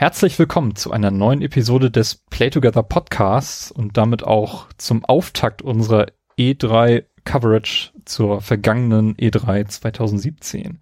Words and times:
Herzlich 0.00 0.38
willkommen 0.38 0.76
zu 0.76 0.92
einer 0.92 1.10
neuen 1.10 1.42
Episode 1.42 1.90
des 1.90 2.24
Play 2.30 2.48
Together 2.48 2.82
Podcasts 2.82 3.70
und 3.70 3.98
damit 3.98 4.24
auch 4.24 4.68
zum 4.78 5.04
Auftakt 5.04 5.60
unserer 5.60 6.06
E3 6.38 7.04
Coverage 7.24 7.90
zur 8.06 8.40
vergangenen 8.40 9.14
E3 9.16 9.68
2017. 9.68 10.80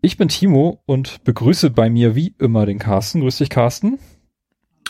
Ich 0.00 0.16
bin 0.16 0.28
Timo 0.28 0.82
und 0.86 1.22
begrüße 1.24 1.68
bei 1.68 1.90
mir 1.90 2.14
wie 2.14 2.34
immer 2.38 2.64
den 2.64 2.78
Carsten. 2.78 3.20
Grüß 3.20 3.36
dich, 3.36 3.50
Carsten. 3.50 3.98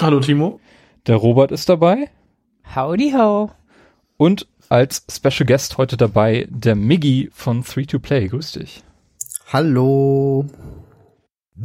Hallo, 0.00 0.20
Timo. 0.20 0.60
Der 1.08 1.16
Robert 1.16 1.50
ist 1.50 1.68
dabei. 1.68 2.08
Howdy 2.76 3.10
ho. 3.16 3.50
Und 4.16 4.46
als 4.68 5.04
Special 5.10 5.44
Guest 5.44 5.76
heute 5.76 5.96
dabei 5.96 6.46
der 6.50 6.76
Miggy 6.76 7.30
von 7.32 7.64
3-2-Play. 7.64 8.28
Grüß 8.28 8.52
dich. 8.52 8.84
Hallo. 9.52 10.46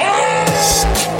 oh! 0.00 1.13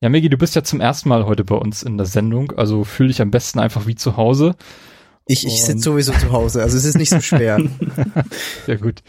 Ja, 0.00 0.08
Megi, 0.08 0.28
du 0.28 0.38
bist 0.38 0.54
ja 0.54 0.62
zum 0.62 0.80
ersten 0.80 1.08
Mal 1.08 1.26
heute 1.26 1.44
bei 1.44 1.56
uns 1.56 1.82
in 1.82 1.96
der 1.96 2.06
Sendung, 2.06 2.52
also 2.52 2.84
fühl 2.84 3.08
dich 3.08 3.20
am 3.20 3.32
besten 3.32 3.58
einfach 3.58 3.86
wie 3.86 3.96
zu 3.96 4.16
Hause. 4.16 4.54
Ich, 5.26 5.44
ich 5.44 5.62
sitze 5.62 5.82
sowieso 5.82 6.12
zu 6.12 6.30
Hause, 6.32 6.62
also 6.62 6.76
es 6.76 6.84
ist 6.84 6.96
nicht 6.96 7.10
so 7.10 7.20
schwer. 7.20 7.58
Sehr 8.66 8.78
gut. 8.78 9.02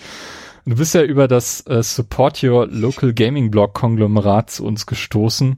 Du 0.66 0.75
bist 0.75 0.94
ja 0.94 1.03
über 1.03 1.28
das 1.28 1.66
äh, 1.67 1.81
Support 1.81 2.44
Your 2.44 2.67
Local 2.67 3.13
Gaming 3.13 3.52
Blog 3.52 3.73
Konglomerat 3.73 4.50
zu 4.50 4.66
uns 4.66 4.86
gestoßen. 4.86 5.58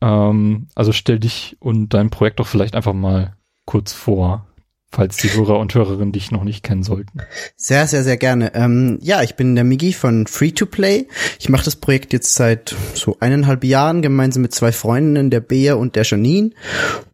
Ähm, 0.00 0.68
also 0.74 0.92
stell 0.92 1.18
dich 1.18 1.56
und 1.60 1.90
dein 1.90 2.10
Projekt 2.10 2.40
doch 2.40 2.46
vielleicht 2.46 2.74
einfach 2.74 2.94
mal 2.94 3.36
kurz 3.66 3.92
vor 3.92 4.46
falls 4.94 5.16
die 5.16 5.32
Hörer 5.32 5.58
und 5.58 5.74
Hörerinnen 5.74 6.12
dich 6.12 6.30
noch 6.30 6.44
nicht 6.44 6.62
kennen 6.62 6.84
sollten. 6.84 7.20
Sehr, 7.56 7.86
sehr, 7.86 8.04
sehr 8.04 8.16
gerne. 8.16 8.54
Ähm, 8.54 8.98
ja, 9.02 9.22
ich 9.22 9.34
bin 9.34 9.54
der 9.54 9.64
Migi 9.64 9.92
von 9.92 10.26
Free 10.26 10.52
to 10.52 10.66
Play. 10.66 11.08
Ich 11.40 11.48
mache 11.48 11.64
das 11.64 11.76
Projekt 11.76 12.12
jetzt 12.12 12.34
seit 12.34 12.74
so 12.94 13.16
eineinhalb 13.20 13.64
Jahren 13.64 14.02
gemeinsam 14.02 14.42
mit 14.42 14.54
zwei 14.54 14.72
Freundinnen, 14.72 15.30
der 15.30 15.40
Bea 15.40 15.74
und 15.74 15.96
der 15.96 16.04
Janine. 16.04 16.50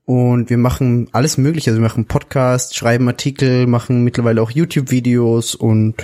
Und 0.04 0.50
wir 0.50 0.58
machen 0.58 1.08
alles 1.12 1.38
Mögliche. 1.38 1.70
Also 1.70 1.80
wir 1.80 1.88
machen 1.88 2.06
Podcasts, 2.06 2.74
schreiben 2.74 3.08
Artikel, 3.08 3.66
machen 3.66 4.04
mittlerweile 4.04 4.42
auch 4.42 4.50
YouTube-Videos 4.50 5.54
und 5.54 5.94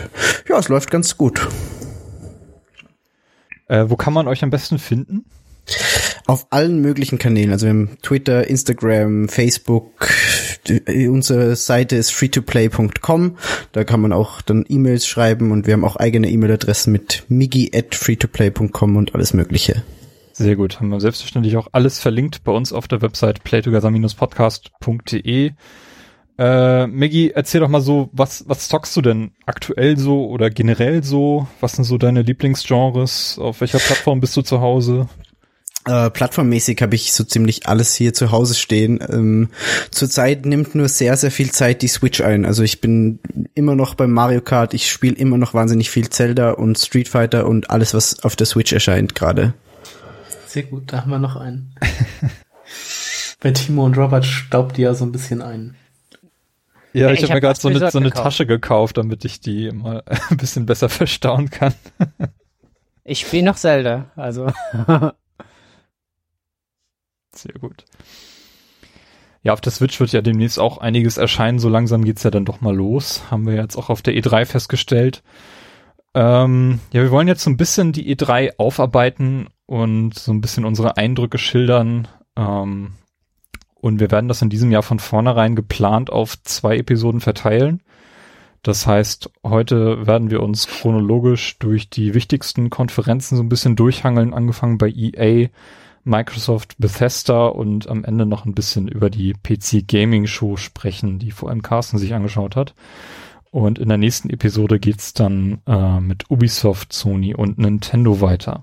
ja, 0.48 0.58
es 0.58 0.68
läuft 0.68 0.90
ganz 0.90 1.16
gut. 1.16 1.46
Äh, 3.68 3.84
wo 3.88 3.96
kann 3.96 4.12
man 4.12 4.28
euch 4.28 4.42
am 4.42 4.50
besten 4.50 4.78
finden? 4.78 5.24
Auf 6.28 6.48
allen 6.50 6.80
möglichen 6.80 7.18
Kanälen, 7.18 7.52
also 7.52 7.68
im 7.68 7.98
Twitter, 8.02 8.48
Instagram, 8.48 9.28
Facebook. 9.28 10.08
Unsere 10.88 11.54
Seite 11.54 11.94
ist 11.94 12.10
freetoplay.com. 12.10 13.36
Da 13.70 13.84
kann 13.84 14.00
man 14.00 14.12
auch 14.12 14.42
dann 14.42 14.64
E-Mails 14.68 15.06
schreiben 15.06 15.52
und 15.52 15.68
wir 15.68 15.74
haben 15.74 15.84
auch 15.84 15.94
eigene 15.94 16.28
E-Mail-Adressen 16.28 16.90
mit 16.90 17.22
migi 17.28 17.70
at 17.72 17.94
freetoplay.com 17.94 18.96
und 18.96 19.14
alles 19.14 19.34
Mögliche. 19.34 19.84
Sehr 20.32 20.56
gut. 20.56 20.80
Haben 20.80 20.88
wir 20.88 21.00
selbstverständlich 21.00 21.56
auch 21.56 21.68
alles 21.70 22.00
verlinkt 22.00 22.42
bei 22.42 22.50
uns 22.50 22.72
auf 22.72 22.88
der 22.88 23.02
Website 23.02 23.44
playtogether-podcast.de. 23.44 25.52
Äh, 26.38 26.86
Maggie, 26.88 27.30
erzähl 27.30 27.60
doch 27.60 27.68
mal 27.68 27.80
so, 27.80 28.10
was, 28.12 28.44
was 28.48 28.68
zockst 28.68 28.96
du 28.96 29.00
denn 29.00 29.30
aktuell 29.46 29.96
so 29.96 30.26
oder 30.26 30.50
generell 30.50 31.04
so? 31.04 31.46
Was 31.60 31.74
sind 31.74 31.84
so 31.84 31.98
deine 31.98 32.22
Lieblingsgenres? 32.22 33.38
Auf 33.38 33.60
welcher 33.60 33.78
Plattform 33.78 34.18
bist 34.20 34.36
du 34.36 34.42
zu 34.42 34.60
Hause? 34.60 35.08
Äh, 35.86 36.10
plattformmäßig 36.10 36.82
habe 36.82 36.96
ich 36.96 37.12
so 37.12 37.22
ziemlich 37.22 37.68
alles 37.68 37.94
hier 37.94 38.12
zu 38.12 38.32
Hause 38.32 38.54
stehen. 38.54 38.98
Ähm, 39.08 39.50
zurzeit 39.92 40.44
nimmt 40.44 40.74
nur 40.74 40.88
sehr, 40.88 41.16
sehr 41.16 41.30
viel 41.30 41.52
Zeit 41.52 41.80
die 41.80 41.88
Switch 41.88 42.20
ein. 42.20 42.44
Also 42.44 42.64
ich 42.64 42.80
bin 42.80 43.20
immer 43.54 43.76
noch 43.76 43.94
beim 43.94 44.10
Mario 44.10 44.40
Kart, 44.40 44.74
ich 44.74 44.90
spiele 44.90 45.14
immer 45.14 45.38
noch 45.38 45.54
wahnsinnig 45.54 45.90
viel 45.90 46.10
Zelda 46.10 46.50
und 46.50 46.76
Street 46.76 47.08
Fighter 47.08 47.46
und 47.46 47.70
alles, 47.70 47.94
was 47.94 48.24
auf 48.24 48.34
der 48.34 48.46
Switch 48.46 48.72
erscheint 48.72 49.14
gerade. 49.14 49.54
Sehr 50.46 50.64
gut, 50.64 50.92
da 50.92 51.02
haben 51.02 51.10
wir 51.10 51.20
noch 51.20 51.36
einen. 51.36 51.72
Bei 53.40 53.52
Timo 53.52 53.84
und 53.84 53.96
Robert 53.96 54.24
staubt 54.24 54.76
die 54.78 54.82
ja 54.82 54.94
so 54.94 55.04
ein 55.04 55.12
bisschen 55.12 55.40
ein. 55.40 55.76
Ja, 56.92 57.10
ich, 57.10 57.18
ich 57.18 57.24
habe 57.24 57.28
hab 57.28 57.36
mir 57.36 57.40
gerade 57.42 57.60
so 57.60 57.68
eine, 57.68 57.90
so 57.92 57.98
eine 57.98 58.10
Tasche 58.10 58.46
gekauft, 58.46 58.96
damit 58.96 59.24
ich 59.24 59.38
die 59.38 59.70
mal 59.70 60.02
ein 60.30 60.36
bisschen 60.36 60.66
besser 60.66 60.88
verstauen 60.88 61.50
kann. 61.50 61.74
ich 63.04 63.20
spiele 63.20 63.44
noch 63.44 63.56
Zelda, 63.56 64.10
also. 64.16 64.50
Sehr 67.38 67.54
gut. 67.54 67.84
Ja, 69.42 69.52
auf 69.52 69.60
der 69.60 69.72
Switch 69.72 70.00
wird 70.00 70.12
ja 70.12 70.22
demnächst 70.22 70.58
auch 70.58 70.78
einiges 70.78 71.18
erscheinen. 71.18 71.58
So 71.58 71.68
langsam 71.68 72.04
geht's 72.04 72.24
ja 72.24 72.30
dann 72.30 72.44
doch 72.44 72.60
mal 72.60 72.74
los. 72.74 73.30
Haben 73.30 73.46
wir 73.46 73.54
jetzt 73.54 73.76
auch 73.76 73.90
auf 73.90 74.02
der 74.02 74.14
E3 74.14 74.44
festgestellt. 74.44 75.22
Ähm, 76.14 76.80
ja, 76.92 77.02
wir 77.02 77.10
wollen 77.10 77.28
jetzt 77.28 77.44
so 77.44 77.50
ein 77.50 77.56
bisschen 77.56 77.92
die 77.92 78.16
E3 78.16 78.58
aufarbeiten 78.58 79.48
und 79.66 80.18
so 80.18 80.32
ein 80.32 80.40
bisschen 80.40 80.64
unsere 80.64 80.96
Eindrücke 80.96 81.38
schildern. 81.38 82.08
Ähm, 82.36 82.94
und 83.74 84.00
wir 84.00 84.10
werden 84.10 84.26
das 84.26 84.42
in 84.42 84.50
diesem 84.50 84.72
Jahr 84.72 84.82
von 84.82 84.98
vornherein 84.98 85.54
geplant 85.54 86.10
auf 86.10 86.42
zwei 86.42 86.78
Episoden 86.78 87.20
verteilen. 87.20 87.82
Das 88.62 88.84
heißt, 88.84 89.30
heute 89.44 90.08
werden 90.08 90.30
wir 90.30 90.42
uns 90.42 90.66
chronologisch 90.66 91.56
durch 91.60 91.88
die 91.88 92.14
wichtigsten 92.14 92.68
Konferenzen 92.68 93.36
so 93.36 93.44
ein 93.44 93.48
bisschen 93.48 93.76
durchhangeln, 93.76 94.34
angefangen 94.34 94.76
bei 94.76 94.88
EA, 94.88 95.50
Microsoft, 96.06 96.76
Bethesda 96.78 97.46
und 97.46 97.88
am 97.88 98.04
Ende 98.04 98.26
noch 98.26 98.46
ein 98.46 98.54
bisschen 98.54 98.88
über 98.88 99.10
die 99.10 99.32
PC 99.34 99.86
Gaming 99.86 100.26
Show 100.26 100.56
sprechen, 100.56 101.18
die 101.18 101.32
vor 101.32 101.50
allem 101.50 101.62
Carsten 101.62 101.98
sich 101.98 102.14
angeschaut 102.14 102.56
hat. 102.56 102.74
Und 103.50 103.78
in 103.78 103.88
der 103.88 103.98
nächsten 103.98 104.30
Episode 104.30 104.78
geht's 104.78 105.14
dann 105.14 105.62
äh, 105.66 106.00
mit 106.00 106.30
Ubisoft, 106.30 106.92
Sony 106.92 107.34
und 107.34 107.58
Nintendo 107.58 108.20
weiter. 108.20 108.62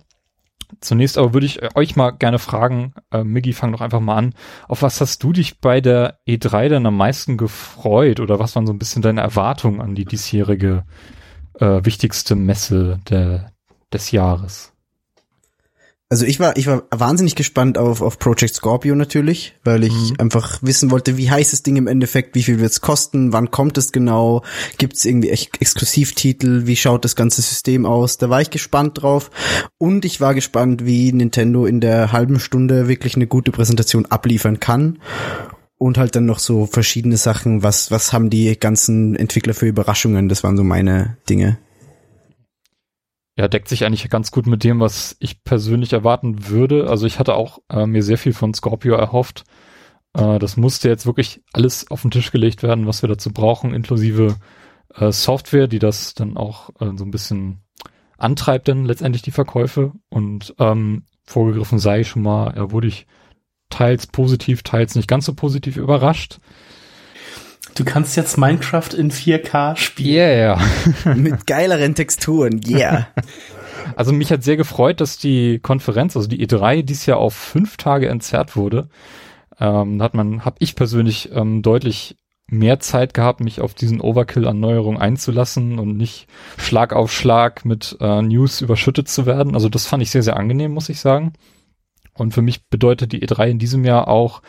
Zunächst 0.80 1.18
aber 1.18 1.34
würde 1.34 1.46
ich 1.46 1.76
euch 1.76 1.96
mal 1.96 2.12
gerne 2.12 2.40
fragen, 2.40 2.94
äh, 3.12 3.24
Miggy, 3.24 3.54
fang 3.54 3.72
doch 3.72 3.82
einfach 3.82 4.00
mal 4.00 4.18
an. 4.18 4.34
Auf 4.68 4.82
was 4.82 5.02
hast 5.02 5.22
du 5.24 5.34
dich 5.34 5.60
bei 5.60 5.82
der 5.82 6.20
E3 6.28 6.70
denn 6.70 6.86
am 6.86 6.98
meisten 6.98 7.38
gefreut 7.38 8.20
oder 8.20 8.40
was 8.40 8.56
waren 8.56 8.68
so 8.68 8.74
ein 8.74 8.80
bisschen 8.80 9.02
deine 9.02 9.22
Erwartungen 9.22 9.82
an 9.82 9.96
die 9.96 10.06
diesjährige 10.06 10.86
äh, 11.60 11.82
wichtigste 11.84 12.36
Messe 12.36 13.00
der, 13.10 13.52
des 13.92 14.12
Jahres? 14.12 14.73
Also 16.14 16.28
ich 16.28 16.40
war, 16.40 16.56
ich 16.58 16.68
war 16.68 16.84
wahnsinnig 16.92 17.34
gespannt 17.34 17.80
auf, 17.80 18.04
auf 18.04 18.20
Project 18.20 18.54
Scorpio 18.54 18.94
natürlich, 18.94 19.56
weil 19.64 19.84
ich 19.84 19.94
mhm. 19.94 20.20
einfach 20.20 20.60
wissen 20.62 20.92
wollte, 20.92 21.18
wie 21.18 21.32
heißt 21.32 21.54
das 21.54 21.64
Ding 21.64 21.76
im 21.76 21.88
Endeffekt, 21.88 22.36
wie 22.36 22.44
viel 22.44 22.60
wird's 22.60 22.82
kosten, 22.82 23.34
wann 23.34 23.50
kommt 23.50 23.80
es 23.80 23.92
genau, 23.92 24.44
gibt's 24.78 25.06
irgendwie 25.06 25.32
Ex 25.32 25.48
Exklusivtitel, 25.60 26.68
wie 26.68 26.76
schaut 26.76 27.04
das 27.04 27.16
ganze 27.16 27.42
System 27.42 27.88
aus. 27.88 28.20
Da 28.20 28.30
war 28.30 28.42
ich 28.42 28.52
gespannt 28.52 29.02
drauf 29.02 29.32
und 29.80 30.06
ich 30.06 30.22
war 30.22 30.36
gespannt, 30.36 30.86
wie 30.86 31.12
Nintendo 31.12 31.66
in 31.66 31.82
der 31.82 32.12
halben 32.12 32.40
Stunde 32.40 32.88
wirklich 32.88 33.16
eine 33.16 33.26
gute 33.26 33.52
Präsentation 33.52 34.06
abliefern 34.06 34.60
kann 34.60 35.00
und 35.80 35.98
halt 35.98 36.16
dann 36.16 36.28
noch 36.28 36.38
so 36.38 36.68
verschiedene 36.68 37.18
Sachen, 37.18 37.64
was, 37.64 37.90
was 37.90 38.14
haben 38.14 38.30
die 38.30 38.56
ganzen 38.60 39.16
Entwickler 39.16 39.56
für 39.56 39.66
Überraschungen, 39.66 40.30
das 40.30 40.44
waren 40.44 40.58
so 40.58 40.64
meine 40.64 41.18
Dinge. 41.28 41.58
Ja, 43.36 43.48
deckt 43.48 43.68
sich 43.68 43.86
eigentlich 43.86 44.08
ganz 44.10 44.32
gut 44.32 44.46
mit 44.46 44.64
dem, 44.64 44.80
was 44.80 45.16
ich 45.20 45.44
persönlich 45.44 45.94
erwarten 45.94 46.50
würde. 46.50 46.88
Also 46.90 47.08
ich 47.08 47.18
hatte 47.18 47.34
auch 47.36 47.60
äh, 47.70 47.88
mir 47.88 48.04
sehr 48.04 48.20
viel 48.20 48.34
von 48.34 48.54
Scorpio 48.54 48.96
erhofft. 48.96 49.44
Äh, 50.14 50.38
das 50.40 50.56
musste 50.56 50.88
jetzt 50.88 51.06
wirklich 51.06 51.42
alles 51.52 51.90
auf 51.90 52.04
den 52.04 52.12
Tisch 52.12 52.32
gelegt 52.32 52.62
werden, 52.62 52.86
was 52.86 53.02
wir 53.02 53.10
dazu 53.10 53.32
brauchen, 53.32 53.74
inklusive 53.74 54.36
äh, 54.96 55.12
Software, 55.12 55.68
die 55.68 55.80
das 55.80 56.14
dann 56.14 56.38
auch 56.38 56.70
äh, 56.80 56.92
so 56.96 57.06
ein 57.06 57.12
bisschen 57.12 57.64
antreibt, 58.18 58.68
dann 58.68 58.86
letztendlich 58.86 59.24
die 59.24 59.32
Verkäufe. 59.32 59.94
Und 60.10 60.54
ähm, 60.60 61.06
vorgegriffen 61.26 61.80
sei 61.80 62.04
schon 62.04 62.22
mal, 62.22 62.52
er 62.52 62.72
wurde 62.72 62.88
ich 62.88 63.08
teils 63.70 64.08
positiv, 64.08 64.62
teils 64.62 64.96
nicht 64.96 65.08
ganz 65.08 65.26
so 65.26 65.34
positiv 65.34 65.78
überrascht. 65.78 66.40
Du 67.76 67.84
kannst 67.84 68.16
jetzt 68.16 68.38
Minecraft 68.38 68.94
in 68.96 69.12
4K 69.12 69.76
spielen. 69.76 70.16
Yeah. 70.16 70.62
Mit 71.16 71.48
geileren 71.48 71.96
Texturen, 71.96 72.62
yeah. 72.68 73.08
Also 73.96 74.14
mich 74.14 74.32
hat 74.32 74.44
sehr 74.44 74.58
gefreut, 74.58 75.02
dass 75.02 75.18
die 75.18 75.60
Konferenz, 75.60 76.16
also 76.16 76.28
die 76.28 76.46
E3, 76.46 76.84
dies 76.84 77.06
Jahr 77.06 77.18
auf 77.18 77.34
fünf 77.34 77.78
Tage 77.78 78.08
entzerrt 78.08 78.56
wurde. 78.56 78.90
Ähm, 79.60 80.02
hat 80.02 80.14
man, 80.14 80.46
habe 80.46 80.56
ich 80.60 80.76
persönlich 80.76 81.32
ähm, 81.34 81.62
deutlich 81.62 82.18
mehr 82.48 82.80
Zeit 82.80 83.14
gehabt, 83.14 83.40
mich 83.40 83.62
auf 83.62 83.74
diesen 83.74 84.02
Overkill 84.02 84.48
an 84.48 84.60
Neuerungen 84.60 85.00
einzulassen 85.00 85.80
und 85.80 85.98
nicht 85.98 86.28
Schlag 86.58 86.94
auf 86.94 87.12
Schlag 87.12 87.66
mit 87.66 87.98
äh, 88.00 88.22
News 88.22 88.62
überschüttet 88.62 89.08
zu 89.10 89.26
werden. 89.26 89.54
Also 89.54 89.70
das 89.70 89.86
fand 89.86 90.04
ich 90.04 90.12
sehr, 90.12 90.24
sehr 90.24 90.38
angenehm, 90.38 90.72
muss 90.72 90.90
ich 90.90 91.00
sagen. 91.00 91.34
Und 92.14 92.34
für 92.34 92.42
mich 92.42 92.68
bedeutet 92.70 93.12
die 93.12 93.26
E3 93.26 93.50
in 93.50 93.60
diesem 93.60 93.86
Jahr 93.86 94.08
auch, 94.08 94.42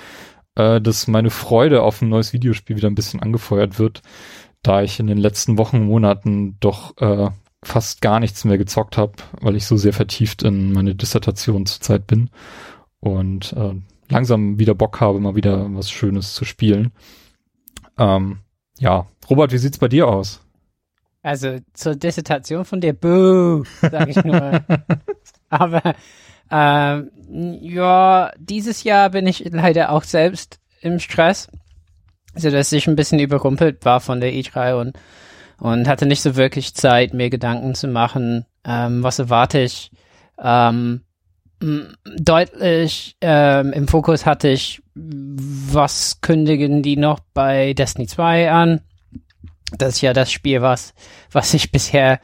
äh, 0.57 0.81
dass 0.81 1.07
meine 1.07 1.31
Freude 1.31 1.83
auf 1.83 2.03
ein 2.03 2.09
neues 2.09 2.33
Videospiel 2.33 2.77
wieder 2.77 2.89
ein 2.89 2.95
bisschen 2.95 3.21
angefeuert 3.21 3.79
wird, 3.79 4.03
da 4.63 4.83
ich 4.83 5.01
in 5.01 5.07
den 5.07 5.19
letzten 5.19 5.59
Wochen, 5.59 5.85
Monaten 5.85 6.57
doch 6.61 6.97
äh, 6.99 7.31
fast 7.63 8.01
gar 8.01 8.21
nichts 8.21 8.45
mehr 8.45 8.59
gezockt 8.59 8.97
habe, 8.97 9.15
weil 9.41 9.57
ich 9.57 9.67
so 9.67 9.77
sehr 9.77 9.93
vertieft 9.93 10.43
in 10.43 10.73
meine 10.73 10.95
Dissertation 10.95 11.67
zurzeit 11.67 12.07
bin 12.07 12.31
und 13.01 13.53
äh, 13.55 13.75
langsam 14.09 14.59
wieder 14.59 14.75
Bock 14.75 15.01
habe, 15.01 15.21
mal 15.21 15.37
wieder 15.37 15.67
was 15.75 15.91
Schönes 15.91 16.35
zu 16.35 16.45
spielen. 16.45 16.93
Ähm, 17.99 18.39
ja, 18.79 19.07
Robert, 19.29 19.53
wie 19.53 19.59
sieht's 19.59 19.79
bei 19.79 19.89
dir 19.89 20.09
aus? 20.09 20.41
Also 21.23 21.59
zur 21.73 21.97
Dissertation 21.97 22.65
von 22.65 22.81
dir, 22.81 22.93
boo, 22.93 23.65
sag 23.81 24.09
ich 24.09 24.23
nur. 24.25 24.63
Aber 25.49 25.95
ähm, 26.55 27.11
ja, 27.61 28.31
dieses 28.39 28.85
Jahr 28.85 29.11
bin 29.11 29.27
ich 29.27 29.45
leider 29.51 29.91
auch 29.91 30.05
selbst 30.05 30.61
im 30.81 31.01
Stress, 31.01 31.49
so 32.37 32.51
dass 32.51 32.71
ich 32.71 32.87
ein 32.87 32.97
bisschen 32.97 33.19
überrumpelt 33.19 33.85
war 33.85 34.01
von 34.01 34.21
der 34.21 34.33
E3 34.33 34.75
und 34.81 34.99
und 35.59 35.89
hatte 35.89 36.07
nicht 36.07 36.23
so 36.23 36.37
wirklich 36.37 36.75
Zeit, 36.75 37.15
mir 37.15 37.31
Gedanken 37.31 37.75
zu 37.75 37.89
machen, 37.89 38.45
ähm, 38.65 39.03
was 39.03 39.19
erwarte 39.19 39.61
ich. 39.61 39.91
Ähm, 40.39 41.03
deutlich 42.19 43.17
ähm, 43.21 43.73
im 43.73 43.89
Fokus 43.89 44.27
hatte 44.27 44.49
ich, 44.49 44.83
was 44.95 46.21
kündigen 46.21 46.83
die 46.83 46.97
noch 46.97 47.21
bei 47.33 47.73
Destiny 47.73 48.07
2 48.07 48.51
an? 48.51 48.81
Das 49.79 49.95
ist 49.95 50.01
ja 50.03 50.13
das 50.13 50.31
Spiel, 50.31 50.61
was, 50.61 50.95
was 51.33 51.55
ich 51.55 51.73
bisher 51.73 52.21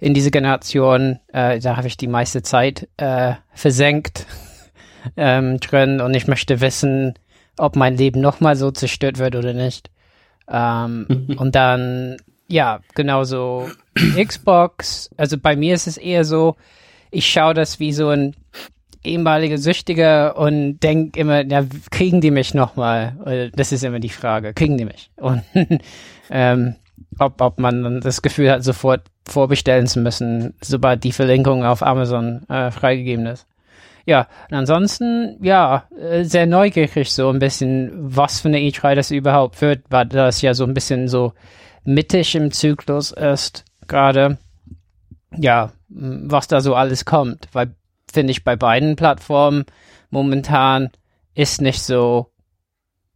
in 0.00 0.14
diese 0.14 0.30
Generation, 0.30 1.18
äh, 1.32 1.58
da 1.58 1.76
habe 1.76 1.88
ich 1.88 1.96
die 1.96 2.06
meiste 2.06 2.42
Zeit 2.42 2.88
äh, 2.96 3.34
versenkt 3.52 4.26
ähm, 5.16 5.58
drin 5.60 6.00
und 6.00 6.14
ich 6.14 6.26
möchte 6.26 6.60
wissen, 6.60 7.14
ob 7.56 7.76
mein 7.76 7.96
Leben 7.96 8.20
nochmal 8.20 8.56
so 8.56 8.70
zerstört 8.70 9.18
wird 9.18 9.34
oder 9.34 9.52
nicht. 9.52 9.90
Ähm, 10.48 11.34
und 11.36 11.54
dann, 11.54 12.16
ja, 12.46 12.80
genauso 12.94 13.68
Xbox. 14.16 15.10
Also 15.16 15.36
bei 15.38 15.56
mir 15.56 15.74
ist 15.74 15.86
es 15.86 15.96
eher 15.96 16.24
so, 16.24 16.56
ich 17.10 17.28
schaue 17.28 17.54
das 17.54 17.80
wie 17.80 17.92
so 17.92 18.08
ein 18.10 18.34
ehemaliger 19.04 19.58
Süchtiger 19.58 20.36
und 20.36 20.80
denk 20.80 21.16
immer, 21.16 21.44
ja, 21.44 21.64
kriegen 21.90 22.20
die 22.20 22.30
mich 22.30 22.54
nochmal? 22.54 23.50
Das 23.54 23.72
ist 23.72 23.84
immer 23.84 24.00
die 24.00 24.08
Frage, 24.08 24.52
kriegen 24.54 24.76
die 24.76 24.84
mich? 24.84 25.10
Und 25.16 25.42
ähm, 26.30 26.74
ob, 27.18 27.40
ob 27.40 27.58
man 27.58 27.82
dann 27.82 28.00
das 28.00 28.22
Gefühl 28.22 28.50
hat, 28.50 28.64
sofort 28.64 29.02
vorbestellen 29.30 29.86
zu 29.86 30.00
müssen, 30.00 30.54
sobald 30.60 31.04
die 31.04 31.12
Verlinkung 31.12 31.64
auf 31.64 31.82
Amazon 31.82 32.48
äh, 32.48 32.70
freigegeben 32.70 33.26
ist. 33.26 33.46
Ja, 34.06 34.26
und 34.50 34.56
ansonsten, 34.56 35.36
ja, 35.42 35.84
äh, 36.00 36.24
sehr 36.24 36.46
neugierig 36.46 37.12
so 37.12 37.28
ein 37.28 37.38
bisschen, 37.38 37.90
was 37.94 38.40
für 38.40 38.48
eine 38.48 38.58
E3 38.58 38.94
das 38.94 39.10
überhaupt 39.10 39.60
wird, 39.60 39.82
weil 39.90 40.06
das 40.06 40.40
ja 40.40 40.54
so 40.54 40.64
ein 40.64 40.72
bisschen 40.72 41.08
so 41.08 41.34
mittig 41.84 42.34
im 42.34 42.50
Zyklus 42.50 43.10
ist, 43.10 43.64
gerade. 43.86 44.38
Ja, 45.36 45.72
was 45.88 46.48
da 46.48 46.62
so 46.62 46.74
alles 46.74 47.04
kommt, 47.04 47.48
weil 47.52 47.74
finde 48.10 48.30
ich 48.30 48.44
bei 48.44 48.56
beiden 48.56 48.96
Plattformen 48.96 49.66
momentan 50.10 50.90
ist 51.34 51.60
nicht 51.60 51.82
so 51.82 52.32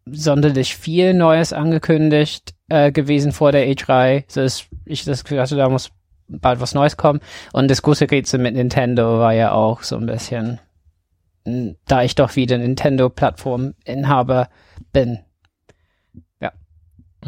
sonderlich 0.04 0.76
viel 0.76 1.14
Neues 1.14 1.52
angekündigt 1.52 2.54
äh, 2.68 2.92
gewesen 2.92 3.32
vor 3.32 3.52
der 3.52 3.66
E3. 3.66 4.24
So 4.28 4.40
ist, 4.40 4.66
ich 4.84 5.04
das 5.04 5.24
Gefühl 5.24 5.40
hatte, 5.40 5.56
da 5.56 5.68
muss 5.68 5.90
bald 6.28 6.60
was 6.60 6.74
Neues 6.74 6.96
kommen. 6.96 7.20
Und 7.52 7.70
das 7.70 7.82
große 7.82 8.10
Rätsel 8.10 8.40
mit 8.40 8.54
Nintendo 8.54 9.18
war 9.18 9.32
ja 9.32 9.52
auch 9.52 9.82
so 9.82 9.96
ein 9.96 10.06
bisschen, 10.06 10.60
da 11.44 12.02
ich 12.02 12.14
doch 12.14 12.36
wieder 12.36 12.58
Nintendo-Plattform-Inhaber 12.58 14.48
bin. 14.92 15.18
Ja. 16.40 16.52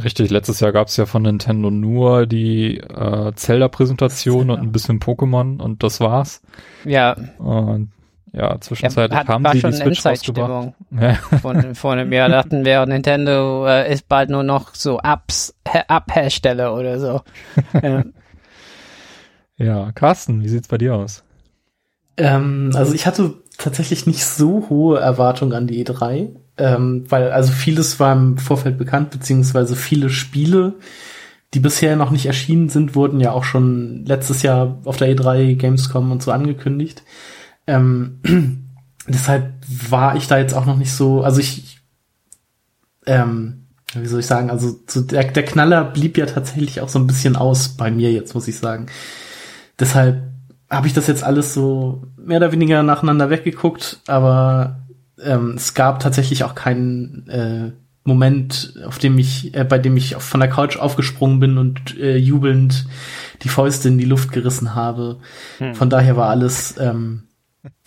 Richtig, 0.02 0.31
letztes 0.31 0.61
Jahr 0.61 0.73
gab 0.73 0.88
es 0.88 0.96
ja 0.96 1.06
von 1.06 1.23
Nintendo 1.23 1.70
nur 1.70 2.26
die 2.26 2.79
äh, 2.79 3.32
Zelda-Präsentation 3.35 4.50
und 4.50 4.61
ein 4.61 4.73
bisschen 4.73 5.00
Pokémon 5.00 5.61
und 5.61 5.82
das 5.82 6.00
war's. 6.00 6.43
Ja. 6.85 7.17
Und 7.38 7.93
ja, 8.37 8.61
zwischenzeitlich 8.61 9.20
ja, 9.20 9.29
haben 9.29 9.44
war 9.44 9.52
sie 9.52 9.61
schon 9.61 9.70
die 9.70 9.76
Switch 9.76 10.05
rausgebracht. 10.05 10.73
Ja. 10.91 11.14
Von, 11.41 11.76
vor 11.76 11.93
einem 11.93 12.12
Jahr 12.12 12.29
dachten 12.29 12.64
wir, 12.64 12.85
Nintendo 12.85 13.64
äh, 13.64 13.93
ist 13.93 14.08
bald 14.08 14.29
nur 14.29 14.43
noch 14.43 14.75
so 14.75 14.99
Apps, 14.99 15.55
App-Hersteller 15.64 16.75
oder 16.75 16.99
so. 16.99 17.20
ja. 17.81 18.02
Ja, 19.56 19.93
Carsten, 19.93 20.43
wie 20.43 20.49
sieht's 20.49 20.69
bei 20.69 20.79
dir 20.79 20.95
aus? 20.95 21.23
Ähm, 22.17 22.71
also 22.75 22.93
ich 22.93 23.06
hatte 23.06 23.35
tatsächlich 23.59 24.06
nicht 24.06 24.25
so 24.25 24.69
hohe 24.69 24.99
Erwartungen 24.99 25.53
an 25.53 25.67
die 25.67 25.85
E3, 25.85 26.31
ähm, 26.56 27.05
weil 27.09 27.31
also 27.31 27.53
vieles 27.53 28.01
war 28.01 28.12
im 28.12 28.39
Vorfeld 28.39 28.79
bekannt, 28.79 29.11
beziehungsweise 29.11 29.77
viele 29.77 30.11
Spiele, 30.11 30.75
die 31.55 31.61
bisher 31.61 31.97
noch 31.97 32.11
nicht 32.11 32.27
erschienen 32.27 32.69
sind, 32.69 32.95
wurden 32.95 33.21
ja 33.21 33.33
auch 33.33 33.45
schon 33.45 34.05
letztes 34.06 34.43
Jahr 34.43 34.79
auf 34.85 34.97
der 34.97 35.15
E3 35.15 35.56
Gamescom 35.56 36.11
und 36.11 36.23
so 36.23 36.33
angekündigt. 36.33 37.03
Ähm, 37.67 38.21
deshalb 39.09 39.53
war 39.89 40.17
ich 40.17 40.27
da 40.27 40.39
jetzt 40.39 40.55
auch 40.55 40.67
noch 40.67 40.77
nicht 40.77 40.93
so, 40.93 41.23
also 41.23 41.41
ich, 41.41 41.79
ähm, 43.06 43.67
wie 43.95 44.06
soll 44.06 44.21
ich 44.21 44.27
sagen, 44.27 44.51
also 44.51 44.81
so 44.89 45.01
der, 45.01 45.25
der 45.25 45.45
Knaller 45.45 45.85
blieb 45.85 46.19
ja 46.19 46.27
tatsächlich 46.27 46.81
auch 46.81 46.89
so 46.89 46.99
ein 46.99 47.06
bisschen 47.06 47.37
aus 47.37 47.69
bei 47.69 47.91
mir 47.91 48.12
jetzt, 48.12 48.35
muss 48.35 48.49
ich 48.49 48.59
sagen. 48.59 48.87
Deshalb 49.79 50.23
habe 50.71 50.87
ich 50.87 50.93
das 50.93 51.06
jetzt 51.06 51.25
alles 51.25 51.55
so 51.55 52.03
mehr 52.17 52.38
oder 52.38 52.53
weniger 52.53 52.82
nacheinander 52.82 53.31
weggeguckt, 53.31 54.00
aber 54.06 54.81
ähm, 55.23 55.55
es 55.56 55.75
gab 55.75 56.00
tatsächlich 56.00 56.44
auch 56.44 56.55
keinen 56.55 57.29
äh, 57.29 57.73
Moment, 58.05 58.75
auf 58.87 58.99
dem 58.99 59.19
ich, 59.19 59.55
äh, 59.55 59.65
bei 59.65 59.79
dem 59.79 59.97
ich 59.97 60.17
von 60.17 60.41
der 60.41 60.50
Couch 60.50 60.76
aufgesprungen 60.76 61.41
bin 61.41 61.59
und 61.59 61.99
äh, 61.99 62.17
jubelnd 62.17 62.87
die 63.43 63.49
Fäuste 63.49 63.88
in 63.88 63.99
die 63.99 64.05
Luft 64.05 64.32
gerissen 64.32 64.75
habe. 64.75 65.19
Hm. 65.59 65.75
Von 65.75 65.91
daher 65.91 66.17
war 66.17 66.29
alles 66.29 66.77
ähm, 66.79 67.25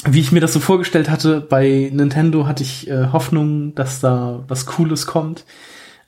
wie 0.06 0.20
ich 0.20 0.32
mir 0.32 0.40
das 0.40 0.54
so 0.54 0.60
vorgestellt 0.60 1.10
hatte, 1.10 1.42
bei 1.42 1.90
Nintendo 1.94 2.48
hatte 2.48 2.64
ich 2.64 2.90
äh, 2.90 3.08
Hoffnung, 3.12 3.76
dass 3.76 4.00
da 4.00 4.44
was 4.48 4.66
Cooles 4.66 5.06
kommt. 5.06 5.46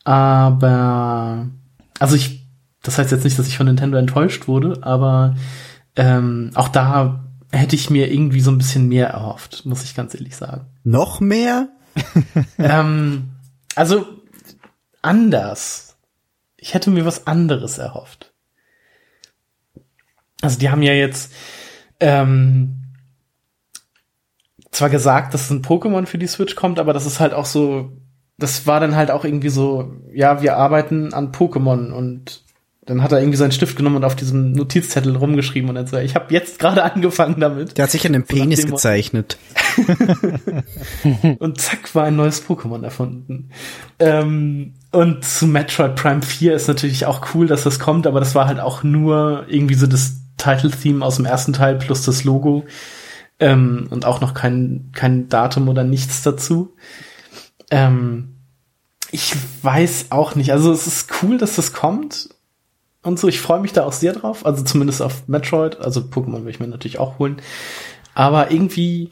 Aber, 0.03 1.47
also 1.99 2.15
ich, 2.15 2.47
das 2.81 2.97
heißt 2.97 3.11
jetzt 3.11 3.23
nicht, 3.23 3.37
dass 3.37 3.47
ich 3.47 3.57
von 3.57 3.67
Nintendo 3.67 3.97
enttäuscht 3.97 4.47
wurde, 4.47 4.79
aber 4.81 5.35
ähm, 5.99 6.51
auch 6.55 6.69
da 6.69 7.25
hätte 7.51 7.75
ich 7.75 7.89
mir 7.89 8.09
irgendwie 8.09 8.39
so 8.39 8.51
ein 8.51 8.57
bisschen 8.57 8.87
mehr 8.87 9.09
erhofft, 9.09 9.65
muss 9.65 9.83
ich 9.83 9.95
ganz 9.95 10.15
ehrlich 10.15 10.37
sagen. 10.37 10.67
Noch 10.85 11.19
mehr? 11.19 11.67
ähm, 12.57 13.31
also 13.75 14.05
anders. 15.01 15.97
Ich 16.55 16.73
hätte 16.73 16.89
mir 16.89 17.05
was 17.05 17.27
anderes 17.27 17.79
erhofft. 17.79 18.33
Also 20.41 20.57
die 20.57 20.69
haben 20.69 20.83
ja 20.83 20.93
jetzt 20.93 21.33
ähm, 21.99 22.93
zwar 24.71 24.89
gesagt, 24.89 25.33
dass 25.33 25.49
ein 25.49 25.61
Pokémon 25.61 26.05
für 26.05 26.17
die 26.17 26.27
Switch 26.27 26.55
kommt, 26.55 26.79
aber 26.79 26.93
das 26.93 27.05
ist 27.05 27.19
halt 27.19 27.33
auch 27.33 27.45
so, 27.45 27.91
das 28.37 28.67
war 28.67 28.79
dann 28.79 28.95
halt 28.95 29.11
auch 29.11 29.25
irgendwie 29.25 29.49
so, 29.49 29.97
ja, 30.13 30.41
wir 30.41 30.55
arbeiten 30.55 31.13
an 31.13 31.33
Pokémon 31.33 31.91
und 31.91 32.45
dann 32.89 33.03
hat 33.03 33.11
er 33.11 33.19
irgendwie 33.19 33.37
seinen 33.37 33.51
Stift 33.51 33.77
genommen 33.77 33.97
und 33.97 34.03
auf 34.03 34.15
diesem 34.15 34.51
Notizzettel 34.53 35.15
rumgeschrieben 35.15 35.69
und 35.69 35.75
dann 35.75 35.85
so, 35.85 35.97
ich 35.97 36.15
habe 36.15 36.33
jetzt 36.33 36.57
gerade 36.57 36.83
angefangen 36.91 37.39
damit. 37.39 37.77
Der 37.77 37.83
hat 37.83 37.91
sich 37.91 38.03
einen 38.03 38.23
Penis 38.23 38.63
so 38.63 38.69
gezeichnet. 38.69 39.37
und 41.39 41.61
zack, 41.61 41.93
war 41.93 42.05
ein 42.05 42.15
neues 42.15 42.43
Pokémon 42.43 42.83
erfunden. 42.83 43.51
Ähm, 43.99 44.73
und 44.91 45.23
zu 45.23 45.45
Metroid 45.45 45.95
Prime 45.95 46.23
4 46.23 46.55
ist 46.55 46.67
natürlich 46.67 47.05
auch 47.05 47.35
cool, 47.35 47.45
dass 47.45 47.63
das 47.63 47.77
kommt, 47.77 48.07
aber 48.07 48.19
das 48.19 48.33
war 48.33 48.47
halt 48.47 48.59
auch 48.59 48.81
nur 48.81 49.45
irgendwie 49.47 49.75
so 49.75 49.85
das 49.85 50.15
Title-Theme 50.37 51.05
aus 51.05 51.17
dem 51.17 51.25
ersten 51.25 51.53
Teil 51.53 51.75
plus 51.75 52.01
das 52.01 52.23
Logo 52.23 52.65
ähm, 53.39 53.85
und 53.91 54.05
auch 54.05 54.19
noch 54.19 54.33
kein, 54.33 54.89
kein 54.95 55.29
Datum 55.29 55.69
oder 55.69 55.83
nichts 55.83 56.23
dazu. 56.23 56.73
Ähm, 57.69 58.37
ich 59.11 59.35
weiß 59.61 60.07
auch 60.09 60.33
nicht. 60.33 60.51
Also 60.51 60.71
es 60.71 60.87
ist 60.87 61.11
cool, 61.21 61.37
dass 61.37 61.55
das 61.55 61.71
kommt 61.71 62.29
und 63.09 63.19
so. 63.19 63.27
Ich 63.27 63.41
freue 63.41 63.59
mich 63.59 63.73
da 63.73 63.83
auch 63.83 63.91
sehr 63.93 64.13
drauf. 64.13 64.45
Also 64.45 64.63
zumindest 64.63 65.01
auf 65.01 65.27
Metroid. 65.27 65.79
Also 65.79 65.99
Pokémon 66.01 66.43
will 66.45 66.51
ich 66.51 66.59
mir 66.59 66.67
natürlich 66.67 66.99
auch 66.99 67.19
holen. 67.19 67.41
Aber 68.15 68.51
irgendwie 68.51 69.11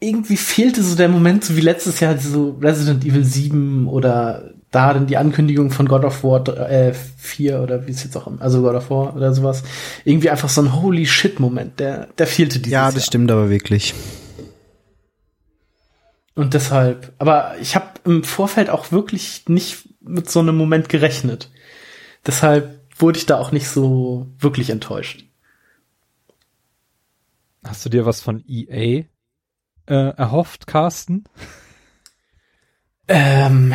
irgendwie 0.00 0.36
fehlte 0.36 0.82
so 0.82 0.94
der 0.94 1.08
Moment, 1.08 1.44
so 1.44 1.56
wie 1.56 1.62
letztes 1.62 2.00
Jahr 2.00 2.18
so 2.18 2.58
Resident 2.60 3.04
Evil 3.04 3.24
7 3.24 3.88
oder 3.88 4.52
da 4.70 4.92
dann 4.92 5.06
die 5.06 5.16
Ankündigung 5.16 5.70
von 5.70 5.88
God 5.88 6.04
of 6.04 6.22
War 6.22 6.46
äh, 6.70 6.92
4 6.92 7.60
oder 7.62 7.86
wie 7.86 7.92
es 7.92 8.04
jetzt 8.04 8.16
auch, 8.16 8.30
also 8.40 8.60
God 8.60 8.74
of 8.74 8.90
War 8.90 9.16
oder 9.16 9.32
sowas. 9.32 9.62
Irgendwie 10.04 10.28
einfach 10.28 10.50
so 10.50 10.60
ein 10.60 10.82
Holy 10.82 11.06
Shit 11.06 11.40
Moment, 11.40 11.80
der, 11.80 12.08
der 12.18 12.26
fehlte 12.26 12.58
dieses 12.58 12.72
Ja, 12.72 12.86
das 12.86 12.96
Jahr. 12.96 13.04
stimmt 13.04 13.30
aber 13.30 13.48
wirklich. 13.48 13.94
Und 16.34 16.52
deshalb, 16.52 17.14
aber 17.18 17.54
ich 17.62 17.74
habe 17.74 17.86
im 18.04 18.22
Vorfeld 18.22 18.68
auch 18.68 18.92
wirklich 18.92 19.44
nicht 19.48 19.88
mit 20.00 20.28
so 20.30 20.40
einem 20.40 20.56
Moment 20.56 20.90
gerechnet. 20.90 21.50
Deshalb 22.26 22.80
wurde 22.98 23.18
ich 23.18 23.26
da 23.26 23.38
auch 23.38 23.52
nicht 23.52 23.68
so 23.68 24.26
wirklich 24.38 24.70
enttäuscht. 24.70 25.24
Hast 27.64 27.84
du 27.84 27.88
dir 27.88 28.06
was 28.06 28.20
von 28.20 28.44
EA 28.46 29.04
äh, 29.86 30.16
erhofft, 30.16 30.66
Carsten? 30.66 31.24
Ähm, 33.08 33.74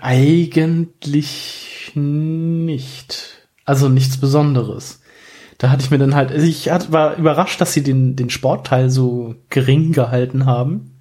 eigentlich 0.00 1.92
nicht. 1.94 3.48
Also 3.64 3.88
nichts 3.88 4.18
Besonderes. 4.18 5.00
Da 5.58 5.70
hatte 5.70 5.84
ich 5.84 5.90
mir 5.90 5.98
dann 5.98 6.16
halt, 6.16 6.32
also 6.32 6.44
ich 6.44 6.66
war 6.66 7.16
überrascht, 7.16 7.60
dass 7.60 7.72
sie 7.72 7.84
den, 7.84 8.16
den 8.16 8.30
Sportteil 8.30 8.90
so 8.90 9.36
gering 9.48 9.92
gehalten 9.92 10.46
haben. 10.46 11.00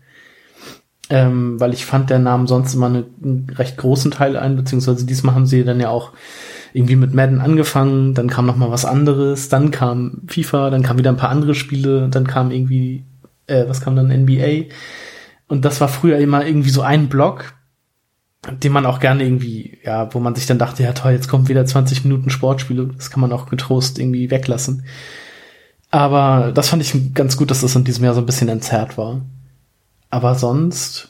Ähm, 1.10 1.60
weil 1.60 1.74
ich 1.74 1.86
fand, 1.86 2.10
der 2.10 2.20
nahm 2.20 2.48
sonst 2.48 2.74
immer 2.74 2.86
eine, 2.86 3.06
einen 3.22 3.50
recht 3.50 3.78
großen 3.78 4.12
Teil 4.12 4.38
ein, 4.38 4.56
beziehungsweise 4.56 5.06
diesmal 5.06 5.36
haben 5.36 5.46
sie 5.46 5.66
dann 5.66 5.80
ja 5.80 5.90
auch 5.90 6.14
irgendwie 6.74 6.96
mit 6.96 7.14
Madden 7.14 7.40
angefangen, 7.40 8.14
dann 8.14 8.30
kam 8.30 8.46
noch 8.46 8.56
mal 8.56 8.72
was 8.72 8.86
anderes, 8.86 9.50
dann 9.50 9.72
kam 9.72 10.22
FIFA, 10.28 10.70
dann 10.70 10.84
kam 10.84 10.98
wieder 10.98 11.12
ein 11.12 11.18
paar 11.18 11.30
andere 11.30 11.56
Spiele, 11.56 12.08
dann 12.10 12.28
kam 12.28 12.52
irgendwie, 12.52 13.04
äh, 13.48 13.66
was 13.68 13.82
kam 13.82 13.96
dann 13.96 14.10
NBA 14.10 14.74
und 15.48 15.66
das 15.66 15.82
war 15.82 15.88
früher 15.88 16.18
immer 16.18 16.46
irgendwie 16.46 16.70
so 16.70 16.82
ein 16.82 17.10
Block, 17.10 17.54
den 18.50 18.72
man 18.72 18.86
auch 18.86 19.00
gerne 19.00 19.24
irgendwie, 19.24 19.78
ja, 19.84 20.14
wo 20.14 20.20
man 20.20 20.34
sich 20.34 20.46
dann 20.46 20.60
dachte, 20.60 20.84
ja 20.84 20.94
toll, 20.94 21.12
jetzt 21.12 21.28
kommt 21.28 21.50
wieder 21.50 21.66
20 21.66 22.06
Minuten 22.06 22.30
Sportspiele, 22.30 22.88
das 22.96 23.12
kann 23.12 23.22
man 23.22 23.32
auch 23.34 23.48
getrost 23.48 24.00
irgendwie 24.00 24.32
weglassen. 24.32 24.86
Aber 25.92 26.54
das 26.54 26.70
fand 26.70 26.82
ich 26.82 27.14
ganz 27.14 27.36
gut, 27.36 27.52
dass 27.52 27.62
das 27.62 27.76
in 27.76 27.84
diesem 27.84 28.06
Jahr 28.06 28.14
so 28.14 28.22
ein 28.22 28.26
bisschen 28.26 28.48
entzerrt 28.48 28.98
war. 28.98 29.22
Aber 30.10 30.36
sonst 30.36 31.10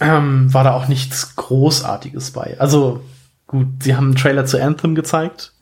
ähm, 0.00 0.52
war 0.52 0.64
da 0.64 0.72
auch 0.72 0.88
nichts 0.88 1.36
Großartiges 1.36 2.30
bei. 2.30 2.56
Also 2.58 3.02
gut, 3.52 3.82
sie 3.82 3.94
haben 3.94 4.06
einen 4.06 4.16
Trailer 4.16 4.44
zu 4.46 4.60
Anthem 4.60 4.96
gezeigt, 4.96 5.54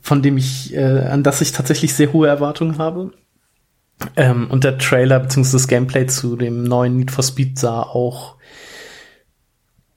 von 0.00 0.22
dem 0.22 0.36
ich, 0.36 0.72
äh, 0.74 1.06
an 1.06 1.24
das 1.24 1.40
ich 1.40 1.50
tatsächlich 1.50 1.94
sehr 1.94 2.12
hohe 2.12 2.28
Erwartungen 2.28 2.78
habe. 2.78 3.10
Ähm, 4.16 4.50
und 4.50 4.64
der 4.64 4.78
Trailer 4.78 5.18
bzw. 5.18 5.52
das 5.52 5.68
Gameplay 5.68 6.06
zu 6.06 6.36
dem 6.36 6.62
neuen 6.62 6.96
Need 6.96 7.10
for 7.10 7.24
Speed 7.24 7.58
sah 7.58 7.82
auch 7.82 8.36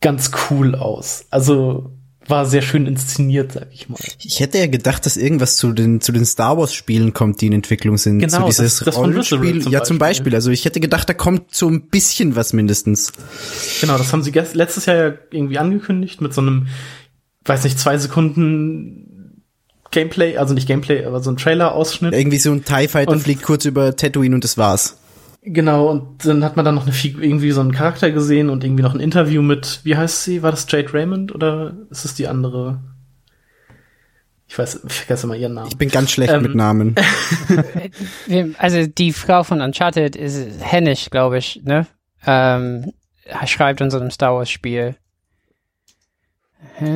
ganz 0.01 0.32
cool 0.50 0.75
aus. 0.75 1.25
Also 1.29 1.91
war 2.29 2.46
sehr 2.46 2.62
schön 2.62 2.86
inszeniert, 2.88 3.53
sag 3.53 3.67
ich 3.72 3.88
mal. 3.89 3.98
Ich 4.19 4.39
hätte 4.39 4.57
ja 4.57 4.67
gedacht, 4.67 5.05
dass 5.05 5.17
irgendwas 5.17 5.57
zu 5.57 5.72
den 5.74 6.01
zu 6.01 6.12
den 6.12 6.25
Star 6.25 6.57
Wars 6.57 6.74
Spielen 6.74 7.13
kommt, 7.13 7.41
die 7.41 7.48
in 7.48 7.53
Entwicklung 7.53 7.98
sind. 7.98 8.19
Genau, 8.19 8.39
so 8.41 8.46
dieses 8.48 8.77
das- 8.79 8.86
das 8.86 8.96
von 8.96 9.05
Rollenspiel. 9.12 9.62
Zum 9.62 9.72
ja, 9.72 9.84
zum 9.84 9.98
Beispiel. 9.98 10.34
Also 10.36 10.51
ich 10.51 10.65
hätte 10.65 10.79
gedacht, 10.79 11.07
da 11.10 11.13
kommt 11.13 11.53
so 11.55 11.69
ein 11.69 11.88
bisschen 11.89 12.36
was 12.36 12.53
mindestens. 12.53 13.12
Genau, 13.81 13.98
das 13.98 14.12
haben 14.13 14.24
sie 14.24 14.31
letztes 14.31 14.86
Jahr 14.86 14.96
ja 14.98 15.13
irgendwie 15.31 15.57
angekündigt 15.57 16.22
mit 16.22 16.34
so 16.34 16.41
einem, 16.41 16.67
weiß 17.46 17.63
nicht, 17.63 17.79
zwei 17.79 17.98
Sekunden 17.98 19.43
Gameplay, 19.91 20.36
also 20.38 20.53
nicht 20.53 20.67
Gameplay, 20.67 21.05
aber 21.05 21.22
so 21.22 21.31
ein 21.31 21.38
Trailer-Ausschnitt. 21.38 22.13
Irgendwie 22.13 22.38
so 22.39 22.51
ein 22.51 22.65
TIE 22.65 22.88
Fighter 22.89 23.12
Und- 23.13 23.22
fliegt 23.22 23.43
kurz 23.43 23.63
über 23.65 23.96
Tatooine 23.96 24.36
und 24.36 24.43
das 24.43 24.57
war's. 24.57 24.98
Genau, 25.50 25.88
und 25.88 26.25
dann 26.25 26.44
hat 26.44 26.58
man 26.58 26.66
dann 26.66 26.75
noch 26.75 26.84
eine 26.84 26.92
Figur, 26.92 27.24
irgendwie 27.24 27.51
so 27.51 27.62
einen 27.62 27.72
Charakter 27.72 28.12
gesehen 28.12 28.50
und 28.50 28.66
irgendwie 28.66 28.84
noch 28.84 28.94
ein 28.94 29.00
Interview 29.00 29.42
mit, 29.42 29.80
wie 29.84 29.96
heißt 29.96 30.24
sie? 30.24 30.44
War 30.44 30.51
das 30.51 30.68
Jade 30.70 30.94
Raymond 30.94 31.34
oder 31.34 31.74
ist 31.89 32.04
es 32.04 32.16
die 32.16 32.27
andere? 32.27 32.82
Ich 34.50 34.60
weiß, 34.60 34.82
ich 34.86 34.94
vergesse 34.94 35.25
immer 35.25 35.36
ihren 35.36 35.54
Namen. 35.54 35.70
Ich 35.70 35.77
bin 35.77 35.89
ganz 35.89 36.12
schlecht 36.12 36.34
Ähm, 36.34 36.42
mit 36.42 36.56
Namen. 36.56 36.96
Also 38.58 38.88
die 38.88 39.13
Frau 39.13 39.44
von 39.44 39.62
Uncharted 39.62 40.16
ist 40.18 40.48
Hennish, 40.60 41.10
glaube 41.10 41.38
ich, 41.38 41.62
ne? 41.63 41.88
Ähm, 42.25 42.92
schreibt 43.46 43.80
in 43.80 43.89
so 43.89 44.00
einem 44.00 44.12
Star 44.12 44.34
Wars 44.36 44.50
Spiel. 44.50 44.96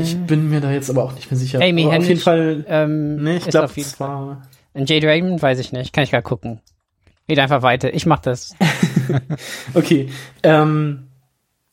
Ich 0.01 0.17
bin 0.17 0.49
mir 0.49 0.59
da 0.59 0.71
jetzt 0.71 0.89
aber 0.89 1.03
auch 1.03 1.13
nicht 1.13 1.31
mehr 1.31 1.39
sicher. 1.39 1.59
Amy 1.61 1.83
aber 1.83 1.89
auf 1.89 1.93
Hennig, 1.93 2.09
jeden 2.09 2.21
Fall, 2.21 2.65
Ähm, 2.67 3.23
nee, 3.23 3.37
ich 3.37 3.47
glaube, 3.47 3.65
auf 3.65 3.77
jeden 3.77 3.89
es 3.89 3.99
war, 3.99 4.41
Und 4.73 4.89
Jade 4.89 5.07
Raymond 5.07 5.41
weiß 5.41 5.59
ich 5.59 5.71
nicht. 5.71 5.93
Kann 5.93 6.03
ich 6.03 6.11
gerade 6.11 6.23
gucken. 6.23 6.59
Red 7.29 7.39
einfach 7.39 7.61
weiter. 7.61 7.93
Ich 7.93 8.05
mach 8.05 8.19
das. 8.19 8.55
Okay, 9.73 10.09
ähm, 10.43 11.07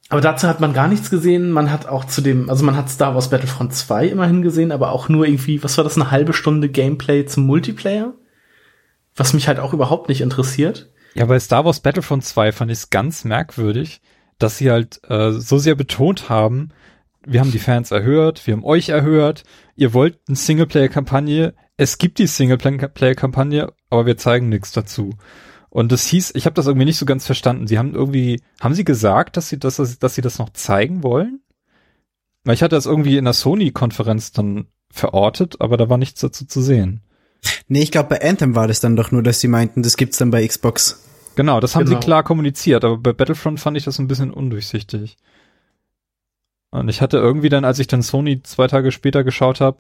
aber 0.09 0.21
dazu 0.21 0.49
hat 0.49 0.61
man 0.61 0.73
gar 0.73 0.88
nichts 0.88 1.11
gesehen. 1.11 1.50
Man 1.50 1.71
hat 1.71 1.87
auch 1.87 2.05
zu 2.05 2.21
dem, 2.21 2.49
also 2.49 2.64
man 2.64 2.76
hat 2.76 2.88
Star 2.88 3.14
Wars 3.14 3.31
Battlefront 3.31 3.75
2 3.75 4.07
immerhin 4.07 4.43
gesehen, 4.43 4.73
aber 4.73 4.93
auch 4.93 5.09
nur 5.09 5.26
irgendwie, 5.26 5.62
was 5.62 5.76
war 5.76 5.85
das, 5.85 5.97
eine 5.97 6.11
halbe 6.11 6.33
Stunde 6.33 6.69
Gameplay 6.69 7.26
zum 7.26 7.47
Multiplayer? 7.47 8.14
Was 9.14 9.35
mich 9.35 9.49
halt 9.49 9.59
auch 9.59 9.73
überhaupt 9.73 10.09
nicht 10.09 10.21
interessiert. 10.21 10.90
Ja, 11.14 11.26
bei 11.26 11.38
Star 11.38 11.64
Wars 11.64 11.81
Battlefront 11.81 12.25
2 12.25 12.52
fand 12.52 12.71
ich 12.71 12.78
es 12.78 12.90
ganz 12.90 13.25
merkwürdig, 13.25 14.00
dass 14.38 14.59
sie 14.59 14.71
halt 14.71 15.00
äh, 15.09 15.33
so 15.33 15.59
sehr 15.59 15.75
betont 15.75 16.28
haben, 16.28 16.71
wir 17.26 17.40
haben 17.40 17.52
die 17.52 17.59
Fans 17.59 17.90
erhört, 17.90 18.47
wir 18.47 18.55
haben 18.55 18.64
euch 18.64 18.88
erhört, 18.88 19.43
ihr 19.76 19.93
wollt 19.93 20.19
eine 20.28 20.37
Singleplayer-Kampagne, 20.37 21.55
es 21.78 21.97
gibt 21.97 22.18
die 22.18 22.26
Singleplayer-Kampagne, 22.26 23.73
aber 23.88 24.04
wir 24.04 24.18
zeigen 24.18 24.50
nichts 24.50 24.73
dazu. 24.73 25.14
Und 25.70 25.92
das 25.92 26.04
hieß, 26.06 26.32
ich 26.35 26.44
habe 26.44 26.54
das 26.54 26.66
irgendwie 26.66 26.87
nicht 26.87 26.99
so 26.99 27.06
ganz 27.06 27.25
verstanden. 27.25 27.66
Sie 27.66 27.78
haben 27.78 27.94
irgendwie, 27.94 28.42
haben 28.61 28.75
sie 28.75 28.85
gesagt, 28.85 29.37
dass 29.37 29.49
sie 29.49 29.58
das, 29.58 29.76
dass 29.99 30.14
sie 30.14 30.23
das 30.23 30.38
noch 30.38 30.50
zeigen 30.50 31.02
wollen? 31.02 31.40
Weil 32.44 32.54
ich 32.54 32.62
hatte 32.62 32.75
das 32.76 32.87
irgendwie 32.87 33.16
in 33.16 33.25
der 33.25 33.32
Sony-Konferenz 33.32 34.32
dann 34.32 34.66
verortet, 34.90 35.61
aber 35.61 35.76
da 35.76 35.88
war 35.88 35.99
nichts 35.99 36.20
dazu 36.20 36.47
zu 36.47 36.61
sehen. 36.62 37.02
Nee, 37.68 37.82
ich 37.82 37.92
glaube, 37.92 38.08
bei 38.08 38.28
Anthem 38.28 38.54
war 38.56 38.66
das 38.66 38.80
dann 38.80 38.97
doch 38.97 39.12
nur, 39.12 39.23
dass 39.23 39.40
sie 39.40 39.49
meinten, 39.49 39.82
das 39.82 39.97
gibt's 39.97 40.18
dann 40.18 40.30
bei 40.30 40.47
Xbox. 40.47 41.04
Genau, 41.37 41.61
das 41.61 41.76
haben 41.76 41.85
Genau. 41.85 42.00
sie 42.00 42.04
klar 42.04 42.25
kommuniziert, 42.25 42.85
aber 42.85 42.99
bei 42.99 43.12
Battlefront 43.12 43.61
fand 43.61 43.76
ich 43.76 43.85
das 43.85 44.00
ein 44.00 44.08
bisschen 44.08 44.32
undurchsichtig. 44.32 45.16
Und 46.70 46.88
ich 46.88 47.00
hatte 47.00 47.18
irgendwie 47.18 47.49
dann, 47.50 47.64
als 47.64 47.78
ich 47.78 47.87
dann 47.87 48.02
Sony 48.02 48.42
zwei 48.42 48.66
Tage 48.66 48.90
später 48.90 49.23
geschaut 49.23 49.61
habe, 49.61 49.78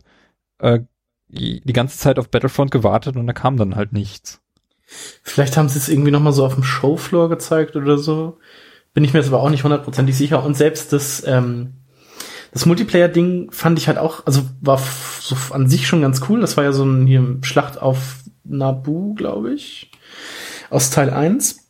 äh, 0.58 0.80
die 1.28 1.72
ganze 1.72 1.98
Zeit 1.98 2.18
auf 2.18 2.30
Battlefront 2.30 2.70
gewartet 2.70 3.16
und 3.16 3.26
da 3.26 3.32
kam 3.32 3.56
dann 3.56 3.76
halt 3.76 3.92
nichts. 3.92 4.40
Vielleicht 5.22 5.56
haben 5.56 5.68
sie 5.68 5.78
es 5.78 5.88
irgendwie 5.88 6.10
noch 6.10 6.20
mal 6.20 6.32
so 6.32 6.46
auf 6.46 6.54
dem 6.54 6.64
Showfloor 6.64 7.28
gezeigt 7.28 7.76
oder 7.76 7.98
so. 7.98 8.38
Bin 8.94 9.04
ich 9.04 9.12
mir 9.12 9.20
jetzt 9.20 9.28
aber 9.28 9.42
auch 9.42 9.50
nicht 9.50 9.64
hundertprozentig 9.64 10.16
sicher. 10.16 10.42
Und 10.42 10.56
selbst 10.56 10.94
das, 10.94 11.22
ähm, 11.26 11.74
das 12.52 12.64
Multiplayer-Ding 12.64 13.50
fand 13.52 13.78
ich 13.78 13.88
halt 13.88 13.98
auch, 13.98 14.24
also 14.26 14.42
war 14.62 14.80
so 15.20 15.36
an 15.50 15.68
sich 15.68 15.86
schon 15.86 16.00
ganz 16.00 16.22
cool. 16.28 16.40
Das 16.40 16.56
war 16.56 16.64
ja 16.64 16.72
so 16.72 16.84
ein 16.84 17.06
hier 17.06 17.36
Schlacht 17.42 17.80
auf 17.80 18.20
Naboo, 18.44 19.12
glaube 19.12 19.52
ich, 19.52 19.90
aus 20.70 20.88
Teil 20.88 21.10
1. 21.10 21.67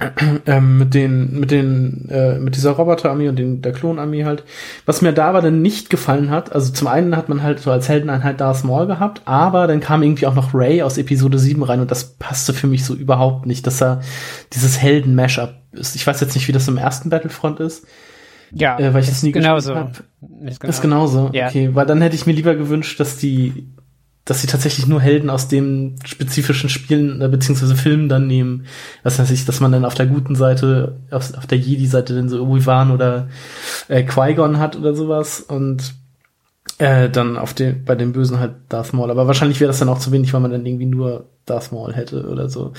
Ähm, 0.46 0.78
mit 0.78 0.94
den, 0.94 1.38
mit 1.38 1.50
den, 1.50 2.08
äh, 2.08 2.38
mit 2.38 2.56
dieser 2.56 2.70
Roboterarmee 2.72 3.28
und 3.28 3.38
den, 3.38 3.60
der 3.60 3.72
Klonarmee 3.72 4.24
halt. 4.24 4.44
Was 4.86 5.02
mir 5.02 5.12
da 5.12 5.28
aber 5.28 5.42
dann 5.42 5.60
nicht 5.60 5.90
gefallen 5.90 6.30
hat, 6.30 6.52
also 6.52 6.72
zum 6.72 6.88
einen 6.88 7.16
hat 7.16 7.28
man 7.28 7.42
halt 7.42 7.60
so 7.60 7.70
als 7.70 7.88
Heldeneinheit 7.88 8.40
Darth 8.40 8.64
Maul 8.64 8.86
gehabt, 8.86 9.22
aber 9.26 9.66
dann 9.66 9.80
kam 9.80 10.02
irgendwie 10.02 10.26
auch 10.26 10.34
noch 10.34 10.54
Ray 10.54 10.82
aus 10.82 10.96
Episode 10.96 11.38
7 11.38 11.62
rein 11.62 11.80
und 11.80 11.90
das 11.90 12.14
passte 12.14 12.54
für 12.54 12.66
mich 12.66 12.84
so 12.84 12.94
überhaupt 12.94 13.46
nicht, 13.46 13.66
dass 13.66 13.82
er 13.82 14.00
dieses 14.54 14.80
Helden-Mashup 14.80 15.54
ist. 15.72 15.94
Ich 15.96 16.06
weiß 16.06 16.20
jetzt 16.20 16.34
nicht, 16.34 16.48
wie 16.48 16.52
das 16.52 16.66
im 16.68 16.78
ersten 16.78 17.10
Battlefront 17.10 17.60
ist, 17.60 17.86
Ja, 18.52 18.78
äh, 18.78 18.94
weil 18.94 19.02
ich 19.02 19.08
das 19.08 19.22
nie 19.22 19.32
genauso. 19.32 19.74
Ist 20.44 20.62
Das 20.62 20.76
ist 20.76 20.82
genauso. 20.82 21.30
Ja. 21.32 21.48
Okay, 21.48 21.70
weil 21.74 21.86
dann 21.86 22.00
hätte 22.00 22.16
ich 22.16 22.26
mir 22.26 22.32
lieber 22.32 22.54
gewünscht, 22.54 22.98
dass 22.98 23.18
die, 23.18 23.68
dass 24.24 24.42
sie 24.42 24.46
tatsächlich 24.46 24.86
nur 24.86 25.00
Helden 25.00 25.30
aus 25.30 25.48
den 25.48 25.96
spezifischen 26.04 26.68
Spielen 26.68 27.20
äh, 27.22 27.28
beziehungsweise 27.28 27.74
Filmen 27.74 28.08
dann 28.08 28.26
nehmen. 28.26 28.66
Das 29.02 29.18
heißt, 29.18 29.30
ich, 29.30 29.44
dass 29.46 29.60
man 29.60 29.72
dann 29.72 29.84
auf 29.84 29.94
der 29.94 30.06
guten 30.06 30.34
Seite, 30.36 31.00
auf, 31.10 31.34
auf 31.34 31.46
der 31.46 31.58
Jedi-Seite 31.58 32.14
dann 32.14 32.28
so 32.28 32.42
Obi-Wan 32.42 32.90
oder 32.90 33.28
äh, 33.88 34.04
Qui-Gon 34.04 34.58
hat 34.58 34.76
oder 34.76 34.94
sowas 34.94 35.40
und 35.40 35.94
äh, 36.78 37.08
dann 37.08 37.36
auf 37.36 37.54
den, 37.54 37.84
bei 37.84 37.94
den 37.94 38.12
Bösen 38.12 38.38
halt 38.38 38.52
Darth 38.68 38.92
Maul. 38.92 39.10
Aber 39.10 39.26
wahrscheinlich 39.26 39.60
wäre 39.60 39.68
das 39.68 39.78
dann 39.78 39.88
auch 39.88 39.98
zu 39.98 40.12
wenig, 40.12 40.32
weil 40.32 40.40
man 40.40 40.50
dann 40.50 40.64
irgendwie 40.66 40.86
nur 40.86 41.28
Darth 41.46 41.72
Maul 41.72 41.94
hätte 41.94 42.28
oder 42.28 42.48
so. 42.48 42.72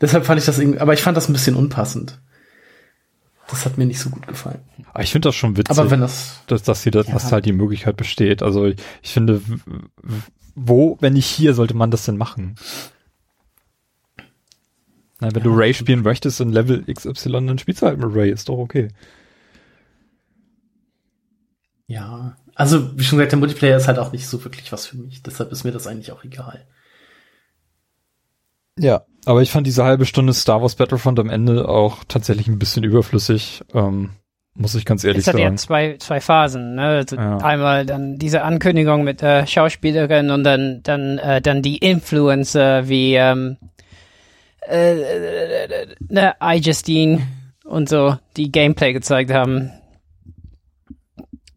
Deshalb 0.00 0.26
fand 0.26 0.38
ich 0.40 0.46
das 0.46 0.58
irgendwie, 0.58 0.80
aber 0.80 0.92
ich 0.92 1.02
fand 1.02 1.16
das 1.16 1.28
ein 1.28 1.32
bisschen 1.32 1.56
unpassend. 1.56 2.20
Das 3.48 3.64
hat 3.66 3.76
mir 3.78 3.86
nicht 3.86 4.00
so 4.00 4.10
gut 4.10 4.26
gefallen. 4.26 4.60
Aber 4.92 5.02
ich 5.02 5.12
finde 5.12 5.28
das 5.28 5.34
schon 5.34 5.56
witzig, 5.56 5.76
Aber 5.76 5.90
wenn 5.90 6.00
das, 6.00 6.40
dass, 6.46 6.62
dass 6.62 6.82
hier 6.82 6.92
das, 6.92 7.06
Ja. 7.08 7.14
dass 7.14 7.32
halt 7.32 7.44
die 7.46 7.52
Möglichkeit 7.52 7.96
besteht. 7.96 8.42
Also 8.42 8.66
ich, 8.66 8.76
ich 9.02 9.12
finde, 9.12 9.40
wo, 10.54 10.96
wenn 11.00 11.14
nicht 11.14 11.26
hier, 11.26 11.54
sollte 11.54 11.74
man 11.74 11.90
das 11.90 12.04
denn 12.04 12.16
machen? 12.16 12.56
Na, 15.20 15.34
wenn 15.34 15.42
du 15.42 15.54
Ray 15.54 15.72
spielen 15.74 16.02
möchtest 16.02 16.40
in 16.40 16.52
Level 16.52 16.84
XY, 16.92 17.32
dann 17.32 17.58
spielst 17.58 17.82
du 17.82 17.86
halt 17.86 17.98
mit 17.98 18.14
Ray, 18.14 18.30
ist 18.30 18.48
doch 18.48 18.58
okay. 18.58 18.88
Ja, 21.86 22.36
also 22.54 22.98
wie 22.98 23.04
schon 23.04 23.18
gesagt, 23.18 23.32
der 23.32 23.38
Multiplayer 23.38 23.76
ist 23.76 23.88
halt 23.88 23.98
auch 23.98 24.12
nicht 24.12 24.26
so 24.26 24.42
wirklich 24.44 24.72
was 24.72 24.86
für 24.86 24.96
mich. 24.96 25.22
Deshalb 25.22 25.52
ist 25.52 25.64
mir 25.64 25.72
das 25.72 25.86
eigentlich 25.86 26.12
auch 26.12 26.24
egal. 26.24 26.66
Ja, 28.78 29.04
aber 29.24 29.42
ich 29.42 29.50
fand 29.50 29.66
diese 29.66 29.84
halbe 29.84 30.06
Stunde 30.06 30.32
Star 30.34 30.60
Wars 30.60 30.74
Battlefront 30.74 31.18
am 31.20 31.30
Ende 31.30 31.68
auch 31.68 32.04
tatsächlich 32.04 32.48
ein 32.48 32.58
bisschen 32.58 32.84
überflüssig, 32.84 33.62
ähm, 33.72 34.10
muss 34.54 34.74
ich 34.74 34.84
ganz 34.84 35.02
ehrlich 35.04 35.22
Es 35.22 35.26
hat 35.26 35.38
ja 35.38 35.46
sagen. 35.46 35.58
zwei, 35.58 35.96
zwei 35.98 36.20
Phasen, 36.20 36.76
ne? 36.76 36.86
Also 36.86 37.16
Ja. 37.16 37.38
Einmal 37.38 37.84
dann 37.86 38.18
diese 38.18 38.42
Ankündigung 38.42 39.02
mit 39.04 39.20
der 39.20 39.46
Schauspielerin 39.46 40.30
und 40.30 40.44
dann, 40.44 40.80
dann, 40.82 41.18
äh, 41.18 41.40
dann 41.40 41.62
die 41.62 41.78
Influencer 41.78 42.88
wie, 42.88 43.14
ähm, 43.14 43.56
äh, 44.68 44.92
äh, 45.00 45.86
ne, 46.08 46.34
iJustine 46.40 47.22
und 47.64 47.88
so, 47.88 48.16
die 48.36 48.50
Gameplay 48.52 48.92
gezeigt 48.92 49.32
haben. 49.32 49.70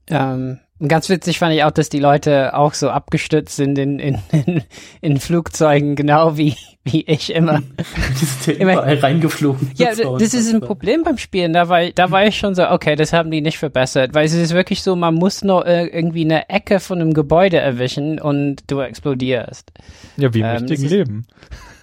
Ähm, 0.10 0.60
Und 0.80 0.90
ganz 0.90 1.10
witzig 1.10 1.40
fand 1.40 1.56
ich 1.56 1.64
auch, 1.64 1.72
dass 1.72 1.90
die 1.90 2.00
Leute 2.00 2.56
auch 2.56 2.74
so 2.76 2.90
abgestürzt 2.92 3.56
sind 3.56 3.80
in, 3.80 3.98
in, 3.98 4.20
in, 4.32 4.64
in 5.02 5.20
Flugzeugen, 5.20 5.96
genau 5.96 6.38
wie, 6.38 6.56
wie 6.84 7.02
ich 7.08 7.34
immer. 7.34 7.62
Die 8.22 8.26
sind 8.26 8.60
ja 8.60 8.64
überall 8.64 8.98
reingeflogen. 9.00 9.72
Ja, 9.76 9.90
das 9.96 10.34
ist 10.36 10.54
ein 10.54 10.62
Problem 10.62 11.02
beim 11.04 11.18
Spielen. 11.18 11.54
Da 11.54 11.68
war, 11.70 11.90
da 11.90 12.12
war 12.12 12.28
ich 12.28 12.38
schon 12.38 12.54
so, 12.54 12.70
okay, 12.70 12.96
das 12.96 13.12
haben 13.12 13.32
die 13.32 13.42
nicht 13.42 13.58
verbessert. 13.58 14.14
Weil 14.14 14.26
es 14.28 14.34
ist 14.34 14.54
wirklich 14.54 14.84
so, 14.84 14.96
man 14.96 15.16
muss 15.16 15.44
nur 15.44 15.66
äh, 15.66 15.88
irgendwie 15.88 16.26
eine 16.26 16.48
Ecke 16.50 16.80
von 16.80 17.02
einem 17.02 17.14
Gebäude 17.16 17.58
erwischen 17.58 18.20
und 18.22 18.70
du 18.70 18.80
explodierst. 18.82 19.72
Ja, 20.18 20.32
wie 20.34 20.40
im 20.42 20.46
Ähm, 20.46 20.52
richtigen 20.58 20.84
ist- 20.86 20.92
Leben. 20.92 21.28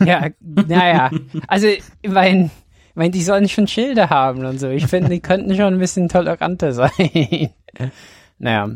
Ja, 0.05 0.29
naja. 0.41 1.11
Also, 1.49 1.67
ich 1.67 1.83
mein, 2.11 2.45
ich 2.45 2.51
mein, 2.95 3.11
die 3.11 3.23
sollen 3.23 3.49
schon 3.49 3.67
Schilder 3.67 4.09
haben 4.11 4.45
und 4.45 4.59
so. 4.61 4.69
Ich 4.69 4.87
finde, 4.87 5.09
die 5.11 5.21
könnten 5.21 5.57
schon 5.57 5.75
ein 5.75 5.79
bisschen 5.81 6.09
toleranter 6.09 6.73
sein. 6.73 7.51
naja. 8.39 8.69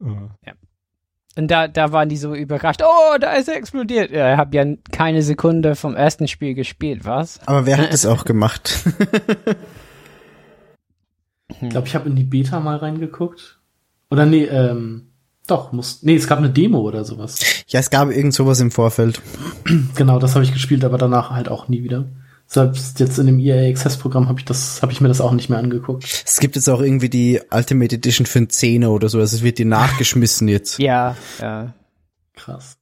Äh, 0.00 0.52
Und 1.36 1.48
da, 1.50 1.68
da 1.68 1.92
waren 1.92 2.08
die 2.08 2.16
so 2.16 2.34
überrascht. 2.34 2.82
Oh, 2.84 3.16
da 3.20 3.32
ist 3.34 3.48
er 3.48 3.56
explodiert. 3.56 4.10
Ja, 4.10 4.32
ich 4.32 4.38
habe 4.38 4.56
ja 4.56 4.64
keine 4.92 5.22
Sekunde 5.22 5.74
vom 5.76 5.94
ersten 5.94 6.28
Spiel 6.28 6.54
gespielt, 6.54 7.04
was? 7.04 7.40
Aber 7.46 7.66
wer 7.66 7.78
hat 7.78 7.92
das 7.92 8.06
auch 8.06 8.24
gemacht? 8.24 8.84
Ich 11.60 11.68
glaube, 11.70 11.86
ich 11.86 11.94
habe 11.94 12.08
in 12.08 12.16
die 12.16 12.24
Beta 12.24 12.60
mal 12.60 12.76
reingeguckt. 12.76 13.58
Oder 14.10 14.26
nee, 14.26 14.44
ähm, 14.44 15.12
doch, 15.46 15.72
muss. 15.72 16.02
Nee, 16.02 16.16
es 16.16 16.26
gab 16.28 16.38
eine 16.38 16.50
Demo 16.50 16.80
oder 16.80 17.04
sowas. 17.04 17.40
ja, 17.68 17.80
es 17.80 17.90
gab 17.90 18.10
irgend 18.10 18.34
sowas 18.34 18.60
im 18.60 18.70
Vorfeld. 18.70 19.20
Genau, 19.94 20.18
das 20.18 20.34
habe 20.34 20.44
ich 20.44 20.52
gespielt, 20.52 20.84
aber 20.84 20.98
danach 20.98 21.30
halt 21.30 21.48
auch 21.48 21.68
nie 21.68 21.82
wieder. 21.82 22.04
Selbst 22.50 22.98
jetzt 22.98 23.18
in 23.18 23.26
dem 23.26 23.38
EA 23.38 23.68
Access 23.68 23.98
Programm 23.98 24.26
habe 24.26 24.38
ich 24.38 24.46
das, 24.46 24.80
habe 24.80 24.90
ich 24.90 25.02
mir 25.02 25.08
das 25.08 25.20
auch 25.20 25.32
nicht 25.32 25.50
mehr 25.50 25.58
angeguckt. 25.58 26.24
Es 26.24 26.40
gibt 26.40 26.56
jetzt 26.56 26.66
auch 26.70 26.80
irgendwie 26.80 27.10
die 27.10 27.42
Ultimate 27.50 27.94
Edition 27.94 28.24
für 28.24 28.38
einen 28.38 28.48
Zehner 28.48 28.90
oder 28.90 29.10
so. 29.10 29.18
Also 29.18 29.36
es 29.36 29.42
wird 29.42 29.58
dir 29.58 29.66
nachgeschmissen 29.66 30.48
jetzt. 30.48 30.78
Ja, 30.88 31.14
ja. 31.40 31.74
Krass. 32.34 32.78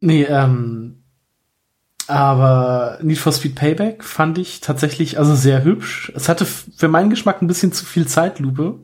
Nee, 0.00 0.24
ähm, 0.24 1.04
aber 2.08 2.98
Need 3.02 3.18
for 3.18 3.32
Speed 3.32 3.54
Payback 3.54 4.02
fand 4.02 4.36
ich 4.38 4.60
tatsächlich 4.60 5.16
also 5.16 5.36
sehr 5.36 5.62
hübsch. 5.62 6.10
Es 6.16 6.28
hatte 6.28 6.44
für 6.44 6.88
meinen 6.88 7.10
Geschmack 7.10 7.40
ein 7.40 7.46
bisschen 7.46 7.72
zu 7.72 7.84
viel 7.84 8.08
Zeitlupe. 8.08 8.80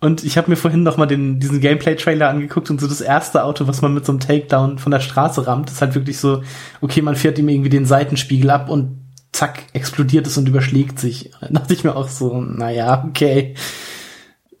Und 0.00 0.24
ich 0.24 0.36
habe 0.36 0.50
mir 0.50 0.56
vorhin 0.56 0.82
noch 0.82 0.96
mal 0.96 1.06
den, 1.06 1.38
diesen 1.38 1.60
Gameplay-Trailer 1.60 2.28
angeguckt 2.28 2.68
und 2.68 2.80
so 2.80 2.88
das 2.88 3.00
erste 3.00 3.44
Auto, 3.44 3.68
was 3.68 3.80
man 3.80 3.94
mit 3.94 4.04
so 4.04 4.10
einem 4.10 4.20
Takedown 4.20 4.78
von 4.78 4.90
der 4.90 4.98
Straße 4.98 5.46
rammt, 5.46 5.70
ist 5.70 5.80
halt 5.80 5.94
wirklich 5.94 6.18
so, 6.18 6.42
okay, 6.80 7.00
man 7.00 7.14
fährt 7.14 7.38
ihm 7.38 7.48
irgendwie 7.48 7.70
den 7.70 7.86
Seitenspiegel 7.86 8.50
ab 8.50 8.68
und 8.68 9.03
zack, 9.34 9.64
explodiert 9.72 10.26
es 10.26 10.38
und 10.38 10.48
überschlägt 10.48 10.98
sich. 10.98 11.32
Da 11.40 11.48
dachte 11.48 11.74
ich 11.74 11.84
mir 11.84 11.96
auch 11.96 12.08
so, 12.08 12.40
naja, 12.40 13.04
okay. 13.06 13.54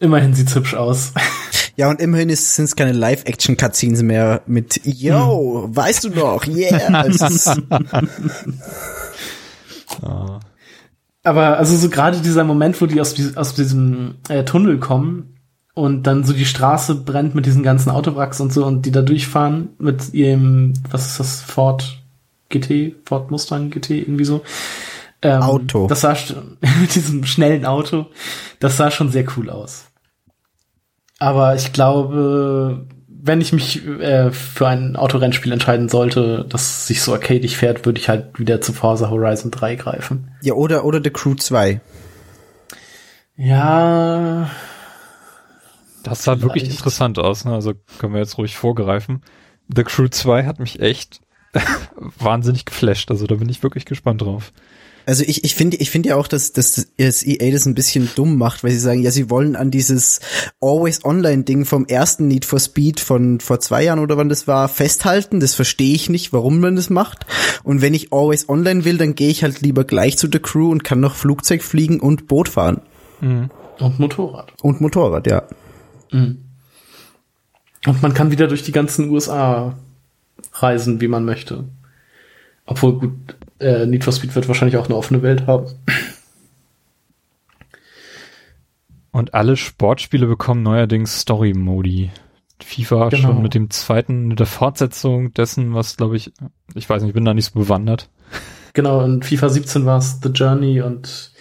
Immerhin 0.00 0.34
sieht's 0.34 0.54
hübsch 0.54 0.74
aus. 0.74 1.12
Ja, 1.76 1.90
und 1.90 2.00
immerhin 2.00 2.28
sind 2.28 2.66
es 2.66 2.76
keine 2.76 2.92
Live-Action-Cutscenes 2.92 4.04
mehr 4.04 4.42
mit 4.46 4.80
Yo, 4.84 5.66
weißt 5.72 6.04
du 6.04 6.10
noch, 6.10 6.46
yeah. 6.46 7.08
Ah. 10.02 10.38
Aber 11.24 11.58
also 11.58 11.76
so 11.76 11.88
gerade 11.88 12.20
dieser 12.20 12.44
Moment, 12.44 12.80
wo 12.80 12.86
die 12.86 13.00
aus, 13.00 13.16
aus 13.34 13.56
diesem 13.56 14.18
äh, 14.28 14.44
Tunnel 14.44 14.78
kommen 14.78 15.40
und 15.74 16.06
dann 16.06 16.22
so 16.22 16.32
die 16.32 16.44
Straße 16.44 16.94
brennt 16.94 17.34
mit 17.34 17.44
diesen 17.44 17.64
ganzen 17.64 17.90
Autowracks 17.90 18.40
und 18.40 18.52
so 18.52 18.64
und 18.64 18.86
die 18.86 18.92
da 18.92 19.02
durchfahren 19.02 19.70
mit 19.80 20.14
ihrem, 20.14 20.74
was 20.90 21.08
ist 21.08 21.18
das, 21.18 21.40
Ford 21.40 22.03
GT, 22.48 22.96
Ford 23.04 23.30
Mustang 23.30 23.70
GT, 23.70 23.90
irgendwie 23.90 24.24
so. 24.24 24.42
Ähm, 25.22 25.42
Auto. 25.42 25.86
Das 25.86 26.02
sah 26.02 26.16
mit 26.80 26.94
diesem 26.94 27.24
schnellen 27.24 27.64
Auto, 27.64 28.06
das 28.60 28.76
sah 28.76 28.90
schon 28.90 29.10
sehr 29.10 29.24
cool 29.36 29.50
aus. 29.50 29.86
Aber 31.18 31.54
ich 31.54 31.72
glaube, 31.72 32.86
wenn 33.08 33.40
ich 33.40 33.52
mich 33.52 33.86
äh, 33.86 34.30
für 34.32 34.68
ein 34.68 34.96
Autorennspiel 34.96 35.52
entscheiden 35.52 35.88
sollte, 35.88 36.44
das 36.48 36.86
sich 36.86 37.00
so 37.00 37.14
arcadig 37.14 37.56
fährt, 37.56 37.86
würde 37.86 37.98
ich 37.98 38.08
halt 38.10 38.38
wieder 38.38 38.60
zu 38.60 38.72
Forza 38.74 39.08
Horizon 39.08 39.50
3 39.50 39.76
greifen. 39.76 40.32
ja, 40.42 40.52
oder, 40.54 40.84
oder 40.84 41.00
The 41.02 41.10
Crew 41.10 41.34
2. 41.34 41.80
Ja, 43.36 44.50
Das 46.04 46.22
sah 46.24 46.40
wirklich 46.40 46.64
Vielleicht. 46.64 46.78
interessant 46.80 47.18
aus, 47.18 47.44
ne? 47.44 47.52
Also 47.54 47.72
können 47.98 48.12
wir 48.12 48.20
jetzt 48.20 48.38
ruhig 48.38 48.56
vorgreifen. 48.56 49.22
The 49.74 49.84
Crew 49.84 50.08
2 50.08 50.44
hat 50.44 50.60
mich 50.60 50.80
echt 50.80 51.20
wahnsinnig 52.18 52.64
geflasht. 52.64 53.10
Also 53.10 53.26
da 53.26 53.36
bin 53.36 53.48
ich 53.48 53.62
wirklich 53.62 53.84
gespannt 53.84 54.22
drauf. 54.22 54.52
Also 55.06 55.22
ich, 55.26 55.44
ich 55.44 55.54
finde 55.54 55.76
ich 55.76 55.90
finde 55.90 56.10
ja 56.10 56.16
auch, 56.16 56.26
dass, 56.26 56.52
dass 56.52 56.86
das 56.96 57.22
EA 57.22 57.50
das 57.50 57.66
ein 57.66 57.74
bisschen 57.74 58.08
dumm 58.14 58.38
macht, 58.38 58.64
weil 58.64 58.70
sie 58.70 58.78
sagen, 58.78 59.02
ja, 59.02 59.10
sie 59.10 59.28
wollen 59.28 59.54
an 59.54 59.70
dieses 59.70 60.20
Always-Online-Ding 60.62 61.66
vom 61.66 61.84
ersten 61.84 62.26
Need 62.26 62.46
for 62.46 62.58
Speed 62.58 63.00
von 63.00 63.40
vor 63.40 63.60
zwei 63.60 63.84
Jahren 63.84 63.98
oder 63.98 64.16
wann 64.16 64.30
das 64.30 64.48
war, 64.48 64.68
festhalten. 64.68 65.40
Das 65.40 65.54
verstehe 65.54 65.94
ich 65.94 66.08
nicht, 66.08 66.32
warum 66.32 66.60
man 66.60 66.76
das 66.76 66.88
macht. 66.88 67.26
Und 67.64 67.82
wenn 67.82 67.92
ich 67.92 68.12
Always 68.14 68.48
Online 68.48 68.86
will, 68.86 68.96
dann 68.96 69.14
gehe 69.14 69.28
ich 69.28 69.42
halt 69.42 69.60
lieber 69.60 69.84
gleich 69.84 70.16
zu 70.16 70.26
der 70.26 70.40
Crew 70.40 70.70
und 70.70 70.84
kann 70.84 71.00
noch 71.00 71.14
Flugzeug 71.14 71.62
fliegen 71.62 72.00
und 72.00 72.26
Boot 72.26 72.48
fahren. 72.48 72.80
und 73.78 73.98
Motorrad. 73.98 74.52
Und 74.62 74.80
Motorrad, 74.80 75.26
ja. 75.26 75.42
Und 77.86 78.02
man 78.02 78.14
kann 78.14 78.30
wieder 78.30 78.46
durch 78.46 78.62
die 78.62 78.72
ganzen 78.72 79.10
USA 79.10 79.76
reisen, 80.52 81.00
wie 81.00 81.08
man 81.08 81.24
möchte. 81.24 81.64
Obwohl, 82.66 82.98
gut, 82.98 83.12
äh, 83.60 83.86
Need 83.86 84.04
for 84.04 84.12
Speed 84.12 84.34
wird 84.34 84.48
wahrscheinlich 84.48 84.76
auch 84.76 84.86
eine 84.86 84.96
offene 84.96 85.22
Welt 85.22 85.46
haben. 85.46 85.66
Und 89.10 89.34
alle 89.34 89.56
Sportspiele 89.56 90.26
bekommen 90.26 90.62
neuerdings 90.62 91.20
Story-Modi. 91.20 92.10
FIFA 92.62 93.10
Genau. 93.10 93.22
schon 93.22 93.42
mit 93.42 93.54
dem 93.54 93.70
zweiten, 93.70 94.26
mit 94.26 94.40
der 94.40 94.46
Fortsetzung 94.46 95.32
dessen, 95.34 95.74
was 95.74 95.96
glaube 95.96 96.16
ich, 96.16 96.32
ich 96.74 96.88
weiß 96.88 97.02
nicht, 97.02 97.10
ich 97.10 97.14
bin 97.14 97.24
da 97.24 97.34
nicht 97.34 97.52
so 97.52 97.58
bewandert. 97.58 98.08
Genau, 98.72 99.04
in 99.04 99.22
FIFA 99.22 99.50
17 99.50 99.86
war 99.86 99.98
es 99.98 100.18
The 100.22 100.30
Journey 100.30 100.80
und 100.80 101.32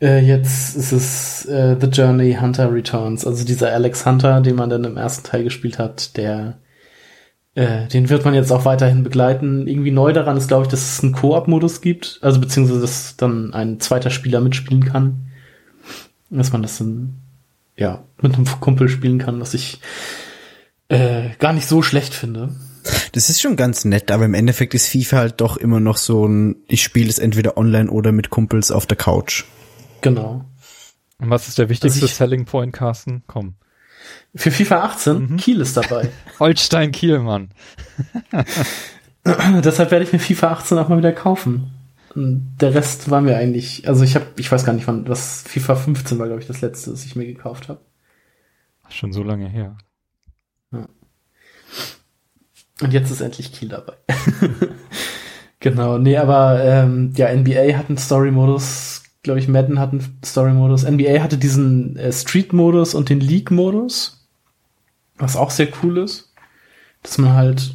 äh, 0.00 0.20
jetzt 0.20 0.76
ist 0.76 0.92
es 0.92 1.46
äh, 1.46 1.76
The 1.80 1.86
Journey 1.86 2.38
Hunter 2.40 2.72
Returns. 2.72 3.26
Also 3.26 3.44
dieser 3.44 3.72
Alex 3.72 4.04
Hunter, 4.04 4.40
den 4.40 4.56
man 4.56 4.70
dann 4.70 4.84
im 4.84 4.96
ersten 4.96 5.24
Teil 5.24 5.44
gespielt 5.44 5.78
hat, 5.78 6.16
der 6.16 6.58
äh, 7.56 7.88
den 7.88 8.08
wird 8.08 8.24
man 8.24 8.34
jetzt 8.34 8.52
auch 8.52 8.64
weiterhin 8.64 9.02
begleiten. 9.02 9.66
Irgendwie 9.66 9.90
neu 9.90 10.12
daran 10.12 10.36
ist, 10.36 10.46
glaube 10.48 10.62
ich, 10.64 10.68
dass 10.68 10.80
es 10.98 11.02
einen 11.02 11.12
Koop-Modus 11.12 11.80
gibt, 11.80 12.18
also 12.22 12.38
beziehungsweise 12.40 12.80
dass 12.80 13.16
dann 13.16 13.52
ein 13.52 13.80
zweiter 13.80 14.10
Spieler 14.10 14.40
mitspielen 14.40 14.84
kann. 14.84 15.26
Dass 16.30 16.52
man 16.52 16.62
das 16.62 16.78
dann 16.78 17.14
ja 17.76 18.04
mit 18.22 18.34
einem 18.34 18.44
Kumpel 18.60 18.88
spielen 18.88 19.18
kann, 19.18 19.40
was 19.40 19.54
ich 19.54 19.80
äh, 20.88 21.30
gar 21.38 21.52
nicht 21.52 21.66
so 21.66 21.82
schlecht 21.82 22.14
finde. 22.14 22.54
Das 23.12 23.30
ist 23.30 23.40
schon 23.40 23.56
ganz 23.56 23.84
nett, 23.84 24.10
aber 24.12 24.24
im 24.26 24.34
Endeffekt 24.34 24.74
ist 24.74 24.86
FIFA 24.88 25.16
halt 25.16 25.40
doch 25.40 25.56
immer 25.56 25.80
noch 25.80 25.96
so 25.96 26.26
ein, 26.26 26.56
ich 26.68 26.82
spiele 26.84 27.08
es 27.08 27.18
entweder 27.18 27.56
online 27.56 27.90
oder 27.90 28.12
mit 28.12 28.30
Kumpels 28.30 28.70
auf 28.70 28.86
der 28.86 28.96
Couch. 28.96 29.44
Genau. 30.02 30.44
Und 31.18 31.30
was 31.30 31.48
ist 31.48 31.58
der 31.58 31.68
wichtigste 31.68 31.96
Also 31.98 32.06
ich- 32.06 32.14
Selling 32.14 32.44
Point, 32.44 32.72
Carsten? 32.72 33.22
Komm. 33.26 33.54
Für 34.34 34.50
FIFA 34.50 34.84
18, 34.84 35.36
Kiel 35.36 35.60
ist 35.60 35.76
dabei. 35.76 36.10
Holstein 36.38 36.92
Kiel, 36.92 37.20
Mann. 37.20 37.50
Deshalb 39.24 39.90
werde 39.90 40.04
ich 40.04 40.12
mir 40.12 40.18
FIFA 40.18 40.52
18 40.52 40.78
auch 40.78 40.88
mal 40.88 40.98
wieder 40.98 41.12
kaufen. 41.12 41.72
Der 42.14 42.74
Rest 42.74 43.10
war 43.10 43.20
mir 43.20 43.36
eigentlich, 43.36 43.88
also 43.88 44.04
ich 44.04 44.14
habe, 44.14 44.26
ich 44.38 44.50
weiß 44.50 44.64
gar 44.64 44.72
nicht, 44.72 44.86
wann, 44.86 45.08
was 45.08 45.42
FIFA 45.42 45.74
15 45.76 46.18
war, 46.18 46.26
glaube 46.26 46.40
ich, 46.40 46.46
das 46.46 46.60
letzte, 46.60 46.90
das 46.90 47.04
ich 47.04 47.16
mir 47.16 47.26
gekauft 47.26 47.68
habe. 47.68 47.80
Schon 48.88 49.12
so 49.12 49.22
lange 49.22 49.48
her. 49.48 49.76
Und 52.82 52.92
jetzt 52.92 53.10
ist 53.10 53.20
endlich 53.20 53.52
Kiel 53.52 53.70
dabei. 53.70 53.94
genau, 55.60 55.98
nee, 55.98 56.16
aber 56.16 56.62
ähm, 56.62 57.12
ja, 57.16 57.34
NBA 57.34 57.76
hat 57.76 57.88
einen 57.88 57.96
Story-Modus, 57.96 59.02
glaube 59.26 59.40
ich, 59.40 59.48
Madden 59.48 59.80
hat 59.80 59.90
einen 59.90 60.20
Story-Modus. 60.24 60.84
NBA 60.84 61.20
hatte 61.20 61.36
diesen 61.36 61.96
äh, 61.96 62.12
Street-Modus 62.12 62.94
und 62.94 63.08
den 63.08 63.18
League-Modus, 63.18 64.24
was 65.18 65.34
auch 65.34 65.50
sehr 65.50 65.66
cool 65.82 65.98
ist. 65.98 66.32
Dass 67.02 67.18
man 67.18 67.32
halt, 67.32 67.74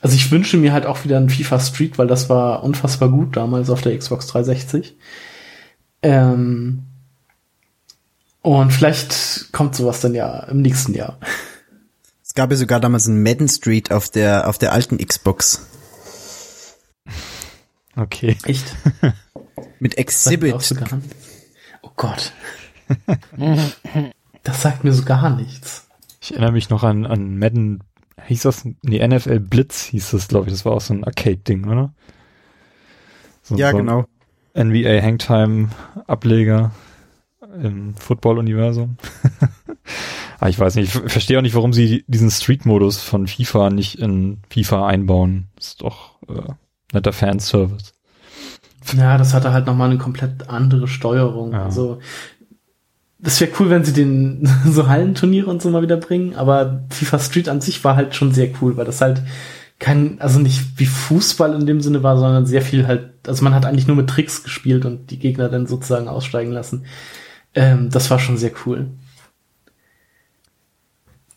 also 0.00 0.14
ich 0.14 0.30
wünsche 0.30 0.56
mir 0.56 0.72
halt 0.72 0.86
auch 0.86 1.02
wieder 1.04 1.16
einen 1.16 1.30
FIFA 1.30 1.58
Street, 1.58 1.98
weil 1.98 2.06
das 2.06 2.30
war 2.30 2.62
unfassbar 2.62 3.08
gut 3.08 3.36
damals 3.36 3.70
auf 3.70 3.80
der 3.80 3.98
Xbox 3.98 4.28
360. 4.28 4.96
Ähm, 6.02 6.84
und 8.40 8.72
vielleicht 8.72 9.50
kommt 9.50 9.74
sowas 9.74 10.00
dann 10.00 10.14
ja 10.14 10.44
im 10.44 10.62
nächsten 10.62 10.94
Jahr. 10.94 11.18
Es 12.22 12.34
gab 12.34 12.52
ja 12.52 12.56
sogar 12.56 12.78
damals 12.78 13.08
einen 13.08 13.20
Madden 13.20 13.48
Street 13.48 13.90
auf 13.90 14.10
der, 14.10 14.48
auf 14.48 14.58
der 14.58 14.72
alten 14.72 14.98
Xbox. 14.98 15.66
Okay. 17.96 18.36
Echt? 18.44 18.76
Mit 19.84 19.98
Exhibit. 19.98 20.62
so. 20.62 20.74
Oh 21.82 21.90
Gott. 21.94 22.32
Das 24.42 24.62
sagt 24.62 24.82
mir 24.82 24.94
so 24.94 25.04
gar 25.04 25.28
nichts. 25.36 25.86
Ich 26.22 26.30
erinnere 26.30 26.52
mich 26.52 26.70
noch 26.70 26.82
an, 26.84 27.04
an 27.04 27.38
Madden, 27.38 27.84
hieß 28.26 28.42
das, 28.42 28.64
nee, 28.80 29.06
NFL 29.06 29.40
Blitz 29.40 29.84
hieß 29.84 30.12
das, 30.12 30.28
glaube 30.28 30.46
ich. 30.46 30.54
Das 30.54 30.64
war 30.64 30.72
auch 30.72 30.80
so 30.80 30.94
ein 30.94 31.04
Arcade-Ding, 31.04 31.68
oder? 31.68 31.92
So, 33.42 33.56
Ja, 33.56 33.72
so 33.72 33.76
genau. 33.76 34.06
NBA 34.56 35.02
Hangtime 35.02 35.68
Ableger 36.06 36.70
im 37.62 37.94
Football-Universum. 37.94 38.96
Ah, 40.40 40.48
ich 40.48 40.58
weiß 40.58 40.74
nicht, 40.74 40.94
ich 40.94 41.12
verstehe 41.12 41.38
auch 41.38 41.42
nicht, 41.42 41.54
warum 41.54 41.72
sie 41.72 42.04
diesen 42.06 42.30
Street-Modus 42.30 43.00
von 43.00 43.26
FIFA 43.28 43.70
nicht 43.70 43.98
in 43.98 44.42
FIFA 44.50 44.88
einbauen. 44.88 45.46
Das 45.56 45.68
ist 45.68 45.82
doch 45.82 46.20
äh, 46.28 46.52
netter 46.92 47.12
Fanservice. 47.12 47.93
Ja, 48.92 49.16
das 49.16 49.34
hatte 49.34 49.52
halt 49.52 49.66
nochmal 49.66 49.90
eine 49.90 49.98
komplett 49.98 50.48
andere 50.48 50.88
Steuerung. 50.88 51.52
Ja. 51.52 51.64
Also, 51.64 52.00
das 53.18 53.40
wäre 53.40 53.50
cool, 53.58 53.70
wenn 53.70 53.84
sie 53.84 53.92
den 53.92 54.48
so 54.66 54.88
Hallenturniere 54.88 55.50
und 55.50 55.62
so 55.62 55.70
mal 55.70 55.82
wieder 55.82 55.96
bringen, 55.96 56.34
aber 56.34 56.84
FIFA 56.90 57.18
Street 57.18 57.48
an 57.48 57.60
sich 57.60 57.82
war 57.84 57.96
halt 57.96 58.14
schon 58.14 58.32
sehr 58.32 58.50
cool, 58.60 58.76
weil 58.76 58.84
das 58.84 59.00
halt 59.00 59.22
kein, 59.78 60.20
also 60.20 60.38
nicht 60.38 60.78
wie 60.78 60.86
Fußball 60.86 61.52
in 61.54 61.66
dem 61.66 61.80
Sinne 61.80 62.02
war, 62.02 62.16
sondern 62.16 62.46
sehr 62.46 62.62
viel 62.62 62.86
halt, 62.86 63.10
also 63.26 63.42
man 63.42 63.54
hat 63.54 63.66
eigentlich 63.66 63.86
nur 63.86 63.96
mit 63.96 64.08
Tricks 64.08 64.42
gespielt 64.42 64.84
und 64.84 65.10
die 65.10 65.18
Gegner 65.18 65.48
dann 65.48 65.66
sozusagen 65.66 66.08
aussteigen 66.08 66.52
lassen. 66.52 66.84
Ähm, 67.54 67.90
das 67.90 68.10
war 68.10 68.18
schon 68.18 68.36
sehr 68.36 68.52
cool. 68.64 68.90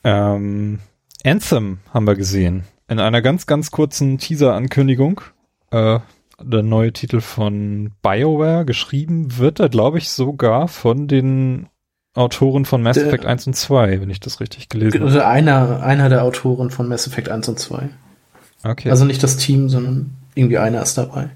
Ähm, 0.04 0.80
Anthem 1.26 1.80
haben 1.94 2.08
wir 2.08 2.16
gesehen. 2.16 2.64
In 2.88 3.00
einer 3.00 3.22
ganz, 3.22 3.48
ganz 3.48 3.72
kurzen 3.72 4.18
Teaser-Ankündigung. 4.18 5.22
Äh, 5.72 6.00
der 6.42 6.64
neue 6.64 6.94
Titel 6.94 7.22
von 7.22 7.92
BioWare. 8.02 8.66
Geschrieben 8.66 9.38
wird 9.38 9.60
er, 9.60 9.70
glaube 9.70 9.98
ich, 9.98 10.10
sogar 10.10 10.68
von 10.68 11.08
den 11.08 11.68
Autoren 12.14 12.66
von 12.66 12.82
Mass 12.82 12.96
Der- 12.96 13.08
Effect 13.08 13.26
1 13.26 13.48
und 13.48 13.56
2, 13.56 14.02
wenn 14.02 14.10
ich 14.10 14.20
das 14.20 14.40
richtig 14.40 14.70
gelesen 14.70 15.00
habe. 15.02 15.06
Also 15.06 15.22
einer, 15.22 15.82
einer 15.84 16.10
der 16.10 16.24
Autoren 16.24 16.72
von 16.72 16.88
Mass 16.88 17.08
Effect 17.08 17.30
1 17.30 17.48
und 17.50 17.60
2. 17.60 17.90
Okay. 18.64 18.90
Also 18.90 19.06
nicht 19.06 19.22
das 19.22 19.38
Team, 19.38 19.70
sondern 19.70 20.16
irgendwie 20.36 20.58
einer 20.58 20.82
ist 20.82 20.98
dabei. 20.98 21.30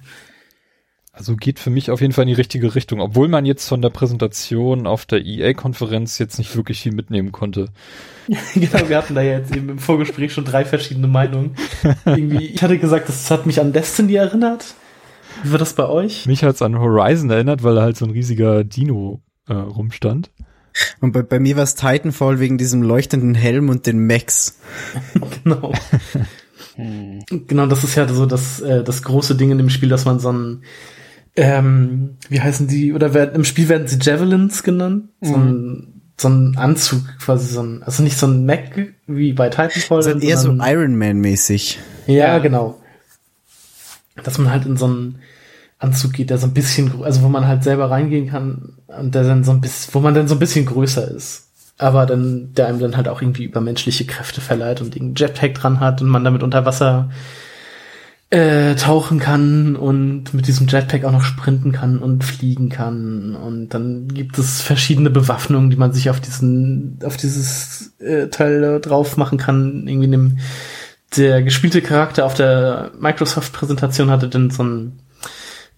Also 1.13 1.35
geht 1.35 1.59
für 1.59 1.69
mich 1.69 1.91
auf 1.91 1.99
jeden 1.99 2.13
Fall 2.13 2.23
in 2.23 2.29
die 2.29 2.33
richtige 2.35 2.73
Richtung, 2.73 3.01
obwohl 3.01 3.27
man 3.27 3.45
jetzt 3.45 3.67
von 3.67 3.81
der 3.81 3.89
Präsentation 3.89 4.87
auf 4.87 5.05
der 5.05 5.25
EA-Konferenz 5.25 6.17
jetzt 6.19 6.37
nicht 6.37 6.55
wirklich 6.55 6.81
viel 6.81 6.93
mitnehmen 6.93 7.31
konnte. 7.31 7.67
genau, 8.55 8.87
wir 8.87 8.97
hatten 8.97 9.13
da 9.13 9.21
ja 9.21 9.39
jetzt 9.39 9.53
eben 9.55 9.69
im 9.69 9.79
Vorgespräch 9.79 10.33
schon 10.33 10.45
drei 10.45 10.63
verschiedene 10.63 11.07
Meinungen. 11.07 11.55
Irgendwie, 12.05 12.45
ich 12.45 12.63
hatte 12.63 12.77
gesagt, 12.77 13.09
das 13.09 13.29
hat 13.29 13.45
mich 13.45 13.59
an 13.59 13.73
Destiny 13.73 14.15
erinnert. 14.15 14.73
Wie 15.43 15.51
war 15.51 15.59
das 15.59 15.73
bei 15.73 15.87
euch? 15.87 16.25
Mich 16.25 16.43
hat's 16.43 16.61
an 16.61 16.77
Horizon 16.79 17.29
erinnert, 17.29 17.63
weil 17.63 17.75
da 17.75 17.81
halt 17.81 17.97
so 17.97 18.05
ein 18.05 18.11
riesiger 18.11 18.63
Dino 18.63 19.21
äh, 19.47 19.53
rumstand. 19.53 20.29
Und 21.01 21.11
bei, 21.11 21.21
bei 21.21 21.39
mir 21.39 21.57
war 21.57 21.63
es 21.63 21.75
Titanfall 21.75 22.39
wegen 22.39 22.57
diesem 22.57 22.81
leuchtenden 22.81 23.35
Helm 23.35 23.69
und 23.69 23.85
den 23.87 23.99
Mechs. 23.99 24.59
Genau. 25.43 25.73
Genau, 27.47 27.65
das 27.65 27.83
ist 27.83 27.95
ja 27.95 28.07
so 28.07 28.25
das, 28.25 28.61
äh, 28.61 28.83
das 28.83 29.03
große 29.03 29.35
Ding 29.35 29.51
in 29.51 29.57
dem 29.57 29.69
Spiel, 29.69 29.89
dass 29.89 30.05
man 30.05 30.19
so 30.19 30.31
ein, 30.31 30.63
ähm, 31.35 32.17
wie 32.29 32.39
heißen 32.41 32.67
die, 32.67 32.93
oder 32.93 33.13
wer, 33.13 33.33
im 33.33 33.43
Spiel 33.43 33.67
werden 33.69 33.87
sie 33.87 33.97
Javelins 34.01 34.63
genannt, 34.63 35.09
so 35.21 35.35
ein, 35.35 36.01
so 36.17 36.29
ein 36.29 36.55
Anzug 36.57 37.01
quasi, 37.19 37.47
so 37.53 37.61
ein, 37.61 37.83
also 37.83 38.03
nicht 38.03 38.17
so 38.17 38.27
ein 38.27 38.45
Mac 38.45 38.93
wie 39.07 39.33
bei 39.33 39.49
Titanfall. 39.49 39.97
Das 40.03 40.07
ist 40.07 40.23
eher 40.23 40.37
so 40.37 40.47
sondern- 40.47 40.69
Iron 40.69 40.95
Man 40.97 41.17
mäßig. 41.19 41.79
Ja, 42.07 42.13
Ja. 42.15 42.37
genau. 42.39 42.80
Dass 44.23 44.37
man 44.37 44.51
halt 44.51 44.65
in 44.65 44.77
so 44.77 44.85
einen 44.85 45.19
Anzug 45.79 46.13
geht, 46.13 46.29
der 46.29 46.37
so 46.37 46.47
ein 46.47 46.53
bisschen, 46.53 47.03
also 47.03 47.21
wo 47.21 47.29
man 47.29 47.47
halt 47.47 47.63
selber 47.63 47.89
reingehen 47.89 48.29
kann 48.29 48.73
und 48.87 49.15
der 49.15 49.23
dann 49.23 49.43
so 49.43 49.51
ein 49.51 49.61
bisschen, 49.61 49.93
wo 49.93 49.99
man 49.99 50.13
dann 50.13 50.27
so 50.27 50.35
ein 50.35 50.39
bisschen 50.39 50.65
größer 50.65 51.09
ist. 51.09 51.49
Aber 51.77 52.05
dann, 52.05 52.53
der 52.53 52.67
einem 52.67 52.79
dann 52.79 52.95
halt 52.95 53.07
auch 53.07 53.21
irgendwie 53.21 53.45
übermenschliche 53.45 54.05
Kräfte 54.05 54.41
verleiht 54.41 54.81
und 54.81 54.95
einen 54.95 55.15
Jetpack 55.15 55.55
dran 55.55 55.79
hat 55.79 56.01
und 56.01 56.09
man 56.09 56.23
damit 56.23 56.43
unter 56.43 56.65
Wasser 56.65 57.09
äh, 58.31 58.75
tauchen 58.75 59.19
kann 59.19 59.75
und 59.75 60.33
mit 60.33 60.47
diesem 60.47 60.67
Jetpack 60.67 61.03
auch 61.03 61.11
noch 61.11 61.23
sprinten 61.23 61.71
kann 61.71 61.97
und 61.97 62.23
fliegen 62.23 62.69
kann. 62.69 63.35
Und 63.35 63.69
dann 63.69 64.07
gibt 64.07 64.37
es 64.37 64.61
verschiedene 64.61 65.09
Bewaffnungen, 65.09 65.69
die 65.69 65.75
man 65.75 65.91
sich 65.91 66.09
auf 66.09 66.21
diesen, 66.21 66.99
auf 67.03 67.17
dieses 67.17 67.93
äh, 67.99 68.27
Teil 68.27 68.79
drauf 68.79 69.17
machen 69.17 69.37
kann. 69.37 69.87
Irgendwie 69.87 70.05
in 70.05 70.11
dem, 70.11 70.37
der 71.15 71.43
gespielte 71.43 71.81
Charakter 71.81 72.25
auf 72.25 72.33
der 72.33 72.91
Microsoft-Präsentation 72.99 74.09
hatte 74.09 74.29
dann 74.29 74.49
so 74.49 74.63
einen 74.63 75.01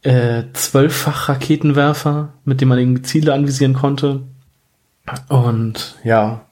äh, 0.04 0.43
zwölffach 0.54 1.30
Raketenwerfer, 1.30 2.34
mit 2.46 2.62
dem 2.62 2.69
man 2.69 2.78
irgendwie 2.78 3.02
Ziele 3.02 3.34
anvisieren 3.34 3.74
konnte. 3.74 4.22
Und 5.30 5.96
ja, 6.04 6.46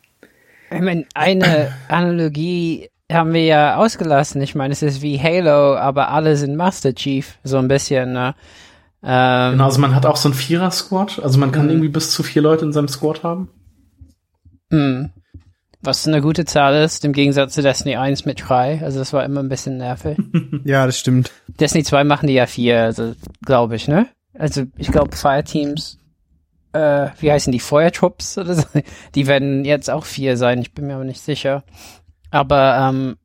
Ich 0.71 0.81
meine, 0.81 1.05
eine 1.13 1.73
Analogie 1.87 2.89
haben 3.11 3.33
wir 3.33 3.43
ja 3.45 3.75
ausgelassen. 3.75 4.41
Ich 4.41 4.55
meine, 4.55 4.71
es 4.71 4.81
ist 4.81 5.01
wie 5.01 5.21
Halo, 5.21 5.75
aber 5.75 6.09
alle 6.09 6.35
sind 6.37 6.55
Master 6.55 6.95
Chief, 6.95 7.37
so 7.43 7.57
ein 7.57 7.67
bisschen. 7.67 8.13
Ne? 8.13 8.35
Ähm, 9.03 9.51
genau, 9.53 9.65
also 9.65 9.79
man 9.79 9.95
hat 9.95 10.05
auch 10.05 10.15
so 10.15 10.29
einen 10.29 10.35
Vierer-Squad, 10.35 11.19
also 11.21 11.39
man 11.39 11.51
kann 11.51 11.69
irgendwie 11.69 11.89
bis 11.89 12.11
zu 12.11 12.23
vier 12.23 12.41
Leute 12.41 12.65
in 12.65 12.73
seinem 12.73 12.87
Squad 12.87 13.23
haben. 13.23 13.49
hm. 14.69 15.11
Was 15.83 16.07
eine 16.07 16.21
gute 16.21 16.45
Zahl 16.45 16.75
ist, 16.75 17.03
im 17.05 17.13
Gegensatz 17.13 17.53
zu 17.53 17.63
Destiny 17.63 17.95
1 17.95 18.25
mit 18.25 18.47
3. 18.47 18.81
Also 18.83 18.99
das 18.99 19.13
war 19.13 19.23
immer 19.25 19.41
ein 19.41 19.49
bisschen 19.49 19.77
nervig. 19.77 20.17
Ja, 20.63 20.85
das 20.85 20.99
stimmt. 20.99 21.31
Destiny 21.47 21.83
2 21.83 22.03
machen 22.03 22.27
die 22.27 22.33
ja 22.33 22.45
vier, 22.45 22.83
also 22.83 23.13
glaube 23.43 23.75
ich, 23.75 23.87
ne? 23.87 24.07
Also 24.37 24.63
ich 24.77 24.91
glaube 24.91 25.15
Fireteams, 25.15 25.97
äh, 26.73 27.07
wie 27.19 27.31
heißen 27.31 27.51
die, 27.51 27.59
Feuertrupps 27.59 28.37
oder 28.37 28.53
so, 28.55 28.63
die 29.15 29.27
werden 29.27 29.65
jetzt 29.65 29.89
auch 29.89 30.05
vier 30.05 30.37
sein, 30.37 30.61
ich 30.61 30.73
bin 30.73 30.87
mir 30.87 30.95
aber 30.95 31.03
nicht 31.03 31.21
sicher. 31.21 31.63
Aber 32.29 32.77
ähm, 32.77 33.17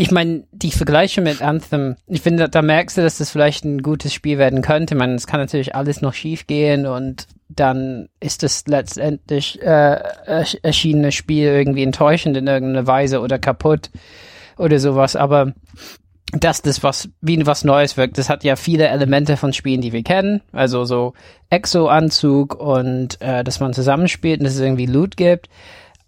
ich 0.00 0.12
meine, 0.12 0.44
die 0.52 0.70
Vergleiche 0.70 1.20
mit 1.20 1.42
Anthem, 1.42 1.96
ich 2.06 2.22
finde, 2.22 2.48
da, 2.48 2.62
merkst 2.62 2.96
du, 2.96 3.02
dass 3.02 3.18
das 3.18 3.30
vielleicht 3.30 3.64
ein 3.64 3.82
gutes 3.82 4.14
Spiel 4.14 4.38
werden 4.38 4.62
könnte. 4.62 4.94
Man, 4.94 5.16
es 5.16 5.26
kann 5.26 5.40
natürlich 5.40 5.74
alles 5.74 6.00
noch 6.02 6.14
schief 6.14 6.46
gehen 6.46 6.86
und 6.86 7.26
dann 7.48 8.08
ist 8.20 8.44
das 8.44 8.64
letztendlich 8.68 9.60
äh, 9.60 10.00
ersch- 10.26 10.58
erschienene 10.62 11.10
Spiel 11.10 11.48
irgendwie 11.48 11.82
enttäuschend 11.82 12.36
in 12.36 12.46
irgendeiner 12.46 12.86
Weise 12.86 13.20
oder 13.20 13.40
kaputt 13.40 13.90
oder 14.56 14.78
sowas. 14.78 15.16
Aber 15.16 15.52
dass 16.30 16.62
das 16.62 16.84
was 16.84 17.08
wie 17.20 17.44
was 17.44 17.64
Neues 17.64 17.96
wirkt. 17.96 18.18
Das 18.18 18.28
hat 18.28 18.44
ja 18.44 18.54
viele 18.54 18.86
Elemente 18.86 19.36
von 19.36 19.52
Spielen, 19.52 19.80
die 19.80 19.92
wir 19.92 20.04
kennen. 20.04 20.42
Also 20.52 20.84
so 20.84 21.14
Exo-Anzug 21.50 22.54
und 22.54 23.20
äh, 23.20 23.42
dass 23.42 23.58
man 23.58 23.72
zusammenspielt 23.72 24.38
und 24.38 24.44
dass 24.44 24.54
es 24.54 24.60
irgendwie 24.60 24.86
Loot 24.86 25.16
gibt. 25.16 25.48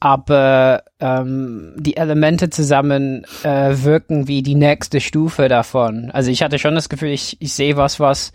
Aber 0.01 0.83
ähm, 0.99 1.75
die 1.77 1.97
Elemente 1.97 2.49
zusammen 2.49 3.25
äh, 3.43 3.75
wirken 3.83 4.27
wie 4.29 4.43
die 4.43 4.55
nächste 4.55 5.01
Stufe 5.01 5.49
davon. 5.49 6.11
Also 6.11 6.31
ich 6.31 6.43
hatte 6.43 6.59
schon 6.59 6.75
das 6.75 6.89
Gefühl, 6.89 7.11
ich, 7.11 7.37
ich 7.41 7.53
sehe 7.53 7.77
was, 7.77 8.01
was 8.01 8.33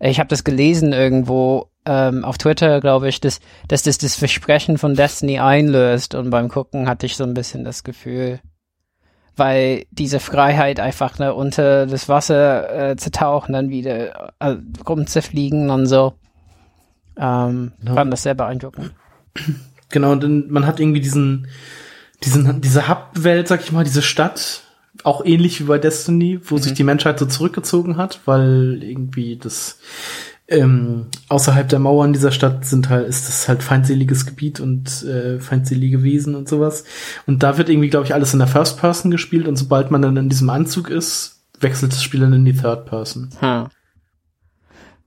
ich 0.00 0.18
habe 0.18 0.28
das 0.28 0.44
gelesen 0.44 0.92
irgendwo 0.92 1.68
ähm, 1.86 2.24
auf 2.24 2.38
Twitter, 2.38 2.80
glaube 2.80 3.08
ich, 3.08 3.20
dass, 3.20 3.40
dass 3.68 3.82
das 3.82 3.98
das 3.98 4.16
Versprechen 4.16 4.78
von 4.78 4.94
Destiny 4.94 5.38
einlöst. 5.38 6.14
Und 6.14 6.30
beim 6.30 6.48
Gucken 6.48 6.88
hatte 6.88 7.06
ich 7.06 7.16
so 7.16 7.24
ein 7.24 7.34
bisschen 7.34 7.64
das 7.64 7.84
Gefühl, 7.84 8.40
weil 9.36 9.86
diese 9.90 10.20
Freiheit 10.20 10.80
einfach 10.80 11.18
ne, 11.18 11.34
unter 11.34 11.86
das 11.86 12.08
Wasser 12.08 12.90
äh, 12.90 12.96
zu 12.96 13.10
tauchen, 13.10 13.52
dann 13.52 13.70
wieder 13.70 14.32
äh, 14.38 14.56
rumzufliegen 14.86 15.70
und 15.70 15.86
so. 15.86 16.14
Ähm, 17.16 17.72
Ja. 17.82 17.94
Fand 17.94 18.12
das 18.12 18.22
sehr 18.22 18.34
beeindruckend. 18.34 18.92
Genau, 19.94 20.10
und 20.10 20.24
dann, 20.24 20.50
man 20.50 20.66
hat 20.66 20.80
irgendwie 20.80 21.00
diesen, 21.00 21.46
diesen, 22.24 22.60
diese 22.60 22.88
Hub-Welt, 22.88 23.46
sag 23.46 23.62
ich 23.62 23.70
mal, 23.70 23.84
diese 23.84 24.02
Stadt, 24.02 24.62
auch 25.04 25.24
ähnlich 25.24 25.60
wie 25.60 25.64
bei 25.64 25.78
Destiny, 25.78 26.40
wo 26.42 26.58
sich 26.58 26.72
die 26.72 26.82
Menschheit 26.82 27.20
so 27.20 27.26
zurückgezogen 27.26 27.96
hat, 27.96 28.18
weil 28.24 28.82
irgendwie 28.82 29.36
das 29.36 29.78
ähm, 30.48 31.06
außerhalb 31.28 31.68
der 31.68 31.78
Mauern 31.78 32.12
dieser 32.12 32.32
Stadt 32.32 32.64
sind 32.64 32.88
halt, 32.88 33.06
ist 33.06 33.28
das 33.28 33.48
halt 33.48 33.62
feindseliges 33.62 34.26
Gebiet 34.26 34.58
und 34.58 35.04
äh, 35.04 35.38
feindselige 35.38 36.02
Wesen 36.02 36.34
und 36.34 36.48
sowas. 36.48 36.82
Und 37.28 37.44
da 37.44 37.56
wird 37.56 37.68
irgendwie, 37.68 37.88
glaube 37.88 38.06
ich, 38.06 38.14
alles 38.14 38.32
in 38.32 38.40
der 38.40 38.48
First 38.48 38.80
Person 38.80 39.12
gespielt 39.12 39.46
und 39.46 39.54
sobald 39.54 39.92
man 39.92 40.02
dann 40.02 40.16
in 40.16 40.28
diesem 40.28 40.50
Anzug 40.50 40.90
ist, 40.90 41.44
wechselt 41.60 41.92
das 41.92 42.02
Spiel 42.02 42.18
dann 42.18 42.32
in 42.32 42.44
die 42.44 42.56
Third 42.56 42.86
Person. 42.86 43.30
Hm. 43.38 43.68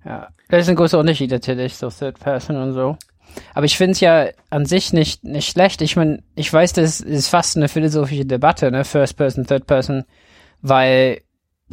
Ja, 0.06 0.30
das 0.48 0.62
ist 0.62 0.70
ein 0.70 0.78
großer 0.78 0.98
Unterschied 0.98 1.32
natürlich, 1.32 1.76
so 1.76 1.90
Third 1.90 2.22
Person 2.22 2.56
und 2.56 2.72
so. 2.72 2.98
Aber 3.54 3.66
ich 3.66 3.78
finde 3.78 3.92
es 3.94 4.00
ja 4.00 4.28
an 4.50 4.66
sich 4.66 4.94
nicht, 4.94 5.24
nicht 5.24 5.50
schlecht. 5.50 5.82
Ich 5.82 5.96
meine, 5.96 6.24
ich 6.36 6.52
weiß, 6.52 6.74
das 6.74 7.00
ist 7.02 7.28
fast 7.30 7.58
eine 7.58 7.68
philosophische 7.68 8.26
Debatte, 8.26 8.72
ne? 8.72 8.84
First 8.84 9.18
Person, 9.18 9.46
Third 9.46 9.68
Person, 9.68 10.04
weil 10.62 11.22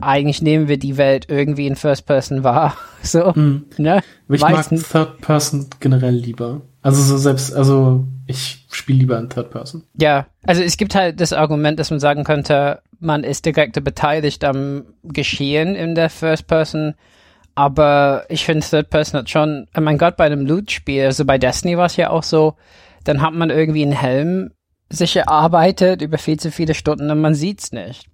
eigentlich 0.00 0.42
nehmen 0.42 0.66
wir 0.68 0.78
die 0.78 0.96
Welt 0.96 1.26
irgendwie 1.28 1.66
in 1.68 1.76
First 1.76 2.06
Person 2.06 2.42
wahr. 2.44 2.76
So, 3.02 3.32
Mhm. 3.34 3.66
ne? 3.76 4.02
Ich 4.30 4.40
Meistens. 4.40 4.82
mag 4.82 4.90
Third 4.90 5.20
Person 5.20 5.66
generell 5.80 6.14
lieber. 6.14 6.62
Also 6.82 7.02
so 7.02 7.16
selbst, 7.18 7.54
also 7.54 8.04
ich 8.26 8.66
spiele 8.70 8.98
lieber 9.00 9.18
in 9.18 9.28
Third 9.28 9.50
Person. 9.50 9.84
Ja, 10.00 10.26
also 10.46 10.62
es 10.62 10.76
gibt 10.78 10.94
halt 10.94 11.20
das 11.20 11.32
Argument, 11.34 11.78
dass 11.78 11.90
man 11.90 12.00
sagen 12.00 12.24
könnte, 12.24 12.80
man 12.98 13.22
ist 13.24 13.44
direkt 13.44 13.82
beteiligt 13.84 14.42
am 14.44 14.84
Geschehen 15.02 15.74
in 15.74 15.94
der 15.94 16.08
First 16.10 16.46
Person, 16.46 16.94
aber 17.54 18.24
ich 18.28 18.44
finde 18.44 18.66
Third 18.66 18.90
Person 18.90 19.20
hat 19.20 19.30
schon, 19.30 19.66
oh 19.76 19.80
mein 19.80 19.98
Gott, 19.98 20.16
bei 20.16 20.24
einem 20.24 20.46
Loot-Spiel, 20.46 21.04
also 21.04 21.24
bei 21.24 21.38
Destiny 21.38 21.76
war 21.76 21.86
es 21.86 21.96
ja 21.96 22.10
auch 22.10 22.22
so, 22.22 22.56
dann 23.04 23.22
hat 23.22 23.34
man 23.34 23.50
irgendwie 23.50 23.82
einen 23.82 23.92
Helm 23.92 24.50
sich 24.90 25.16
erarbeitet 25.16 26.02
über 26.02 26.18
viel 26.18 26.38
zu 26.38 26.50
viele 26.50 26.74
Stunden 26.74 27.10
und 27.10 27.20
man 27.20 27.34
sieht's 27.34 27.72
nicht. 27.72 28.08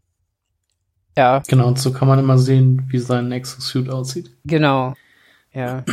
Ja, 1.17 1.43
Genau, 1.49 1.69
und 1.69 1.79
so 1.79 1.93
kann 1.93 2.09
man 2.09 2.19
immer 2.19 2.39
sehen, 2.39 2.87
wie 2.89 2.99
sein 2.99 3.33
Exosuit 3.33 3.89
aussieht. 3.89 4.31
genau. 4.45 4.95
Ja. 5.53 5.85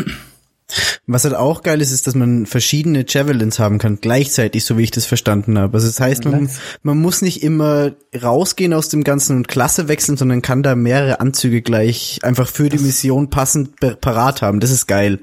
Was 1.05 1.23
halt 1.23 1.35
auch 1.35 1.63
geil 1.63 1.81
ist, 1.81 1.91
ist, 1.91 2.07
dass 2.07 2.15
man 2.15 2.45
verschiedene 2.45 3.05
Javelins 3.07 3.57
haben 3.57 3.77
kann, 3.77 3.99
gleichzeitig, 4.01 4.65
so 4.65 4.77
wie 4.77 4.83
ich 4.83 4.91
das 4.91 5.05
verstanden 5.05 5.57
habe. 5.57 5.75
Also 5.75 5.87
das 5.87 6.01
heißt, 6.01 6.25
man, 6.25 6.49
man 6.83 6.97
muss 6.97 7.21
nicht 7.21 7.41
immer 7.41 7.93
rausgehen 8.21 8.73
aus 8.73 8.89
dem 8.89 9.05
Ganzen 9.05 9.37
und 9.37 9.47
Klasse 9.47 9.87
wechseln, 9.87 10.17
sondern 10.17 10.41
kann 10.41 10.63
da 10.63 10.75
mehrere 10.75 11.21
Anzüge 11.21 11.61
gleich 11.61 12.19
einfach 12.23 12.47
für 12.49 12.67
die 12.67 12.79
Mission 12.79 13.29
passend 13.29 13.79
parat 14.01 14.41
haben. 14.41 14.59
Das 14.59 14.71
ist 14.71 14.87
geil. 14.87 15.19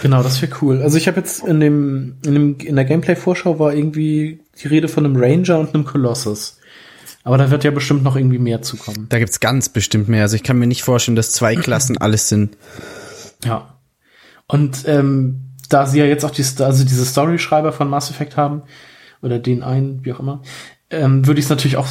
Genau, 0.00 0.22
das 0.22 0.40
wäre 0.40 0.52
cool. 0.62 0.80
Also 0.80 0.96
ich 0.96 1.06
habe 1.08 1.20
jetzt 1.20 1.44
in 1.44 1.60
dem, 1.60 2.14
in 2.24 2.32
dem, 2.32 2.58
in 2.58 2.76
der 2.76 2.86
Gameplay-Vorschau 2.86 3.58
war 3.58 3.74
irgendwie 3.74 4.40
die 4.62 4.68
Rede 4.68 4.88
von 4.88 5.04
einem 5.04 5.16
Ranger 5.16 5.58
und 5.58 5.74
einem 5.74 5.84
Colossus. 5.84 6.56
Aber 7.24 7.36
da 7.36 7.50
wird 7.50 7.64
ja 7.64 7.72
bestimmt 7.72 8.04
noch 8.04 8.16
irgendwie 8.16 8.38
mehr 8.38 8.62
zukommen. 8.62 9.06
Da 9.10 9.18
gibt's 9.18 9.40
ganz 9.40 9.68
bestimmt 9.68 10.08
mehr. 10.08 10.22
Also 10.22 10.36
ich 10.36 10.44
kann 10.44 10.58
mir 10.58 10.66
nicht 10.66 10.84
vorstellen, 10.84 11.16
dass 11.16 11.32
zwei 11.32 11.56
Klassen 11.56 11.98
alles 12.00 12.28
sind. 12.28 12.56
Ja. 13.44 13.75
Und 14.48 14.86
ähm, 14.86 15.54
da 15.68 15.86
sie 15.86 15.98
ja 15.98 16.04
jetzt 16.04 16.24
auch 16.24 16.30
die, 16.30 16.44
also 16.62 16.84
diese 16.84 17.04
Story-Schreiber 17.04 17.72
von 17.72 17.88
Mass 17.88 18.10
Effect 18.10 18.36
haben, 18.36 18.62
oder 19.22 19.38
den 19.38 19.62
einen, 19.62 20.04
wie 20.04 20.12
auch 20.12 20.20
immer, 20.20 20.42
ähm, 20.90 21.26
würde 21.26 21.40
ich 21.40 21.46
es 21.46 21.50
natürlich 21.50 21.76
auch, 21.76 21.88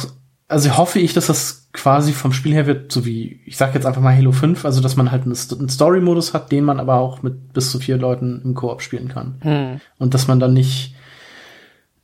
also 0.48 0.76
hoffe 0.76 0.98
ich, 0.98 1.12
dass 1.12 1.26
das 1.26 1.68
quasi 1.72 2.12
vom 2.12 2.32
Spiel 2.32 2.54
her 2.54 2.66
wird, 2.66 2.90
so 2.90 3.04
wie, 3.04 3.40
ich 3.44 3.56
sag 3.56 3.74
jetzt 3.74 3.86
einfach 3.86 4.00
mal 4.00 4.16
Halo 4.16 4.32
5, 4.32 4.64
also 4.64 4.80
dass 4.80 4.96
man 4.96 5.10
halt 5.10 5.24
einen, 5.24 5.34
Story-Modus 5.34 6.32
hat, 6.34 6.50
den 6.50 6.64
man 6.64 6.80
aber 6.80 6.94
auch 6.94 7.22
mit 7.22 7.52
bis 7.52 7.70
zu 7.70 7.78
vier 7.78 7.98
Leuten 7.98 8.40
im 8.42 8.54
Koop 8.54 8.80
spielen 8.80 9.08
kann. 9.08 9.36
Hm. 9.40 9.80
Und 9.98 10.14
dass 10.14 10.28
man 10.28 10.40
dann 10.40 10.54
nicht 10.54 10.94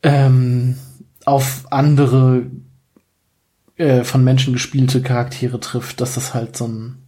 ähm, 0.02 0.76
auf 1.24 1.64
andere 1.70 2.46
äh, 3.76 4.04
von 4.04 4.22
Menschen 4.22 4.52
gespielte 4.52 5.00
Charaktere 5.00 5.60
trifft, 5.60 6.00
dass 6.00 6.14
das 6.14 6.34
halt 6.34 6.56
so 6.56 6.66
ein, 6.66 6.98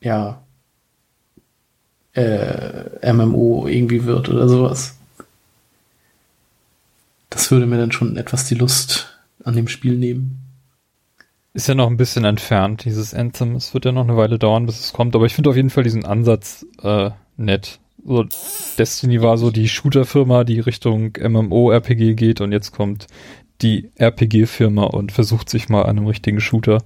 ja, 0.00 0.42
äh, 2.20 3.12
MMO 3.12 3.66
irgendwie 3.66 4.04
wird 4.04 4.28
oder 4.28 4.48
sowas. 4.48 4.96
Das 7.30 7.50
würde 7.50 7.66
mir 7.66 7.78
dann 7.78 7.92
schon 7.92 8.16
etwas 8.16 8.46
die 8.46 8.56
Lust 8.56 9.18
an 9.44 9.54
dem 9.54 9.68
Spiel 9.68 9.96
nehmen. 9.96 10.38
Ist 11.52 11.68
ja 11.68 11.74
noch 11.74 11.88
ein 11.88 11.96
bisschen 11.96 12.24
entfernt, 12.24 12.84
dieses 12.84 13.14
Anthem. 13.14 13.56
Es 13.56 13.74
wird 13.74 13.84
ja 13.84 13.92
noch 13.92 14.04
eine 14.04 14.16
Weile 14.16 14.38
dauern, 14.38 14.66
bis 14.66 14.80
es 14.80 14.92
kommt, 14.92 15.16
aber 15.16 15.26
ich 15.26 15.34
finde 15.34 15.50
auf 15.50 15.56
jeden 15.56 15.70
Fall 15.70 15.82
diesen 15.82 16.04
Ansatz 16.04 16.64
äh, 16.82 17.10
nett. 17.36 17.80
So, 18.04 18.24
Destiny 18.78 19.20
war 19.20 19.36
so 19.36 19.50
die 19.50 19.68
Shooter-Firma, 19.68 20.44
die 20.44 20.60
Richtung 20.60 21.12
MMO-RPG 21.20 22.14
geht 22.14 22.40
und 22.40 22.52
jetzt 22.52 22.72
kommt 22.72 23.08
die 23.62 23.90
RPG-Firma 23.96 24.84
und 24.84 25.12
versucht 25.12 25.50
sich 25.50 25.68
mal 25.68 25.82
an 25.82 25.98
einem 25.98 26.06
richtigen 26.06 26.40
Shooter. 26.40 26.82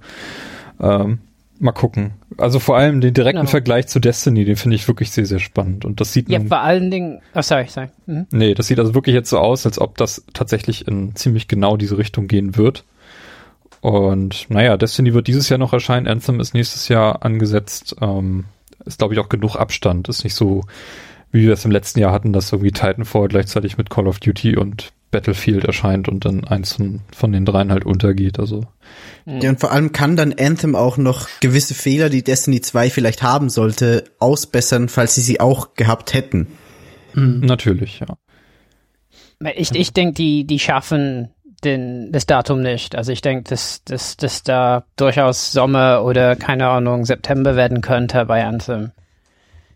Ähm, 0.79 1.19
mal 1.59 1.71
gucken. 1.71 2.11
Also 2.37 2.59
vor 2.59 2.77
allem 2.77 3.01
den 3.01 3.13
direkten 3.13 3.39
genau. 3.41 3.49
Vergleich 3.49 3.87
zu 3.87 3.99
Destiny, 3.99 4.45
den 4.45 4.55
finde 4.55 4.75
ich 4.75 4.87
wirklich 4.87 5.11
sehr, 5.11 5.25
sehr 5.25 5.39
spannend. 5.39 5.85
Und 5.85 6.01
das 6.01 6.13
sieht 6.13 6.29
man. 6.29 6.41
Ja, 6.41 6.47
vor 6.47 6.59
allen 6.59 6.91
Dingen, 6.91 7.21
oh, 7.33 7.41
sorry, 7.41 7.65
sorry. 7.67 7.87
Mhm. 8.05 8.27
Nee, 8.31 8.53
das 8.53 8.67
sieht 8.67 8.79
also 8.79 8.93
wirklich 8.93 9.15
jetzt 9.15 9.29
so 9.29 9.39
aus, 9.39 9.65
als 9.65 9.79
ob 9.79 9.97
das 9.97 10.25
tatsächlich 10.33 10.87
in 10.87 11.15
ziemlich 11.15 11.47
genau 11.47 11.77
diese 11.77 11.97
Richtung 11.97 12.27
gehen 12.27 12.57
wird. 12.57 12.83
Und 13.81 14.47
naja, 14.49 14.77
Destiny 14.77 15.13
wird 15.13 15.27
dieses 15.27 15.47
Jahr 15.49 15.59
noch 15.59 15.71
erscheinen, 15.71 16.07
Anthem 16.07 16.39
ist 16.39 16.53
nächstes 16.53 16.87
Jahr 16.87 17.23
angesetzt. 17.23 17.95
Ähm, 18.01 18.45
ist, 18.85 18.99
glaube 18.99 19.13
ich, 19.13 19.19
auch 19.19 19.29
genug 19.29 19.55
Abstand. 19.55 20.09
Ist 20.09 20.23
nicht 20.23 20.35
so, 20.35 20.63
wie 21.31 21.43
wir 21.43 21.53
es 21.53 21.65
im 21.65 21.71
letzten 21.71 21.99
Jahr 21.99 22.11
hatten, 22.11 22.33
dass 22.33 22.51
irgendwie 22.51 22.71
Titanfall 22.71 23.27
gleichzeitig 23.27 23.77
mit 23.77 23.89
Call 23.89 24.07
of 24.07 24.19
Duty 24.19 24.57
und 24.57 24.91
Battlefield 25.15 25.63
erscheint 25.63 26.09
und 26.09 26.25
dann 26.25 26.43
eins 26.43 26.73
von, 26.73 26.99
von 27.15 27.31
den 27.31 27.45
dreien 27.45 27.71
halt 27.71 27.85
untergeht. 27.85 28.37
Also 28.37 28.65
ja, 29.25 29.49
und 29.49 29.61
vor 29.61 29.71
allem 29.71 29.93
kann 29.93 30.17
dann 30.17 30.33
Anthem 30.37 30.75
auch 30.75 30.97
noch 30.97 31.29
gewisse 31.39 31.73
Fehler, 31.73 32.09
die 32.09 32.21
Destiny 32.21 32.59
2 32.59 32.89
vielleicht 32.89 33.23
haben 33.23 33.49
sollte, 33.49 34.03
ausbessern, 34.19 34.89
falls 34.89 35.15
sie 35.15 35.21
sie 35.21 35.39
auch 35.39 35.75
gehabt 35.75 36.13
hätten. 36.13 36.47
Mhm. 37.13 37.39
Natürlich, 37.45 38.01
ja. 38.01 38.17
Ich, 39.55 39.73
ich 39.73 39.93
denke, 39.93 40.15
die, 40.15 40.45
die 40.45 40.59
schaffen 40.59 41.29
den, 41.63 42.11
das 42.11 42.25
Datum 42.25 42.61
nicht. 42.61 42.97
Also 42.97 43.13
ich 43.13 43.21
denke, 43.21 43.49
dass, 43.49 43.85
dass, 43.85 44.17
dass 44.17 44.43
da 44.43 44.83
durchaus 44.97 45.53
Sommer 45.53 46.03
oder 46.03 46.35
keine 46.35 46.67
Ahnung, 46.67 47.05
September 47.05 47.55
werden 47.55 47.79
könnte 47.79 48.25
bei 48.25 48.43
Anthem. 48.43 48.91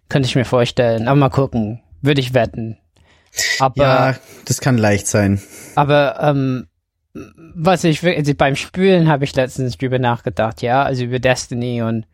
Könnte 0.10 0.28
ich 0.28 0.36
mir 0.36 0.46
vorstellen. 0.46 1.08
Aber 1.08 1.16
mal 1.18 1.30
gucken. 1.30 1.82
Würde 2.02 2.20
ich 2.20 2.34
wetten. 2.34 2.78
Aber, 3.60 3.84
ja, 3.84 4.16
das 4.46 4.62
kann 4.62 4.78
leicht 4.78 5.08
sein. 5.08 5.42
Aber 5.76 6.18
ähm, 6.22 6.68
was 7.14 7.84
ich 7.84 8.06
also 8.06 8.34
beim 8.36 8.56
Spülen 8.56 9.08
habe 9.08 9.24
ich 9.24 9.36
letztens 9.36 9.78
drüber 9.78 10.00
nachgedacht, 10.00 10.62
ja, 10.62 10.84
also 10.84 11.04
über 11.04 11.20
Destiny 11.20 11.82
und 11.82 12.06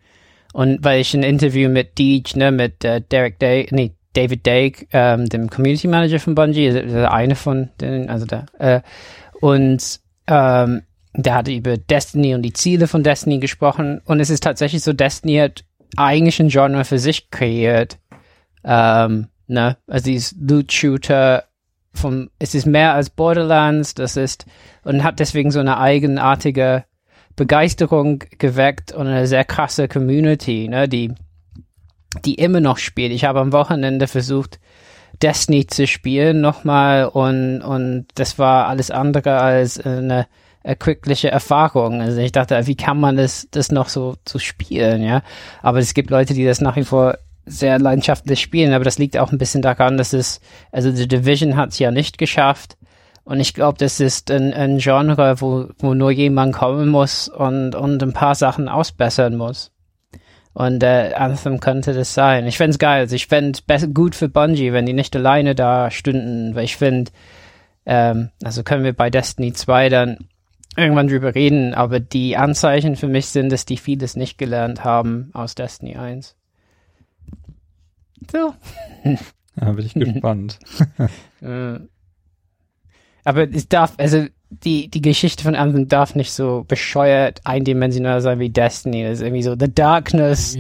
und 0.54 0.84
weil 0.86 1.02
ich 1.02 1.14
ein 1.14 1.24
Interview 1.24 1.68
mit 1.68 2.00
Deej, 2.00 2.24
ne, 2.36 2.50
mit 2.50 2.86
äh, 2.86 3.02
Derek 3.02 3.40
Day, 3.40 3.68
nee, 3.72 3.94
David 4.14 4.48
Dake, 4.48 4.88
ähm, 4.94 5.28
dem 5.28 5.50
Community 5.50 5.88
Manager 5.88 6.20
von 6.20 6.34
Bungie, 6.34 6.70
also, 6.70 6.80
der 6.82 7.12
eine 7.12 7.36
von 7.36 7.70
den, 7.82 8.10
also 8.10 8.26
der, 8.26 8.46
äh, 8.58 8.82
und 9.42 10.00
ähm, 10.28 10.84
der 11.14 11.34
hatte 11.36 11.52
über 11.52 11.78
Destiny 11.78 12.36
und 12.36 12.42
die 12.42 12.54
Ziele 12.54 12.88
von 12.88 13.04
Destiny 13.04 13.40
gesprochen 13.40 14.02
und 14.06 14.22
es 14.22 14.30
ist 14.30 14.44
tatsächlich 14.44 14.82
so, 14.82 14.94
Destiny 14.94 15.38
hat 15.38 15.66
eigentlich 15.98 16.40
ein 16.40 16.48
Genre 16.48 16.86
für 16.86 17.00
sich 17.00 17.30
kreiert, 17.30 18.00
ähm, 18.64 19.28
ne, 19.48 19.78
also 19.88 20.06
dieses 20.06 20.36
Loot 20.40 20.72
Shooter 20.72 21.46
vom, 21.94 22.30
es 22.40 22.56
ist 22.56 22.66
mehr 22.66 22.94
als 22.94 23.10
Borderlands, 23.10 23.94
das 23.94 24.18
ist, 24.18 24.46
und 24.84 25.04
hat 25.04 25.20
deswegen 25.20 25.52
so 25.52 25.60
eine 25.60 25.78
eigenartige 25.78 26.84
Begeisterung 27.36 28.24
geweckt 28.38 28.92
und 28.92 29.08
eine 29.08 29.28
sehr 29.28 29.46
krasse 29.46 29.88
Community, 29.88 30.68
ne, 30.68 30.88
die, 30.88 31.14
die 32.24 32.36
immer 32.36 32.60
noch 32.60 32.78
spielt. 32.78 33.12
Ich 33.12 33.26
habe 33.26 33.40
am 33.40 33.54
Wochenende 33.54 34.08
versucht, 34.08 34.60
Destiny 35.22 35.68
zu 35.68 35.88
spielen 35.88 36.42
nochmal 36.42 37.06
und, 37.06 37.62
und 37.62 38.08
das 38.16 38.38
war 38.38 38.68
alles 38.68 38.92
andere 38.92 39.40
als 39.40 39.80
eine 39.80 40.28
erquickliche 40.64 41.30
Erfahrung. 41.30 42.02
Also 42.02 42.20
ich 42.20 42.32
dachte, 42.32 42.68
wie 42.68 42.76
kann 42.76 43.00
man 43.00 43.18
das, 43.18 43.48
das 43.52 43.72
noch 43.72 43.88
so, 43.88 44.16
so 44.28 44.40
spielen, 44.40 45.04
ja? 45.04 45.22
Aber 45.62 45.80
es 45.80 45.94
gibt 45.94 46.10
Leute, 46.10 46.34
die 46.34 46.44
das 46.44 46.60
nach 46.60 46.76
wie 46.76 46.84
vor 46.84 47.18
sehr 47.46 47.80
leidenschaftlich 47.80 48.42
spielen, 48.42 48.74
aber 48.74 48.84
das 48.84 48.98
liegt 48.98 49.18
auch 49.18 49.32
ein 49.32 49.38
bisschen 49.38 49.62
daran, 49.62 49.98
dass 49.98 50.14
es, 50.14 50.42
also 50.72 50.92
The 50.92 51.08
Division 51.08 51.56
hat 51.56 51.70
es 51.70 51.80
ja 51.80 51.92
nicht 51.92 52.18
geschafft. 52.18 52.78
Und 53.24 53.40
ich 53.40 53.54
glaube, 53.54 53.78
das 53.80 54.00
ist 54.00 54.30
ein, 54.30 54.54
ein 54.54 54.78
Genre, 54.78 55.42
wo, 55.42 55.68
wo 55.80 55.94
nur 55.94 56.12
jemand 56.12 56.54
kommen 56.54 56.90
muss 56.90 57.28
und, 57.28 57.74
und 57.74 58.02
ein 58.04 58.14
paar 58.14 58.36
Sachen 58.36 58.70
ausbessern 58.70 59.36
muss. 59.36 59.72
Und 60.54 60.84
äh, 60.84 61.14
Anthem 61.16 61.60
könnte 61.60 61.94
das 61.94 62.14
sein. 62.14 62.48
Ich 62.48 62.58
fände 62.58 62.78
geil. 62.78 63.02
Also 63.02 63.16
ich 63.16 63.28
fände 63.28 63.60
gut 63.94 64.16
für 64.16 64.30
Bungie, 64.30 64.72
wenn 64.72 64.86
die 64.86 64.94
nicht 64.94 65.16
alleine 65.16 65.54
da 65.54 65.92
stünden, 65.92 66.56
weil 66.56 66.64
ich 66.64 66.78
finde, 66.78 67.12
ähm, 67.86 68.30
also 68.44 68.64
können 68.64 68.84
wir 68.86 68.94
bei 68.94 69.10
Destiny 69.10 69.54
2 69.54 69.90
dann 69.90 70.30
irgendwann 70.78 71.08
drüber 71.08 71.36
reden, 71.36 71.74
aber 71.74 72.00
die 72.00 72.38
Anzeichen 72.38 72.96
für 72.96 73.08
mich 73.08 73.28
sind, 73.28 73.52
dass 73.52 73.66
die 73.66 73.78
vieles 73.78 74.16
nicht 74.16 74.38
gelernt 74.38 74.84
haben 74.84 75.30
aus 75.34 75.56
Destiny 75.56 75.96
1. 75.98 76.36
So. 78.32 78.54
Ja, 79.58 79.72
bin 79.72 79.86
ich 79.86 79.94
gespannt. 79.94 80.60
Äh. 81.42 81.80
Aber 83.24 83.50
es 83.54 83.70
darf, 83.70 83.94
also 83.98 84.26
die, 84.50 84.90
die 84.90 85.02
Geschichte 85.02 85.44
von 85.44 85.56
Anthem 85.56 85.88
darf 85.88 86.14
nicht 86.14 86.34
so 86.34 86.66
bescheuert 86.68 87.40
eindimensional 87.46 88.20
sein 88.20 88.40
wie 88.40 88.50
Destiny. 88.50 89.04
Das 89.04 89.20
ist 89.20 89.22
irgendwie 89.22 89.44
so 89.44 89.56
The 89.58 89.74
Darkness 89.74 90.58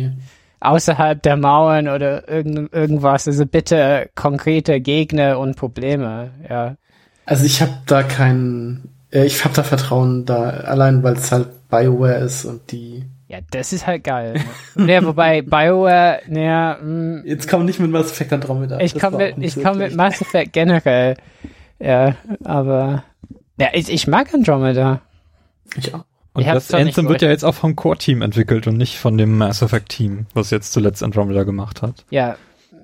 außerhalb 0.59 1.21
der 1.21 1.37
Mauern 1.37 1.87
oder 1.87 2.27
irgend, 2.27 2.73
irgendwas. 2.73 3.27
Also 3.27 3.45
bitte 3.45 4.09
konkrete 4.15 4.81
Gegner 4.81 5.39
und 5.39 5.55
Probleme, 5.55 6.31
ja. 6.49 6.75
Also 7.25 7.45
ich 7.45 7.61
habe 7.61 7.73
da 7.85 8.03
kein, 8.03 8.89
äh, 9.11 9.25
ich 9.25 9.43
habe 9.43 9.55
da 9.55 9.63
Vertrauen 9.63 10.25
da, 10.25 10.49
allein 10.49 11.03
weil 11.03 11.13
es 11.13 11.31
halt 11.31 11.69
Bioware 11.69 12.19
ist 12.19 12.45
und 12.45 12.71
die 12.71 13.03
ja, 13.27 13.39
das 13.51 13.73
ist 13.73 13.87
halt 13.87 14.03
geil. 14.03 14.39
ja, 14.75 15.03
wobei 15.03 15.41
BioWare, 15.41 16.21
naja, 16.27 16.77
mh, 16.81 17.21
mm, 17.21 17.23
Jetzt 17.25 17.49
komm 17.49 17.65
nicht 17.65 17.79
mit 17.79 17.91
Mass 17.91 18.11
Effect 18.11 18.33
Andromeda. 18.33 18.79
Ich 18.79 18.97
komme 18.99 19.17
mit, 19.17 19.35
ich 19.39 19.61
komm 19.61 19.79
mit 19.79 19.95
Mass 19.95 20.21
Effect 20.21 20.53
generell. 20.53 21.17
Ja, 21.79 22.15
aber, 22.43 23.03
ja, 23.57 23.69
ich, 23.73 23.89
ich 23.89 24.07
mag 24.07 24.33
Andromeda. 24.33 25.01
Ich 25.75 25.93
auch. 25.93 26.05
Und 26.33 26.41
ich 26.41 26.47
das 26.47 26.73
Anthem 26.73 27.07
wird 27.07 27.21
ja 27.21 27.29
jetzt 27.29 27.45
auch 27.45 27.55
vom 27.55 27.77
Core-Team 27.77 28.21
entwickelt 28.21 28.67
und 28.67 28.75
nicht 28.75 28.97
von 28.97 29.17
dem 29.17 29.37
Mass 29.37 29.61
Effect-Team, 29.61 30.25
was 30.33 30.51
jetzt 30.51 30.73
zuletzt 30.73 31.01
Andromeda 31.01 31.43
gemacht 31.43 31.81
hat. 31.81 32.05
Ja, 32.09 32.35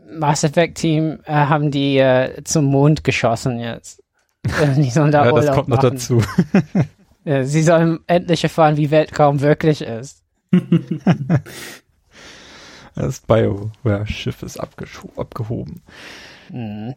Mass 0.10 0.45
Effect-Team 0.45 1.19
äh, 1.25 1.34
haben 1.34 1.69
die 1.69 1.97
äh, 1.97 2.43
zum 2.45 2.65
Mond 2.65 3.04
geschossen 3.04 3.60
jetzt. 3.60 4.01
die 4.77 4.89
sollen 4.89 5.12
da 5.12 5.25
ja, 5.25 5.32
das 5.34 5.51
kommt 5.51 5.67
noch 5.67 5.80
dazu. 5.80 6.23
ja, 7.25 7.43
sie 7.43 7.62
sollen 7.62 7.99
endlich 8.08 8.43
erfahren, 8.43 8.77
wie 8.77 8.89
Weltraum 8.89 9.41
wirklich 9.41 9.82
ist. 9.82 10.21
das 12.96 13.22
BioWare-Schiff 13.22 14.44
ist 14.44 14.60
abgehoben. 14.60 15.82
Mhm. 16.50 16.96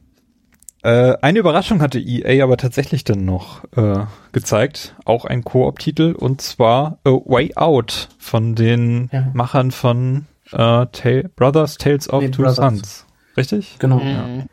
Äh, 0.83 1.17
eine 1.23 1.39
Überraschung 1.39 1.81
hatte 1.81 1.99
EA 1.99 2.45
aber 2.45 2.59
tatsächlich 2.59 3.05
dann 3.05 3.25
noch 3.25 3.65
äh, 3.75 4.05
gezeigt, 4.33 4.95
auch 5.07 5.25
ein 5.25 5.43
Koop-Titel, 5.43 6.13
und 6.13 6.43
zwar 6.43 6.99
A 7.05 7.11
Way 7.11 7.57
Out 7.57 8.11
von 8.19 8.55
den 8.55 9.09
ja. 9.11 9.31
Machern 9.33 9.71
von 9.71 10.27
äh, 10.53 10.87
Tale, 10.87 11.31
Brothers 11.37 11.79
Tales 11.79 12.11
of 12.11 12.23
nee, 12.23 12.29
Two 12.29 12.43
Brothers. 12.43 12.57
Sons. 12.57 13.07
Richtig? 13.37 13.77
Genau. 13.79 13.99
Mhm. 14.01 14.45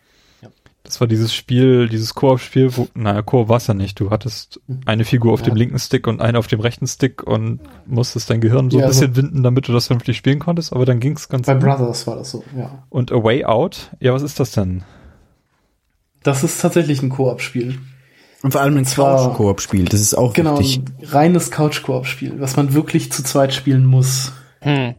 Das 0.83 0.99
war 0.99 1.07
dieses 1.07 1.33
Spiel, 1.33 1.87
dieses 1.87 2.15
Koop-Spiel, 2.15 2.75
wo, 2.75 2.87
naja, 2.95 3.21
Koop 3.21 3.49
war 3.49 3.57
es 3.57 3.67
ja 3.67 3.73
nicht. 3.75 3.99
Du 3.99 4.09
hattest 4.09 4.59
eine 4.85 5.05
Figur 5.05 5.31
auf. 5.33 5.39
Ja. 5.41 5.45
dem 5.45 5.55
linken 5.55 5.77
Stick 5.77 6.07
und 6.07 6.21
eine 6.21 6.39
auf 6.39 6.47
dem 6.47 6.59
rechten 6.59 6.87
Stick 6.87 7.21
und 7.21 7.59
musstest 7.85 8.29
dein 8.31 8.41
Gehirn 8.41 8.71
so 8.71 8.79
Ja, 8.79 8.85
ein 8.85 8.89
bisschen 8.89 9.13
so- 9.13 9.21
winden, 9.21 9.43
damit 9.43 9.67
du 9.67 9.73
das 9.73 9.87
vernünftig 9.87 10.17
spielen 10.17 10.39
konntest, 10.39 10.73
aber 10.73 10.85
dann 10.85 10.99
ging's 10.99 11.29
ganz 11.29 11.45
Bei 11.45 11.53
gut. 11.53 11.63
Brothers 11.63 12.07
war 12.07 12.15
das 12.15 12.31
so, 12.31 12.43
ja. 12.57 12.83
Und 12.89 13.11
A 13.11 13.23
Way 13.23 13.45
Out, 13.45 13.91
ja, 13.99 14.11
was 14.13 14.23
ist 14.23 14.39
das 14.39 14.51
denn? 14.51 14.83
Das 16.23 16.43
ist 16.43 16.59
tatsächlich 16.61 17.01
ein 17.01 17.09
Koop-Spiel. 17.09 17.77
Und 18.43 18.51
vor 18.51 18.61
allem 18.61 18.75
ein 18.77 18.85
Couch-Koop-Spiel, 18.85 19.85
das 19.85 20.01
ist 20.01 20.15
auch 20.15 20.33
Genau, 20.33 20.57
wichtig. 20.57 20.79
ein 20.99 21.05
reines 21.05 21.51
Couch-Koop-Spiel, 21.51 22.39
was 22.39 22.55
man 22.55 22.73
wirklich 22.73 23.11
zu 23.11 23.23
zweit 23.23 23.53
spielen 23.53 23.85
muss. 23.85 24.31
Hm. 24.61 24.95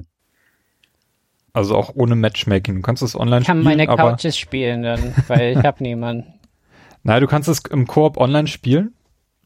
Also 1.55 1.77
auch 1.77 1.91
ohne 1.95 2.15
Matchmaking. 2.17 2.77
Du 2.77 2.81
kannst 2.83 3.03
es 3.03 3.15
online 3.15 3.41
Ich 3.43 3.47
kann 3.47 3.59
spielen, 3.63 3.77
meine 3.79 3.89
aber 3.91 4.11
Couches 4.17 4.39
spielen 4.39 4.83
dann, 4.83 5.15
weil 5.29 5.59
ich 5.59 5.65
habe 5.65 5.83
niemanden. 5.83 6.33
naja, 7.03 7.21
du 7.21 7.27
kannst 7.27 7.49
es 7.49 7.61
im 7.71 7.87
Koop 7.87 8.17
online 8.17 8.47
spielen, 8.49 8.95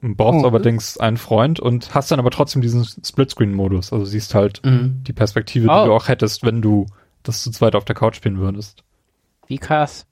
brauchst 0.01 0.45
Oh. 0.45 0.49
allerdings 0.49 0.99
einen 0.99 1.17
Freund 1.17 1.59
und 1.59 1.95
hast 1.95 2.11
dann 2.13 2.21
aber 2.21 2.31
trotzdem 2.31 2.63
diesen 2.63 2.85
Splitscreen-Modus. 2.85 3.93
Also 3.93 4.05
siehst 4.05 4.35
halt 4.35 4.65
Mhm. 4.65 5.03
die 5.03 5.13
Perspektive, 5.13 5.69
Oh. 5.69 5.81
die 5.83 5.87
du 5.89 5.95
auch 5.95 6.07
hättest, 6.09 6.45
wenn 6.45 6.63
du 6.63 6.87
das 7.25 7.43
zu 7.43 7.51
zweit 7.51 7.75
auf 7.75 7.85
der 7.85 7.97
Couch 7.97 8.17
spielen 8.17 8.39
würdest. 8.39 8.85
Wie 9.49 9.59
krass. 9.59 10.07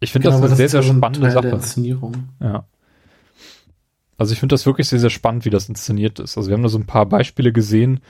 Ich 0.00 0.10
finde 0.10 0.28
Genau, 0.30 0.40
das 0.40 0.50
eine 0.50 0.56
sehr, 0.56 0.66
ist 0.66 0.72
ja 0.72 0.82
sehr 0.82 0.88
so 0.88 0.94
ein 0.94 0.98
spannende 0.98 1.20
Teil 1.20 1.32
der 1.32 1.42
Sache. 1.42 1.54
Inszenierung. 1.54 2.28
Ja. 2.40 2.64
Also 4.18 4.32
ich 4.32 4.40
finde 4.40 4.52
das 4.54 4.66
wirklich 4.66 4.88
sehr, 4.88 4.98
sehr 5.00 5.10
spannend, 5.10 5.44
wie 5.44 5.50
das 5.50 5.68
inszeniert 5.68 6.18
ist. 6.20 6.36
Also 6.36 6.48
wir 6.48 6.54
haben 6.54 6.62
da 6.62 6.68
so 6.68 6.78
ein 6.78 6.86
paar 6.86 7.06
Beispiele 7.06 7.52
gesehen, 7.52 8.00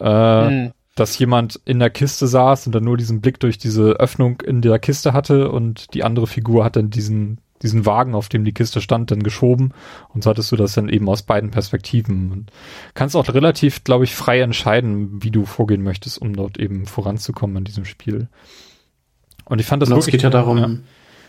äh, 0.00 0.04
Hm. 0.48 0.72
Dass 0.96 1.16
jemand 1.18 1.60
in 1.66 1.78
der 1.78 1.90
Kiste 1.90 2.26
saß 2.26 2.66
und 2.66 2.74
dann 2.74 2.82
nur 2.82 2.96
diesen 2.96 3.20
Blick 3.20 3.38
durch 3.38 3.58
diese 3.58 3.92
Öffnung 3.92 4.40
in 4.40 4.62
der 4.62 4.78
Kiste 4.78 5.12
hatte 5.12 5.50
und 5.52 5.94
die 5.94 6.02
andere 6.02 6.26
Figur 6.26 6.64
hat 6.64 6.74
dann 6.76 6.88
diesen, 6.90 7.38
diesen 7.62 7.84
Wagen, 7.84 8.14
auf 8.14 8.30
dem 8.30 8.44
die 8.44 8.54
Kiste 8.54 8.80
stand, 8.80 9.10
dann 9.10 9.22
geschoben 9.22 9.72
und 10.14 10.24
so 10.24 10.30
hattest 10.30 10.50
du 10.50 10.56
das 10.56 10.72
dann 10.72 10.88
eben 10.88 11.08
aus 11.08 11.22
beiden 11.22 11.50
Perspektiven 11.50 12.32
und 12.32 12.50
kannst 12.94 13.14
auch 13.14 13.28
relativ, 13.32 13.84
glaube 13.84 14.04
ich, 14.04 14.14
frei 14.14 14.40
entscheiden, 14.40 15.22
wie 15.22 15.30
du 15.30 15.44
vorgehen 15.44 15.82
möchtest, 15.82 16.18
um 16.18 16.34
dort 16.34 16.58
eben 16.58 16.86
voranzukommen 16.86 17.58
in 17.58 17.64
diesem 17.64 17.84
Spiel. 17.84 18.28
Und 19.44 19.60
ich 19.60 19.66
fand 19.66 19.82
das 19.82 19.90
Genau, 19.90 20.00
es 20.00 20.06
wirklich, 20.06 20.22
geht 20.22 20.24
ja 20.24 20.30
darum, 20.30 20.56
Ja. 20.56 20.70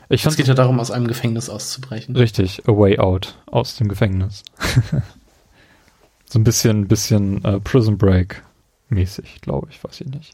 ich 0.08 0.22
es 0.22 0.24
fand 0.24 0.38
geht 0.38 0.48
ja 0.48 0.54
darum, 0.54 0.80
aus 0.80 0.92
einem 0.92 1.08
Gefängnis 1.08 1.50
auszubrechen. 1.50 2.16
Richtig, 2.16 2.64
A 2.68 2.72
Way 2.72 3.00
Out 3.00 3.38
aus 3.48 3.76
dem 3.76 3.90
Gefängnis. 3.90 4.44
so 6.26 6.40
ein 6.40 6.46
bisschen, 6.46 6.88
bisschen 6.88 7.44
äh, 7.44 7.60
Prison 7.60 7.98
Break 7.98 8.44
mäßig, 8.90 9.42
glaube 9.42 9.68
ich, 9.70 9.84
weiß 9.84 10.02
ich 10.02 10.08
nicht. 10.08 10.34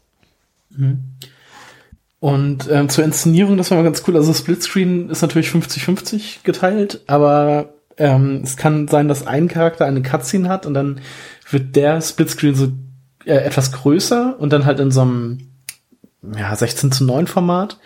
Mhm. 0.70 1.02
Und 2.20 2.70
ähm, 2.70 2.88
zur 2.88 3.04
Inszenierung, 3.04 3.58
das 3.58 3.70
war 3.70 3.76
mal 3.76 3.84
ganz 3.84 4.02
cool. 4.06 4.16
Also 4.16 4.32
Splitscreen 4.32 5.10
ist 5.10 5.20
natürlich 5.20 5.48
50-50 5.48 6.42
geteilt, 6.42 7.02
aber 7.06 7.74
ähm, 7.98 8.40
es 8.42 8.56
kann 8.56 8.88
sein, 8.88 9.08
dass 9.08 9.26
ein 9.26 9.48
Charakter 9.48 9.84
eine 9.84 10.02
Cutscene 10.02 10.48
hat 10.48 10.66
und 10.66 10.74
dann 10.74 11.00
wird 11.50 11.76
der 11.76 12.00
Splitscreen 12.00 12.54
so 12.54 12.72
äh, 13.24 13.34
etwas 13.34 13.72
größer 13.72 14.36
und 14.38 14.52
dann 14.52 14.64
halt 14.64 14.80
in 14.80 14.90
so 14.90 15.02
einem 15.02 15.50
ja, 16.36 16.54
16 16.54 16.92
zu 16.92 17.04
9 17.04 17.26
Format. 17.26 17.78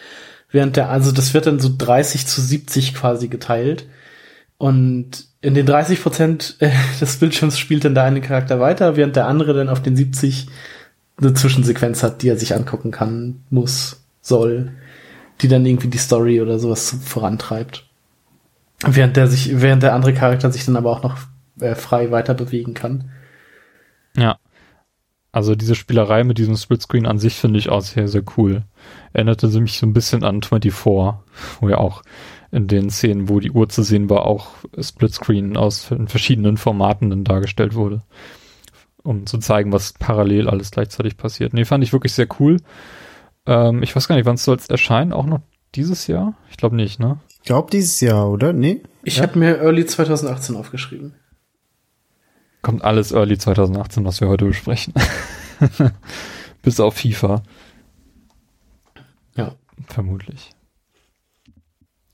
Während 0.50 0.76
der, 0.76 0.88
also 0.88 1.12
das 1.12 1.35
wird 1.35 1.46
dann 1.46 1.61
so 1.61 1.70
30 1.76 2.26
zu 2.26 2.40
70 2.40 2.94
quasi 2.94 3.28
geteilt. 3.28 3.87
Und 4.57 5.28
in 5.40 5.55
den 5.55 5.66
30 5.66 6.03
Prozent 6.03 6.57
äh, 6.61 6.70
des 7.01 7.16
Bildschirms 7.18 7.59
spielt 7.59 7.85
dann 7.85 7.94
der 7.94 8.05
eine 8.05 8.20
Charakter 8.20 8.61
weiter, 8.61 8.96
während 8.96 9.16
der 9.16 9.27
andere 9.27 9.55
dann 9.55 9.68
auf 9.68 9.83
den 9.83 9.96
70 9.96 10.48
eine 11.20 11.35
Zwischensequenz 11.35 12.03
hat, 12.03 12.22
die 12.22 12.29
er 12.29 12.37
sich 12.37 12.55
angucken 12.55 12.90
kann, 12.90 13.42
muss, 13.51 14.05
soll, 14.20 14.72
die 15.40 15.48
dann 15.48 15.66
irgendwie 15.66 15.88
die 15.88 15.98
Story 15.98 16.40
oder 16.40 16.59
sowas 16.59 16.96
vorantreibt. 17.05 17.85
Während 18.87 19.16
der 19.16 19.27
sich, 19.27 19.61
während 19.61 19.83
der 19.83 19.94
andere 19.94 20.14
Charakter 20.14 20.53
sich 20.53 20.64
dann 20.64 20.77
aber 20.77 20.90
auch 20.90 21.03
noch 21.03 21.16
äh, 21.61 21.74
frei 21.74 22.12
weiter 22.12 22.35
bewegen 22.35 22.74
kann. 22.74 23.11
Ja. 24.16 24.38
Also 25.33 25.55
diese 25.55 25.74
Spielerei 25.74 26.24
mit 26.24 26.38
diesem 26.38 26.57
Splitscreen 26.57 27.07
an 27.07 27.18
sich 27.18 27.35
finde 27.35 27.59
ich 27.59 27.68
auch 27.68 27.83
sehr, 27.83 28.09
sehr 28.09 28.22
cool. 28.37 28.62
Erinnerte 29.12 29.48
sie 29.48 29.61
mich 29.61 29.79
so 29.79 29.87
ein 29.87 29.92
bisschen 29.92 30.24
an 30.24 30.42
24, 30.42 30.72
wo 31.61 31.68
ja 31.68 31.79
auch 31.79 32.03
in 32.50 32.66
den 32.66 32.90
Szenen, 32.90 33.28
wo 33.28 33.40
die 33.40 33.50
Uhr 33.50 33.68
zu 33.68 33.82
sehen 33.82 34.08
war, 34.08 34.24
auch 34.26 34.48
Splitscreen 34.80 35.56
aus 35.56 35.90
verschiedenen 36.06 36.56
Formaten 36.56 37.11
dann 37.11 37.24
dargestellt 37.24 37.74
wurde. 37.74 38.02
Um 39.02 39.26
zu 39.26 39.38
zeigen, 39.38 39.72
was 39.72 39.92
parallel 39.94 40.48
alles 40.48 40.70
gleichzeitig 40.70 41.16
passiert. 41.16 41.52
Nee, 41.54 41.64
fand 41.64 41.84
ich 41.84 41.92
wirklich 41.92 42.12
sehr 42.12 42.26
cool. 42.40 42.58
Ähm, 43.46 43.82
ich 43.82 43.94
weiß 43.94 44.08
gar 44.08 44.16
nicht, 44.16 44.26
wann 44.26 44.34
es 44.34 44.44
soll 44.44 44.56
es 44.56 44.68
erscheinen? 44.68 45.12
Auch 45.12 45.26
noch 45.26 45.40
dieses 45.74 46.06
Jahr? 46.06 46.34
Ich 46.50 46.56
glaube 46.56 46.76
nicht, 46.76 46.98
ne? 46.98 47.18
Ich 47.28 47.42
glaube 47.42 47.70
dieses 47.70 48.00
Jahr, 48.00 48.28
oder? 48.30 48.52
Nee? 48.52 48.82
Ich 49.04 49.18
Ja. 49.18 49.22
habe 49.24 49.38
mir 49.38 49.58
Early 49.58 49.87
2018 49.87 50.56
aufgeschrieben. 50.56 51.14
Kommt 52.62 52.82
alles 52.82 53.12
Early 53.12 53.38
2018, 53.38 54.04
was 54.04 54.20
wir 54.20 54.28
heute 54.28 54.44
besprechen. 54.46 54.92
Bis 56.62 56.80
auf 56.80 56.94
FIFA. 56.96 57.42
Ja. 59.37 59.54
Vermutlich. 59.87 60.50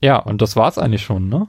Ja, 0.05 0.17
und 0.19 0.41
das 0.41 0.55
war's 0.55 0.77
eigentlich 0.77 1.01
schon, 1.03 1.29
ne? 1.29 1.47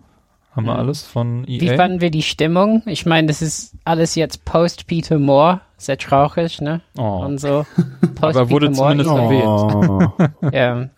Haben 0.53 0.65
wir 0.65 0.73
Mhm. 0.73 0.79
alles 0.81 1.03
von 1.03 1.45
E 1.47 1.61
Wie 1.61 1.67
EA? 1.69 1.77
fanden 1.77 2.01
wir 2.01 2.11
die 2.11 2.23
Stimmung? 2.23 2.83
Ich 2.87 3.05
meine, 3.05 3.27
das 3.27 3.43
ist 3.43 3.75
alles 3.85 4.15
jetzt 4.15 4.47
post 4.47 4.87
Peter 4.87 5.19
Moore. 5.19 5.61
Sehr 5.77 5.99
traurig, 5.99 6.63
ne? 6.63 6.81
Oh. 6.97 7.23
Und 7.27 7.37
so. 7.39 7.67
Post 8.15 8.39
Aber 8.39 8.49
wurde 8.49 8.73
zumindest 8.73 9.11
erwähnt. 9.11 9.45
Oh. 9.45 10.49
Ja. 10.51 10.89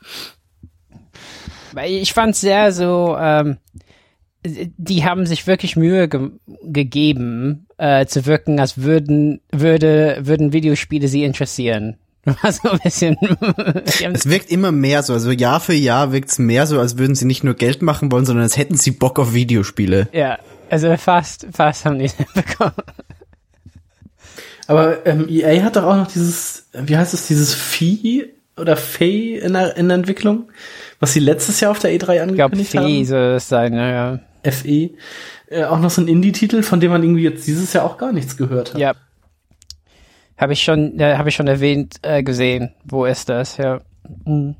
Weil 1.72 1.90
ich 1.90 2.12
fand 2.12 2.36
sehr 2.36 2.70
so, 2.70 3.16
ähm, 3.18 3.58
die 4.44 5.04
haben 5.04 5.26
sich 5.26 5.48
wirklich 5.48 5.74
Mühe 5.74 6.08
ge 6.08 6.30
gegeben, 6.62 7.66
äh, 7.78 8.06
zu 8.06 8.24
wirken, 8.26 8.60
als 8.60 8.78
würden, 8.78 9.40
würde, 9.50 10.18
würden 10.22 10.52
Videospiele 10.52 11.08
sie 11.08 11.24
interessieren. 11.24 11.96
War 12.42 12.52
so 12.52 12.70
ein 12.70 12.78
bisschen. 12.78 13.16
haben, 13.20 14.14
Es 14.14 14.28
wirkt 14.28 14.50
immer 14.50 14.72
mehr 14.72 15.02
so, 15.02 15.12
also 15.12 15.30
Jahr 15.30 15.60
für 15.60 15.74
Jahr 15.74 16.12
wirkt 16.12 16.30
es 16.30 16.38
mehr 16.38 16.66
so, 16.66 16.78
als 16.80 16.98
würden 16.98 17.14
sie 17.14 17.24
nicht 17.24 17.44
nur 17.44 17.54
Geld 17.54 17.82
machen 17.82 18.10
wollen, 18.12 18.26
sondern 18.26 18.42
als 18.44 18.56
hätten 18.56 18.76
sie 18.76 18.90
Bock 18.90 19.18
auf 19.18 19.34
Videospiele. 19.34 20.08
ja, 20.12 20.38
also 20.70 20.94
fast, 20.96 21.46
fast 21.52 21.84
haben 21.84 21.98
die 21.98 22.06
es 22.06 22.14
bekommen. 22.34 22.72
Aber 24.66 25.06
ähm, 25.06 25.26
EA 25.28 25.62
hat 25.62 25.76
doch 25.76 25.84
auch 25.84 25.96
noch 25.96 26.08
dieses, 26.08 26.68
wie 26.74 26.96
heißt 26.96 27.14
es, 27.14 27.26
dieses 27.26 27.54
Vieh 27.54 28.26
oder 28.58 28.76
Fey 28.76 29.38
in 29.38 29.54
der, 29.54 29.76
in 29.76 29.88
der 29.88 29.96
Entwicklung, 29.96 30.50
was 31.00 31.14
sie 31.14 31.20
letztes 31.20 31.60
Jahr 31.60 31.70
auf 31.70 31.78
der 31.78 31.90
E3 31.90 31.92
Ich 31.92 31.98
glaube, 31.98 32.22
angekündigt 32.22 32.70
Fee 32.70 32.78
haben. 32.78 33.04
soll 33.06 33.34
es 33.36 33.48
sein, 33.48 33.72
ja. 33.72 34.20
FE. 34.44 34.90
Äh, 35.50 35.64
auch 35.64 35.80
noch 35.80 35.90
so 35.90 36.02
ein 36.02 36.08
Indie-Titel, 36.08 36.62
von 36.62 36.80
dem 36.80 36.90
man 36.90 37.02
irgendwie 37.02 37.22
jetzt 37.22 37.46
dieses 37.46 37.72
Jahr 37.72 37.84
auch 37.84 37.96
gar 37.96 38.12
nichts 38.12 38.36
gehört 38.36 38.74
hat. 38.74 38.80
Ja. 38.80 38.94
Habe 40.38 40.52
ich 40.52 40.62
schon, 40.62 40.98
ja, 40.98 41.18
habe 41.18 41.28
ich 41.28 41.34
schon 41.34 41.48
erwähnt, 41.48 41.96
äh, 42.02 42.22
gesehen. 42.22 42.70
Wo 42.84 43.04
ist 43.04 43.28
das? 43.28 43.56
Ja. 43.56 43.80
Mhm. 44.24 44.54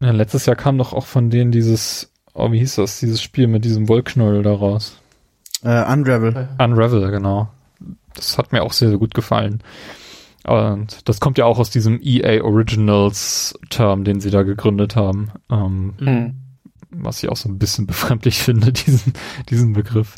Ja, 0.00 0.10
letztes 0.10 0.46
Jahr 0.46 0.56
kam 0.56 0.78
doch 0.78 0.92
auch 0.92 1.06
von 1.06 1.30
denen 1.30 1.50
dieses, 1.52 2.10
oh, 2.34 2.50
wie 2.52 2.58
hieß 2.58 2.76
das, 2.76 3.00
dieses 3.00 3.22
Spiel 3.22 3.46
mit 3.46 3.64
diesem 3.64 3.88
Wollknäuel 3.88 4.42
da 4.42 4.52
raus. 4.54 5.00
Äh, 5.62 5.84
Unravel. 5.90 6.48
Unravel, 6.58 7.10
genau. 7.10 7.48
Das 8.14 8.36
hat 8.38 8.52
mir 8.52 8.62
auch 8.62 8.72
sehr, 8.72 8.90
sehr 8.90 8.98
gut 8.98 9.14
gefallen. 9.14 9.62
Und 10.46 11.08
das 11.08 11.20
kommt 11.20 11.38
ja 11.38 11.46
auch 11.46 11.58
aus 11.58 11.70
diesem 11.70 12.00
EA 12.02 12.42
Originals 12.44 13.58
Term, 13.70 14.04
den 14.04 14.20
sie 14.20 14.30
da 14.30 14.42
gegründet 14.42 14.94
haben. 14.94 15.30
Ähm, 15.50 15.94
Mhm. 15.98 16.34
was 16.90 17.22
ich 17.22 17.30
auch 17.30 17.36
so 17.36 17.48
ein 17.48 17.58
bisschen 17.58 17.86
befremdlich 17.88 18.38
finde, 18.42 18.72
diesen, 18.72 19.14
diesen 19.48 19.72
Begriff. 19.72 20.16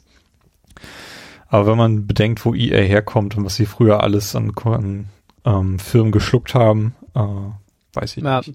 Aber 1.57 1.67
wenn 1.69 1.79
man 1.79 2.07
bedenkt, 2.07 2.45
wo 2.45 2.55
EA 2.55 2.83
herkommt 2.83 3.37
und 3.37 3.45
was 3.47 3.57
sie 3.57 3.65
früher 3.67 4.03
alles 4.03 4.37
an, 4.37 4.53
an 4.65 5.07
ähm, 5.47 5.79
Firmen 5.79 6.13
geschluckt 6.13 6.55
haben, 6.55 6.95
äh, 7.15 7.21
weiß 7.95 8.19
ich 8.19 8.23
Ja. 8.23 8.39
nicht. 8.41 8.53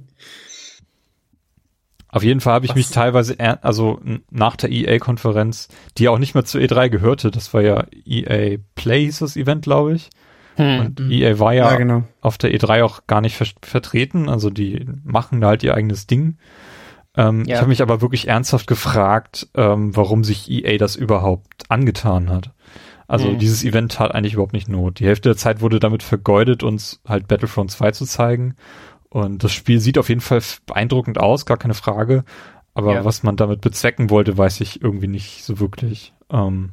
Auf 2.10 2.24
jeden 2.24 2.42
Fall 2.42 2.54
habe 2.56 2.66
ich 2.66 2.72
Was- 2.72 2.76
mich 2.76 2.90
teilweise, 2.90 3.40
also 3.64 4.00
nach 4.30 4.56
der 4.58 4.70
EA-Konferenz, 4.70 5.70
die 5.98 6.10
auch 6.10 6.20
nicht 6.20 6.36
mehr 6.36 6.44
zu 6.44 6.60
E3 6.60 6.90
gehörte, 6.90 7.32
das 7.32 7.54
war 7.54 7.62
ja 7.62 7.86
EA 8.06 8.58
Play, 8.76 9.06
hieß 9.06 9.20
das 9.20 9.38
Event, 9.38 9.64
glaube 9.64 9.94
ich. 9.94 10.10
Hm. 10.58 10.80
Und 10.82 11.00
Mhm. 11.00 11.12
EA 11.12 11.40
war 11.40 11.54
ja, 11.54 11.72
Ja, 11.72 11.78
genau. 11.78 12.04
auf 12.20 12.38
der 12.38 12.54
E3 12.54 12.84
auch 12.84 13.08
gar 13.08 13.22
nicht 13.22 13.38
ver 13.38 13.48
vertreten. 13.62 14.28
Also 14.28 14.50
die 14.50 14.86
machen 15.04 15.40
da 15.40 15.48
halt 15.48 15.64
ihr 15.64 15.74
eigenes 15.74 16.06
Ding. 16.06 16.38
Ähm, 17.16 17.46
Ja. 17.46 17.56
Ich 17.56 17.62
habe 17.62 17.70
mich 17.70 17.82
aber 17.82 18.02
wirklich 18.02 18.28
ernsthaft 18.28 18.68
gefragt, 18.68 19.48
ähm, 19.56 19.96
warum 19.96 20.24
sich 20.26 20.52
EA 20.52 20.78
das 20.78 20.98
überhaupt 20.98 21.64
angetan 21.70 22.30
hat. 22.30 22.52
Also 23.12 23.30
Mhm. 23.32 23.40
dieses 23.40 23.64
Event 23.66 24.00
hat 24.00 24.16
eigentlich 24.16 24.34
überhaupt 24.34 24.54
nicht 24.54 24.70
Not. 24.70 25.00
Die 25.00 25.06
Hälfte 25.06 25.28
der 25.30 25.36
Zeit 25.36 25.60
wurde 25.60 25.80
damit 25.82 26.02
vergeudet, 26.02 26.64
uns 26.64 27.02
halt 27.06 27.28
Battlefront 27.28 27.70
2 27.70 27.92
zu 27.92 28.06
zeigen. 28.06 28.56
Und 29.10 29.44
das 29.44 29.52
Spiel 29.52 29.82
sieht 29.82 29.98
auf 29.98 30.08
jeden 30.08 30.22
Fall 30.22 30.42
beeindruckend 30.66 31.20
aus, 31.20 31.46
gar 31.46 31.58
keine 31.58 31.74
Frage. 31.74 32.24
Aber 32.74 32.94
Ja. 32.94 33.06
was 33.06 33.22
man 33.24 33.36
damit 33.36 33.60
bezwecken 33.60 34.10
wollte, 34.10 34.38
weiß 34.38 34.62
ich 34.62 34.82
irgendwie 34.82 35.08
nicht 35.10 35.44
so 35.44 35.60
wirklich. 35.60 36.14
Ähm, 36.32 36.70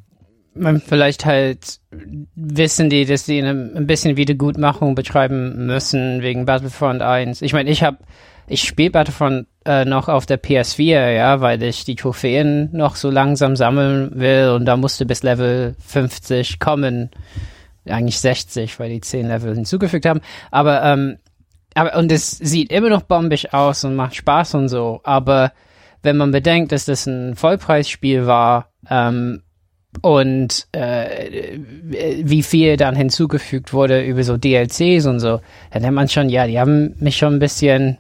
man 0.54 0.80
vielleicht 0.80 1.24
halt 1.26 1.80
wissen 2.36 2.88
die, 2.88 3.04
dass 3.04 3.24
die 3.24 3.42
eine, 3.42 3.72
ein 3.74 3.86
bisschen 3.88 4.16
Wiedergutmachung 4.16 4.94
betreiben 4.94 5.66
müssen 5.66 6.22
wegen 6.22 6.46
Battlefront 6.46 7.02
1. 7.02 7.42
Ich 7.42 7.52
meine, 7.52 7.68
ich 7.70 7.82
habe 7.82 7.98
ich 8.46 8.62
spiele 8.62 8.90
Battlefront 8.90 9.46
äh, 9.68 9.84
noch 9.84 10.08
auf 10.08 10.24
der 10.24 10.42
PS4, 10.42 11.10
ja, 11.12 11.42
weil 11.42 11.62
ich 11.62 11.84
die 11.84 11.94
Trophäen 11.94 12.70
noch 12.72 12.96
so 12.96 13.10
langsam 13.10 13.54
sammeln 13.54 14.10
will 14.14 14.48
und 14.56 14.64
da 14.64 14.78
musste 14.78 15.04
bis 15.04 15.22
Level 15.22 15.76
50 15.86 16.58
kommen. 16.58 17.10
Eigentlich 17.86 18.18
60, 18.18 18.80
weil 18.80 18.88
die 18.88 19.02
10 19.02 19.28
Level 19.28 19.54
hinzugefügt 19.54 20.06
haben. 20.06 20.20
Aber, 20.50 20.82
ähm, 20.82 21.18
aber, 21.74 21.96
und 21.96 22.10
es 22.10 22.30
sieht 22.30 22.72
immer 22.72 22.88
noch 22.88 23.02
bombig 23.02 23.52
aus 23.52 23.84
und 23.84 23.94
macht 23.94 24.16
Spaß 24.16 24.54
und 24.54 24.68
so. 24.70 25.00
Aber 25.04 25.52
wenn 26.02 26.16
man 26.16 26.32
bedenkt, 26.32 26.72
dass 26.72 26.86
das 26.86 27.06
ein 27.06 27.36
Vollpreisspiel 27.36 28.26
war, 28.26 28.70
ähm, 28.88 29.42
und 30.02 30.66
äh, 30.72 31.58
wie 32.22 32.42
viel 32.42 32.76
dann 32.76 32.94
hinzugefügt 32.94 33.72
wurde 33.72 34.02
über 34.02 34.22
so 34.22 34.36
DLCs 34.36 35.06
und 35.06 35.20
so, 35.20 35.40
dann 35.72 35.82
denkt 35.82 35.94
man 35.94 36.08
schon, 36.08 36.28
ja, 36.28 36.46
die 36.46 36.60
haben 36.60 36.94
mich 37.00 37.16
schon 37.16 37.34
ein 37.34 37.38
bisschen 37.38 37.98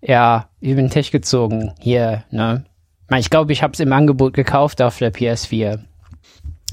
ja, 0.00 0.48
über 0.60 0.80
den 0.80 0.90
Tisch 0.90 1.10
gezogen 1.10 1.72
hier, 1.80 2.24
ne? 2.30 2.64
Ich 3.16 3.30
glaube, 3.30 3.52
ich 3.52 3.62
habe 3.62 3.72
es 3.72 3.80
im 3.80 3.92
Angebot 3.92 4.34
gekauft 4.34 4.82
auf 4.82 4.98
der 4.98 5.12
PS4. 5.12 5.78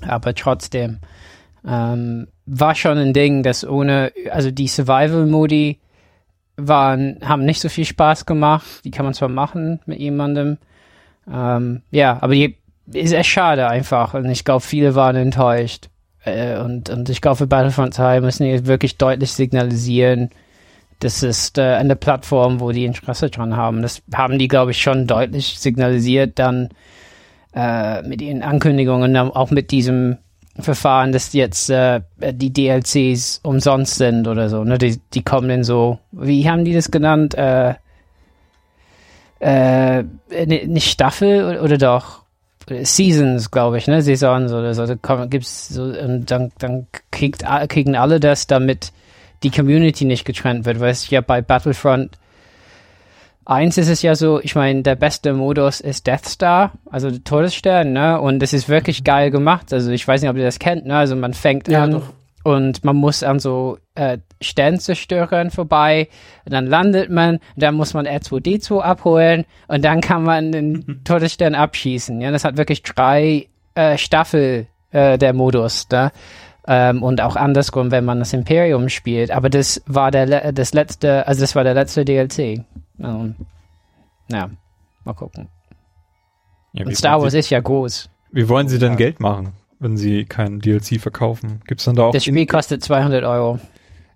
Aber 0.07 0.34
trotzdem 0.34 0.99
ähm, 1.65 2.28
war 2.45 2.76
schon 2.76 2.97
ein 2.97 3.13
Ding, 3.13 3.43
dass 3.43 3.65
ohne, 3.65 4.11
also 4.32 4.51
die 4.51 4.67
Survival-Modi 4.67 5.80
waren, 6.57 7.19
haben 7.24 7.45
nicht 7.45 7.61
so 7.61 7.69
viel 7.69 7.86
Spaß 7.86 8.26
gemacht. 8.26 8.65
Die 8.84 8.91
kann 8.91 9.05
man 9.05 9.13
zwar 9.13 9.30
machen 9.30 9.80
mit 9.86 9.99
jemandem. 9.99 10.57
Ähm, 11.32 11.82
ja, 11.91 12.17
aber 12.21 12.34
die 12.34 12.57
ist 12.91 13.13
echt 13.13 13.30
schade 13.30 13.67
einfach. 13.67 14.13
Und 14.13 14.30
ich 14.30 14.43
glaube, 14.43 14.61
viele 14.61 14.95
waren 14.95 15.15
enttäuscht. 15.15 15.89
Äh, 16.26 16.57
und, 16.59 16.89
und 16.89 17.09
ich 17.09 17.21
glaube, 17.21 17.38
für 17.38 17.47
Battlefront 17.47 17.93
2 17.93 18.21
müssen 18.21 18.45
die 18.45 18.65
wirklich 18.65 18.97
deutlich 18.97 19.34
signalisieren, 19.34 20.30
das 21.03 21.21
ist 21.23 21.57
äh, 21.57 21.75
eine 21.75 21.95
Plattform, 21.95 22.59
wo 22.59 22.71
die 22.71 22.85
Interesse 22.85 23.29
dran 23.29 23.57
haben. 23.57 23.81
Das 23.81 24.01
haben 24.13 24.39
die, 24.39 24.47
glaube 24.47 24.71
ich, 24.71 24.81
schon 24.81 25.07
deutlich 25.07 25.59
signalisiert 25.59 26.39
dann 26.39 26.69
äh, 27.53 28.01
mit 28.03 28.21
ihren 28.21 28.41
Ankündigungen, 28.41 29.15
auch 29.17 29.51
mit 29.51 29.71
diesem 29.71 30.17
Verfahren, 30.57 31.11
dass 31.11 31.33
jetzt 31.33 31.69
äh, 31.69 32.01
die 32.19 32.53
DLCs 32.53 33.41
umsonst 33.43 33.95
sind 33.95 34.27
oder 34.27 34.49
so. 34.49 34.63
Ne? 34.63 34.77
Die, 34.77 34.99
die 35.13 35.23
kommen 35.23 35.49
dann 35.49 35.63
so, 35.63 35.99
wie 36.11 36.49
haben 36.49 36.63
die 36.63 36.73
das 36.73 36.91
genannt? 36.91 37.35
Äh, 37.35 37.73
äh, 39.39 40.03
nicht 40.45 40.89
Staffel 40.89 41.43
oder, 41.43 41.63
oder 41.63 41.77
doch? 41.77 42.23
Seasons, 42.83 43.51
glaube 43.51 43.77
ich, 43.77 43.87
ne? 43.87 44.01
Saisons 44.01 44.53
oder 44.53 44.73
so. 44.73 44.85
Da 44.85 45.25
gibt's 45.25 45.67
so, 45.67 45.83
und 45.83 46.31
dann, 46.31 46.53
dann 46.59 46.87
kriegt, 47.11 47.43
kriegen 47.67 47.97
alle 47.97 48.21
das, 48.21 48.47
damit 48.47 48.93
die 49.43 49.51
Community 49.51 50.05
nicht 50.05 50.25
getrennt 50.25 50.65
wird, 50.65 50.79
weil 50.79 50.91
es 50.91 51.09
ja 51.09 51.21
bei 51.21 51.41
Battlefront 51.41 52.17
1 53.45 53.77
ist 53.77 53.89
es 53.89 54.01
ja 54.01 54.15
so, 54.15 54.39
ich 54.41 54.55
meine, 54.55 54.83
der 54.83 54.95
beste 54.95 55.33
Modus 55.33 55.81
ist 55.81 56.07
Death 56.07 56.25
Star, 56.25 56.71
also 56.89 57.09
der 57.11 57.23
Todesstern, 57.23 57.91
ne? 57.91 58.19
Und 58.19 58.39
das 58.39 58.53
ist 58.53 58.69
wirklich 58.69 59.03
geil 59.03 59.31
gemacht. 59.31 59.73
Also 59.73 59.91
ich 59.91 60.07
weiß 60.07 60.21
nicht, 60.21 60.29
ob 60.29 60.37
ihr 60.37 60.45
das 60.45 60.59
kennt, 60.59 60.85
ne? 60.85 60.95
Also 60.95 61.15
man 61.15 61.33
fängt 61.33 61.67
ja, 61.67 61.83
an 61.83 61.91
doch. 61.91 62.13
und 62.43 62.85
man 62.85 62.95
muss 62.95 63.21
an 63.21 63.39
so 63.39 63.79
äh, 63.95 64.19
Sternzerstörern 64.39 65.51
vorbei, 65.51 66.07
und 66.45 66.53
dann 66.53 66.67
landet 66.67 67.09
man, 67.09 67.39
dann 67.57 67.75
muss 67.75 67.93
man 67.93 68.07
R2D2 68.07 68.79
abholen 68.79 69.45
und 69.67 69.83
dann 69.83 69.99
kann 69.99 70.23
man 70.23 70.53
den 70.53 71.01
Todesstern 71.03 71.53
abschießen. 71.53 72.21
Ja, 72.21 72.31
das 72.31 72.45
hat 72.45 72.55
wirklich 72.55 72.81
drei 72.83 73.49
äh, 73.75 73.97
Staffel 73.97 74.67
äh, 74.91 75.17
der 75.17 75.33
Modus, 75.33 75.89
ne? 75.91 76.11
Ähm, 76.66 77.03
und 77.03 77.20
auch 77.20 77.36
andersrum, 77.36 77.91
wenn 77.91 78.05
man 78.05 78.20
das 78.20 78.34
Imperium 78.34 78.89
spielt. 78.89 79.32
Aber 79.32 79.49
das 79.49 79.82
war 79.86 80.11
der 80.11 80.53
das 80.53 80.74
letzte, 80.74 81.28
also 81.28 81.41
das 81.41 81.55
war 81.55 81.64
der 81.64 81.74
letzte 81.74 82.05
DLC. 82.05 82.64
Um, 82.97 83.36
ja, 84.30 84.49
mal 85.03 85.14
gucken. 85.14 85.49
Ja, 86.74 86.86
und 86.86 86.95
Star 86.95 87.22
Wars 87.22 87.34
Sie, 87.34 87.39
ist 87.39 87.49
ja 87.49 87.59
groß. 87.59 88.09
Wie 88.32 88.47
wollen 88.49 88.68
Sie 88.68 88.80
denn 88.80 88.93
ja. 88.93 88.97
Geld 88.97 89.20
machen, 89.20 89.53
wenn 89.80 89.97
Sie 89.97 90.26
kein 90.26 90.59
DLC 90.59 90.99
verkaufen? 90.99 91.61
Gibt's 91.68 91.84
dann 91.84 91.95
da 91.95 92.03
auch? 92.03 92.14
Das 92.14 92.24
Spiel 92.24 92.45
kostet 92.45 92.84
200 92.84 93.24
Euro. 93.24 93.59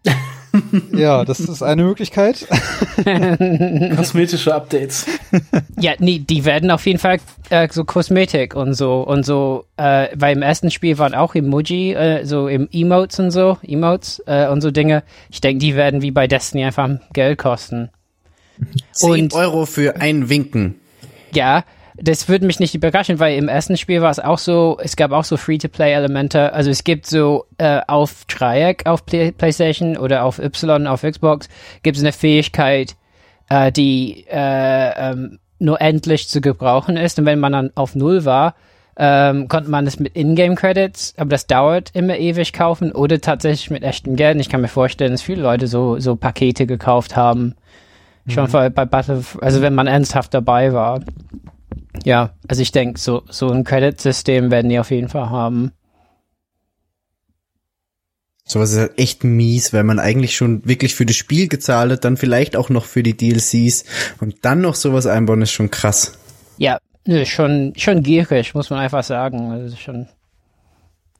ja, 0.94 1.26
das 1.26 1.40
ist 1.40 1.62
eine 1.62 1.84
Möglichkeit. 1.84 2.48
Kosmetische 3.96 4.54
Updates. 4.54 5.06
Ja, 5.80 5.94
nee, 6.00 6.20
die 6.20 6.46
werden 6.46 6.72
auf 6.72 6.86
jeden 6.86 7.00
Fall 7.00 7.20
äh, 7.50 7.68
so 7.72 7.86
Kosmetik 7.86 8.56
und 8.56 8.74
so 8.74 9.02
und 9.02 9.26
so, 9.26 9.66
äh, 9.78 10.08
weil 10.16 10.36
im 10.36 10.42
ersten 10.42 10.72
Spiel 10.72 10.98
waren 10.98 11.14
auch 11.14 11.36
Emoji, 11.36 11.94
äh, 11.94 12.26
so 12.26 12.48
im 12.48 12.68
Emotes 12.72 13.20
und 13.20 13.32
so, 13.32 13.58
Emotes 13.62 14.22
äh, 14.26 14.48
und 14.48 14.62
so 14.62 14.72
Dinge. 14.72 15.04
Ich 15.30 15.42
denke, 15.42 15.60
die 15.60 15.76
werden 15.76 16.02
wie 16.02 16.12
bei 16.12 16.28
Destiny 16.28 16.66
einfach 16.66 16.90
Geld 17.14 17.38
kosten. 17.38 17.90
10 18.94 19.10
und, 19.10 19.34
Euro 19.34 19.66
für 19.66 19.98
ein 19.98 20.30
Winken. 20.30 20.76
Ja, 21.34 21.64
das 22.00 22.30
würde 22.30 22.46
mich 22.46 22.60
nicht 22.60 22.76
überraschen, 22.76 23.20
weil 23.20 23.38
im 23.38 23.48
ersten 23.48 23.76
Spiel 23.76 24.02
war 24.02 24.12
es 24.12 24.20
auch 24.20 24.38
so, 24.38 24.78
es 24.82 24.96
gab 24.96 25.12
auch 25.12 25.24
so 25.24 25.36
Free-to-Play-Elemente. 25.36 26.54
Also 26.54 26.70
es 26.70 26.84
gibt 26.84 27.08
so 27.08 27.46
äh, 27.58 27.82
auf 27.88 28.26
Dreieck 28.26 28.86
auf 28.86 29.06
Play 29.06 29.32
PlayStation 29.32 29.98
oder 29.98 30.24
auf 30.24 30.40
Y 30.40 30.88
auf 30.88 31.02
Xbox 31.02 31.50
gibt 31.82 31.98
es 31.98 32.04
eine 32.04 32.12
Fähigkeit, 32.12 32.96
äh, 33.50 33.72
die 33.72 34.26
äh, 34.30 35.12
ähm, 35.12 35.40
nur 35.60 35.82
endlich 35.82 36.28
zu 36.30 36.40
gebrauchen 36.40 36.98
ist. 36.98 37.18
Und 37.18 37.26
wenn 37.26 37.40
man 37.40 37.52
dann 37.52 37.72
auf 37.76 37.96
Null 37.96 38.26
war, 38.26 38.54
ähm, 39.00 39.48
konnte 39.48 39.70
man 39.70 39.86
es 39.86 40.00
mit 40.00 40.16
Ingame-Credits, 40.16 41.16
aber 41.18 41.30
das 41.30 41.46
dauert 41.46 41.92
immer 41.94 42.18
ewig 42.18 42.54
kaufen 42.54 42.92
oder 42.92 43.22
tatsächlich 43.22 43.70
mit 43.70 43.84
echtem 43.84 44.16
Geld. 44.16 44.36
Und 44.36 44.42
ich 44.42 44.50
kann 44.50 44.62
mir 44.62 44.68
vorstellen, 44.68 45.12
dass 45.12 45.22
viele 45.22 45.42
Leute 45.42 45.68
so, 45.68 46.00
so 46.00 46.16
Pakete 46.16 46.66
gekauft 46.66 47.16
haben. 47.16 47.56
Mhm. 48.26 48.32
Schon 48.32 48.52
bei, 48.52 48.70
bei 48.70 48.86
Battle, 48.86 49.24
also 49.42 49.62
wenn 49.62 49.76
man 49.76 49.88
ernsthaft 49.88 50.34
dabei 50.34 50.74
war. 50.74 51.02
Ja, 52.04 52.34
also 52.48 52.62
ich 52.62 52.72
denke, 52.72 53.00
so, 53.00 53.24
so 53.30 53.50
ein 53.50 53.64
Credit-System 53.64 54.52
werden 54.52 54.70
die 54.70 54.80
auf 54.80 54.92
jeden 54.92 55.10
Fall 55.10 55.30
haben. 55.30 55.72
Sowas 58.46 58.72
ist 58.72 58.80
halt 58.80 58.98
echt 58.98 59.26
mies, 59.26 59.74
weil 59.74 59.84
man 59.84 60.00
eigentlich 60.00 60.38
schon 60.38 60.66
wirklich 60.66 60.96
für 60.96 61.06
das 61.06 61.18
Spiel 61.18 61.50
gezahlt 61.50 61.92
hat, 61.92 62.06
dann 62.06 62.16
vielleicht 62.16 62.56
auch 62.56 62.70
noch 62.70 62.86
für 62.86 63.04
die 63.04 63.18
DLCs 63.18 63.84
und 64.22 64.46
dann 64.46 64.62
noch 64.62 64.76
sowas 64.76 65.06
einbauen, 65.06 65.42
ist 65.42 65.52
schon 65.52 65.70
krass. 65.70 66.18
Ja, 66.58 66.80
schon, 67.26 67.74
schon 67.76 68.04
gierig, 68.04 68.54
muss 68.54 68.70
man 68.70 68.80
einfach 68.80 69.04
sagen. 69.04 69.52
Also 69.52 69.76
schon, 69.76 70.08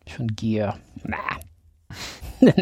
schon 0.08 0.28
Gier. 0.36 0.76
Na. 1.04 1.18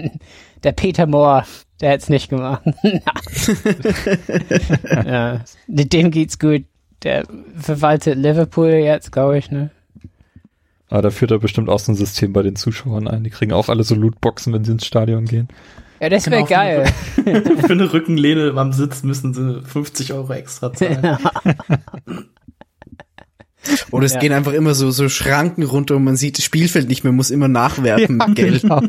der 0.63 0.71
Peter 0.71 1.05
Moore, 1.05 1.45
der 1.79 1.91
hätte 1.91 2.03
es 2.03 2.09
nicht 2.09 2.29
gemacht. 2.29 2.63
ja, 5.05 5.43
dem 5.67 6.09
geht's 6.09 6.39
gut 6.39 6.65
der 7.05 7.23
verwaltet 7.57 8.17
Liverpool 8.17 8.67
jetzt, 8.69 9.13
glaube 9.13 9.37
ich, 9.37 9.51
ne? 9.51 9.69
Aber 10.89 11.03
da 11.03 11.09
führt 11.09 11.31
er 11.31 11.39
bestimmt 11.39 11.69
auch 11.69 11.79
so 11.79 11.91
ein 11.91 11.95
System 11.95 12.33
bei 12.33 12.43
den 12.43 12.55
Zuschauern 12.55 13.07
ein. 13.07 13.23
Die 13.23 13.29
kriegen 13.29 13.53
auch 13.53 13.69
alle 13.69 13.83
so 13.83 13.95
Lootboxen, 13.95 14.53
wenn 14.53 14.65
sie 14.65 14.73
ins 14.73 14.85
Stadion 14.85 15.25
gehen. 15.25 15.47
Ja, 15.99 16.09
das 16.09 16.29
wäre 16.29 16.43
genau, 16.43 16.49
geil. 16.49 16.85
Für 17.15 17.21
eine, 17.25 17.41
für 17.61 17.73
eine 17.73 17.93
Rückenlehne 17.93 18.53
am 18.55 18.73
Sitz 18.73 19.03
müssen 19.03 19.33
sie 19.33 19.61
50 19.61 20.13
Euro 20.13 20.33
extra 20.33 20.73
zahlen. 20.73 21.17
Oder 23.91 24.05
es 24.05 24.13
ja. 24.13 24.19
gehen 24.19 24.33
einfach 24.33 24.53
immer 24.53 24.73
so, 24.73 24.91
so 24.91 25.09
Schranken 25.09 25.63
runter 25.63 25.95
und 25.95 26.03
man 26.03 26.15
sieht 26.15 26.37
das 26.37 26.45
Spielfeld 26.45 26.87
nicht 26.87 27.03
mehr, 27.03 27.13
muss 27.13 27.31
immer 27.31 27.47
nachwerfen 27.47 28.19
ja, 28.19 28.27
mit 28.27 28.35
Geld. 28.35 28.61
Genau. 28.61 28.81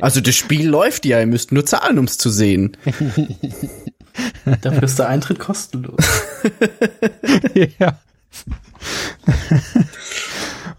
also 0.00 0.20
das 0.20 0.34
Spiel 0.34 0.68
läuft 0.68 1.06
ja, 1.06 1.20
ihr 1.20 1.26
müsst 1.26 1.52
nur 1.52 1.64
zahlen, 1.66 1.98
um 1.98 2.06
es 2.06 2.18
zu 2.18 2.30
sehen. 2.30 2.76
Dafür 4.62 4.82
ist 4.82 4.98
der 4.98 5.08
Eintritt 5.08 5.38
kostenlos. 5.38 6.00
ja. 7.78 7.98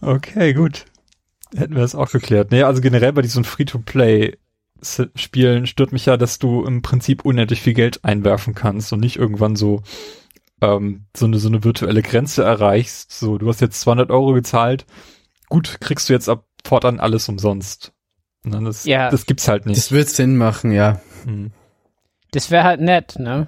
okay, 0.02 0.54
gut. 0.54 0.86
Hätten 1.56 1.76
wir 1.76 1.82
das 1.82 1.96
auch 1.96 2.12
geklärt. 2.12 2.52
Nee, 2.52 2.64
also 2.64 2.82
generell 2.82 3.14
bei 3.14 3.22
diesen 3.22 3.44
Free-to-Play-Spielen 3.44 5.66
stört 5.66 5.94
mich 5.94 6.06
ja, 6.06 6.18
dass 6.18 6.40
du 6.40 6.66
im 6.66 6.82
Prinzip 6.82 7.24
unendlich 7.26 7.62
viel 7.62 7.74
Geld 7.74 8.04
einwerfen 8.04 8.56
kannst 8.56 8.92
und 8.94 9.00
nicht 9.00 9.18
irgendwann 9.18 9.56
so 9.56 9.82
ähm, 10.62 11.06
so 11.16 11.26
eine 11.26 11.40
so 11.40 11.48
eine 11.48 11.64
virtuelle 11.64 12.02
Grenze 12.02 12.44
erreichst. 12.44 13.12
So, 13.12 13.38
du 13.38 13.48
hast 13.48 13.62
jetzt 13.62 13.80
200 13.82 14.12
Euro 14.12 14.34
gezahlt. 14.34 14.86
Gut, 15.50 15.78
kriegst 15.80 16.10
du 16.10 16.14
jetzt 16.14 16.30
ab 16.30 16.46
fortan 16.66 17.00
alles 17.00 17.30
umsonst. 17.30 17.94
Das, 18.44 18.86
ja. 18.86 19.10
das 19.10 19.26
gibt's 19.26 19.48
halt 19.48 19.66
nicht. 19.66 19.78
Das 19.78 19.92
wird 19.92 20.10
Sinn 20.10 20.38
machen, 20.38 20.72
ja. 20.72 21.02
Hm. 21.26 21.52
Das 22.32 22.52
wäre 22.52 22.64
halt 22.64 22.82
nett, 22.82 23.18
ne? 23.20 23.48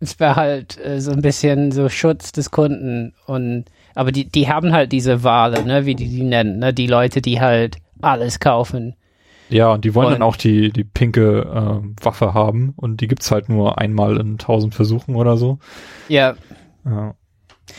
Es 0.00 0.18
wäre 0.20 0.36
halt 0.36 0.84
äh, 0.84 1.00
so 1.00 1.12
ein 1.12 1.22
bisschen 1.22 1.72
so 1.72 1.88
Schutz 1.88 2.32
des 2.32 2.50
Kunden 2.50 3.14
und 3.26 3.64
aber 3.94 4.10
die, 4.10 4.28
die 4.28 4.48
haben 4.48 4.72
halt 4.72 4.92
diese 4.92 5.22
Wale, 5.22 5.64
ne, 5.64 5.86
wie 5.86 5.94
die 5.94 6.08
die 6.08 6.24
nennen, 6.24 6.58
ne, 6.58 6.74
die 6.74 6.88
Leute, 6.88 7.22
die 7.22 7.40
halt 7.40 7.76
alles 8.02 8.40
kaufen. 8.40 8.96
Ja, 9.48 9.72
und 9.72 9.84
die 9.84 9.94
wollen 9.94 10.08
und, 10.08 10.12
dann 10.14 10.22
auch 10.22 10.36
die, 10.36 10.70
die 10.70 10.84
pinke 10.84 11.42
äh, 11.42 12.04
Waffe 12.04 12.34
haben 12.34 12.74
und 12.76 13.00
die 13.00 13.08
gibt's 13.08 13.30
halt 13.30 13.48
nur 13.48 13.78
einmal 13.78 14.18
in 14.18 14.38
tausend 14.38 14.74
Versuchen 14.74 15.14
oder 15.14 15.36
so. 15.36 15.58
Ja. 16.08 16.34
ja. 16.84 17.14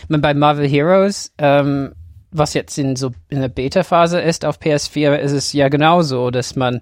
Bei 0.08 0.34
Marvel 0.34 0.68
Heroes, 0.68 1.34
ähm, 1.38 1.94
was 2.32 2.54
jetzt 2.54 2.78
in 2.78 2.96
so 2.96 3.12
in 3.30 3.42
der 3.42 3.50
Beta-Phase 3.50 4.20
ist 4.22 4.46
auf 4.46 4.60
PS4, 4.60 5.16
ist 5.16 5.32
es 5.32 5.54
ja 5.54 5.70
genauso, 5.70 6.32
dass 6.32 6.56
man 6.56 6.82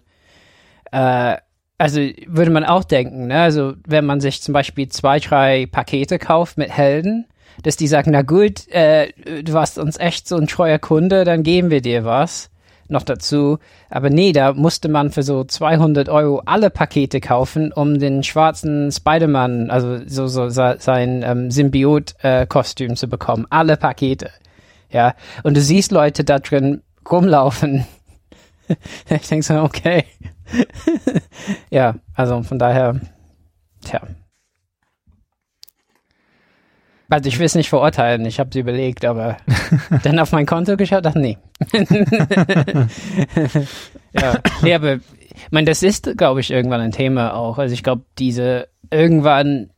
äh, 0.91 1.37
also 1.77 1.99
würde 2.27 2.51
man 2.51 2.65
auch 2.65 2.83
denken, 2.83 3.27
ne? 3.27 3.41
Also 3.41 3.73
wenn 3.87 4.05
man 4.05 4.21
sich 4.21 4.41
zum 4.41 4.53
Beispiel 4.53 4.87
zwei, 4.89 5.19
drei 5.19 5.65
Pakete 5.65 6.19
kauft 6.19 6.57
mit 6.57 6.69
Helden, 6.69 7.25
dass 7.63 7.77
die 7.77 7.87
sagen, 7.87 8.11
na 8.11 8.21
gut, 8.21 8.67
äh, 8.69 9.11
du 9.43 9.53
warst 9.53 9.77
uns 9.77 9.97
echt 9.97 10.27
so 10.27 10.37
ein 10.37 10.47
treuer 10.47 10.79
Kunde, 10.79 11.23
dann 11.23 11.43
geben 11.43 11.69
wir 11.69 11.81
dir 11.81 12.05
was 12.05 12.49
noch 12.89 13.03
dazu. 13.03 13.59
Aber 13.89 14.09
nee, 14.09 14.31
da 14.31 14.53
musste 14.53 14.89
man 14.89 15.11
für 15.11 15.23
so 15.23 15.43
200 15.43 16.09
Euro 16.09 16.41
alle 16.45 16.69
Pakete 16.69 17.19
kaufen, 17.19 17.71
um 17.73 17.99
den 17.99 18.23
schwarzen 18.23 18.91
Spider-Man, 18.91 19.69
also 19.69 19.99
so, 20.05 20.27
so 20.27 20.49
sein 20.49 21.23
ähm, 21.25 21.51
Symbiot-Kostüm 21.51 22.91
äh, 22.91 22.95
zu 22.95 23.07
bekommen. 23.07 23.47
Alle 23.49 23.77
Pakete. 23.77 24.29
Ja. 24.89 25.15
Und 25.43 25.57
du 25.57 25.61
siehst 25.61 25.91
Leute 25.91 26.23
da 26.23 26.39
drin 26.39 26.81
rumlaufen. 27.09 27.85
ich 29.09 29.27
denke 29.27 29.43
so, 29.43 29.61
okay. 29.61 30.05
ja, 31.69 31.95
also 32.13 32.43
von 32.43 32.59
daher, 32.59 32.99
tja. 33.83 34.01
Also 37.09 37.27
ich 37.27 37.37
will 37.37 37.45
es 37.45 37.53
nicht 37.53 37.69
verurteilen, 37.69 38.25
ich 38.25 38.39
habe 38.39 38.49
sie 38.51 38.61
überlegt, 38.61 39.05
aber 39.05 39.37
dann 40.03 40.17
auf 40.17 40.31
mein 40.31 40.47
Konto 40.47 40.77
geschaut, 40.77 41.05
ach 41.05 41.13
nee. 41.13 41.37
ja, 44.13 44.39
nee, 44.63 44.73
aber 44.73 44.95
ich 44.95 45.51
meine, 45.51 45.65
das 45.65 45.83
ist, 45.83 46.17
glaube 46.17 46.39
ich, 46.39 46.49
irgendwann 46.49 46.81
ein 46.81 46.91
Thema 46.91 47.35
auch. 47.35 47.59
Also 47.59 47.73
ich 47.73 47.83
glaube, 47.83 48.03
diese 48.17 48.67
irgendwann 48.89 49.69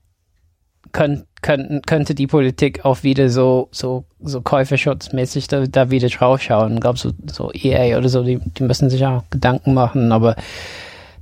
könnt, 0.91 1.25
könnt, 1.41 1.85
könnte 1.87 2.15
die 2.15 2.27
Politik 2.27 2.85
auch 2.85 3.03
wieder 3.03 3.29
so, 3.29 3.69
so, 3.71 4.05
so 4.19 4.41
käuferschutzmäßig 4.41 5.47
da, 5.47 5.65
da 5.67 5.91
wieder 5.91 6.09
draufschauen. 6.09 6.75
Ich 6.75 6.81
glaube, 6.81 6.97
so, 6.97 7.11
so 7.31 7.51
EA 7.53 7.97
oder 7.97 8.09
so, 8.09 8.23
die, 8.23 8.39
die 8.39 8.63
müssen 8.63 8.89
sich 8.89 9.05
auch 9.05 9.23
Gedanken 9.29 9.73
machen, 9.73 10.11
aber 10.11 10.35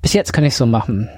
bis 0.01 0.14
jetzt 0.14 0.34
kann 0.34 0.43
ich 0.43 0.55
so 0.55 0.66
machen. 0.66 1.09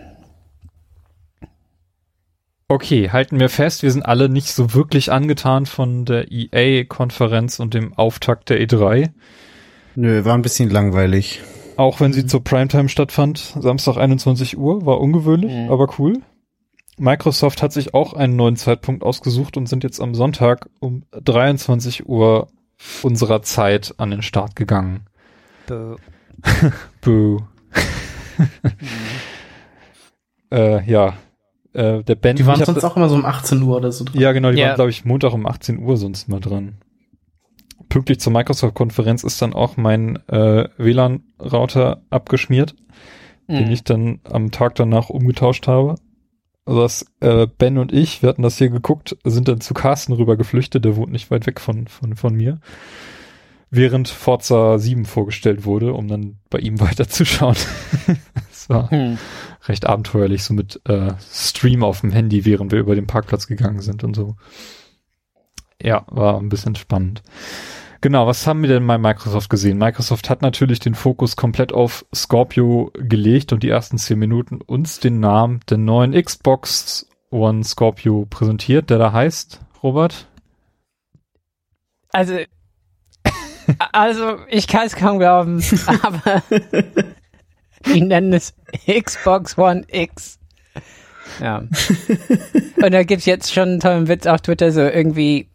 Okay, 2.68 3.12
halten 3.12 3.40
wir 3.40 3.50
fest, 3.50 3.84
wir 3.84 3.92
sind 3.92 4.06
alle 4.06 4.28
nicht 4.28 4.48
so 4.48 4.74
wirklich 4.74 5.12
angetan 5.12 5.68
von 5.68 6.04
der 6.06 6.32
EA-Konferenz 6.32 7.60
und 7.60 7.76
dem 7.76 7.94
Auftakt 7.94 8.50
der 8.50 8.60
E3. 8.60 9.12
Nö, 9.96 10.26
war 10.26 10.34
ein 10.34 10.42
bisschen 10.42 10.72
langweilig. 10.72 11.42
Auch 11.78 12.00
wenn 12.00 12.12
sie 12.12 12.26
zur 12.26 12.44
Primetime 12.44 12.90
stattfand, 12.90 13.38
Samstag 13.60 13.98
21 13.98 14.58
Uhr, 14.58 14.86
war 14.86 15.00
ungewöhnlich, 15.00 15.54
mhm. 15.54 15.72
aber 15.72 15.88
cool. 16.00 16.22
Microsoft 16.98 17.62
hat 17.62 17.74
sich 17.74 17.94
auch 17.94 18.14
einen 18.14 18.36
neuen 18.36 18.56
Zeitpunkt 18.56 19.04
ausgesucht 19.04 19.58
und 19.58 19.68
sind 19.68 19.84
jetzt 19.84 20.00
am 20.00 20.16
Sonntag 20.16 20.70
um 20.80 21.04
23 21.12 22.08
Uhr 22.08 22.48
unserer 23.04 23.42
Zeit 23.42 23.94
an 23.98 24.12
den 24.12 24.22
Start 24.22 24.56
gegangen. 24.56 25.06
Boo. 25.68 25.98
Boo. 27.02 27.42
mhm. 28.62 28.80
äh, 30.52 30.90
ja, 30.90 31.14
äh, 31.74 32.04
der 32.04 32.16
Ben. 32.16 32.36
Die 32.36 32.46
waren 32.46 32.64
sonst 32.64 32.84
auch 32.84 32.96
immer 32.96 33.10
so 33.10 33.16
um 33.16 33.26
18 33.26 33.62
Uhr 33.62 33.78
oder 33.78 33.92
so 33.92 34.06
dran. 34.06 34.20
Ja, 34.20 34.32
genau, 34.32 34.52
die 34.52 34.58
yeah. 34.58 34.70
waren, 34.70 34.76
glaube 34.76 34.92
ich, 34.92 35.06
Montag 35.06 35.34
um 35.34 35.46
18 35.46 35.80
Uhr 35.80 35.98
sonst 35.98 36.30
mal 36.30 36.40
dran. 36.40 36.78
Pünktlich 37.90 38.20
zur 38.20 38.34
Microsoft-Konferenz 38.34 39.24
ist 39.24 39.42
dann 39.42 39.54
auch 39.54 39.78
mein 39.78 40.18
äh, 40.28 40.68
WLAN-Router 40.78 42.02
abgeschmiert, 42.10 42.76
mm. 43.48 43.56
den 43.56 43.72
ich 43.72 43.84
dann 43.84 44.20
am 44.24 44.52
Tag 44.52 44.76
danach 44.76 45.10
umgetauscht 45.10 45.68
habe. 45.68 45.96
Also 46.66 46.82
das, 46.82 47.06
äh, 47.20 47.48
Ben 47.48 47.78
und 47.78 47.94
ich, 47.94 48.22
wir 48.22 48.30
hatten 48.30 48.42
das 48.42 48.58
hier 48.58 48.70
geguckt, 48.70 49.16
sind 49.24 49.48
dann 49.48 49.62
zu 49.62 49.74
Carsten 49.74 50.14
rüber 50.14 50.36
geflüchtet, 50.36 50.84
der 50.84 50.96
wohnt 50.96 51.12
nicht 51.12 51.30
weit 51.30 51.46
weg 51.46 51.62
von, 51.62 51.88
von, 51.88 52.16
von 52.16 52.36
mir. 52.36 52.60
Während 53.70 54.08
Forza 54.08 54.80
7 54.80 55.06
vorgestellt 55.06 55.66
wurde, 55.66 55.94
um 55.94 56.08
dann 56.08 56.38
bei 56.50 56.60
ihm 56.60 56.80
weiterzuschauen. 56.80 57.58
das 58.50 58.70
war, 58.70 58.90
hm 58.90 59.18
recht 59.68 59.86
abenteuerlich, 59.86 60.44
so 60.44 60.54
mit 60.54 60.82
äh, 60.86 61.14
Stream 61.20 61.84
auf 61.84 62.02
dem 62.02 62.12
Handy, 62.12 62.46
während 62.46 62.72
wir 62.72 62.80
über 62.80 62.96
den 62.96 63.08
Parkplatz 63.08 63.48
gegangen 63.48 63.82
sind 63.82 64.04
und 64.04 64.16
so. 64.16 64.36
Ja, 65.82 66.06
war 66.08 66.40
ein 66.40 66.50
bisschen 66.50 66.76
spannend. 66.76 67.24
Genau, 68.06 68.28
was 68.28 68.46
haben 68.46 68.62
wir 68.62 68.70
denn 68.70 68.86
bei 68.86 69.00
Microsoft 69.00 69.50
gesehen? 69.50 69.80
Microsoft 69.80 70.30
hat 70.30 70.44
natürlich 70.44 70.80
den 70.80 70.94
Fokus 70.94 71.36
komplett 71.36 71.74
auf 71.74 72.06
Scorpio 72.14 72.92
gelegt 72.94 73.52
und 73.52 73.64
die 73.64 73.70
ersten 73.70 73.98
zehn 73.98 74.20
Minuten 74.20 74.62
uns 74.62 75.00
den 75.00 75.20
Namen 75.20 75.62
der 75.72 75.80
neuen 75.80 76.14
Xbox 76.14 77.10
One 77.32 77.64
Scorpio 77.64 78.28
präsentiert, 78.30 78.92
der 78.92 79.00
da 79.00 79.12
heißt, 79.12 79.60
Robert? 79.82 80.28
Also, 82.12 82.38
also 83.92 84.38
ich 84.50 84.68
kann 84.68 84.86
es 84.86 84.96
kaum 84.96 85.18
glauben, 85.18 85.64
aber 86.04 86.44
die 87.88 88.02
nennen 88.02 88.34
es 88.34 88.54
Xbox 88.86 89.58
One 89.58 89.84
X. 89.88 90.38
Ja. 91.42 91.64
Und 92.84 92.92
da 92.92 93.02
gibt's 93.02 93.26
jetzt 93.26 93.52
schon 93.52 93.70
einen 93.70 93.80
tollen 93.80 94.08
Witz 94.08 94.28
auf 94.28 94.42
Twitter, 94.42 94.72
so 94.72 94.82
irgendwie, 94.82 95.50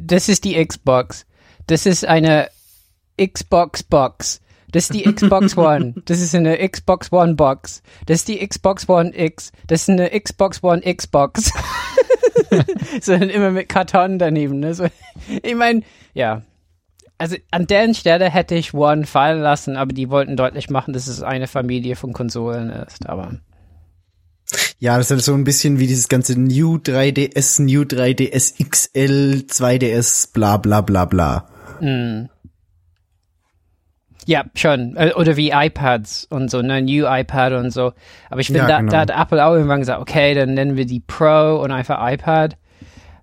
das 0.00 0.30
ist 0.30 0.44
die 0.44 0.54
Xbox. 0.64 1.26
Das 1.72 1.86
ist 1.86 2.04
eine 2.04 2.50
Xbox 3.18 3.82
Box. 3.82 4.42
Das 4.72 4.90
ist 4.90 4.92
die 4.92 5.10
Xbox 5.10 5.56
One. 5.56 5.94
Das 6.04 6.20
ist 6.20 6.34
eine 6.34 6.68
Xbox 6.68 7.10
One 7.10 7.32
Box. 7.32 7.82
Das 8.04 8.18
ist 8.18 8.28
die 8.28 8.46
Xbox 8.46 8.86
One 8.90 9.10
X. 9.18 9.52
Das 9.68 9.80
ist 9.80 9.88
eine 9.88 10.10
Xbox 10.10 10.62
One 10.62 10.82
Xbox. 10.82 11.50
so 13.00 13.14
immer 13.14 13.52
mit 13.52 13.70
Karton 13.70 14.18
daneben. 14.18 14.60
Ne? 14.60 14.74
So, 14.74 14.86
ich 15.42 15.54
meine, 15.54 15.82
ja, 16.12 16.42
also 17.16 17.36
an 17.50 17.66
deren 17.66 17.94
Stelle 17.94 18.28
hätte 18.28 18.54
ich 18.54 18.74
One 18.74 19.06
fallen 19.06 19.40
lassen, 19.40 19.78
aber 19.78 19.94
die 19.94 20.10
wollten 20.10 20.36
deutlich 20.36 20.68
machen, 20.68 20.92
dass 20.92 21.06
es 21.06 21.22
eine 21.22 21.46
Familie 21.46 21.96
von 21.96 22.12
Konsolen 22.12 22.68
ist, 22.68 23.08
aber. 23.08 23.40
Ja, 24.78 24.98
das 24.98 25.10
ist 25.10 25.24
so 25.24 25.32
ein 25.32 25.44
bisschen 25.44 25.78
wie 25.78 25.86
dieses 25.86 26.08
ganze 26.08 26.38
New 26.38 26.76
3DS, 26.76 27.62
New 27.62 27.84
3DS 27.84 28.62
XL, 28.62 29.46
2DS, 29.48 30.34
bla 30.34 30.58
bla 30.58 30.82
bla 30.82 31.06
bla. 31.06 31.48
Mm. 31.80 32.28
Ja, 34.26 34.44
schon. 34.54 34.96
Äh, 34.96 35.12
oder 35.16 35.36
wie 35.36 35.50
iPads 35.50 36.26
und 36.30 36.50
so, 36.50 36.62
ne, 36.62 36.82
New 36.82 37.06
iPad 37.06 37.54
und 37.54 37.70
so. 37.70 37.92
Aber 38.30 38.40
ich 38.40 38.46
finde, 38.46 38.60
ja, 38.60 38.68
da, 38.68 38.78
genau. 38.78 38.92
da 38.92 39.00
hat 39.00 39.10
Apple 39.10 39.44
auch 39.44 39.52
irgendwann 39.52 39.80
gesagt, 39.80 40.00
okay, 40.00 40.34
dann 40.34 40.54
nennen 40.54 40.76
wir 40.76 40.86
die 40.86 41.00
Pro 41.00 41.60
und 41.62 41.72
einfach 41.72 41.98
iPad. 42.00 42.56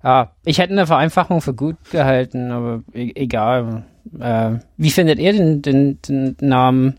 Ja, 0.04 0.32
ich 0.46 0.60
hätte 0.60 0.74
eine 0.74 0.88
Vereinfachung 0.88 1.42
für 1.42 1.54
gut 1.54 1.78
gehalten, 1.92 2.52
aber 2.52 2.84
e 2.94 3.12
egal. 3.16 3.84
Äh, 4.20 4.52
wie 4.78 4.92
findet 4.92 5.20
ihr 5.20 5.34
den, 5.34 5.62
den, 5.62 6.02
den 6.02 6.38
Namen? 6.40 6.98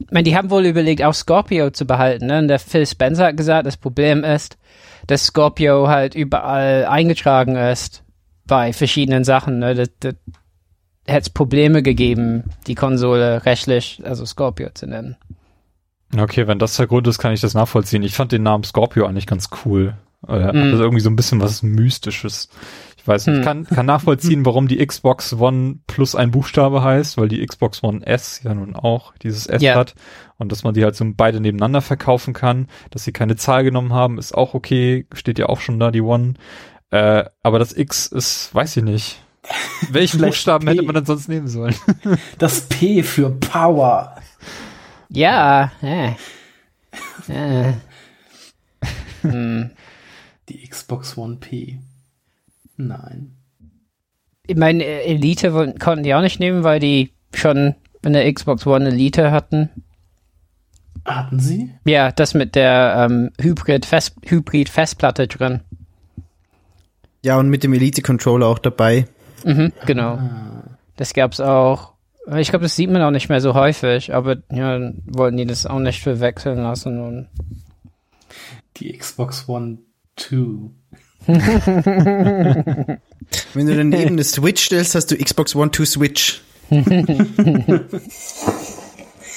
Ich 0.00 0.10
meine, 0.10 0.24
die 0.24 0.36
haben 0.36 0.50
wohl 0.50 0.66
überlegt, 0.66 1.02
auch 1.04 1.14
Scorpio 1.14 1.70
zu 1.70 1.86
behalten. 1.86 2.26
Ne? 2.26 2.38
Und 2.38 2.48
der 2.48 2.58
Phil 2.58 2.86
Spencer 2.86 3.26
hat 3.26 3.36
gesagt, 3.36 3.66
das 3.66 3.76
Problem 3.76 4.24
ist, 4.24 4.58
dass 5.06 5.26
Scorpio 5.26 5.88
halt 5.88 6.14
überall 6.14 6.84
eingetragen 6.86 7.56
ist 7.56 8.02
bei 8.48 8.72
verschiedenen 8.72 9.22
Sachen. 9.22 9.60
Ne? 9.60 9.76
Das, 9.76 9.90
das 10.00 10.14
hätte 11.06 11.22
es 11.22 11.30
Probleme 11.30 11.82
gegeben, 11.82 12.44
die 12.66 12.74
Konsole 12.74 13.46
rechtlich, 13.46 14.02
also 14.04 14.26
Scorpio 14.26 14.70
zu 14.74 14.86
nennen. 14.86 15.16
Okay, 16.16 16.46
wenn 16.46 16.58
das 16.58 16.76
der 16.76 16.86
Grund 16.86 17.06
ist, 17.06 17.18
kann 17.18 17.32
ich 17.32 17.40
das 17.40 17.54
nachvollziehen. 17.54 18.02
Ich 18.02 18.14
fand 18.14 18.32
den 18.32 18.42
Namen 18.42 18.64
Scorpio 18.64 19.06
eigentlich 19.06 19.26
ganz 19.26 19.50
cool. 19.64 19.94
Oder 20.22 20.52
mm. 20.52 20.72
also 20.72 20.82
irgendwie 20.82 21.02
so 21.02 21.10
ein 21.10 21.16
bisschen 21.16 21.40
was 21.40 21.62
Mystisches. 21.62 22.48
Ich 22.96 23.06
weiß 23.06 23.26
nicht, 23.26 23.38
ich 23.38 23.44
kann, 23.44 23.64
kann 23.64 23.86
nachvollziehen, 23.86 24.44
warum 24.44 24.68
die 24.68 24.84
Xbox 24.84 25.34
One 25.34 25.78
plus 25.86 26.14
ein 26.14 26.30
Buchstabe 26.30 26.82
heißt, 26.82 27.18
weil 27.18 27.28
die 27.28 27.44
Xbox 27.44 27.82
One 27.82 28.06
S 28.06 28.42
ja 28.42 28.54
nun 28.54 28.74
auch 28.74 29.14
dieses 29.22 29.46
S 29.46 29.62
yeah. 29.62 29.76
hat 29.76 29.94
und 30.36 30.50
dass 30.50 30.64
man 30.64 30.74
die 30.74 30.82
halt 30.82 30.96
so 30.96 31.04
beide 31.16 31.40
nebeneinander 31.40 31.82
verkaufen 31.82 32.34
kann. 32.34 32.68
Dass 32.90 33.04
sie 33.04 33.12
keine 33.12 33.36
Zahl 33.36 33.64
genommen 33.64 33.92
haben, 33.92 34.18
ist 34.18 34.34
auch 34.34 34.54
okay, 34.54 35.06
steht 35.12 35.38
ja 35.38 35.46
auch 35.46 35.60
schon 35.60 35.78
da, 35.78 35.90
die 35.90 36.00
One. 36.02 36.34
Äh, 36.90 37.24
aber 37.42 37.58
das 37.58 37.76
X 37.76 38.06
ist, 38.06 38.54
weiß 38.54 38.76
ich 38.78 38.84
nicht. 38.84 39.22
Welchen 39.90 40.20
Buchstaben 40.22 40.66
P. 40.66 40.72
hätte 40.72 40.82
man 40.82 40.94
denn 40.94 41.04
sonst 41.04 41.28
nehmen 41.28 41.48
sollen? 41.48 41.74
das 42.38 42.62
P 42.62 43.02
für 43.02 43.30
Power. 43.30 44.16
Ja, 45.08 45.72
äh. 45.82 46.12
äh. 47.28 47.72
hm. 49.22 49.70
Die 50.48 50.66
Xbox 50.66 51.16
One 51.16 51.36
P. 51.36 51.78
Nein. 52.76 53.34
Ich 54.46 54.56
meine, 54.56 54.84
Elite 54.84 55.74
konnten 55.78 56.04
die 56.04 56.14
auch 56.14 56.22
nicht 56.22 56.40
nehmen, 56.40 56.64
weil 56.64 56.80
die 56.80 57.12
schon 57.34 57.74
in 58.02 58.14
der 58.14 58.32
Xbox 58.32 58.66
One 58.66 58.88
Elite 58.88 59.30
hatten. 59.30 59.68
Hatten 61.04 61.40
sie? 61.40 61.74
Ja, 61.84 62.12
das 62.12 62.34
mit 62.34 62.54
der 62.54 63.08
ähm, 63.10 63.30
Hybrid-Festplatte 63.40 65.22
Hybrid 65.22 65.38
drin. 65.40 65.60
Ja, 67.28 67.38
und 67.38 67.50
mit 67.50 67.62
dem 67.62 67.74
Elite-Controller 67.74 68.46
auch 68.46 68.58
dabei. 68.58 69.06
Mhm, 69.44 69.74
genau. 69.84 70.18
Das 70.96 71.12
gab's 71.12 71.40
auch. 71.40 71.92
Ich 72.38 72.48
glaube, 72.48 72.62
das 72.62 72.74
sieht 72.74 72.88
man 72.88 73.02
auch 73.02 73.10
nicht 73.10 73.28
mehr 73.28 73.42
so 73.42 73.52
häufig, 73.52 74.14
aber 74.14 74.38
ja, 74.50 74.92
wollten 75.04 75.36
die 75.36 75.44
das 75.44 75.66
auch 75.66 75.78
nicht 75.78 76.02
verwechseln 76.02 76.62
lassen. 76.62 76.98
Und 76.98 77.28
die 78.78 78.96
Xbox 78.96 79.46
One 79.46 79.76
2. 80.16 80.70
Wenn 83.52 83.66
du 83.66 83.76
daneben 83.76 84.12
eine 84.12 84.24
Switch 84.24 84.64
stellst, 84.64 84.94
hast 84.94 85.10
du 85.10 85.18
Xbox 85.18 85.54
One 85.54 85.70
to 85.70 85.84
Switch. 85.84 86.40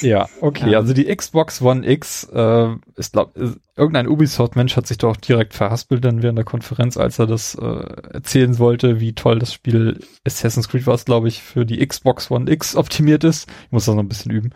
Ja, 0.01 0.27
okay. 0.41 0.75
Also 0.75 0.93
die 0.93 1.13
Xbox 1.15 1.61
One 1.61 1.87
X 1.87 2.23
äh, 2.33 2.69
ist, 2.95 3.13
glaub, 3.13 3.35
ist, 3.37 3.59
irgendein 3.75 4.07
Ubisoft-Mensch 4.07 4.75
hat 4.75 4.87
sich 4.87 4.97
doch 4.97 5.15
direkt 5.17 5.53
verhaspelt 5.53 6.03
dann 6.03 6.23
während 6.23 6.37
der 6.37 6.45
Konferenz, 6.45 6.97
als 6.97 7.19
er 7.19 7.27
das 7.27 7.55
äh, 7.55 7.85
erzählen 8.13 8.57
wollte, 8.59 8.99
wie 8.99 9.13
toll 9.13 9.39
das 9.39 9.53
Spiel 9.53 9.99
Assassin's 10.25 10.69
Creed 10.69 10.87
war, 10.87 10.97
glaube 10.97 11.27
ich, 11.27 11.41
für 11.41 11.65
die 11.65 11.85
Xbox 11.85 12.31
One 12.31 12.51
X 12.51 12.75
optimiert 12.75 13.23
ist. 13.23 13.49
Ich 13.65 13.71
muss 13.71 13.85
das 13.85 13.95
noch 13.95 14.03
ein 14.03 14.09
bisschen 14.09 14.31
üben. 14.31 14.51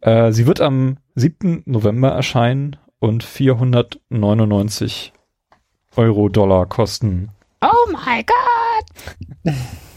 Äh, 0.00 0.32
sie 0.32 0.46
wird 0.46 0.60
am 0.60 0.98
7. 1.14 1.62
November 1.66 2.10
erscheinen 2.10 2.76
und 3.00 3.24
499 3.24 5.12
Euro 5.96 6.28
Dollar 6.28 6.66
kosten. 6.66 7.30
Oh 7.60 7.90
my 7.90 8.24
god! 8.24 9.54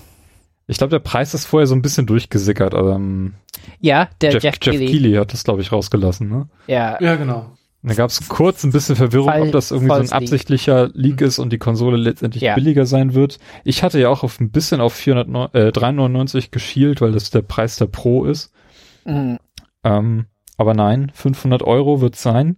Ich 0.72 0.78
glaube, 0.78 0.92
der 0.92 1.00
Preis 1.00 1.34
ist 1.34 1.46
vorher 1.46 1.68
so 1.68 1.76
ein 1.76 1.82
bisschen 1.82 2.06
durchgesickert. 2.06 2.74
Ähm, 2.74 3.34
Ja, 3.80 4.10
der 4.22 4.32
Jeff, 4.32 4.44
Jeff, 4.44 4.54
Jeff 4.56 4.74
Keighley. 4.74 4.86
Keighley 4.92 5.14
hat 5.16 5.34
das, 5.34 5.44
glaube 5.44 5.62
ich, 5.62 5.72
rausgelassen. 5.72 6.30
Ne? 6.30 6.48
Ja, 6.68 6.98
Ja, 7.02 7.16
genau. 7.16 7.52
Da 7.84 7.96
gab 7.96 8.10
es 8.12 8.30
kurz 8.30 8.64
ein 8.64 8.72
bisschen 8.72 8.96
Verwirrung, 8.96 9.30
Fall- 9.32 9.42
ob 9.42 9.52
das 9.54 9.72
irgendwie 9.72 9.94
so 9.96 10.02
ein 10.02 10.12
absichtlicher 10.12 10.90
Leak 10.94 11.20
ist 11.22 11.40
und 11.40 11.52
die 11.52 11.58
Konsole 11.58 11.98
letztendlich 11.98 12.44
Ja. 12.44 12.54
billiger 12.56 12.86
sein 12.86 13.16
wird. 13.16 13.40
Ich 13.64 13.82
hatte 13.84 14.00
ja 14.00 14.08
auch 14.10 14.22
auf 14.24 14.40
ein 14.40 14.52
bisschen 14.52 14.82
auf 14.82 14.94
400, 14.94 15.56
äh, 15.56 15.72
399 15.72 16.52
geschielt, 16.52 17.02
weil 17.02 17.12
das 17.12 17.32
der 17.32 17.42
Preis 17.42 17.78
der 17.78 17.88
Pro 17.88 18.26
ist. 18.26 18.54
Mhm. 19.04 19.40
Ähm, 19.84 20.26
aber 20.58 20.74
nein, 20.76 21.12
500 21.16 21.64
Euro 21.64 22.02
wird 22.02 22.16
sein. 22.16 22.58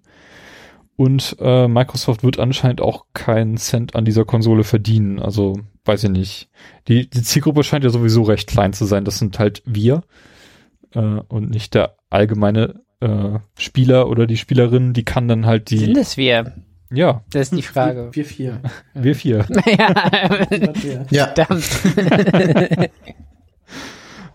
Und 0.96 1.36
äh, 1.40 1.68
Microsoft 1.68 2.24
wird 2.24 2.40
anscheinend 2.40 2.82
auch 2.82 3.06
keinen 3.14 3.58
Cent 3.58 3.96
an 3.96 4.06
dieser 4.06 4.26
Konsole 4.26 4.64
verdienen. 4.64 5.20
Also 5.20 5.60
weiß 5.86 6.04
ich 6.06 6.10
nicht. 6.12 6.50
Die, 6.88 7.10
die 7.10 7.24
Zielgruppe 7.24 7.64
scheint 7.64 7.84
ja 7.84 7.90
sowieso 7.90 8.24
recht 8.24 8.48
klein 8.48 8.74
zu 8.74 8.86
sein. 8.86 9.04
Das 9.06 9.18
sind 9.18 9.40
halt 9.40 9.64
wir 9.66 10.04
äh, 10.94 11.00
und 11.00 11.50
nicht 11.50 11.74
der 11.74 11.96
allgemeine 12.10 12.82
äh, 13.00 13.40
Spieler 13.58 14.08
oder 14.08 14.28
die 14.28 14.38
Spielerin. 14.38 14.94
Die 14.94 15.04
kann 15.04 15.28
dann 15.28 15.46
halt 15.48 15.70
Sind 15.70 15.96
die, 15.96 16.00
es 16.00 16.16
wir? 16.16 16.54
ja, 16.92 17.24
Das 17.32 17.52
ist 17.52 17.58
die 17.58 17.64
Frage. 17.64 18.10
Wir 18.12 18.26
vier. 18.26 18.62
wir 18.94 19.16
vier. 19.16 19.46
ja. 19.66 21.06
Ja. 21.10 21.26
verdammt. 21.34 21.70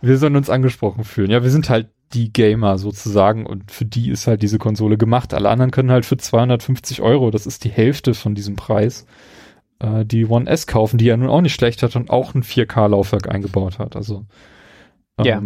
Wir 0.01 0.17
sollen 0.17 0.37
uns 0.37 0.49
angesprochen 0.49 1.03
fühlen. 1.03 1.31
Ja, 1.31 1.43
wir 1.43 1.51
sind 1.51 1.69
halt 1.71 1.89
die 2.15 2.33
Gamer 2.33 2.79
sozusagen 2.79 3.47
und 3.47 3.71
für 3.71 3.85
die 3.85 4.11
ist 4.11 4.27
halt 4.27 4.43
diese 4.43 4.59
Konsole 4.59 4.97
gemacht. 4.97 5.35
Alle 5.35 5.49
anderen 5.51 5.71
können 5.71 5.91
halt 5.91 6.07
für 6.07 6.17
250 6.17 7.03
Euro, 7.03 7.31
das 7.31 7.47
ist 7.47 7.65
die 7.65 7.71
Hälfte 7.71 8.15
von 8.15 8.35
diesem 8.35 8.57
Preis, 8.57 9.07
äh, 9.79 10.05
die 10.05 10.27
One 10.27 10.49
S 10.49 10.67
kaufen, 10.67 10.99
die 10.99 11.05
ja 11.07 11.17
nun 11.17 11.29
auch 11.29 11.41
nicht 11.43 11.55
schlecht 11.55 11.83
hat 11.83 11.97
und 11.97 12.11
auch 12.11 12.35
ein 12.35 12.43
4K-Laufwerk 12.43 13.29
eingebaut 13.31 13.79
hat. 13.79 13.95
Also 13.97 14.25
ähm, 15.19 15.25
Ja. 15.27 15.43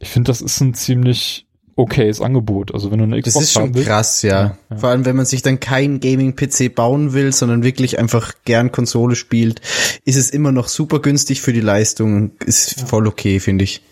ich 0.00 0.08
finde, 0.10 0.28
das 0.28 0.42
ist 0.42 0.60
ein 0.60 0.74
ziemlich 0.74 1.46
okayes 1.74 2.20
Angebot. 2.20 2.74
Also 2.74 2.90
wenn 2.90 2.98
du 2.98 3.04
eine 3.04 3.16
Das 3.20 3.30
Xbox 3.32 3.46
ist 3.46 3.52
schon 3.54 3.62
haben 3.62 3.74
willst, 3.74 3.88
krass, 3.88 4.22
ja. 4.22 4.30
Ja, 4.30 4.56
ja. 4.70 4.76
Vor 4.76 4.90
allem, 4.90 5.06
wenn 5.06 5.16
man 5.16 5.24
sich 5.24 5.40
dann 5.40 5.58
kein 5.60 6.00
Gaming-PC 6.00 6.74
bauen 6.74 7.14
will, 7.14 7.32
sondern 7.32 7.62
wirklich 7.62 7.98
einfach 7.98 8.34
gern 8.44 8.72
Konsole 8.72 9.16
spielt, 9.16 9.62
ist 10.04 10.16
es 10.16 10.28
immer 10.30 10.52
noch 10.52 10.68
super 10.68 11.00
günstig 11.00 11.40
für 11.40 11.54
die 11.54 11.60
Leistung. 11.62 12.32
Ist 12.44 12.82
voll 12.86 13.06
okay, 13.06 13.40
finde 13.40 13.64
ich. 13.64 13.82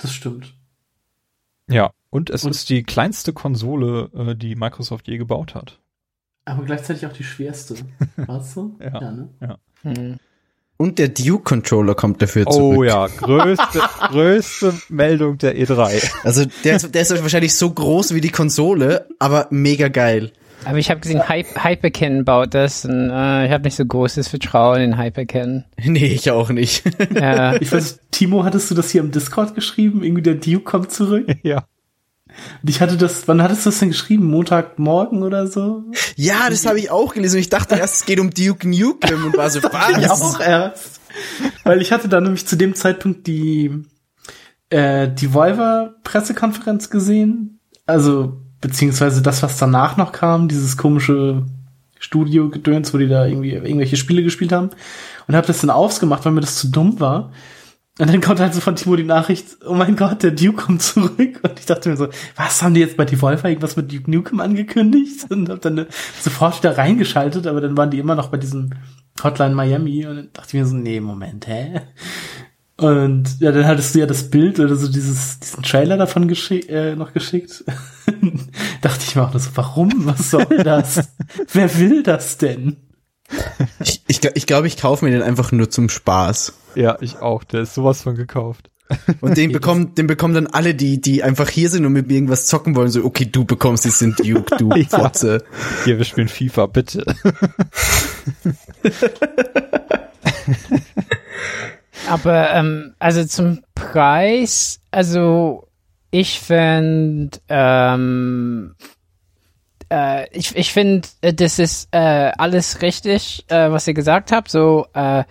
Das 0.00 0.12
stimmt. 0.12 0.52
Ja, 1.72 1.92
und 2.10 2.30
es 2.30 2.44
Und- 2.44 2.50
ist 2.52 2.68
die 2.70 2.82
kleinste 2.82 3.32
Konsole, 3.32 4.10
äh, 4.16 4.34
die 4.36 4.54
Microsoft 4.56 5.08
je 5.08 5.18
gebaut 5.18 5.54
hat. 5.54 5.78
Aber 6.44 6.64
gleichzeitig 6.64 7.06
auch 7.06 7.12
die 7.12 7.24
schwerste. 7.24 7.76
Weißt 8.16 8.56
du? 8.56 8.76
Ja. 8.80 9.00
ne? 9.00 9.28
Hm. 9.82 10.16
Und 10.76 10.98
der 10.98 11.08
Duke-Controller 11.08 11.94
kommt 11.94 12.20
dafür 12.22 12.44
zurück. 12.46 12.78
Oh 12.78 12.82
ja, 12.82 13.06
größte, 13.06 13.80
größte 14.08 14.74
Meldung 14.88 15.38
der 15.38 15.56
E 15.56 15.64
E3. 15.64 16.10
Also 16.24 16.44
der 16.64 16.76
ist, 16.76 16.92
der 16.92 17.02
ist 17.02 17.22
wahrscheinlich 17.22 17.54
so 17.54 17.70
groß 17.70 18.14
wie 18.14 18.20
die 18.20 18.30
Konsole, 18.30 19.06
aber 19.20 19.46
mega 19.50 19.86
geil. 19.88 20.32
Aber 20.64 20.78
ich 20.78 20.90
habe 20.90 21.00
gesehen, 21.00 21.28
Hy 21.28 21.44
Hyperkin 21.44 22.24
baut 22.24 22.54
das 22.54 22.84
und 22.84 23.10
äh, 23.10 23.46
ich 23.46 23.52
habe 23.52 23.64
nicht 23.64 23.74
so 23.76 23.84
großes 23.84 24.28
Vertrauen 24.28 24.80
in 24.80 24.98
Hyperkin. 24.98 25.64
Nee, 25.84 26.06
ich 26.06 26.30
auch 26.30 26.50
nicht. 26.50 26.84
Ja, 27.14 27.54
Ich 27.60 27.72
weiß, 27.72 28.00
Timo, 28.10 28.44
hattest 28.44 28.70
du 28.70 28.74
das 28.74 28.90
hier 28.90 29.00
im 29.00 29.10
Discord 29.10 29.54
geschrieben? 29.54 30.02
Irgendwie 30.04 30.22
der 30.22 30.34
Duke 30.34 30.60
kommt 30.60 30.92
zurück? 30.92 31.26
ja. 31.42 31.64
Und 32.62 32.70
ich 32.70 32.80
hatte 32.80 32.96
das, 32.96 33.26
wann 33.28 33.42
hattest 33.42 33.66
du 33.66 33.70
das 33.70 33.80
denn 33.80 33.90
geschrieben? 33.90 34.26
Montagmorgen 34.30 35.22
oder 35.22 35.46
so? 35.48 35.84
ja, 36.16 36.48
das 36.48 36.64
habe 36.64 36.78
ich 36.78 36.90
auch 36.90 37.12
gelesen 37.12 37.36
und 37.36 37.40
ich 37.40 37.50
dachte 37.50 37.74
erst, 37.74 37.94
es 37.96 38.04
geht 38.06 38.20
um 38.20 38.30
Duke 38.30 38.66
Nukem 38.68 39.24
und 39.26 39.36
war 39.36 39.50
so, 39.50 39.58
Ich 39.58 39.64
auch 40.10 40.38
was? 40.38 40.40
erst. 40.40 41.00
Weil 41.64 41.82
ich 41.82 41.92
hatte 41.92 42.08
da 42.08 42.20
nämlich 42.20 42.46
zu 42.46 42.56
dem 42.56 42.74
Zeitpunkt 42.74 43.26
die, 43.26 43.70
äh, 44.70 45.08
die 45.08 45.34
Volver-Pressekonferenz 45.34 46.88
gesehen. 46.88 47.60
Also, 47.84 48.41
beziehungsweise 48.62 49.20
das, 49.20 49.42
was 49.42 49.58
danach 49.58 49.98
noch 49.98 50.12
kam, 50.12 50.48
dieses 50.48 50.78
komische 50.78 51.44
Studio-Gedöns, 51.98 52.94
wo 52.94 52.98
die 52.98 53.08
da 53.08 53.26
irgendwie 53.26 53.52
irgendwelche 53.52 53.98
Spiele 53.98 54.22
gespielt 54.22 54.52
haben. 54.52 54.70
Und 55.28 55.36
habe 55.36 55.46
das 55.46 55.60
dann 55.60 55.70
ausgemacht, 55.70 56.24
weil 56.24 56.32
mir 56.32 56.40
das 56.40 56.56
zu 56.56 56.68
dumm 56.68 56.98
war. 56.98 57.32
Und 57.98 58.08
dann 58.08 58.22
kommt 58.22 58.40
halt 58.40 58.54
so 58.54 58.60
von 58.60 58.74
Timo 58.74 58.96
die 58.96 59.04
Nachricht, 59.04 59.58
oh 59.66 59.74
mein 59.74 59.96
Gott, 59.96 60.22
der 60.22 60.30
Duke 60.30 60.62
kommt 60.62 60.80
zurück. 60.82 61.40
Und 61.42 61.58
ich 61.58 61.66
dachte 61.66 61.90
mir 61.90 61.96
so, 61.96 62.08
was 62.36 62.62
haben 62.62 62.72
die 62.72 62.80
jetzt 62.80 62.96
bei 62.96 63.04
Devolver 63.04 63.48
irgendwas 63.48 63.76
mit 63.76 63.92
Duke 63.92 64.10
Nukem 64.10 64.40
angekündigt? 64.40 65.30
Und 65.30 65.50
hab 65.50 65.60
dann 65.60 65.86
sofort 66.20 66.58
wieder 66.58 66.78
reingeschaltet, 66.78 67.46
aber 67.46 67.60
dann 67.60 67.76
waren 67.76 67.90
die 67.90 67.98
immer 67.98 68.14
noch 68.14 68.28
bei 68.28 68.38
diesem 68.38 68.70
Hotline 69.22 69.54
Miami 69.54 70.06
und 70.06 70.16
dann 70.16 70.28
dachte 70.32 70.48
ich 70.48 70.54
mir 70.54 70.66
so, 70.66 70.76
nee, 70.76 71.00
Moment, 71.00 71.46
hä? 71.46 71.82
Und 72.82 73.38
ja, 73.38 73.52
dann 73.52 73.66
hattest 73.66 73.94
du 73.94 74.00
ja 74.00 74.06
das 74.06 74.28
Bild 74.28 74.58
oder 74.58 74.74
so 74.74 74.88
dieses, 74.90 75.38
diesen 75.38 75.62
Trailer 75.62 75.96
davon 75.96 76.26
geschick, 76.26 76.68
äh, 76.68 76.96
noch 76.96 77.12
geschickt. 77.12 77.64
dachte 78.80 79.04
ich 79.06 79.14
mir 79.14 79.22
auch 79.22 79.32
nur 79.32 79.40
so, 79.40 79.50
warum? 79.54 79.92
Was 80.06 80.30
soll 80.30 80.46
das? 80.64 81.08
Wer 81.52 81.78
will 81.78 82.02
das 82.02 82.38
denn? 82.38 82.76
Ich, 83.80 84.02
ich, 84.08 84.20
ich 84.34 84.46
glaube, 84.46 84.66
ich 84.66 84.76
kaufe 84.76 85.04
mir 85.04 85.12
den 85.12 85.22
einfach 85.22 85.52
nur 85.52 85.70
zum 85.70 85.88
Spaß. 85.88 86.54
Ja, 86.74 86.98
ich 87.00 87.18
auch. 87.20 87.44
Der 87.44 87.62
ist 87.62 87.74
sowas 87.74 88.02
von 88.02 88.16
gekauft. 88.16 88.70
Und 89.20 89.36
den 89.36 89.52
bekommen, 89.52 89.94
den 89.94 90.08
bekommen 90.08 90.34
dann 90.34 90.48
alle, 90.48 90.74
die, 90.74 91.00
die 91.00 91.22
einfach 91.22 91.48
hier 91.48 91.70
sind 91.70 91.86
und 91.86 91.92
mit 91.92 92.08
mir 92.08 92.14
irgendwas 92.14 92.46
zocken 92.46 92.74
wollen, 92.74 92.90
so, 92.90 93.04
okay, 93.04 93.28
du 93.30 93.44
bekommst 93.44 93.84
jetzt 93.84 94.00
den 94.00 94.14
Duke, 94.14 94.56
du 94.58 94.70
Ja. 94.74 94.98
Fotze. 94.98 95.44
Hier, 95.84 95.98
wir 95.98 96.04
spielen 96.04 96.28
FIFA, 96.28 96.66
bitte. 96.66 97.04
Aber 102.08 102.52
ähm, 102.52 102.94
also 102.98 103.24
zum 103.24 103.62
Preis, 103.74 104.80
also 104.90 105.68
ich 106.10 106.40
finde, 106.40 107.38
ähm, 107.48 108.74
äh, 109.90 110.28
ich, 110.36 110.56
ich 110.56 110.72
finde, 110.72 111.08
äh, 111.20 111.34
das 111.34 111.58
ist 111.58 111.88
äh, 111.92 112.32
alles 112.36 112.82
richtig, 112.82 113.44
äh, 113.48 113.70
was 113.70 113.86
ihr 113.88 113.94
gesagt 113.94 114.32
habt, 114.32 114.50
so, 114.50 114.86
äh, 114.94 115.24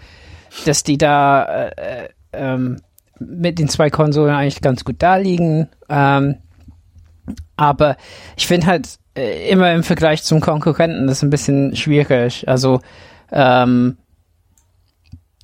dass 0.65 0.83
die 0.83 0.97
da 0.97 1.43
äh, 1.43 2.03
äh, 2.03 2.09
ähm, 2.33 2.81
mit 3.19 3.59
den 3.59 3.69
zwei 3.69 3.89
Konsolen 3.89 4.33
eigentlich 4.33 4.61
ganz 4.61 4.83
gut 4.83 4.97
da 4.99 5.17
liegen. 5.17 5.69
Ähm, 5.89 6.37
aber 7.55 7.97
ich 8.35 8.47
finde 8.47 8.67
halt 8.67 8.97
immer 9.13 9.73
im 9.73 9.83
Vergleich 9.83 10.23
zum 10.23 10.39
Konkurrenten 10.39 11.05
das 11.05 11.21
ein 11.21 11.29
bisschen 11.29 11.75
schwierig. 11.75 12.47
Also, 12.47 12.81
ähm, 13.31 13.97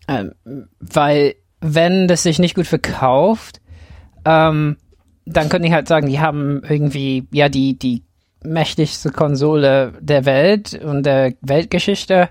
ähm, 0.08 0.34
weil 0.80 1.36
wenn 1.60 2.08
das 2.08 2.24
sich 2.24 2.40
nicht 2.40 2.56
gut 2.56 2.68
verkauft, 2.68 3.62
ähm, 4.26 4.78
dann 5.26 5.50
könnte 5.50 5.68
ich 5.68 5.74
halt 5.74 5.88
sagen, 5.88 6.08
die 6.08 6.20
haben 6.20 6.62
irgendwie 6.68 7.28
ja 7.32 7.50
die 7.50 7.78
die 7.78 8.04
mächtigste 8.44 9.12
Konsole 9.12 9.94
der 10.00 10.26
Welt 10.26 10.80
und 10.82 11.04
der 11.04 11.34
Weltgeschichte, 11.42 12.30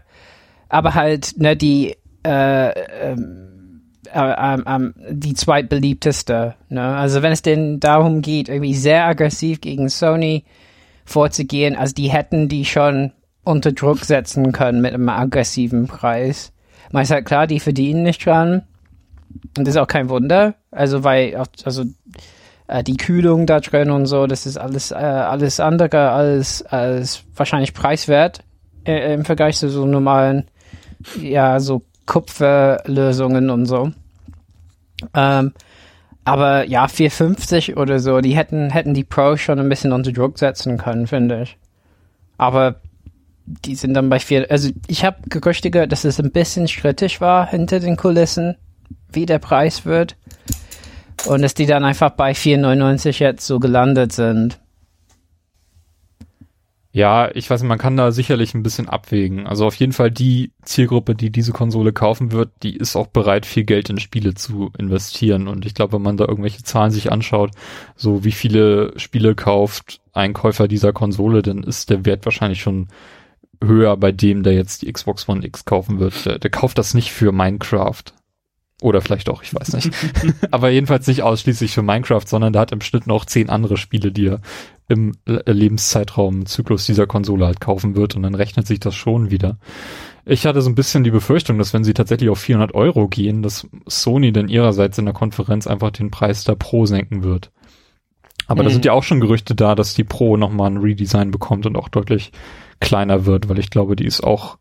aber 0.68 0.94
halt 0.94 1.34
ne 1.38 1.56
die 1.56 1.96
äh, 2.24 2.70
ähm, 2.70 3.46
äh, 4.12 4.58
ähm, 4.66 4.94
die 5.10 5.34
zweitbeliebteste. 5.34 6.54
Ne? 6.68 6.82
Also 6.82 7.22
wenn 7.22 7.32
es 7.32 7.42
denn 7.42 7.80
darum 7.80 8.22
geht, 8.22 8.48
irgendwie 8.48 8.74
sehr 8.74 9.04
aggressiv 9.04 9.60
gegen 9.60 9.88
Sony 9.88 10.44
vorzugehen, 11.04 11.76
also 11.76 11.94
die 11.94 12.08
hätten 12.08 12.48
die 12.48 12.64
schon 12.64 13.12
unter 13.44 13.72
Druck 13.72 14.04
setzen 14.04 14.52
können 14.52 14.80
mit 14.80 14.94
einem 14.94 15.08
aggressiven 15.08 15.86
Preis. 15.86 16.52
Man 16.92 17.02
ist 17.02 17.10
halt 17.10 17.26
klar, 17.26 17.46
die 17.46 17.60
verdienen 17.60 18.02
nicht 18.02 18.24
dran. 18.24 18.62
Und 19.56 19.66
das 19.66 19.74
ist 19.74 19.80
auch 19.80 19.86
kein 19.86 20.08
Wunder. 20.08 20.54
Also, 20.70 21.04
weil, 21.04 21.36
also, 21.64 21.84
äh, 22.68 22.82
die 22.82 22.96
Kühlung 22.96 23.46
da 23.46 23.60
drin 23.60 23.90
und 23.90 24.06
so, 24.06 24.26
das 24.26 24.46
ist 24.46 24.56
alles, 24.56 24.90
äh, 24.90 24.94
alles 24.94 25.60
andere 25.60 26.10
als, 26.10 26.62
als 26.62 27.24
wahrscheinlich 27.34 27.74
preiswert 27.74 28.42
äh, 28.84 29.14
im 29.14 29.24
Vergleich 29.24 29.56
zu 29.56 29.68
so 29.68 29.86
normalen, 29.86 30.44
ja, 31.20 31.60
so 31.60 31.82
Kupferlösungen 32.06 33.50
und 33.50 33.66
so. 33.66 33.90
Ähm, 35.14 35.52
aber 36.24 36.64
ja, 36.66 36.88
450 36.88 37.76
oder 37.76 38.00
so, 38.00 38.20
die 38.20 38.36
hätten, 38.36 38.70
hätten 38.70 38.94
die 38.94 39.04
Pro 39.04 39.36
schon 39.36 39.60
ein 39.60 39.68
bisschen 39.68 39.92
unter 39.92 40.12
Druck 40.12 40.38
setzen 40.38 40.76
können, 40.76 41.06
finde 41.06 41.42
ich. 41.42 41.58
Aber 42.38 42.76
die 43.46 43.74
sind 43.74 43.94
dann 43.94 44.08
bei 44.08 44.18
vier, 44.18 44.50
also 44.50 44.70
ich 44.88 45.04
habe 45.04 45.18
Gerüchte 45.28 45.70
gehört, 45.70 45.92
dass 45.92 46.04
es 46.04 46.20
ein 46.20 46.32
bisschen 46.32 46.68
strittig 46.68 47.20
war 47.20 47.48
hinter 47.48 47.80
den 47.80 47.96
Kulissen, 47.96 48.56
wie 49.12 49.26
der 49.26 49.38
Preis 49.38 49.84
wird. 49.84 50.16
Und 51.26 51.42
dass 51.42 51.54
die 51.54 51.66
dann 51.66 51.84
einfach 51.84 52.10
bei 52.10 52.32
4,99 52.32 53.20
jetzt 53.20 53.46
so 53.46 53.58
gelandet 53.58 54.12
sind. 54.12 54.60
Ja, 56.96 57.30
ich 57.34 57.50
weiß 57.50 57.60
nicht, 57.60 57.68
man 57.68 57.78
kann 57.78 57.98
da 57.98 58.10
sicherlich 58.10 58.54
ein 58.54 58.62
bisschen 58.62 58.88
abwägen. 58.88 59.46
Also 59.46 59.66
auf 59.66 59.74
jeden 59.74 59.92
Fall 59.92 60.10
die 60.10 60.52
Zielgruppe, 60.62 61.14
die 61.14 61.30
diese 61.30 61.52
Konsole 61.52 61.92
kaufen 61.92 62.32
wird, 62.32 62.52
die 62.62 62.74
ist 62.74 62.96
auch 62.96 63.08
bereit, 63.08 63.44
viel 63.44 63.64
Geld 63.64 63.90
in 63.90 63.98
Spiele 63.98 64.32
zu 64.32 64.70
investieren. 64.78 65.46
Und 65.46 65.66
ich 65.66 65.74
glaube, 65.74 65.94
wenn 65.94 66.02
man 66.02 66.16
da 66.16 66.24
irgendwelche 66.24 66.62
Zahlen 66.62 66.90
sich 66.90 67.12
anschaut, 67.12 67.50
so 67.96 68.24
wie 68.24 68.32
viele 68.32 68.98
Spiele 68.98 69.34
kauft 69.34 70.00
ein 70.14 70.32
Käufer 70.32 70.68
dieser 70.68 70.94
Konsole, 70.94 71.42
dann 71.42 71.64
ist 71.64 71.90
der 71.90 72.06
Wert 72.06 72.24
wahrscheinlich 72.24 72.62
schon 72.62 72.88
höher 73.62 73.96
bei 73.96 74.12
dem, 74.12 74.42
der 74.42 74.54
jetzt 74.54 74.82
die 74.82 74.92
Xbox 74.92 75.28
One 75.28 75.44
X 75.44 75.64
kaufen 75.64 75.98
wird. 75.98 76.26
Der, 76.26 76.38
der 76.38 76.50
kauft 76.50 76.78
das 76.78 76.94
nicht 76.94 77.12
für 77.12 77.32
Minecraft. 77.32 78.04
Oder 78.82 79.00
vielleicht 79.00 79.30
auch, 79.30 79.42
ich 79.42 79.54
weiß 79.54 79.72
nicht. 79.72 79.90
Aber 80.50 80.68
jedenfalls 80.68 81.06
nicht 81.06 81.22
ausschließlich 81.22 81.72
für 81.72 81.82
Minecraft, 81.82 82.26
sondern 82.26 82.52
der 82.52 82.60
hat 82.60 82.72
im 82.72 82.82
Schnitt 82.82 83.06
noch 83.06 83.24
zehn 83.24 83.48
andere 83.48 83.78
Spiele, 83.78 84.12
die 84.12 84.26
er 84.26 84.40
im 84.88 85.12
Lebenszeitraum 85.24 86.46
Zyklus 86.46 86.86
dieser 86.86 87.06
Konsole 87.06 87.46
halt 87.46 87.60
kaufen 87.60 87.96
wird 87.96 88.14
und 88.14 88.22
dann 88.22 88.34
rechnet 88.34 88.66
sich 88.66 88.78
das 88.78 88.94
schon 88.94 89.30
wieder. 89.30 89.58
Ich 90.26 90.46
hatte 90.46 90.60
so 90.60 90.68
ein 90.68 90.74
bisschen 90.74 91.04
die 91.04 91.10
Befürchtung, 91.10 91.58
dass 91.58 91.72
wenn 91.72 91.84
sie 91.84 91.94
tatsächlich 91.94 92.28
auf 92.30 92.38
400 92.38 92.74
Euro 92.74 93.08
gehen, 93.08 93.42
dass 93.42 93.66
Sony 93.86 94.32
dann 94.32 94.48
ihrerseits 94.48 94.98
in 94.98 95.06
der 95.06 95.14
Konferenz 95.14 95.66
einfach 95.66 95.90
den 95.90 96.10
Preis 96.10 96.44
der 96.44 96.56
Pro 96.56 96.84
senken 96.84 97.22
wird. 97.22 97.50
Aber 98.46 98.62
mhm. 98.62 98.66
da 98.66 98.72
sind 98.72 98.84
ja 98.84 98.92
auch 98.92 99.02
schon 99.02 99.20
Gerüchte 99.20 99.54
da, 99.54 99.74
dass 99.74 99.94
die 99.94 100.04
Pro 100.04 100.36
nochmal 100.36 100.70
ein 100.70 100.78
Redesign 100.78 101.30
bekommt 101.30 101.66
und 101.66 101.76
auch 101.76 101.88
deutlich 101.88 102.32
kleiner 102.80 103.26
wird, 103.26 103.48
weil 103.48 103.58
ich 103.58 103.70
glaube, 103.70 103.96
die 103.96 104.06
ist 104.06 104.22
auch 104.22 104.58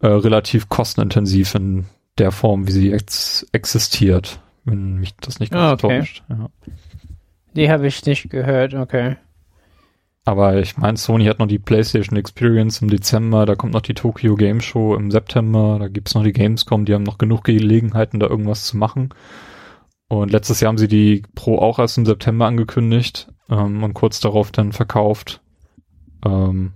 äh, 0.00 0.06
relativ 0.06 0.68
kostenintensiv 0.68 1.54
in 1.54 1.86
der 2.18 2.32
Form, 2.32 2.66
wie 2.66 2.72
sie 2.72 2.90
jetzt 2.90 3.46
existiert, 3.52 4.40
wenn 4.64 4.96
mich 4.96 5.14
das 5.16 5.40
nicht 5.40 5.52
ganz 5.52 5.62
ah, 5.62 5.72
okay. 5.72 6.00
täuscht. 6.00 6.22
Ja. 6.28 6.48
Die 7.54 7.70
habe 7.70 7.86
ich 7.86 8.04
nicht 8.04 8.30
gehört, 8.30 8.74
okay. 8.74 9.16
Aber 10.24 10.58
ich 10.58 10.76
meine, 10.76 10.98
Sony 10.98 11.24
hat 11.24 11.38
noch 11.38 11.46
die 11.46 11.58
PlayStation 11.58 12.18
Experience 12.18 12.82
im 12.82 12.90
Dezember, 12.90 13.46
da 13.46 13.54
kommt 13.54 13.72
noch 13.72 13.80
die 13.80 13.94
Tokyo 13.94 14.36
Game 14.36 14.60
Show 14.60 14.94
im 14.94 15.10
September, 15.10 15.78
da 15.80 15.88
gibt's 15.88 16.14
noch 16.14 16.22
die 16.22 16.32
Gamescom, 16.32 16.84
die 16.84 16.94
haben 16.94 17.02
noch 17.02 17.18
genug 17.18 17.44
Gelegenheiten, 17.44 18.20
da 18.20 18.26
irgendwas 18.26 18.64
zu 18.64 18.76
machen. 18.76 19.08
Und 20.08 20.30
letztes 20.30 20.60
Jahr 20.60 20.68
haben 20.68 20.78
sie 20.78 20.88
die 20.88 21.22
Pro 21.34 21.58
auch 21.58 21.78
erst 21.78 21.96
im 21.96 22.04
September 22.04 22.46
angekündigt 22.46 23.32
ähm, 23.48 23.82
und 23.82 23.94
kurz 23.94 24.20
darauf 24.20 24.52
dann 24.52 24.72
verkauft. 24.72 25.40
Ähm, 26.24 26.74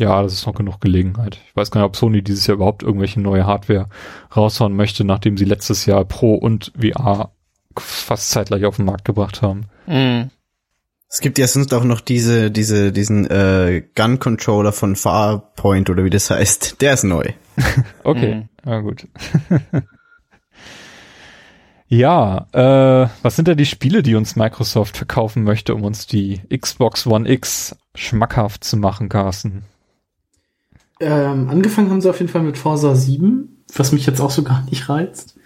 ja, 0.00 0.22
das 0.22 0.32
ist 0.32 0.46
noch 0.46 0.54
genug 0.54 0.80
Gelegenheit. 0.80 1.40
Ich 1.48 1.56
weiß 1.56 1.70
gar 1.70 1.80
nicht, 1.80 1.88
ob 1.88 1.96
Sony 1.96 2.22
dieses 2.22 2.46
Jahr 2.46 2.56
überhaupt 2.56 2.82
irgendwelche 2.82 3.20
neue 3.20 3.46
Hardware 3.46 3.88
raushauen 4.34 4.74
möchte, 4.74 5.04
nachdem 5.04 5.36
sie 5.36 5.44
letztes 5.44 5.86
Jahr 5.86 6.04
Pro 6.04 6.34
und 6.34 6.72
VR 6.80 7.32
fast 7.76 8.30
zeitgleich 8.30 8.64
auf 8.64 8.76
den 8.76 8.84
Markt 8.84 9.04
gebracht 9.04 9.42
haben. 9.42 9.66
Mhm. 9.86 10.30
Es 11.10 11.20
gibt 11.20 11.38
ja 11.38 11.46
sonst 11.46 11.72
auch 11.72 11.84
noch 11.84 12.02
diese, 12.02 12.50
diese, 12.50 12.92
diesen 12.92 13.30
äh, 13.30 13.82
Gun-Controller 13.94 14.72
von 14.72 14.94
Farpoint 14.94 15.88
oder 15.88 16.04
wie 16.04 16.10
das 16.10 16.30
heißt. 16.30 16.82
Der 16.82 16.92
ist 16.92 17.04
neu. 17.04 17.32
okay, 18.04 18.34
mhm. 18.34 18.48
ja 18.64 18.80
gut. 18.80 19.08
ja, 21.88 22.46
äh, 22.52 23.08
was 23.22 23.36
sind 23.36 23.48
da 23.48 23.54
die 23.54 23.64
Spiele, 23.64 24.02
die 24.02 24.16
uns 24.16 24.36
Microsoft 24.36 24.98
verkaufen 24.98 25.44
möchte, 25.44 25.74
um 25.74 25.82
uns 25.82 26.06
die 26.06 26.42
Xbox 26.54 27.06
One 27.06 27.28
X 27.30 27.74
schmackhaft 27.94 28.64
zu 28.64 28.76
machen, 28.76 29.08
Carsten? 29.08 29.64
Ähm, 31.00 31.48
angefangen 31.48 31.90
haben 31.90 32.00
sie 32.00 32.10
auf 32.10 32.18
jeden 32.18 32.30
Fall 32.30 32.42
mit 32.42 32.58
Forza 32.58 32.94
7, 32.94 33.64
was 33.74 33.92
mich 33.92 34.06
jetzt 34.06 34.20
auch 34.20 34.30
so 34.30 34.42
gar 34.44 34.64
nicht 34.64 34.88
reizt. 34.88 35.38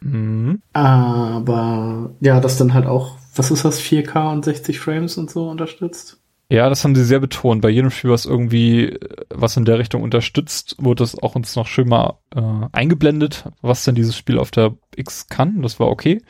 Mhm. 0.00 0.62
Aber 0.72 2.14
ja, 2.20 2.40
das 2.40 2.56
dann 2.56 2.74
halt 2.74 2.86
auch 2.86 3.20
was 3.34 3.50
ist 3.50 3.64
das, 3.64 3.80
4K 3.80 4.32
und 4.32 4.44
60 4.44 4.80
Frames 4.80 5.16
und 5.16 5.30
so 5.30 5.48
unterstützt? 5.48 6.18
Ja, 6.48 6.68
das 6.68 6.82
haben 6.82 6.96
sie 6.96 7.04
sehr 7.04 7.20
betont. 7.20 7.62
Bei 7.62 7.68
jedem 7.68 7.90
Spiel, 7.90 8.10
was 8.10 8.26
irgendwie 8.26 8.98
was 9.28 9.56
in 9.56 9.64
der 9.64 9.78
Richtung 9.78 10.02
unterstützt, 10.02 10.74
wurde 10.78 11.04
das 11.04 11.16
auch 11.16 11.36
uns 11.36 11.54
noch 11.54 11.68
schön 11.68 11.88
mal 11.88 12.18
äh, 12.34 12.40
eingeblendet, 12.72 13.44
was 13.62 13.84
denn 13.84 13.94
dieses 13.94 14.16
Spiel 14.16 14.38
auf 14.38 14.50
der 14.50 14.74
X 14.96 15.28
kann. 15.28 15.62
Das 15.62 15.78
war 15.78 15.88
okay. 15.88 16.22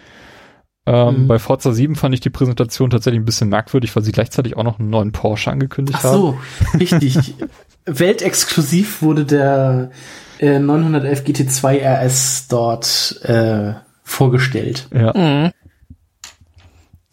Ähm, 0.85 1.23
mhm. 1.23 1.29
Bei 1.29 1.39
Forza 1.39 1.73
7 1.73 1.97
fand 1.97 2.15
ich 2.15 2.21
die 2.21 2.31
Präsentation 2.31 2.91
tatsächlich 2.91 3.21
ein 3.21 3.25
bisschen 3.25 3.49
merkwürdig, 3.49 3.97
weil 3.97 4.03
sie 4.03 4.13
gleichzeitig 4.13 4.59
auch 4.59 4.65
noch 4.65 4.79
einen 4.79 4.91
neuen 4.91 5.13
Porsche 5.13 5.51
angekündigt 5.51 5.99
Ach 6.03 6.13
so, 6.13 6.39
haben. 6.69 6.79
richtig. 6.79 7.35
Weltexklusiv 7.99 9.03
wurde 9.03 9.25
der 9.25 9.91
äh, 10.39 10.59
911 10.59 11.23
GT2 11.23 11.83
RS 11.83 12.49
dort 12.49 13.21
äh, 13.25 13.75
vorgestellt. 14.05 14.89
Ja. 14.95 15.13
Mhm. 15.17 15.51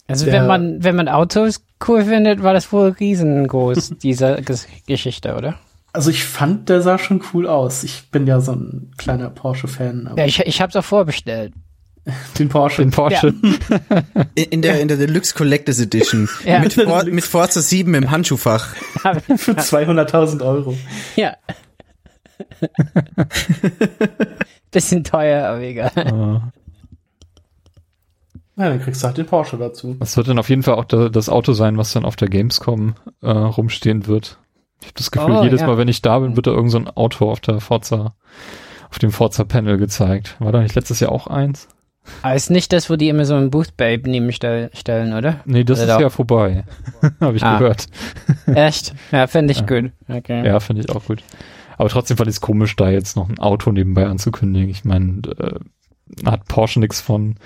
Also 0.06 0.26
wenn 0.26 0.46
man, 0.46 0.82
wenn 0.82 0.96
man 0.96 1.08
Autos 1.08 1.62
cool 1.86 2.04
findet, 2.04 2.42
war 2.42 2.54
das 2.54 2.72
wohl 2.72 2.88
riesengroß, 2.88 3.94
diese 4.02 4.42
Geschichte, 4.86 5.36
oder? 5.36 5.56
Also 5.92 6.10
ich 6.10 6.24
fand, 6.24 6.68
der 6.68 6.80
sah 6.80 6.98
schon 6.98 7.22
cool 7.32 7.46
aus. 7.46 7.82
Ich 7.82 8.10
bin 8.10 8.26
ja 8.26 8.40
so 8.40 8.52
ein 8.52 8.92
kleiner 8.96 9.30
Porsche-Fan. 9.30 10.14
Ja, 10.16 10.24
ich, 10.24 10.40
ich 10.40 10.60
hab's 10.62 10.76
auch 10.76 10.84
vorbestellt. 10.84 11.52
Den 12.38 12.48
Porsche. 12.48 12.82
Den 12.82 12.90
Porsche. 12.90 13.34
Ja. 13.88 14.02
In 14.34 14.62
der, 14.62 14.80
in 14.80 14.88
der 14.88 14.96
Deluxe 14.96 15.34
Collectors 15.34 15.78
Edition. 15.80 16.28
ja. 16.44 16.60
mit, 16.60 16.72
For, 16.74 17.04
mit 17.04 17.24
Forza 17.24 17.60
7 17.60 17.94
im 17.94 18.10
Handschuhfach. 18.10 18.74
Für 19.36 19.52
200.000 19.52 20.44
Euro. 20.44 20.76
Ja. 21.16 21.36
Bisschen 24.70 25.04
teuer, 25.04 25.48
aber 25.48 25.60
egal. 25.60 25.90
Uh. 25.96 26.40
Ja, 28.56 28.70
dann 28.70 28.80
kriegst 28.80 29.02
du 29.02 29.06
halt 29.06 29.16
den 29.16 29.26
Porsche 29.26 29.56
dazu. 29.56 29.96
Das 30.00 30.16
wird 30.16 30.28
dann 30.28 30.38
auf 30.38 30.48
jeden 30.48 30.64
Fall 30.64 30.74
auch 30.74 30.84
das 30.84 31.28
Auto 31.28 31.52
sein, 31.52 31.78
was 31.78 31.92
dann 31.92 32.04
auf 32.04 32.16
der 32.16 32.28
Gamescom 32.28 32.96
äh, 33.22 33.30
rumstehen 33.30 34.08
wird. 34.08 34.38
Ich 34.80 34.86
habe 34.86 34.94
das 34.96 35.10
Gefühl, 35.10 35.36
oh, 35.36 35.42
jedes 35.44 35.60
ja. 35.60 35.66
Mal, 35.66 35.78
wenn 35.78 35.88
ich 35.88 36.02
da 36.02 36.18
bin, 36.18 36.36
wird 36.36 36.46
da 36.46 36.50
irgend 36.50 36.72
so 36.72 36.78
ein 36.78 36.88
Auto 36.88 37.30
auf 37.30 37.40
der 37.40 37.60
Forza, 37.60 38.14
auf 38.90 38.98
dem 38.98 39.12
Forza-Panel 39.12 39.76
gezeigt. 39.76 40.36
War 40.40 40.52
da 40.52 40.60
nicht 40.60 40.74
letztes 40.74 41.00
Jahr 41.00 41.12
auch 41.12 41.28
eins? 41.28 41.68
Aber 42.22 42.34
ist 42.34 42.50
nicht 42.50 42.72
das, 42.72 42.90
wo 42.90 42.96
die 42.96 43.08
immer 43.08 43.24
so 43.24 43.34
ein 43.34 43.50
Booth 43.50 43.76
Babe 43.76 44.08
neben 44.08 44.32
stell 44.32 44.70
stellen, 44.74 45.12
oder? 45.12 45.40
Nee, 45.44 45.64
das 45.64 45.82
oder 45.82 45.94
ist 45.94 46.00
ja 46.00 46.10
vorbei. 46.10 46.64
habe 47.20 47.36
ich 47.36 47.42
ah. 47.42 47.58
gehört. 47.58 47.86
Echt? 48.46 48.94
Ja, 49.12 49.26
finde 49.26 49.52
ich 49.52 49.60
ja. 49.60 49.66
gut. 49.66 49.92
Okay. 50.08 50.46
Ja, 50.46 50.60
finde 50.60 50.82
ich 50.82 50.90
auch 50.90 51.04
gut. 51.04 51.22
Aber 51.76 51.88
trotzdem 51.88 52.16
fand 52.16 52.28
ich 52.28 52.36
es 52.36 52.40
komisch, 52.40 52.74
da 52.76 52.90
jetzt 52.90 53.16
noch 53.16 53.28
ein 53.28 53.38
Auto 53.38 53.70
nebenbei 53.70 54.06
anzukündigen. 54.06 54.68
Ich 54.68 54.84
meine, 54.84 55.22
äh, 55.38 55.58
hat 56.26 56.46
Porsche 56.46 56.80
nichts 56.80 57.00
von. 57.00 57.36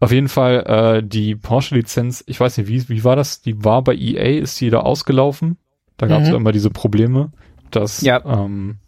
Auf 0.00 0.12
jeden 0.12 0.28
Fall 0.28 0.64
äh, 0.66 1.02
die 1.06 1.36
Porsche-Lizenz, 1.36 2.24
ich 2.26 2.38
weiß 2.38 2.58
nicht, 2.58 2.68
wie, 2.68 2.88
wie 2.88 3.04
war 3.04 3.16
das? 3.16 3.40
Die 3.40 3.64
war 3.64 3.82
bei 3.82 3.94
EA, 3.94 4.40
ist 4.40 4.60
die 4.60 4.68
da 4.68 4.80
ausgelaufen? 4.80 5.58
Da 5.96 6.06
gab 6.06 6.22
es 6.22 6.28
mhm. 6.28 6.32
ja 6.32 6.36
immer 6.38 6.52
diese 6.52 6.70
Probleme, 6.70 7.30
dass 7.70 8.00
ja. 8.00 8.20
ähm, 8.24 8.78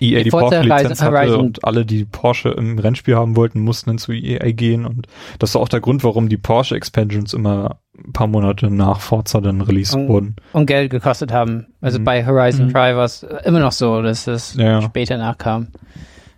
EA 0.00 0.22
die, 0.22 0.30
Porsche-Lizenz 0.30 1.02
hatte 1.02 1.38
und 1.38 1.64
alle, 1.64 1.84
die 1.84 2.04
Porsche 2.04 2.50
im 2.50 2.78
Rennspiel 2.78 3.16
haben 3.16 3.36
wollten, 3.36 3.60
mussten 3.60 3.90
dann 3.90 3.98
zu 3.98 4.12
EA 4.12 4.50
gehen 4.52 4.86
und 4.86 5.06
das 5.38 5.54
war 5.54 5.62
auch 5.62 5.68
der 5.68 5.80
Grund, 5.80 6.02
warum 6.04 6.28
die 6.28 6.36
Porsche-Expansions 6.36 7.34
immer 7.34 7.78
ein 7.96 8.12
paar 8.12 8.26
Monate 8.26 8.70
nach 8.70 9.00
Forza 9.00 9.40
dann 9.40 9.60
released 9.60 9.94
und, 9.94 10.08
wurden. 10.08 10.36
Und 10.52 10.66
Geld 10.66 10.90
gekostet 10.90 11.32
haben. 11.32 11.66
Also 11.80 11.98
mhm. 11.98 12.04
bei 12.04 12.24
Horizon 12.24 12.66
mhm. 12.66 12.72
Drive 12.72 12.96
war 12.96 13.04
es 13.04 13.22
immer 13.44 13.60
noch 13.60 13.72
so, 13.72 14.00
dass 14.02 14.26
es 14.26 14.54
ja. 14.54 14.80
später 14.82 15.18
nachkam. 15.18 15.68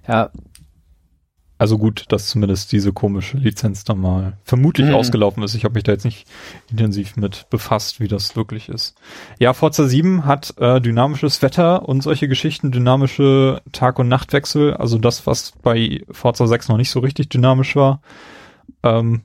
Ja, 0.08 0.30
also 1.62 1.78
gut, 1.78 2.06
dass 2.08 2.26
zumindest 2.26 2.72
diese 2.72 2.92
komische 2.92 3.36
Lizenz 3.36 3.84
da 3.84 3.94
mal 3.94 4.36
vermutlich 4.42 4.88
mhm. 4.88 4.96
ausgelaufen 4.96 5.44
ist. 5.44 5.54
Ich 5.54 5.62
habe 5.62 5.74
mich 5.74 5.84
da 5.84 5.92
jetzt 5.92 6.04
nicht 6.04 6.26
intensiv 6.68 7.14
mit 7.14 7.48
befasst, 7.50 8.00
wie 8.00 8.08
das 8.08 8.34
wirklich 8.34 8.68
ist. 8.68 8.96
Ja, 9.38 9.52
Forza 9.52 9.86
7 9.86 10.24
hat 10.24 10.54
äh, 10.58 10.80
dynamisches 10.80 11.40
Wetter 11.40 11.88
und 11.88 12.00
solche 12.00 12.26
Geschichten, 12.26 12.72
dynamische 12.72 13.62
Tag- 13.70 14.00
und 14.00 14.08
Nachtwechsel. 14.08 14.74
Also 14.74 14.98
das, 14.98 15.24
was 15.28 15.52
bei 15.62 16.02
Forza 16.10 16.48
6 16.48 16.68
noch 16.68 16.78
nicht 16.78 16.90
so 16.90 16.98
richtig 16.98 17.28
dynamisch 17.28 17.76
war. 17.76 18.02
Ähm, 18.82 19.22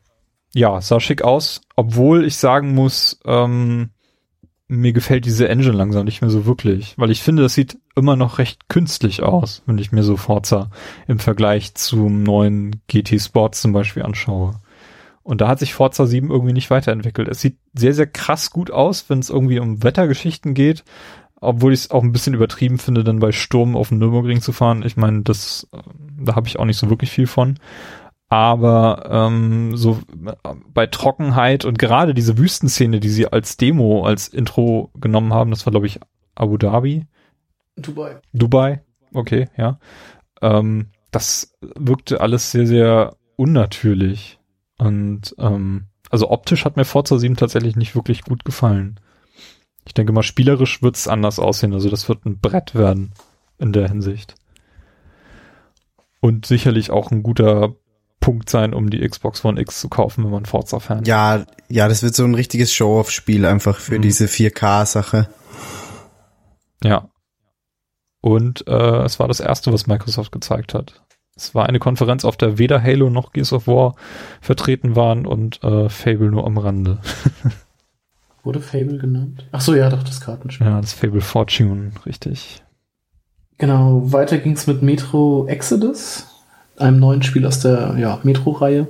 ja, 0.54 0.80
sah 0.80 1.00
schick 1.00 1.24
aus, 1.24 1.62
obwohl 1.76 2.24
ich 2.24 2.38
sagen 2.38 2.76
muss, 2.76 3.20
ähm, 3.26 3.90
mir 4.68 4.92
gefällt 4.92 5.26
diese 5.26 5.48
Engine 5.48 5.76
langsam 5.76 6.06
nicht 6.06 6.22
mehr 6.22 6.30
so 6.30 6.46
wirklich, 6.46 6.94
weil 6.98 7.10
ich 7.10 7.24
finde, 7.24 7.42
das 7.44 7.54
sieht 7.54 7.78
immer 7.96 8.16
noch 8.16 8.38
recht 8.38 8.68
künstlich 8.68 9.24
aus, 9.24 9.64
wenn 9.66 9.78
ich 9.78 9.92
mir 9.92 10.04
so 10.04 10.18
Forza 10.18 10.70
im 11.08 11.20
Vergleich 11.20 11.74
zum 11.76 12.24
neuen 12.24 12.82
GT 12.88 13.22
Sport 13.22 13.56
zum 13.56 13.72
Beispiel 13.72 14.04
anschaue. 14.04 14.60
Und 15.24 15.42
da 15.42 15.48
hat 15.50 15.60
sich 15.60 15.74
Forza 15.74 16.06
7 16.06 16.32
irgendwie 16.32 16.54
nicht 16.54 16.70
weiterentwickelt. 16.70 17.28
Es 17.28 17.42
sieht 17.42 17.58
sehr, 17.74 17.94
sehr 17.94 18.08
krass 18.08 18.50
gut 18.50 18.72
aus, 18.72 19.10
wenn 19.10 19.20
es 19.20 19.30
irgendwie 19.30 19.60
um 19.60 19.84
Wettergeschichten 19.84 20.54
geht, 20.54 20.84
obwohl 21.40 21.74
ich 21.74 21.82
es 21.82 21.92
auch 21.92 22.04
ein 22.04 22.12
bisschen 22.12 22.34
übertrieben 22.34 22.78
finde, 22.78 23.04
dann 23.04 23.20
bei 23.20 23.32
Sturm 23.32 23.76
auf 23.76 23.90
den 23.90 24.00
Nürburgring 24.00 24.42
zu 24.42 24.54
fahren. 24.54 24.84
Ich 24.84 24.98
meine, 24.98 25.22
das, 25.24 25.68
da 26.18 26.36
habe 26.36 26.48
ich 26.48 26.60
auch 26.60 26.66
nicht 26.66 26.78
so 26.78 26.90
wirklich 26.90 27.12
viel 27.12 27.28
von. 27.28 27.60
Aber 28.30 29.08
ähm, 29.10 29.78
so 29.78 30.00
bei 30.74 30.88
Trockenheit 30.88 31.64
und 31.64 31.80
gerade 31.80 32.14
diese 32.14 32.38
Wüstenszene, 32.38 33.00
die 33.00 33.10
sie 33.10 33.28
als 33.28 33.56
Demo, 33.56 34.06
als 34.06 34.28
Intro 34.28 34.92
genommen 34.96 35.34
haben, 35.34 35.52
das 35.52 35.66
war 35.66 35.72
glaube 35.72 35.88
ich 35.88 36.00
Abu 36.36 36.58
Dhabi. 36.58 37.08
Dubai. 37.78 38.18
Dubai, 38.34 38.82
okay, 39.14 39.48
ja. 39.58 39.80
Ähm, 40.42 40.88
das 41.12 41.54
wirkte 41.62 42.22
alles 42.22 42.52
sehr, 42.52 42.68
sehr 42.68 43.16
unnatürlich. 43.38 44.40
Und 44.78 45.36
ähm, 45.40 45.86
also 46.10 46.30
optisch 46.30 46.66
hat 46.66 46.76
mir 46.76 46.86
Forza 46.86 47.18
7 47.18 47.38
tatsächlich 47.38 47.76
nicht 47.76 47.96
wirklich 47.96 48.24
gut 48.24 48.46
gefallen. 48.46 49.00
Ich 49.86 49.94
denke 49.94 50.12
mal, 50.12 50.24
spielerisch 50.24 50.82
wird 50.82 50.96
es 50.98 51.08
anders 51.08 51.40
aussehen. 51.40 51.74
Also 51.74 51.90
das 51.90 52.10
wird 52.10 52.26
ein 52.26 52.40
Brett 52.40 52.76
werden 52.76 53.14
in 53.58 53.74
der 53.74 53.88
Hinsicht. 53.88 54.36
Und 56.20 56.46
sicherlich 56.46 56.92
auch 56.92 57.12
ein 57.12 57.24
guter 57.24 57.76
Punkt 58.20 58.50
sein, 58.50 58.74
um 58.74 58.90
die 58.90 59.08
Xbox 59.08 59.46
One 59.46 59.60
X 59.62 59.80
zu 59.80 59.90
kaufen, 59.90 60.24
wenn 60.24 60.32
man 60.32 60.46
Forza-Fan 60.46 61.02
ist. 61.04 61.08
Ja, 61.08 61.46
ja, 61.70 61.88
das 61.88 62.04
wird 62.04 62.16
so 62.16 62.24
ein 62.24 62.36
richtiges 62.36 62.74
Show-off-Spiel 62.74 63.46
einfach 63.46 63.78
für 63.80 63.98
Mhm. 63.98 64.02
diese 64.02 64.26
4K-Sache. 64.28 65.30
Ja. 66.84 67.10
Und 68.22 68.68
äh, 68.68 69.04
es 69.04 69.20
war 69.20 69.28
das 69.28 69.40
erste, 69.40 69.72
was 69.72 69.88
Microsoft 69.88 70.32
gezeigt 70.32 70.74
hat. 70.74 71.02
Es 71.36 71.54
war 71.54 71.68
eine 71.68 71.80
Konferenz, 71.80 72.26
auf 72.26 72.36
der 72.36 72.58
weder 72.58 72.82
Halo 72.82 73.10
noch 73.12 73.32
Gears 73.32 73.54
of 73.54 73.68
War 73.68 73.96
vertreten 74.42 74.96
waren 74.96 75.26
und 75.28 75.64
äh, 75.64 75.88
Fable 75.88 76.32
nur 76.32 76.46
am 76.46 76.58
Rande. 76.58 76.98
Wurde 78.44 78.60
Fable 78.60 78.98
genannt? 78.98 79.46
Ach 79.52 79.62
so, 79.62 79.76
ja, 79.76 79.90
doch, 79.90 80.04
das 80.04 80.20
Kartenspiel. 80.20 80.66
Ja, 80.66 80.82
das 80.82 80.94
Fable 80.94 81.22
Fortune, 81.22 81.92
richtig. 82.06 82.64
Genau, 83.60 84.12
weiter 84.12 84.38
ging's 84.40 84.68
mit 84.68 84.82
Metro 84.82 85.48
Exodus, 85.48 86.37
einem 86.78 87.00
neuen 87.00 87.24
Spiel 87.24 87.46
aus 87.46 87.60
der 87.60 87.96
ja, 87.98 88.20
Metro-Reihe. 88.24 88.88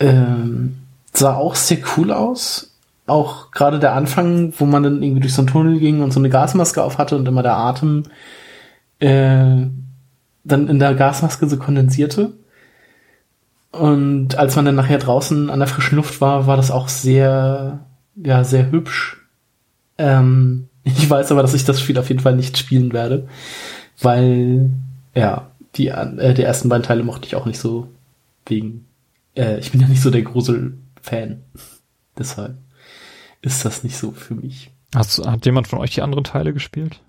Ähm, 0.00 0.76
sah 1.12 1.34
auch 1.34 1.54
sehr 1.54 1.78
cool 1.96 2.12
aus. 2.12 2.76
Auch 3.06 3.50
gerade 3.50 3.78
der 3.78 3.94
Anfang, 3.94 4.52
wo 4.58 4.66
man 4.66 4.82
dann 4.82 5.02
irgendwie 5.02 5.22
durch 5.22 5.34
so 5.34 5.40
einen 5.42 5.48
Tunnel 5.48 5.78
ging 5.78 6.02
und 6.02 6.12
so 6.12 6.20
eine 6.20 6.28
Gasmaske 6.28 6.82
auf 6.82 6.98
hatte 6.98 7.16
und 7.16 7.26
immer 7.26 7.42
der 7.42 7.56
Atem 7.56 8.04
äh, 9.00 9.66
dann 10.44 10.68
in 10.68 10.78
der 10.78 10.94
Gasmaske 10.94 11.48
so 11.48 11.56
kondensierte. 11.56 12.32
Und 13.70 14.36
als 14.36 14.56
man 14.56 14.64
dann 14.64 14.74
nachher 14.74 14.98
draußen 14.98 15.50
an 15.50 15.58
der 15.58 15.68
frischen 15.68 15.96
Luft 15.96 16.20
war, 16.20 16.46
war 16.46 16.56
das 16.56 16.70
auch 16.70 16.88
sehr, 16.88 17.80
ja, 18.16 18.44
sehr 18.44 18.70
hübsch. 18.70 19.18
Ähm, 19.98 20.68
ich 20.84 21.08
weiß 21.08 21.32
aber, 21.32 21.42
dass 21.42 21.54
ich 21.54 21.64
das 21.64 21.80
Spiel 21.80 21.98
auf 21.98 22.08
jeden 22.08 22.20
Fall 22.20 22.36
nicht 22.36 22.56
spielen 22.58 22.92
werde, 22.92 23.28
weil, 24.00 24.70
ja, 25.14 25.47
die, 25.78 25.88
äh, 25.88 26.34
die 26.34 26.42
ersten 26.42 26.68
beiden 26.68 26.82
Teile 26.82 27.04
mochte 27.04 27.26
ich 27.26 27.36
auch 27.36 27.46
nicht 27.46 27.58
so 27.58 27.88
wegen, 28.46 28.86
äh, 29.36 29.58
ich 29.58 29.70
bin 29.70 29.80
ja 29.80 29.88
nicht 29.88 30.02
so 30.02 30.10
der 30.10 30.22
Grusel-Fan. 30.22 31.42
Deshalb 32.18 32.58
ist 33.40 33.64
das 33.64 33.84
nicht 33.84 33.96
so 33.96 34.10
für 34.10 34.34
mich. 34.34 34.70
Hast, 34.94 35.24
hat 35.24 35.46
jemand 35.46 35.68
von 35.68 35.78
euch 35.78 35.94
die 35.94 36.02
anderen 36.02 36.24
Teile 36.24 36.52
gespielt? 36.52 37.00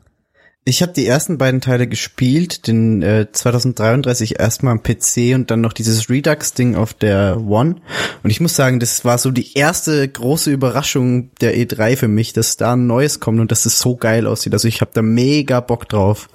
Ich 0.66 0.82
habe 0.84 0.92
die 0.92 1.08
ersten 1.08 1.38
beiden 1.38 1.62
Teile 1.62 1.88
gespielt, 1.88 2.68
den 2.68 3.02
äh, 3.02 3.28
2033 3.32 4.40
erstmal 4.40 4.74
am 4.74 4.84
PC 4.84 5.34
und 5.34 5.50
dann 5.50 5.62
noch 5.62 5.74
dieses 5.74 6.10
Redux-Ding 6.10 6.76
auf 6.76 6.94
der 6.94 7.40
One. 7.40 7.78
Und 8.22 8.30
ich 8.30 8.42
muss 8.42 8.56
sagen, 8.56 8.80
das 8.80 9.04
war 9.04 9.18
so 9.18 9.32
die 9.32 9.54
erste 9.54 10.08
große 10.08 10.52
Überraschung 10.52 11.32
der 11.42 11.56
E3 11.56 11.96
für 11.96 12.08
mich, 12.08 12.34
dass 12.34 12.58
da 12.58 12.74
ein 12.74 12.86
neues 12.86 13.20
kommt 13.20 13.40
und 13.40 13.52
dass 13.52 13.64
das 13.64 13.80
so 13.80 13.96
geil 13.96 14.28
aussieht. 14.28 14.54
Also 14.54 14.68
ich 14.68 14.82
habe 14.82 14.92
da 14.94 15.02
mega 15.02 15.60
Bock 15.62 15.88
drauf. 15.88 16.30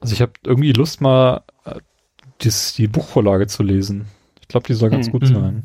Also 0.00 0.14
ich 0.14 0.22
habe 0.22 0.32
irgendwie 0.44 0.72
Lust 0.72 1.00
mal 1.00 1.42
äh, 1.64 1.76
dies, 2.40 2.72
die 2.74 2.88
Buchvorlage 2.88 3.46
zu 3.46 3.62
lesen. 3.62 4.06
Ich 4.40 4.48
glaube, 4.48 4.66
die 4.66 4.74
soll 4.74 4.90
ganz 4.90 5.08
Mhm. 5.08 5.12
gut 5.12 5.26
sein. 5.26 5.64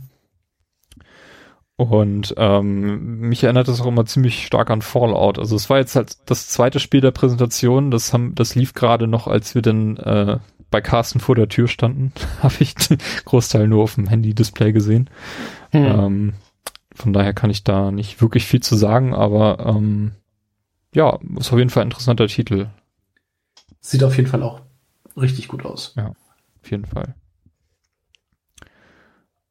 Und 1.77 2.33
ähm, 2.38 3.19
mich 3.19 3.43
erinnert 3.43 3.67
das 3.67 3.81
auch 3.81 3.86
immer 3.88 4.05
ziemlich 4.05 4.45
stark 4.45 4.69
an 4.69 4.81
Fallout. 4.81 5.39
Also 5.39 5.55
es 5.57 5.69
war 5.69 5.77
jetzt 5.77 5.95
halt 5.97 6.17
das 6.29 6.47
zweite 6.47 6.79
Spiel 6.79 7.01
der 7.01 7.11
Präsentation. 7.11 7.91
Das 7.91 8.13
haben, 8.13 8.33
das 8.36 8.55
lief 8.55 8.73
gerade 8.73 9.07
noch, 9.07 9.27
als 9.27 9.55
wir 9.55 9.61
dann 9.61 9.97
äh, 9.97 10.38
bei 10.71 10.79
Carsten 10.79 11.19
vor 11.19 11.36
der 11.36 11.49
Tür 11.49 11.67
standen. 11.67 12.13
Habe 12.41 12.55
ich 12.59 12.75
den 12.75 12.97
Großteil 13.25 13.67
nur 13.67 13.83
auf 13.83 13.95
dem 13.95 14.07
Handy-Display 14.07 14.71
gesehen. 14.71 15.09
Hm. 15.71 15.86
Ähm, 15.86 16.33
von 16.93 17.11
daher 17.11 17.33
kann 17.33 17.49
ich 17.49 17.65
da 17.65 17.91
nicht 17.91 18.21
wirklich 18.21 18.45
viel 18.45 18.61
zu 18.61 18.75
sagen, 18.77 19.13
aber 19.13 19.65
ähm, 19.65 20.13
ja, 20.93 21.19
ist 21.38 21.51
auf 21.51 21.59
jeden 21.59 21.69
Fall 21.69 21.83
ein 21.83 21.88
interessanter 21.88 22.27
Titel. 22.27 22.67
Sieht 23.88 24.03
auf 24.03 24.17
jeden 24.17 24.27
Fall 24.27 24.41
auch 24.41 24.61
richtig 25.15 25.47
gut 25.47 25.63
aus. 25.63 25.93
Auf 25.95 26.71
jeden 26.71 26.86
Fall. 26.86 27.13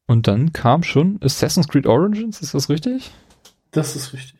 Und 0.07 0.27
dann 0.27 0.51
kam 0.51 0.83
schon 0.83 1.19
Assassin's 1.23 1.69
Creed 1.69 1.87
Origins, 1.87 2.41
ist 2.41 2.53
das 2.53 2.67
richtig? 2.69 3.11
Das 3.71 3.95
ist 3.95 4.11
richtig. 4.11 4.39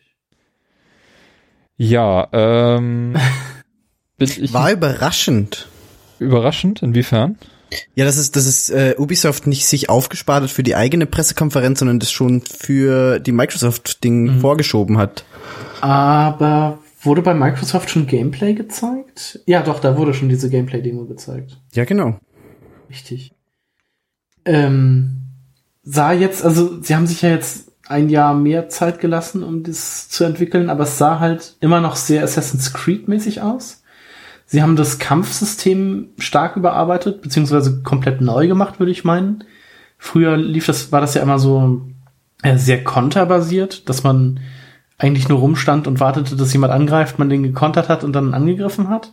Ja, 1.78 2.28
ähm, 2.32 3.14
bin 4.18 4.28
ich 4.28 4.52
War 4.52 4.70
überraschend. 4.70 5.66
überraschend, 6.18 6.82
inwiefern? 6.82 7.38
Ja, 7.94 8.04
das 8.04 8.18
ist, 8.18 8.36
das 8.36 8.44
ist 8.46 8.68
äh, 8.68 8.94
Ubisoft 8.98 9.46
nicht 9.46 9.66
sich 9.66 9.88
aufgespart 9.88 10.42
hat 10.44 10.50
für 10.50 10.62
die 10.62 10.76
eigene 10.76 11.06
Pressekonferenz, 11.06 11.78
sondern 11.78 12.00
das 12.00 12.12
schon 12.12 12.42
für 12.42 13.18
die 13.18 13.32
Microsoft-Ding 13.32 14.36
Mhm. 14.36 14.40
vorgeschoben 14.40 14.98
hat. 14.98 15.24
Aber 15.80 16.78
wurde 17.06 17.22
bei 17.22 17.34
Microsoft 17.34 17.90
schon 17.90 18.06
Gameplay 18.06 18.54
gezeigt? 18.54 19.40
Ja, 19.46 19.62
doch, 19.62 19.80
da 19.80 19.96
wurde 19.96 20.14
schon 20.14 20.28
diese 20.28 20.50
Gameplay-Demo 20.50 21.06
gezeigt. 21.06 21.58
Ja, 21.72 21.84
genau. 21.84 22.18
Richtig. 22.90 23.32
Ähm, 24.44 25.22
sah 25.82 26.12
jetzt, 26.12 26.44
also 26.44 26.82
sie 26.82 26.94
haben 26.94 27.06
sich 27.06 27.22
ja 27.22 27.30
jetzt 27.30 27.72
ein 27.88 28.08
Jahr 28.08 28.34
mehr 28.34 28.68
Zeit 28.68 29.00
gelassen, 29.00 29.42
um 29.42 29.62
das 29.62 30.08
zu 30.08 30.24
entwickeln, 30.24 30.70
aber 30.70 30.84
es 30.84 30.98
sah 30.98 31.20
halt 31.20 31.56
immer 31.60 31.80
noch 31.80 31.96
sehr 31.96 32.24
Assassin's 32.24 32.72
Creed-mäßig 32.72 33.42
aus. 33.42 33.82
Sie 34.44 34.62
haben 34.62 34.76
das 34.76 34.98
Kampfsystem 34.98 36.10
stark 36.18 36.56
überarbeitet, 36.56 37.22
beziehungsweise 37.22 37.82
komplett 37.82 38.20
neu 38.20 38.46
gemacht, 38.46 38.78
würde 38.78 38.92
ich 38.92 39.04
meinen. 39.04 39.44
Früher 39.98 40.36
lief 40.36 40.66
das, 40.66 40.92
war 40.92 41.00
das 41.00 41.14
ja 41.14 41.22
immer 41.22 41.38
so 41.38 41.82
äh, 42.42 42.56
sehr 42.56 42.84
konterbasiert, 42.84 43.88
dass 43.88 44.04
man 44.04 44.40
eigentlich 44.98 45.28
nur 45.28 45.38
rumstand 45.38 45.86
und 45.86 46.00
wartete, 46.00 46.36
dass 46.36 46.52
jemand 46.52 46.72
angreift, 46.72 47.18
man 47.18 47.28
den 47.28 47.42
gekontert 47.42 47.88
hat 47.88 48.04
und 48.04 48.12
dann 48.12 48.34
angegriffen 48.34 48.88
hat. 48.88 49.12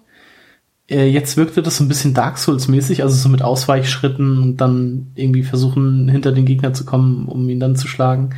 Äh, 0.89 1.07
jetzt 1.07 1.37
wirkte 1.37 1.61
das 1.61 1.77
so 1.77 1.83
ein 1.83 1.87
bisschen 1.87 2.13
Dark 2.13 2.37
Souls-mäßig, 2.37 3.03
also 3.03 3.15
so 3.15 3.29
mit 3.29 3.41
Ausweichschritten 3.41 4.37
und 4.37 4.57
dann 4.57 5.11
irgendwie 5.15 5.43
versuchen, 5.43 6.09
hinter 6.09 6.31
den 6.31 6.45
Gegner 6.45 6.73
zu 6.73 6.85
kommen, 6.85 7.27
um 7.27 7.49
ihn 7.49 7.59
dann 7.59 7.75
zu 7.75 7.87
schlagen. 7.87 8.31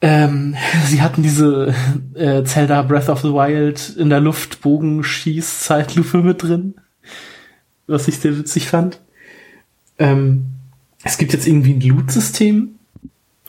Ähm, 0.00 0.56
sie 0.86 1.02
hatten 1.02 1.22
diese 1.22 1.74
äh, 2.14 2.44
Zelda 2.44 2.82
Breath 2.82 3.08
of 3.08 3.20
the 3.20 3.32
Wild 3.32 3.96
in 3.96 4.10
der 4.10 4.20
Luft 4.20 4.60
Bogenschieß-Zeitlupe 4.62 6.18
mit 6.18 6.42
drin, 6.42 6.74
was 7.86 8.08
ich 8.08 8.18
sehr 8.18 8.38
witzig 8.38 8.68
fand. 8.68 9.00
Ähm, 9.98 10.46
es 11.02 11.18
gibt 11.18 11.32
jetzt 11.32 11.46
irgendwie 11.46 11.74
ein 11.74 11.80
Loot-System, 11.80 12.73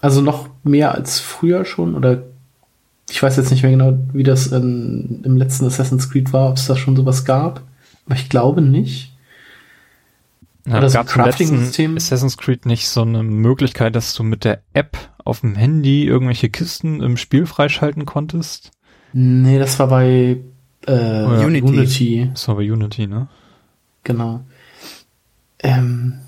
also 0.06 0.22
noch 0.22 0.50
mehr 0.64 0.94
als 0.94 1.20
früher 1.20 1.66
schon, 1.66 1.96
oder 1.96 2.22
ich 3.10 3.22
weiß 3.22 3.38
jetzt 3.38 3.50
nicht 3.50 3.64
mehr 3.64 3.72
genau, 3.72 3.98
wie 4.14 4.22
das 4.22 4.48
in, 4.48 5.22
im 5.24 5.36
letzten 5.36 5.66
Assassin's 5.66 6.12
Creed 6.12 6.32
war, 6.32 6.50
ob 6.50 6.58
es 6.58 6.68
da 6.68 6.76
schon 6.76 6.96
sowas 6.96 7.26
gab, 7.26 7.64
aber 8.06 8.16
ich 8.16 8.30
glaube 8.30 8.62
nicht. 8.62 9.14
Ja, 10.68 10.78
Oder 10.78 10.90
so 10.92 11.04
Crafting-System? 11.04 11.98
Assassin's 11.98 12.38
Creed 12.38 12.68
nicht 12.68 12.88
so 12.88 13.02
eine 13.02 13.24
Möglichkeit, 13.24 13.96
dass 13.96 14.14
du 14.14 14.22
mit 14.22 14.44
der 14.44 14.62
App 14.74 14.96
auf 15.24 15.42
dem 15.42 15.56
Handy 15.56 16.06
irgendwelche 16.06 16.50
Kisten 16.50 17.02
im 17.02 17.18
Spiel 17.18 17.48
freischalten 17.48 18.06
konntest? 18.06 18.72
Nee, 19.12 19.58
das 19.58 19.80
war 19.80 19.88
bei 19.88 20.38
äh, 20.88 20.94
ja. 20.94 21.46
Unity. 21.46 21.68
Unity. 21.68 22.30
Das 22.32 22.48
war 22.48 22.56
bei 22.56 22.72
Unity, 22.72 23.08
ne? 23.08 23.28
Genau. 24.04 24.42
Ähm, 25.60 26.20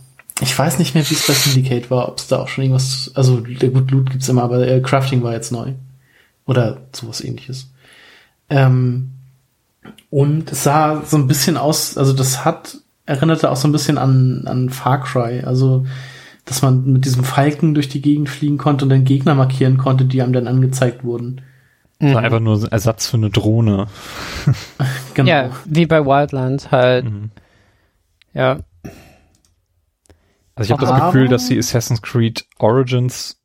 ich 0.41 0.57
weiß 0.57 0.79
nicht 0.79 0.93
mehr, 0.93 1.09
wie 1.09 1.13
es 1.13 1.27
bei 1.27 1.33
Syndicate 1.33 1.89
war, 1.89 2.07
ob 2.09 2.19
es 2.19 2.27
da 2.27 2.39
auch 2.39 2.47
schon 2.47 2.63
irgendwas, 2.63 3.11
also 3.15 3.39
der 3.39 3.69
gut 3.69 3.89
Loot 3.91 4.11
gibt's 4.11 4.29
immer, 4.29 4.43
aber 4.43 4.67
äh, 4.67 4.81
Crafting 4.81 5.23
war 5.23 5.33
jetzt 5.33 5.51
neu. 5.51 5.73
Oder 6.45 6.87
sowas 6.93 7.21
ähnliches. 7.21 7.71
Ähm, 8.49 9.11
und 10.09 10.51
es 10.51 10.63
sah 10.63 11.03
so 11.05 11.17
ein 11.17 11.27
bisschen 11.27 11.57
aus, 11.57 11.97
also 11.97 12.13
das 12.13 12.45
hat, 12.45 12.77
erinnerte 13.05 13.51
auch 13.51 13.57
so 13.57 13.67
ein 13.67 13.71
bisschen 13.71 13.97
an, 13.97 14.43
an 14.45 14.69
Far 14.69 15.03
Cry, 15.03 15.41
also 15.41 15.85
dass 16.45 16.61
man 16.61 16.85
mit 16.85 17.03
diesem 17.03 17.25
Falken 17.25 17.73
durch 17.73 17.89
die 17.89 18.01
Gegend 18.01 18.29
fliegen 18.29 18.57
konnte 18.57 18.85
und 18.85 18.89
dann 18.89 19.03
Gegner 19.03 19.35
markieren 19.35 19.77
konnte, 19.77 20.05
die 20.05 20.21
einem 20.21 20.33
dann 20.33 20.47
angezeigt 20.47 21.03
wurden. 21.03 21.41
Mhm. 21.99 22.13
war 22.13 22.23
einfach 22.23 22.39
nur 22.39 22.57
ein 22.57 22.71
Ersatz 22.71 23.07
für 23.07 23.17
eine 23.17 23.29
Drohne. 23.29 23.87
Genau. 25.13 25.29
Ja, 25.29 25.49
wie 25.65 25.87
bei 25.87 26.05
Wildlands 26.05 26.69
halt. 26.69 27.05
Mhm. 27.05 27.31
Ja. 28.35 28.59
Also 30.57 30.67
ich 30.67 30.71
habe 30.71 30.85
das 30.85 31.05
Gefühl, 31.05 31.27
dass 31.27 31.47
die 31.47 31.57
Assassin's 31.57 32.01
Creed 32.01 32.47
Origins 32.57 33.39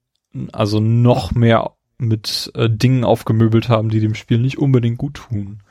also 0.53 0.81
noch 0.81 1.33
mehr 1.33 1.73
mit 1.99 2.51
äh, 2.55 2.71
Dingen 2.71 3.05
aufgemöbelt 3.05 3.69
haben, 3.69 3.91
die 3.91 4.01
dem 4.01 4.15
Spiel 4.15 4.39
nicht 4.39 4.59
unbedingt 4.59 4.99
gut 4.99 5.15
tun. 5.15 5.63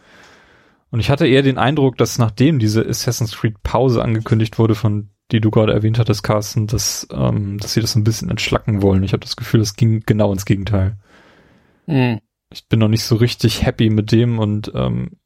Und 0.91 0.99
ich 0.99 1.09
hatte 1.09 1.25
eher 1.25 1.41
den 1.41 1.57
Eindruck, 1.57 1.97
dass 1.97 2.19
nachdem 2.19 2.59
diese 2.59 2.87
Assassin's 2.87 3.35
Creed 3.35 3.63
Pause 3.63 4.03
angekündigt 4.03 4.59
wurde, 4.59 4.75
von 4.75 5.09
die 5.31 5.41
du 5.41 5.49
gerade 5.49 5.73
erwähnt 5.73 5.97
hattest, 5.97 6.23
Carsten, 6.23 6.67
dass, 6.67 7.07
ähm, 7.11 7.57
dass 7.57 7.73
sie 7.73 7.81
das 7.81 7.95
ein 7.95 8.03
bisschen 8.03 8.29
entschlacken 8.29 8.81
wollen. 8.81 9.03
Ich 9.03 9.13
habe 9.13 9.21
das 9.21 9.35
Gefühl, 9.35 9.61
das 9.61 9.75
ging 9.75 10.03
genau 10.05 10.31
ins 10.31 10.45
Gegenteil. 10.45 10.97
Mhm. 11.87 12.19
ich 12.51 12.67
bin 12.67 12.79
noch 12.79 12.87
nicht 12.87 13.03
so 13.03 13.15
richtig 13.15 13.65
happy 13.65 13.89
mit 13.89 14.11
dem 14.11 14.37
und 14.37 14.71
ähm, 14.75 15.17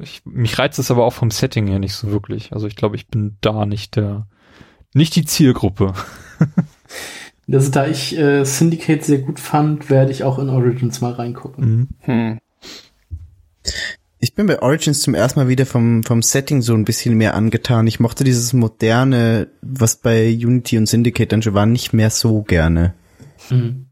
ich, 0.00 0.22
mich 0.24 0.58
reizt 0.58 0.78
es 0.78 0.90
aber 0.90 1.04
auch 1.04 1.12
vom 1.12 1.30
Setting 1.30 1.66
her 1.66 1.78
nicht 1.78 1.94
so 1.94 2.10
wirklich. 2.10 2.52
Also 2.52 2.66
ich 2.66 2.76
glaube, 2.76 2.96
ich 2.96 3.08
bin 3.08 3.36
da 3.42 3.66
nicht 3.66 3.94
der, 3.96 4.26
nicht 4.94 5.16
die 5.16 5.24
Zielgruppe. 5.24 5.94
Also 7.50 7.70
da 7.70 7.86
ich 7.86 8.16
äh, 8.18 8.44
Syndicate 8.44 9.02
sehr 9.02 9.18
gut 9.18 9.40
fand, 9.40 9.88
werde 9.88 10.12
ich 10.12 10.22
auch 10.22 10.38
in 10.38 10.50
Origins 10.50 11.00
mal 11.00 11.12
reingucken. 11.12 11.64
Mhm. 11.64 11.88
Hm. 12.00 12.38
Ich 14.20 14.34
bin 14.34 14.46
bei 14.46 14.60
Origins 14.60 15.00
zum 15.00 15.14
ersten 15.14 15.40
Mal 15.40 15.48
wieder 15.48 15.64
vom, 15.64 16.02
vom 16.02 16.22
Setting 16.22 16.60
so 16.60 16.74
ein 16.74 16.84
bisschen 16.84 17.14
mehr 17.16 17.34
angetan. 17.34 17.86
Ich 17.86 18.00
mochte 18.00 18.24
dieses 18.24 18.52
moderne, 18.52 19.48
was 19.62 19.96
bei 19.96 20.28
Unity 20.30 20.76
und 20.76 20.86
Syndicate 20.86 21.30
dann 21.30 21.40
schon 21.40 21.54
war, 21.54 21.66
nicht 21.66 21.92
mehr 21.92 22.10
so 22.10 22.42
gerne. 22.42 22.94
Mhm. 23.48 23.86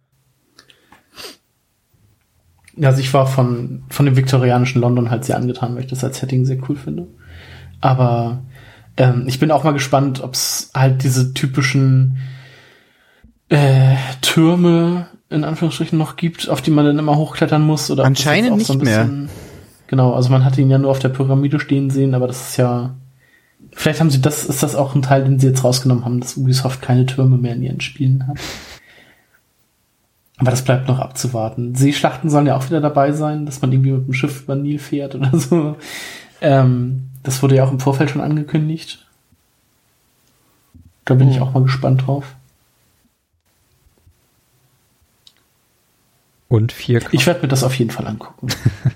Also 2.82 3.00
ich 3.00 3.14
war 3.14 3.26
von, 3.26 3.84
von 3.88 4.04
dem 4.04 4.16
viktorianischen 4.16 4.82
London 4.82 5.10
halt 5.10 5.24
sehr 5.24 5.36
angetan, 5.36 5.74
weil 5.74 5.84
ich 5.84 5.90
das 5.90 6.04
als 6.04 6.18
Setting 6.18 6.44
sehr 6.44 6.58
cool 6.68 6.76
finde. 6.76 7.06
Aber 7.80 8.42
ähm, 8.96 9.24
ich 9.26 9.38
bin 9.38 9.50
auch 9.50 9.64
mal 9.64 9.72
gespannt, 9.72 10.22
ob 10.22 10.34
es 10.34 10.70
halt 10.74 11.02
diese 11.02 11.34
typischen 11.34 12.18
äh, 13.48 13.96
Türme 14.22 15.08
in 15.28 15.44
Anführungsstrichen 15.44 15.98
noch 15.98 16.16
gibt, 16.16 16.48
auf 16.48 16.62
die 16.62 16.70
man 16.70 16.84
dann 16.84 16.98
immer 16.98 17.16
hochklettern 17.16 17.62
muss. 17.62 17.90
Oder 17.90 18.04
Anscheinend 18.04 18.52
auch 18.52 18.60
so 18.60 18.74
ein 18.74 18.78
nicht 18.78 18.86
mehr. 18.86 19.10
Genau, 19.88 20.14
also 20.14 20.30
man 20.30 20.44
hat 20.44 20.58
ihn 20.58 20.70
ja 20.70 20.78
nur 20.78 20.90
auf 20.90 20.98
der 20.98 21.08
Pyramide 21.08 21.60
stehen 21.60 21.90
sehen, 21.90 22.14
aber 22.14 22.26
das 22.26 22.50
ist 22.50 22.56
ja. 22.56 22.94
Vielleicht 23.72 24.00
haben 24.00 24.10
sie 24.10 24.22
das, 24.22 24.44
ist 24.44 24.62
das 24.62 24.74
auch 24.74 24.94
ein 24.94 25.02
Teil, 25.02 25.24
den 25.24 25.38
sie 25.38 25.48
jetzt 25.48 25.62
rausgenommen 25.62 26.04
haben, 26.04 26.20
dass 26.20 26.36
Ubisoft 26.36 26.80
keine 26.80 27.04
Türme 27.04 27.36
mehr 27.36 27.54
in 27.54 27.62
ihren 27.62 27.80
Spielen 27.80 28.26
hat. 28.26 28.38
Aber 30.38 30.50
das 30.50 30.62
bleibt 30.62 30.88
noch 30.88 30.98
abzuwarten. 30.98 31.74
Seeschlachten 31.74 32.30
sollen 32.30 32.46
ja 32.46 32.56
auch 32.56 32.66
wieder 32.66 32.80
dabei 32.80 33.12
sein, 33.12 33.46
dass 33.46 33.60
man 33.60 33.72
irgendwie 33.72 33.92
mit 33.92 34.06
dem 34.06 34.12
Schiff 34.14 34.42
über 34.42 34.54
Nil 34.54 34.78
fährt 34.78 35.14
oder 35.14 35.36
so. 35.38 35.76
Ähm, 36.40 37.10
das 37.26 37.42
wurde 37.42 37.56
ja 37.56 37.64
auch 37.64 37.72
im 37.72 37.80
Vorfeld 37.80 38.10
schon 38.10 38.20
angekündigt. 38.20 39.04
Da 41.04 41.14
bin 41.14 41.28
ich 41.28 41.40
auch 41.40 41.52
mal 41.52 41.64
gespannt 41.64 42.06
drauf. 42.06 42.36
Und 46.48 46.72
4K. 46.72 47.08
Ich 47.10 47.26
werde 47.26 47.42
mir 47.42 47.48
das 47.48 47.64
auf 47.64 47.74
jeden 47.74 47.90
Fall 47.90 48.06
angucken. 48.06 48.46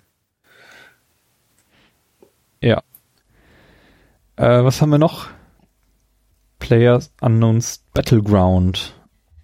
ja. 2.60 2.80
Äh, 4.36 4.64
was 4.64 4.80
haben 4.80 4.90
wir 4.90 4.98
noch? 4.98 5.26
Players 6.60 7.10
Unknowns 7.20 7.84
Battleground. 7.92 8.94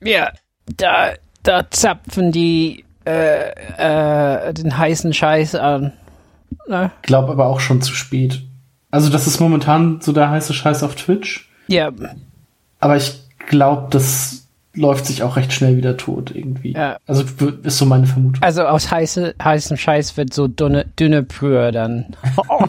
Ja, 0.00 0.32
da, 0.76 1.14
da 1.42 1.68
zapfen 1.72 2.30
die 2.30 2.84
äh, 3.04 3.50
äh, 3.78 4.54
den 4.54 4.78
heißen 4.78 5.12
Scheiß 5.12 5.56
an. 5.56 5.92
Ne? 6.68 6.92
Glaub 7.02 7.28
aber 7.28 7.46
auch 7.46 7.58
schon 7.58 7.82
zu 7.82 7.92
spät. 7.92 8.42
Also 8.96 9.10
das 9.10 9.26
ist 9.26 9.40
momentan 9.40 10.00
so 10.00 10.12
der 10.12 10.30
heiße 10.30 10.54
Scheiß 10.54 10.82
auf 10.82 10.94
Twitch. 10.94 11.50
Ja, 11.68 11.92
Aber 12.80 12.96
ich 12.96 13.20
glaube, 13.46 13.88
das 13.90 14.46
läuft 14.72 15.04
sich 15.04 15.22
auch 15.22 15.36
recht 15.36 15.52
schnell 15.52 15.76
wieder 15.76 15.98
tot 15.98 16.32
irgendwie. 16.34 16.72
Ja. 16.72 16.96
Also 17.06 17.22
ist 17.62 17.76
so 17.76 17.84
meine 17.84 18.06
Vermutung. 18.06 18.42
also 18.42 18.62
aus 18.62 18.90
heiße, 18.90 19.34
heißem 19.42 19.76
Scheiß 19.76 20.16
wird 20.16 20.32
so 20.32 20.48
dünne, 20.48 20.86
dünne 20.98 21.22
Brühe 21.24 21.72
dann. 21.72 22.16
oh 22.38 22.64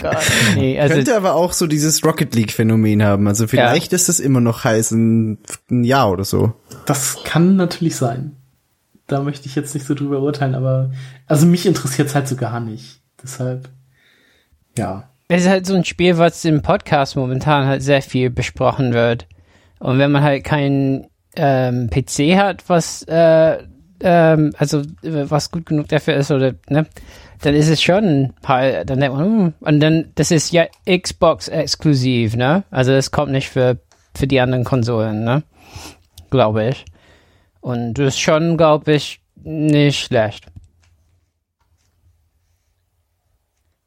Gott. 0.00 0.16
Nee, 0.54 0.78
also 0.78 0.94
Könnte 0.94 1.16
aber 1.16 1.34
auch 1.34 1.52
so 1.52 1.66
dieses 1.66 2.04
Rocket 2.04 2.32
League 2.36 2.52
Phänomen 2.52 3.02
haben. 3.02 3.26
Also 3.26 3.48
vielleicht 3.48 3.92
ist 3.92 4.08
es 4.08 4.20
immer 4.20 4.40
noch 4.40 4.62
heiß 4.62 4.92
in 4.92 5.38
ein 5.72 5.82
Jahr 5.82 6.08
oder 6.08 6.22
so. 6.22 6.52
Das 6.86 7.18
kann 7.24 7.56
natürlich 7.56 7.96
sein. 7.96 8.36
Da 9.08 9.22
möchte 9.22 9.48
ich 9.48 9.56
jetzt 9.56 9.74
nicht 9.74 9.88
so 9.88 9.94
drüber 9.94 10.20
urteilen, 10.20 10.54
aber 10.54 10.92
also 11.26 11.46
mich 11.46 11.66
interessiert 11.66 12.06
es 12.06 12.14
halt 12.14 12.28
so 12.28 12.36
gar 12.36 12.60
nicht. 12.60 13.01
Deshalb, 13.22 13.68
ja. 14.76 15.08
es 15.28 15.42
ist 15.42 15.48
halt 15.48 15.66
so 15.66 15.74
ein 15.74 15.84
Spiel, 15.84 16.18
was 16.18 16.44
im 16.44 16.62
Podcast 16.62 17.16
momentan 17.16 17.66
halt 17.66 17.82
sehr 17.82 18.02
viel 18.02 18.30
besprochen 18.30 18.92
wird. 18.92 19.26
Und 19.78 19.98
wenn 19.98 20.12
man 20.12 20.22
halt 20.22 20.44
keinen 20.44 21.06
ähm, 21.36 21.88
PC 21.90 22.36
hat, 22.36 22.68
was 22.68 23.02
äh, 23.04 23.58
ähm, 24.02 24.52
also 24.58 24.80
äh, 25.02 25.30
was 25.30 25.50
gut 25.50 25.66
genug 25.66 25.88
dafür 25.88 26.14
ist 26.14 26.30
oder 26.30 26.54
ne, 26.68 26.86
dann 27.40 27.54
ist 27.54 27.68
es 27.68 27.82
schon 27.82 28.32
halt, 28.44 28.88
dann 28.90 29.00
denkt 29.00 29.16
man, 29.16 29.24
hm, 29.24 29.54
und 29.60 29.80
dann 29.80 30.10
das 30.14 30.30
ist 30.30 30.52
ja 30.52 30.66
Xbox 30.86 31.48
exklusiv, 31.48 32.36
ne? 32.36 32.64
Also 32.70 32.92
es 32.92 33.10
kommt 33.10 33.32
nicht 33.32 33.48
für 33.48 33.78
für 34.14 34.26
die 34.26 34.40
anderen 34.40 34.64
Konsolen, 34.64 35.24
ne? 35.24 35.42
Glaube 36.30 36.68
ich. 36.68 36.84
Und 37.60 37.94
das 37.94 38.14
ist 38.14 38.20
schon, 38.20 38.56
glaube 38.56 38.92
ich, 38.92 39.20
nicht 39.42 40.00
schlecht. 40.00 40.46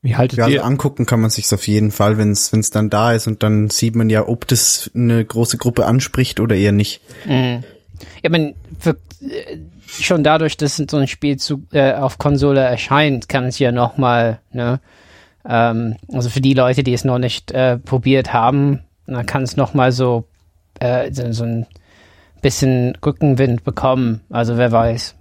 Wie 0.05 0.15
haltet 0.15 0.37
Ja, 0.37 0.45
also 0.45 0.57
ihr? 0.57 0.63
angucken 0.63 1.07
kann 1.07 1.19
man 1.19 1.31
sich's 1.31 1.51
auf 1.51 1.67
jeden 1.67 1.89
Fall, 1.89 2.19
wenn 2.19 2.31
es 2.31 2.51
dann 2.69 2.91
da 2.91 3.13
ist 3.13 3.25
und 3.25 3.41
dann 3.41 3.71
sieht 3.71 3.95
man 3.95 4.07
ja, 4.11 4.27
ob 4.27 4.47
das 4.47 4.91
eine 4.93 5.25
große 5.25 5.57
Gruppe 5.57 5.87
anspricht 5.87 6.39
oder 6.39 6.55
eher 6.55 6.71
nicht. 6.71 7.01
Mhm. 7.25 7.63
Ja, 8.23 8.29
man, 8.29 8.53
für, 8.77 8.91
äh, 9.21 9.57
schon 9.87 10.23
dadurch, 10.23 10.57
dass 10.57 10.77
so 10.77 10.97
ein 10.97 11.07
Spiel 11.07 11.37
zu, 11.37 11.63
äh, 11.71 11.93
auf 11.93 12.19
Konsole 12.19 12.59
erscheint, 12.59 13.29
kann 13.29 13.45
es 13.45 13.57
ja 13.57 13.71
nochmal, 13.71 14.41
ne, 14.53 14.79
ähm, 15.43 15.95
also 16.13 16.29
für 16.29 16.41
die 16.41 16.53
Leute, 16.53 16.83
die 16.83 16.93
es 16.93 17.03
noch 17.03 17.17
nicht 17.17 17.51
äh, 17.51 17.79
probiert 17.79 18.31
haben, 18.31 18.81
dann 19.07 19.25
kann 19.25 19.41
es 19.41 19.57
nochmal 19.57 19.91
so, 19.91 20.25
äh, 20.79 21.11
so, 21.11 21.31
so 21.31 21.45
ein 21.45 21.65
bisschen 22.43 22.95
Rückenwind 23.03 23.63
bekommen. 23.63 24.21
Also 24.29 24.55
wer 24.57 24.71
weiß. 24.71 25.15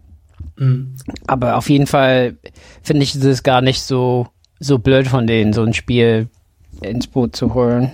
Mhm. 0.57 0.97
Aber 1.26 1.57
auf 1.57 1.70
jeden 1.70 1.87
Fall 1.87 2.37
finde 2.82 3.03
ich 3.03 3.14
es 3.14 3.43
gar 3.43 3.62
nicht 3.62 3.80
so, 3.80 4.28
so 4.61 4.78
blöd 4.78 5.09
von 5.09 5.26
denen, 5.26 5.52
so 5.52 5.62
ein 5.62 5.74
Spiel 5.74 6.28
ins 6.80 7.07
Boot 7.07 7.36
zu 7.36 7.55
holen. 7.55 7.92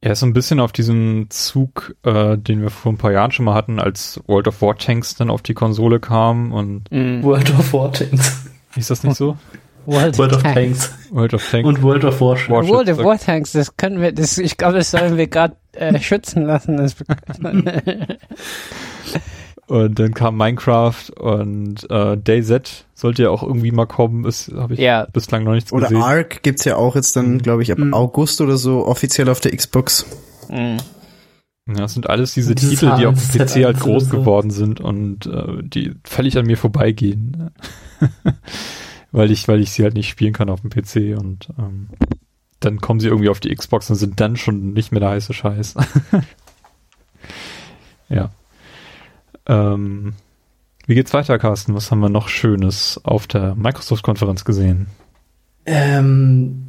Er 0.00 0.12
ist 0.12 0.20
so 0.20 0.26
ein 0.26 0.32
bisschen 0.34 0.60
auf 0.60 0.72
diesem 0.72 1.26
Zug, 1.30 1.96
äh, 2.04 2.36
den 2.36 2.62
wir 2.62 2.70
vor 2.70 2.92
ein 2.92 2.98
paar 2.98 3.12
Jahren 3.12 3.32
schon 3.32 3.44
mal 3.46 3.54
hatten, 3.54 3.80
als 3.80 4.20
World 4.26 4.46
of 4.46 4.60
War 4.62 4.76
Tanks 4.76 5.14
dann 5.16 5.30
auf 5.30 5.42
die 5.42 5.54
Konsole 5.54 5.98
kam 6.00 6.52
und 6.52 6.90
Mhm. 6.92 7.22
World 7.24 7.50
of 7.58 7.72
War 7.72 7.92
Tanks. 7.92 8.46
ist 8.76 8.90
das 8.90 9.02
nicht 9.02 9.16
so? 9.16 9.36
World, 9.86 10.18
World 10.18 10.32
of 10.34 10.42
Tanks. 10.42 10.92
World 11.10 11.32
of 11.34 11.48
Tanks. 11.50 11.68
Und 11.68 11.82
World 11.82 12.04
of 12.04 12.20
Warship. 12.20 12.50
Warship, 12.50 12.72
World 12.72 12.88
of 12.90 12.98
War 12.98 13.18
Tanks, 13.18 13.52
das 13.52 13.76
können 13.76 14.00
wir, 14.00 14.12
das, 14.12 14.36
ich 14.38 14.56
glaube, 14.56 14.74
das 14.78 14.90
sollen 14.90 15.16
wir 15.16 15.28
gerade 15.28 15.56
äh, 15.72 15.98
schützen 16.00 16.42
lassen. 16.44 16.76
Das, 16.76 16.96
Und 19.68 19.98
dann 19.98 20.14
kam 20.14 20.36
Minecraft 20.36 21.10
und 21.18 21.90
äh, 21.90 22.16
DayZ 22.16 22.84
sollte 22.94 23.24
ja 23.24 23.30
auch 23.30 23.42
irgendwie 23.42 23.72
mal 23.72 23.86
kommen, 23.86 24.24
ist 24.24 24.52
habe 24.54 24.74
ich 24.74 24.80
Ja. 24.80 25.06
bislang 25.12 25.42
noch 25.42 25.52
nichts 25.54 25.72
Oder 25.72 25.88
gesehen. 25.88 26.02
Ark 26.02 26.42
gibt's 26.44 26.64
ja 26.64 26.76
auch 26.76 26.94
jetzt 26.94 27.16
dann, 27.16 27.38
glaube 27.38 27.62
ich, 27.62 27.72
ab 27.72 27.78
August 27.90 28.40
oder 28.40 28.56
so 28.58 28.86
offiziell 28.86 29.28
auf 29.28 29.40
der 29.40 29.56
Xbox. 29.56 30.06
Mhm. 30.48 30.76
Ja, 31.68 31.74
das 31.78 31.94
sind 31.94 32.08
alles 32.08 32.32
diese 32.34 32.54
dieses 32.54 32.78
Titel, 32.78 32.94
die 32.96 33.06
auf 33.06 33.14
dem 33.32 33.44
PC 33.44 33.64
halt 33.64 33.80
groß 33.80 34.04
oder 34.04 34.12
so. 34.12 34.18
geworden 34.20 34.50
sind 34.50 34.80
und 34.80 35.26
äh, 35.26 35.62
die 35.64 35.94
völlig 36.04 36.38
an 36.38 36.46
mir 36.46 36.56
vorbeigehen. 36.56 37.50
weil 39.10 39.32
ich, 39.32 39.48
weil 39.48 39.60
ich 39.60 39.72
sie 39.72 39.82
halt 39.82 39.94
nicht 39.94 40.08
spielen 40.08 40.32
kann 40.32 40.48
auf 40.48 40.60
dem 40.60 40.70
PC 40.70 41.18
und 41.18 41.48
ähm, 41.58 41.88
dann 42.60 42.80
kommen 42.80 43.00
sie 43.00 43.08
irgendwie 43.08 43.30
auf 43.30 43.40
die 43.40 43.52
Xbox 43.52 43.90
und 43.90 43.96
sind 43.96 44.20
dann 44.20 44.36
schon 44.36 44.74
nicht 44.74 44.92
mehr 44.92 45.00
der 45.00 45.10
heiße 45.10 45.32
Scheiß. 45.34 45.74
ja. 48.08 48.30
Ähm, 49.46 50.14
wie 50.86 50.94
geht's 50.94 51.12
weiter, 51.14 51.38
Carsten? 51.38 51.74
Was 51.74 51.90
haben 51.90 52.00
wir 52.00 52.08
noch 52.08 52.28
Schönes 52.28 53.00
auf 53.04 53.26
der 53.26 53.54
Microsoft-Konferenz 53.54 54.44
gesehen? 54.44 54.86
Ähm, 55.66 56.68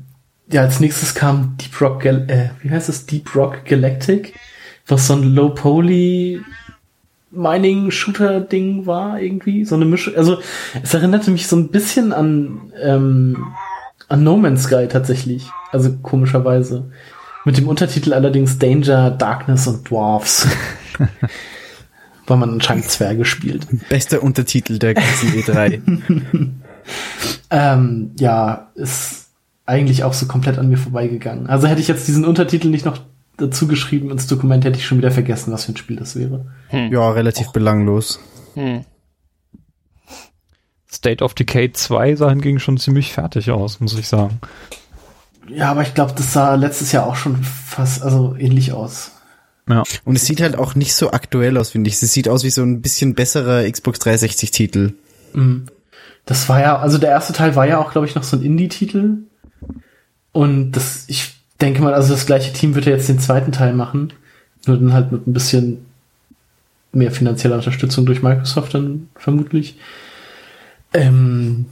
ja, 0.52 0.62
als 0.62 0.80
nächstes 0.80 1.14
kam 1.14 1.56
Deep 1.58 1.80
Rock, 1.82 2.02
Gal 2.02 2.30
äh, 2.30 2.50
wie 2.64 2.72
heißt 2.72 2.90
es? 2.90 3.06
Deep 3.06 3.36
Rock 3.36 3.66
Galactic, 3.66 4.34
was 4.88 5.08
so 5.08 5.14
ein 5.14 5.24
Low 5.24 5.50
Poly 5.50 6.42
Mining 7.30 7.92
Shooter 7.92 8.40
Ding 8.42 8.86
war 8.86 9.20
irgendwie, 9.20 9.66
so 9.66 9.76
eine 9.76 9.86
Mischung. 9.86 10.16
Also 10.16 10.40
es 10.82 10.94
erinnerte 10.94 11.30
mich 11.30 11.48
so 11.48 11.56
ein 11.56 11.68
bisschen 11.70 12.14
an 12.14 12.72
ähm, 12.82 13.54
an 14.10 14.24
No 14.24 14.38
Man's 14.38 14.64
Sky 14.64 14.88
tatsächlich, 14.90 15.50
also 15.72 15.94
komischerweise. 16.02 16.90
Mit 17.46 17.58
dem 17.58 17.68
Untertitel 17.68 18.14
allerdings 18.14 18.58
Danger, 18.58 19.12
Darkness 19.12 19.68
und 19.68 19.90
Dwarfs. 19.90 20.48
Weil 22.28 22.38
man 22.38 22.52
anscheinend 22.52 22.90
Zwerge 22.90 23.26
spielt. 23.26 23.68
Bester 23.90 24.22
Untertitel 24.22 24.78
der 24.78 24.94
ganzen 24.94 25.34
E 25.34 25.42
E3. 25.42 25.82
Ähm, 27.50 28.12
ja, 28.20 28.72
ist 28.76 29.28
eigentlich 29.66 30.04
auch 30.04 30.14
so 30.14 30.26
komplett 30.26 30.58
an 30.58 30.70
mir 30.70 30.78
vorbeigegangen. 30.78 31.48
Also 31.48 31.68
hätte 31.68 31.82
ich 31.82 31.88
jetzt 31.88 32.08
diesen 32.08 32.26
Untertitel 32.26 32.70
nicht 32.70 32.86
noch 32.86 33.00
dazu 33.38 33.68
geschrieben 33.68 34.12
ins 34.12 34.28
Dokument, 34.28 34.66
hätte 34.66 34.78
ich 34.78 34.86
schon 34.86 34.98
wieder 34.98 35.12
vergessen, 35.12 35.54
was 35.54 35.66
für 35.66 35.74
ein 35.74 35.78
Spiel 35.78 35.96
das 35.98 36.16
wäre. 36.16 36.46
ja, 36.72 37.12
relativ 37.12 37.52
belanglos. 37.52 38.20
Mhm. 38.56 38.86
State 40.92 41.24
of 41.24 41.34
Decay 41.34 41.72
2 41.72 42.16
sah 42.16 42.30
hingegen 42.30 42.60
schon 42.60 42.78
ziemlich 42.78 43.14
fertig 43.14 43.52
aus, 43.52 43.80
muss 43.80 43.98
ich 43.98 44.08
sagen. 44.08 44.40
Ja, 45.48 45.72
aber 45.72 45.84
ich 45.84 45.94
glaube, 45.94 46.14
das 46.16 46.34
sah 46.34 46.56
letztes 46.56 46.92
Jahr 46.92 47.06
auch 47.06 47.16
schon 47.16 47.44
fast, 47.44 48.02
also 48.02 48.36
ähnlich 48.38 48.72
aus. 48.74 49.12
Ja. 49.68 49.84
Und 50.06 50.16
es 50.16 50.26
sieht 50.26 50.42
halt 50.42 50.58
auch 50.58 50.76
nicht 50.76 50.94
so 50.94 51.12
aktuell 51.12 51.58
aus, 51.58 51.72
finde 51.72 51.90
ich. 51.90 52.02
Es 52.02 52.14
sieht 52.14 52.30
aus 52.30 52.44
wie 52.44 52.50
so 52.50 52.64
ein 52.64 52.82
bisschen 52.82 53.16
besserer 53.16 53.70
Xbox 53.70 54.00
360-Titel. 54.00 54.94
Mhm. 55.34 55.68
Das 56.26 56.50
war 56.50 56.60
ja, 56.60 56.78
also 56.78 56.98
der 56.98 57.10
erste 57.10 57.34
Teil 57.34 57.56
war 57.56 57.68
ja 57.68 57.78
auch, 57.78 57.92
glaube 57.92 58.08
ich, 58.08 58.16
noch 58.16 58.24
so 58.24 58.38
ein 58.38 58.44
Indie-Titel. 58.44 59.18
Und 60.32 60.72
das, 60.74 61.06
ich 61.08 61.36
denke 61.62 61.82
mal, 61.82 61.94
also 61.94 62.14
das 62.14 62.26
gleiche 62.26 62.54
Team 62.54 62.76
wird 62.76 62.86
ja 62.86 62.94
jetzt 62.94 63.10
den 63.10 63.20
zweiten 63.20 63.52
Teil 63.52 63.74
machen. 63.74 64.14
Nur 64.66 64.78
dann 64.78 64.94
halt 64.94 65.12
mit 65.12 65.28
ein 65.28 65.34
bisschen 65.34 65.86
mehr 66.92 67.12
finanzieller 67.12 67.56
Unterstützung 67.56 68.06
durch 68.06 68.22
Microsoft 68.22 68.74
dann 68.74 69.10
vermutlich. 69.16 69.78
Ähm, 70.94 71.66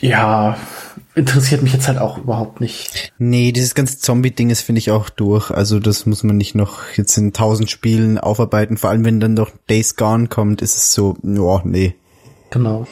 ja, 0.00 0.56
interessiert 1.14 1.62
mich 1.62 1.72
jetzt 1.72 1.88
halt 1.88 1.98
auch 1.98 2.18
überhaupt 2.18 2.60
nicht. 2.60 3.12
Nee, 3.18 3.52
dieses 3.52 3.74
ganze 3.74 3.98
Zombie-Ding 3.98 4.50
ist, 4.50 4.62
finde 4.62 4.78
ich, 4.80 4.90
auch 4.90 5.10
durch. 5.10 5.50
Also 5.50 5.78
das 5.80 6.06
muss 6.06 6.22
man 6.22 6.36
nicht 6.36 6.54
noch 6.54 6.80
jetzt 6.96 7.16
in 7.16 7.32
tausend 7.32 7.70
Spielen 7.70 8.18
aufarbeiten. 8.18 8.76
Vor 8.76 8.90
allem, 8.90 9.04
wenn 9.04 9.20
dann 9.20 9.34
noch 9.34 9.50
Days 9.68 9.96
Gone 9.96 10.28
kommt, 10.28 10.62
ist 10.62 10.76
es 10.76 10.92
so, 10.92 11.16
ja, 11.22 11.60
nee. 11.64 11.94
Genau. 12.50 12.86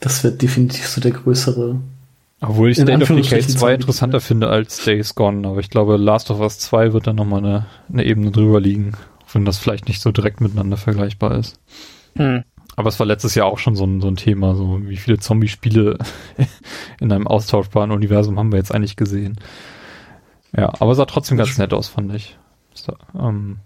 Das 0.00 0.24
wird 0.24 0.42
definitiv 0.42 0.86
so 0.86 1.00
der 1.00 1.12
größere. 1.12 1.80
Obwohl 2.40 2.70
ich 2.70 2.78
In 2.78 2.84
State 2.86 2.96
of 2.96 3.08
Decay 3.08 3.12
Anführungsstrichen 3.14 3.50
2 3.50 3.58
Zombie- 3.58 3.74
interessanter 3.74 4.20
finde 4.20 4.48
als 4.48 4.84
Days 4.84 5.14
Gone, 5.14 5.48
aber 5.48 5.60
ich 5.60 5.70
glaube, 5.70 5.96
Last 5.96 6.30
of 6.30 6.40
Us 6.40 6.58
2 6.58 6.92
wird 6.92 7.06
dann 7.06 7.16
nochmal 7.16 7.38
eine, 7.38 7.66
eine 7.90 8.04
Ebene 8.04 8.30
drüber 8.30 8.60
liegen, 8.60 8.92
auch 9.24 9.34
wenn 9.34 9.44
das 9.46 9.56
vielleicht 9.56 9.88
nicht 9.88 10.02
so 10.02 10.12
direkt 10.12 10.40
miteinander 10.40 10.76
vergleichbar 10.76 11.38
ist. 11.38 11.58
Hm. 12.16 12.44
Aber 12.76 12.88
es 12.88 12.98
war 12.98 13.06
letztes 13.06 13.34
Jahr 13.34 13.46
auch 13.46 13.58
schon 13.58 13.76
so 13.76 13.84
ein, 13.84 14.00
so 14.00 14.08
ein 14.08 14.16
Thema, 14.16 14.54
so 14.54 14.80
wie 14.82 14.96
viele 14.96 15.18
Zombie-Spiele 15.18 15.98
in 17.00 17.12
einem 17.12 17.26
austauschbaren 17.26 17.90
Universum 17.92 18.38
haben 18.38 18.52
wir 18.52 18.58
jetzt 18.58 18.74
eigentlich 18.74 18.96
gesehen. 18.96 19.38
Ja, 20.56 20.72
aber 20.80 20.94
sah 20.94 21.04
trotzdem 21.04 21.36
ganz 21.36 21.56
nett 21.58 21.72
aus, 21.72 21.88
fand 21.88 22.14
ich. 22.14 22.38
Ähm, 23.18 23.58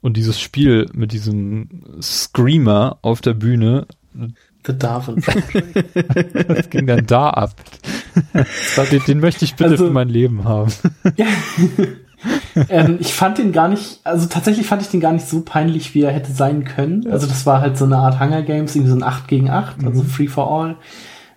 und 0.00 0.16
dieses 0.16 0.40
Spiel 0.40 0.86
mit 0.92 1.12
diesem 1.12 1.68
Screamer 2.00 2.98
auf 3.02 3.20
der 3.20 3.34
Bühne, 3.34 3.86
The 4.64 4.78
Darwin. 4.78 5.16
das 6.48 6.70
ging 6.70 6.86
dann 6.86 7.06
da 7.06 7.30
ab. 7.30 7.54
den, 8.90 9.02
den 9.06 9.20
möchte 9.20 9.44
ich 9.44 9.56
bitte 9.56 9.70
Also- 9.72 9.86
für 9.86 9.92
mein 9.92 10.08
Leben 10.08 10.44
haben. 10.44 10.72
Ähm, 12.68 12.98
ich 13.00 13.14
fand 13.14 13.38
den 13.38 13.52
gar 13.52 13.68
nicht, 13.68 14.00
also 14.04 14.26
tatsächlich 14.26 14.66
fand 14.66 14.82
ich 14.82 14.88
den 14.88 15.00
gar 15.00 15.12
nicht 15.12 15.26
so 15.26 15.42
peinlich, 15.42 15.94
wie 15.94 16.02
er 16.02 16.12
hätte 16.12 16.32
sein 16.32 16.64
können. 16.64 17.10
Also 17.10 17.26
das 17.26 17.46
war 17.46 17.60
halt 17.60 17.76
so 17.76 17.84
eine 17.84 17.98
Art 17.98 18.20
Hunger 18.20 18.42
Games, 18.42 18.74
irgendwie 18.74 18.90
so 18.90 18.96
ein 18.96 19.02
8 19.02 19.28
gegen 19.28 19.50
8, 19.50 19.84
also 19.84 20.02
Free 20.02 20.28
for 20.28 20.50
All, 20.50 20.76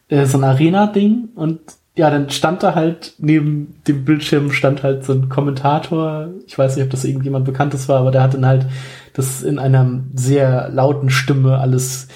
äh, 0.09 0.25
so 0.25 0.38
ein 0.38 0.43
Arena-Ding. 0.43 1.29
Und 1.36 1.59
ja, 1.95 2.09
dann 2.09 2.29
stand 2.29 2.61
da 2.61 2.75
halt, 2.75 3.13
neben 3.19 3.81
dem 3.88 4.03
Bildschirm 4.03 4.51
stand 4.51 4.83
halt 4.83 5.05
so 5.05 5.13
ein 5.13 5.29
Kommentator. 5.29 6.29
Ich 6.45 6.57
weiß 6.57 6.75
nicht, 6.75 6.83
ob 6.83 6.91
das 6.91 7.05
irgendjemand 7.05 7.45
Bekanntes 7.45 7.88
war, 7.88 7.99
aber 7.99 8.11
der 8.11 8.23
hat 8.23 8.33
dann 8.33 8.45
halt 8.45 8.67
das 9.13 9.43
in 9.43 9.59
einer 9.59 10.03
sehr 10.13 10.69
lauten 10.69 11.09
Stimme 11.09 11.57
alles 11.57 12.07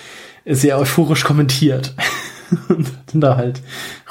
sehr 0.46 0.78
euphorisch 0.78 1.24
kommentiert. 1.24 1.96
und 2.70 2.88
hat 2.88 3.14
dann 3.14 3.22
da 3.22 3.38
halt 3.38 3.62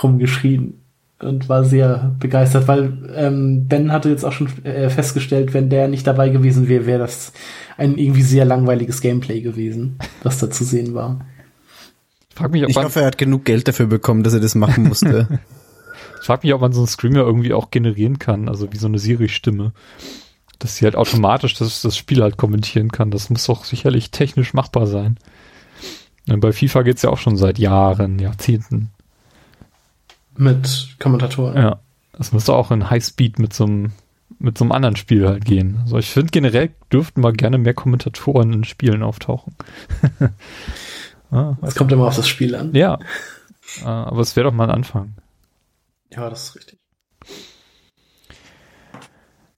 rumgeschrien 0.03 0.81
und 1.21 1.49
war 1.49 1.65
sehr 1.65 2.15
begeistert, 2.19 2.69
weil 2.69 3.11
ähm, 3.15 3.67
Ben 3.67 3.91
hatte 3.93 4.09
jetzt 4.09 4.25
auch 4.25 4.33
schon 4.33 4.49
äh, 4.65 4.89
festgestellt, 4.89 5.53
wenn 5.53 5.69
der 5.69 5.89
nicht 5.89 6.07
dabei 6.07 6.29
gewesen 6.29 6.69
wäre, 6.69 6.87
wäre 6.87 7.01
das 7.01 7.33
ein 7.77 7.99
irgendwie 7.99 8.23
sehr 8.23 8.45
langweiliges 8.45 9.01
Gameplay 9.01 9.41
gewesen, 9.41 9.99
was 10.23 10.39
da 10.39 10.51
zu 10.51 10.65
sehen 10.65 10.95
war. 10.95 11.27
Ich 12.31 12.37
frage 12.37 12.53
mich, 12.53 12.63
ob 12.63 12.71
Ich 12.71 12.77
man, 12.77 12.85
hoffe, 12.85 13.01
er 13.01 13.07
hat 13.07 13.19
genug 13.19 13.45
Geld 13.45 13.67
dafür 13.67 13.87
bekommen, 13.87 14.23
dass 14.23 14.35
er 14.35 14.41
das 14.41 14.55
machen 14.55 14.85
musste. 14.85 15.41
ich 16.21 16.27
frag 16.27 16.45
mich, 16.45 16.55
ob 16.55 16.61
man 16.61 16.73
so 16.73 16.81
einen 16.81 16.89
Screamer 16.89 17.21
irgendwie 17.21 17.53
auch 17.53 17.71
generieren 17.71 18.21
kann, 18.21 18.49
also 18.49 18.73
wie 18.73 18.79
so 18.79 18.87
eine 18.87 18.99
Siri-Stimme. 18.99 19.73
Dass 20.61 20.77
sie 20.77 20.85
halt 20.85 20.97
automatisch 20.97 21.55
das, 21.55 21.83
das 21.83 21.97
Spiel 21.97 22.21
halt 22.23 22.37
kommentieren 22.37 22.91
kann. 22.91 23.13
Das 23.13 23.31
muss 23.31 23.47
doch 23.47 23.65
sicherlich 23.65 24.11
technisch 24.11 24.55
machbar 24.55 24.89
sein. 24.89 25.17
Und 26.29 26.41
bei 26.41 26.53
FIFA 26.53 26.83
geht's 26.83 27.03
ja 27.03 27.11
auch 27.11 27.19
schon 27.19 27.37
seit 27.37 27.59
Jahren, 27.59 28.19
Jahrzehnten. 28.19 28.91
Mit 30.39 30.97
Kommentatoren. 30.99 31.57
Ja. 31.57 31.81
Das 32.13 32.33
müsste 32.33 32.55
auch 32.55 32.71
in 32.71 32.89
Highspeed 32.91 33.39
mit 33.39 33.53
so 33.53 33.65
einem 33.65 33.93
mit 34.41 34.57
so 34.57 34.65
einem 34.65 34.73
anderen 34.73 34.97
Spiel 34.97 35.27
halt 35.27 35.45
gehen. 35.45 35.79
Also 35.83 35.99
ich 35.99 36.11
finde 36.11 36.31
generell 36.31 36.71
dürften 36.93 37.21
mal 37.21 37.33
gerne 37.33 37.59
mehr 37.59 37.75
Kommentatoren 37.75 38.53
in 38.53 38.65
Spielen 38.65 39.03
auftauchen. 39.03 39.55
ah, 41.31 41.57
Es 41.63 41.75
kommt 41.75 41.91
immer 41.91 42.07
auf 42.07 42.17
das 42.17 42.29
Spiel 42.29 42.55
an. 42.55 42.73
ja. 42.75 42.99
Äh, 43.83 43.87
aber 43.87 44.21
es 44.21 44.37
wäre 44.37 44.49
doch 44.49 44.55
mal 44.55 44.65
ein 44.65 44.75
Anfang. 44.77 45.15
Ja, 46.13 46.31
das 46.31 46.45
ist 46.45 46.57
richtig. 46.57 46.79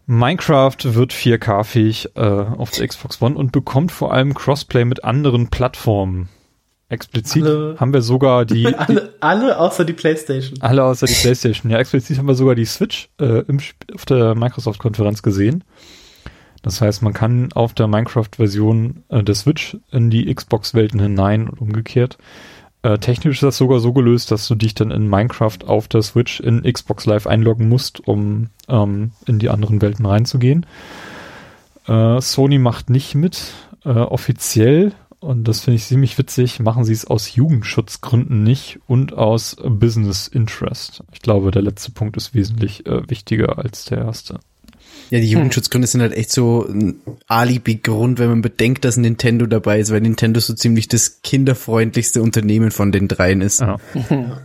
Minecraft 0.06 0.76
wird 0.82 1.12
4K-fähig 1.12 2.16
äh, 2.16 2.20
auf 2.20 2.72
der 2.72 2.88
Xbox 2.88 3.22
One 3.22 3.36
und 3.36 3.52
bekommt 3.52 3.92
vor 3.92 4.12
allem 4.12 4.34
Crossplay 4.34 4.84
mit 4.84 5.04
anderen 5.04 5.50
Plattformen. 5.50 6.28
Explizit 6.90 7.44
Alle- 7.44 7.76
haben 7.78 7.92
wir 7.94 8.02
sogar 8.02 8.44
die, 8.44 8.64
die 8.64 8.74
Alle, 8.76 9.14
alle 9.20 9.58
außer 9.58 9.84
die 9.84 9.92
Playstation. 9.94 10.60
alle 10.60 10.84
außer 10.84 11.06
die 11.06 11.14
PlayStation. 11.14 11.70
Ja, 11.70 11.78
explizit 11.78 12.18
haben 12.18 12.26
wir 12.28 12.34
sogar 12.34 12.54
die 12.54 12.66
Switch 12.66 13.08
äh, 13.20 13.40
im, 13.46 13.58
auf 13.94 14.04
der 14.04 14.34
Microsoft-Konferenz 14.34 15.22
gesehen. 15.22 15.64
Das 16.62 16.80
heißt, 16.82 17.00
man 17.02 17.14
kann 17.14 17.52
auf 17.54 17.72
der 17.72 17.86
Minecraft-Version 17.86 19.04
äh, 19.08 19.22
der 19.22 19.34
Switch 19.34 19.78
in 19.90 20.10
die 20.10 20.32
Xbox-Welten 20.34 21.00
hinein 21.00 21.48
und 21.48 21.60
umgekehrt. 21.60 22.18
Äh, 22.82 22.98
technisch 22.98 23.36
ist 23.36 23.42
das 23.42 23.56
sogar 23.56 23.78
so 23.80 23.92
gelöst, 23.92 24.30
dass 24.30 24.48
du 24.48 24.54
dich 24.54 24.74
dann 24.74 24.90
in 24.90 25.08
Minecraft 25.08 25.58
auf 25.66 25.86
der 25.88 26.02
Switch 26.02 26.40
in 26.40 26.62
Xbox 26.62 27.06
Live 27.06 27.26
einloggen 27.26 27.68
musst, 27.68 28.06
um 28.06 28.48
ähm, 28.68 29.12
in 29.26 29.38
die 29.38 29.48
anderen 29.48 29.80
Welten 29.80 30.06
reinzugehen. 30.06 30.66
Äh, 31.86 32.20
Sony 32.20 32.58
macht 32.58 32.90
nicht 32.90 33.14
mit, 33.14 33.52
äh, 33.84 33.90
offiziell, 33.90 34.92
und 35.20 35.46
das 35.46 35.60
finde 35.60 35.76
ich 35.76 35.84
ziemlich 35.84 36.16
witzig, 36.16 36.60
machen 36.60 36.84
sie 36.84 36.94
es 36.94 37.04
aus 37.04 37.34
Jugendschutzgründen 37.34 38.42
nicht 38.42 38.80
und 38.86 39.12
aus 39.12 39.56
Business 39.62 40.26
Interest. 40.26 41.04
Ich 41.12 41.20
glaube, 41.20 41.50
der 41.50 41.60
letzte 41.60 41.92
Punkt 41.92 42.16
ist 42.16 42.34
wesentlich 42.34 42.86
äh, 42.86 43.08
wichtiger 43.08 43.58
als 43.58 43.84
der 43.84 43.98
erste. 43.98 44.40
ja, 45.10 45.20
die 45.20 45.30
Jugendschutzgründe 45.30 45.86
sind 45.86 46.00
halt 46.00 46.14
echt 46.14 46.30
so 46.32 46.66
ein 46.66 47.00
Alibi-Grund, 47.28 48.18
wenn 48.18 48.30
man 48.30 48.42
bedenkt, 48.42 48.86
dass 48.86 48.96
Nintendo 48.96 49.46
dabei 49.46 49.80
ist, 49.80 49.92
weil 49.92 50.00
Nintendo 50.00 50.40
so 50.40 50.54
ziemlich 50.54 50.88
das 50.88 51.20
kinderfreundlichste 51.22 52.22
Unternehmen 52.22 52.70
von 52.70 52.90
den 52.90 53.06
dreien 53.06 53.42
ist. 53.42 53.60
Ja. 53.60 53.76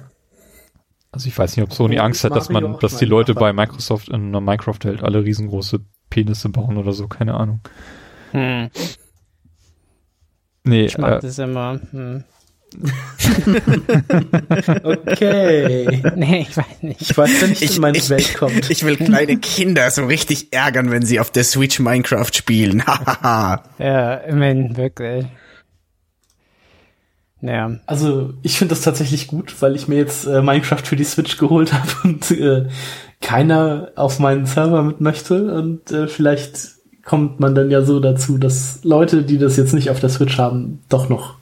Also 1.15 1.29
ich 1.29 1.37
weiß 1.37 1.55
nicht, 1.55 1.63
ob 1.63 1.71
Sony 1.71 1.97
Angst 1.97 2.25
hat, 2.25 2.35
dass 2.35 2.49
man, 2.49 2.77
dass 2.81 2.97
die 2.97 3.05
Leute 3.05 3.35
bei. 3.35 3.53
Microsoft 3.53 4.09
in 4.09 4.15
einer 4.15 4.41
Minecraft-Welt 4.41 5.01
alle 5.01 5.23
riesengroße 5.23 5.79
Penisse 6.09 6.49
bauen 6.49 6.75
oder 6.75 6.91
so, 6.91 7.07
keine 7.07 7.35
Ahnung. 7.35 7.61
Hm. 8.31 8.69
Nee, 10.65 10.85
Ich 10.85 10.97
mag 10.97 11.17
äh, 11.17 11.19
das 11.21 11.39
immer. 11.39 11.79
Hm. 11.91 12.23
Okay. 14.83 16.01
Nee, 16.15 16.47
ich 16.49 16.57
weiß 16.57 16.81
nicht. 16.81 17.01
Ich 17.01 17.17
weiß, 17.17 17.41
wenn 17.41 17.51
ich, 17.51 17.75
in 17.75 17.81
meine 17.81 18.09
Welt 18.09 18.35
kommt. 18.37 18.69
ich 18.69 18.83
will 18.83 18.97
kleine 18.97 19.37
Kinder 19.37 19.89
so 19.91 20.05
richtig 20.05 20.51
ärgern, 20.51 20.91
wenn 20.91 21.05
sie 21.05 21.19
auf 21.19 21.31
der 21.31 21.43
Switch 21.43 21.79
Minecraft 21.79 22.31
spielen. 22.33 22.83
Hahaha. 22.87 23.63
Ja, 23.77 24.15
immerhin, 24.15 24.77
wirklich. 24.77 25.25
Naja. 27.41 27.77
Also 27.85 28.33
ich 28.41 28.57
finde 28.57 28.73
das 28.73 28.83
tatsächlich 28.83 29.27
gut, 29.27 29.61
weil 29.61 29.75
ich 29.75 29.87
mir 29.87 29.97
jetzt 29.97 30.25
äh, 30.25 30.41
Minecraft 30.41 30.81
für 30.83 30.95
die 30.95 31.03
Switch 31.03 31.37
geholt 31.37 31.73
habe 31.73 31.89
und 32.03 32.31
äh, 32.31 32.67
keiner 33.21 33.91
auf 33.95 34.19
meinen 34.19 34.45
Server 34.45 34.81
mit 34.83 35.01
möchte. 35.01 35.53
Und 35.53 35.91
äh, 35.91 36.07
vielleicht 36.07 36.74
kommt 37.05 37.39
man 37.39 37.55
dann 37.55 37.71
ja 37.71 37.83
so 37.83 37.99
dazu, 37.99 38.37
dass 38.37 38.83
Leute, 38.83 39.23
die 39.23 39.37
das 39.37 39.55
jetzt 39.55 39.73
nicht 39.73 39.89
auf 39.89 39.99
der 39.99 40.09
Switch 40.09 40.37
haben, 40.37 40.83
doch 40.89 41.07
noch 41.07 41.35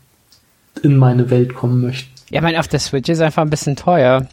in 0.83 0.97
meine 0.97 1.29
Welt 1.29 1.55
kommen 1.55 1.81
möchten. 1.81 2.11
Ja, 2.29 2.39
ich 2.39 2.43
meine, 2.43 2.59
auf 2.59 2.67
der 2.67 2.79
Switch 2.79 3.09
ist 3.09 3.21
einfach 3.21 3.41
ein 3.41 3.49
bisschen 3.49 3.75
teuer. 3.75 4.27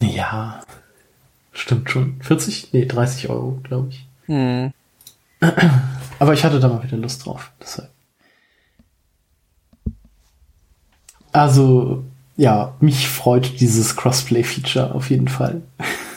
Ja, 0.00 0.60
stimmt 1.52 1.90
schon. 1.90 2.20
40? 2.20 2.72
Nee, 2.72 2.86
30 2.86 3.28
Euro, 3.28 3.58
glaube 3.64 3.88
ich. 3.90 4.06
Hm. 4.26 4.72
Aber 6.18 6.32
ich 6.32 6.44
hatte 6.44 6.60
da 6.60 6.68
mal 6.68 6.82
wieder 6.82 6.96
Lust 6.96 7.26
drauf. 7.26 7.50
Deshalb. 7.60 7.90
Also, 11.32 12.04
ja, 12.36 12.74
mich 12.78 13.08
freut 13.08 13.60
dieses 13.60 13.96
Crossplay-Feature 13.96 14.94
auf 14.94 15.10
jeden 15.10 15.26
Fall. 15.26 15.62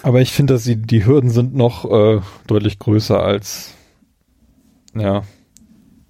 aber 0.03 0.22
ich 0.22 0.32
finde, 0.32 0.53
dass 0.53 0.64
die, 0.64 0.76
die 0.76 1.06
Hürden 1.06 1.32
sind 1.32 1.56
noch 1.56 1.86
äh, 1.86 2.22
deutlich 2.45 2.78
größer 2.78 3.19
als 3.19 3.74
ja, 4.99 5.24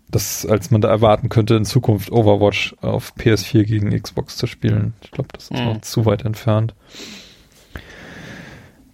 das, 0.10 0.46
als 0.46 0.72
man 0.72 0.82
da 0.82 0.88
erwarten 0.90 1.30
könnte, 1.30 1.56
in 1.56 1.66
Zukunft 1.66 2.12
Overwatch 2.12 2.76
auf 2.82 3.14
PS4 3.18 3.64
gegen 3.64 4.02
Xbox 4.02 4.38
zu 4.38 4.48
spielen. 4.48 4.94
Ich 5.02 5.12
glaube, 5.12 5.30
das 5.34 5.46
ist 5.46 5.54
Mhm. 5.54 5.66
noch 5.66 5.82
zu 5.82 6.06
weit 6.06 6.24
entfernt. 6.24 6.74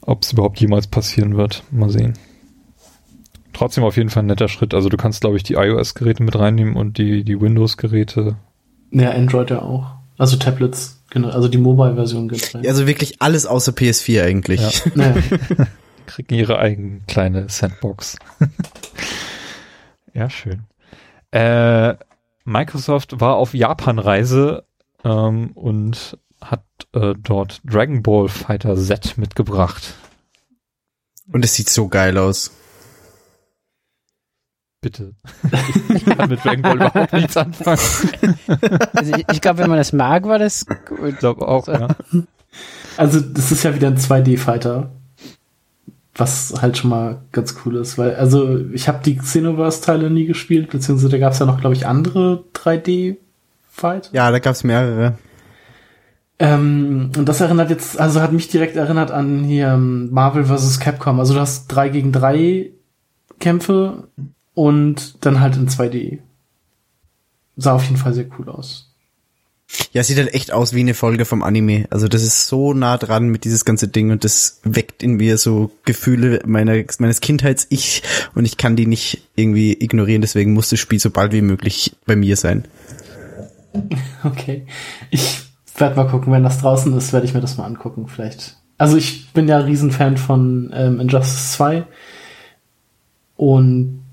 Ob 0.02 0.24
es 0.24 0.34
überhaupt 0.34 0.60
jemals 0.60 0.88
passieren 0.88 1.38
wird, 1.38 1.64
mal 1.72 1.90
sehen. 1.90 2.14
Trotzdem 3.54 3.84
auf 3.84 3.96
jeden 3.96 4.10
Fall 4.10 4.24
ein 4.24 4.28
netter 4.28 4.48
Schritt. 4.48 4.74
Also 4.74 4.90
du 4.90 4.98
kannst, 4.98 5.22
glaube 5.22 5.38
ich, 5.38 5.44
die 5.44 5.54
iOS-Geräte 5.54 6.24
mit 6.24 6.38
reinnehmen 6.38 6.76
und 6.76 6.98
die, 6.98 7.24
die 7.24 7.40
Windows-Geräte. 7.40 8.36
Ja, 8.92 9.12
Android 9.12 9.52
ja 9.52 9.62
auch. 9.62 9.92
Also 10.18 10.38
Tablets, 10.38 11.04
genau, 11.12 11.30
also 11.30 11.48
die 11.48 11.58
Mobile-Version 11.60 12.28
gibt's 12.28 12.54
rein. 12.54 12.66
Also 12.68 12.88
wirklich 12.88 13.22
alles 13.22 13.46
außer 13.46 13.72
PS4 13.72 14.24
eigentlich. 14.24 14.62
Ja. 14.62 14.92
Naja. 14.96 15.16
kriegen 16.06 16.36
ihre 16.36 16.60
eigene 16.60 17.02
kleine 17.08 17.48
Sandbox. 17.48 18.18
Ja, 20.14 20.30
schön. 20.30 20.66
Äh, 21.32 21.96
Microsoft 22.46 23.20
war 23.20 23.36
auf 23.36 23.54
Japan-Reise 23.54 24.66
ähm, 25.04 25.52
und 25.52 26.18
hat 26.42 26.64
äh, 26.94 27.14
dort 27.18 27.62
Dragon 27.64 28.04
Ball 28.04 28.28
Fighter 28.28 28.76
Z 28.76 29.18
mitgebracht. 29.18 29.96
Und 31.32 31.46
es 31.46 31.56
sieht 31.56 31.70
so 31.70 31.88
geil 31.88 32.18
aus. 32.18 32.52
Bitte. 34.82 35.16
Ich 35.96 36.06
kann 36.06 36.30
mit 36.30 36.44
Dragon 36.44 36.62
Ball 36.62 36.76
überhaupt 36.76 37.14
nichts 37.14 37.38
anfangen. 37.38 37.80
Also 38.94 39.16
ich, 39.16 39.26
ich 39.32 39.42
glaube, 39.42 39.60
wenn 39.60 39.70
man 39.70 39.78
das 39.78 39.94
mag, 39.94 40.26
war 40.26 40.40
das 40.40 40.66
gut. 40.66 41.00
Ich 41.08 41.18
glaube 41.18 41.48
auch, 41.48 41.68
ja. 41.68 41.88
Also, 42.98 43.20
das 43.20 43.52
ist 43.52 43.64
ja 43.64 43.74
wieder 43.74 43.88
ein 43.88 43.98
2D-Fighter. 43.98 44.92
Was 46.16 46.54
halt 46.62 46.78
schon 46.78 46.92
mal 46.92 47.22
ganz 47.32 47.56
cool 47.66 47.78
ist, 47.78 47.98
weil, 47.98 48.16
also, 48.16 48.60
ich 48.72 48.88
habe 48.88 49.04
die 49.04 49.18
Xenoverse-Teile 49.18 50.12
nie 50.12 50.26
gespielt, 50.26 50.70
beziehungsweise 50.70 51.10
da 51.10 51.18
gab 51.18 51.34
es 51.34 51.40
ja 51.40 51.48
noch, 51.48 51.60
glaube 51.60 51.76
ich, 51.76 51.88
andere 51.88 52.44
3D-Fighter. 52.54 54.10
Ja, 54.14 54.30
da 54.30 54.38
gab's 54.38 54.64
mehrere. 54.64 55.18
Ähm, 56.40 57.12
und 57.16 57.30
das 57.30 57.42
erinnert 57.42 57.70
jetzt, 57.70 58.00
also 58.00 58.22
hat 58.22 58.34
mich 58.34 58.48
direkt 58.50 58.76
erinnert 58.76 59.12
an 59.12 59.44
hier 59.44 59.70
ähm, 59.70 60.12
Marvel 60.12 60.46
vs. 60.46 60.80
Capcom. 60.80 61.20
Also 61.20 61.34
du 61.34 61.40
hast 61.40 61.68
3 61.68 61.90
gegen 61.90 62.12
3 62.12 62.72
Kämpfe 63.40 64.08
und 64.54 65.26
dann 65.26 65.40
halt 65.40 65.56
in 65.56 65.68
2D. 65.68 66.20
Sah 67.56 67.74
auf 67.74 67.84
jeden 67.84 67.98
Fall 67.98 68.14
sehr 68.14 68.26
cool 68.38 68.50
aus. 68.50 68.93
Ja, 69.92 70.04
sieht 70.04 70.18
halt 70.18 70.34
echt 70.34 70.52
aus 70.52 70.74
wie 70.74 70.82
eine 70.82 70.94
Folge 70.94 71.26
vom 71.26 71.44
Anime. 71.44 71.86
Also 71.90 72.08
das 72.08 72.22
ist 72.22 72.48
so 72.48 72.74
nah 72.74 72.98
dran 72.98 73.30
mit 73.30 73.44
dieses 73.44 73.66
ganze 73.66 73.88
Ding 73.88 74.12
und 74.12 74.24
das 74.24 74.60
weckt 74.64 75.04
in 75.04 75.16
mir 75.16 75.38
so 75.38 75.72
Gefühle 75.86 76.42
meiner, 76.46 76.84
meines 77.00 77.22
Kindheits-Ich 77.22 78.04
und 78.36 78.46
ich 78.46 78.58
kann 78.58 78.76
die 78.76 78.86
nicht 78.86 79.22
irgendwie 79.36 79.74
ignorieren, 79.74 80.22
deswegen 80.22 80.54
muss 80.54 80.70
das 80.70 80.80
Spiel 80.80 81.00
so 81.00 81.10
bald 81.10 81.32
wie 81.32 81.42
möglich 81.42 81.96
bei 82.06 82.16
mir 82.16 82.36
sein. 82.36 82.66
Okay. 84.24 84.68
Ich 85.10 85.42
werde 85.76 85.96
mal 85.96 86.08
gucken, 86.08 86.32
wenn 86.32 86.44
das 86.44 86.60
draußen 86.60 86.96
ist, 86.96 87.12
werde 87.12 87.26
ich 87.26 87.34
mir 87.34 87.42
das 87.42 87.58
mal 87.58 87.66
angucken, 87.66 88.08
vielleicht. 88.08 88.56
Also 88.78 88.96
ich 88.96 89.32
bin 89.34 89.48
ja 89.48 89.58
Riesenfan 89.58 90.18
von 90.18 90.72
ähm, 90.74 91.00
Injustice 91.00 91.54
2 91.54 91.84
und 93.36 94.04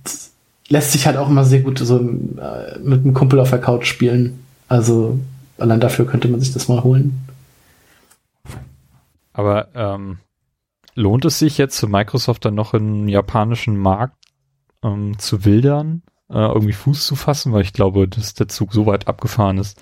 lässt 0.68 0.92
sich 0.92 1.06
halt 1.06 1.16
auch 1.16 1.28
immer 1.28 1.44
sehr 1.44 1.60
gut 1.60 1.78
so 1.78 1.98
äh, 1.98 2.78
mit 2.82 3.04
einem 3.04 3.14
Kumpel 3.14 3.38
auf 3.38 3.50
der 3.50 3.60
Couch 3.60 3.86
spielen. 3.86 4.40
Also 4.68 5.18
allein 5.60 5.80
dafür 5.80 6.06
könnte 6.06 6.28
man 6.28 6.40
sich 6.40 6.52
das 6.52 6.68
mal 6.68 6.82
holen. 6.82 7.26
Aber 9.32 9.68
ähm, 9.74 10.18
lohnt 10.94 11.24
es 11.24 11.38
sich 11.38 11.58
jetzt 11.58 11.86
Microsoft 11.86 12.44
dann 12.44 12.54
noch 12.54 12.74
im 12.74 13.08
japanischen 13.08 13.76
Markt 13.76 14.16
ähm, 14.82 15.18
zu 15.18 15.44
wildern, 15.44 16.02
äh, 16.28 16.38
irgendwie 16.38 16.72
Fuß 16.72 17.06
zu 17.06 17.16
fassen, 17.16 17.52
weil 17.52 17.62
ich 17.62 17.72
glaube, 17.72 18.08
dass 18.08 18.34
der 18.34 18.48
Zug 18.48 18.72
so 18.72 18.86
weit 18.86 19.08
abgefahren 19.08 19.58
ist, 19.58 19.80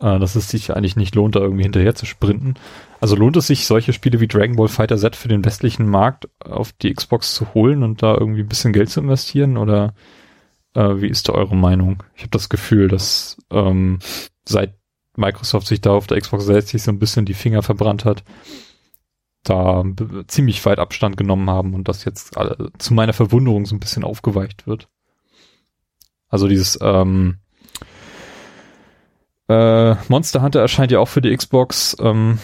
äh, 0.00 0.18
dass 0.18 0.36
es 0.36 0.48
sich 0.48 0.74
eigentlich 0.74 0.96
nicht 0.96 1.14
lohnt, 1.14 1.36
da 1.36 1.40
irgendwie 1.40 1.62
hinterher 1.62 1.94
zu 1.94 2.06
sprinten. 2.06 2.54
Also 3.00 3.16
lohnt 3.16 3.36
es 3.36 3.46
sich, 3.46 3.66
solche 3.66 3.92
Spiele 3.92 4.20
wie 4.20 4.28
Dragon 4.28 4.56
Ball 4.56 4.68
Fighter 4.68 4.96
Z 4.96 5.16
für 5.16 5.28
den 5.28 5.44
westlichen 5.44 5.88
Markt 5.88 6.28
auf 6.40 6.72
die 6.72 6.92
Xbox 6.94 7.34
zu 7.34 7.52
holen 7.54 7.82
und 7.82 8.02
da 8.02 8.14
irgendwie 8.14 8.40
ein 8.40 8.48
bisschen 8.48 8.72
Geld 8.72 8.90
zu 8.90 9.00
investieren? 9.00 9.56
Oder 9.56 9.94
äh, 10.74 11.00
wie 11.00 11.08
ist 11.08 11.28
da 11.28 11.32
eure 11.32 11.56
Meinung? 11.56 12.02
Ich 12.16 12.22
habe 12.22 12.30
das 12.30 12.48
Gefühl, 12.48 12.88
dass 12.88 13.36
ähm, 13.50 13.98
seit 14.48 14.74
Microsoft 15.16 15.66
sich 15.66 15.80
da 15.80 15.90
auf 15.92 16.06
der 16.06 16.20
Xbox 16.20 16.44
selbst 16.44 16.70
sich 16.70 16.82
so 16.82 16.90
ein 16.90 16.98
bisschen 16.98 17.24
die 17.24 17.34
Finger 17.34 17.62
verbrannt 17.62 18.04
hat, 18.04 18.24
da 19.42 19.84
ziemlich 20.26 20.64
weit 20.64 20.78
Abstand 20.78 21.16
genommen 21.16 21.48
haben 21.50 21.74
und 21.74 21.88
das 21.88 22.04
jetzt 22.04 22.36
alle, 22.36 22.70
zu 22.78 22.94
meiner 22.94 23.12
Verwunderung 23.12 23.66
so 23.66 23.74
ein 23.76 23.80
bisschen 23.80 24.04
aufgeweicht 24.04 24.66
wird. 24.66 24.88
Also 26.28 26.48
dieses 26.48 26.78
ähm, 26.82 27.38
äh, 29.48 29.94
Monster 30.08 30.42
Hunter 30.42 30.60
erscheint 30.60 30.90
ja 30.90 30.98
auch 30.98 31.08
für 31.08 31.20
die 31.20 31.36
Xbox. 31.36 31.96
Ähm, 32.00 32.38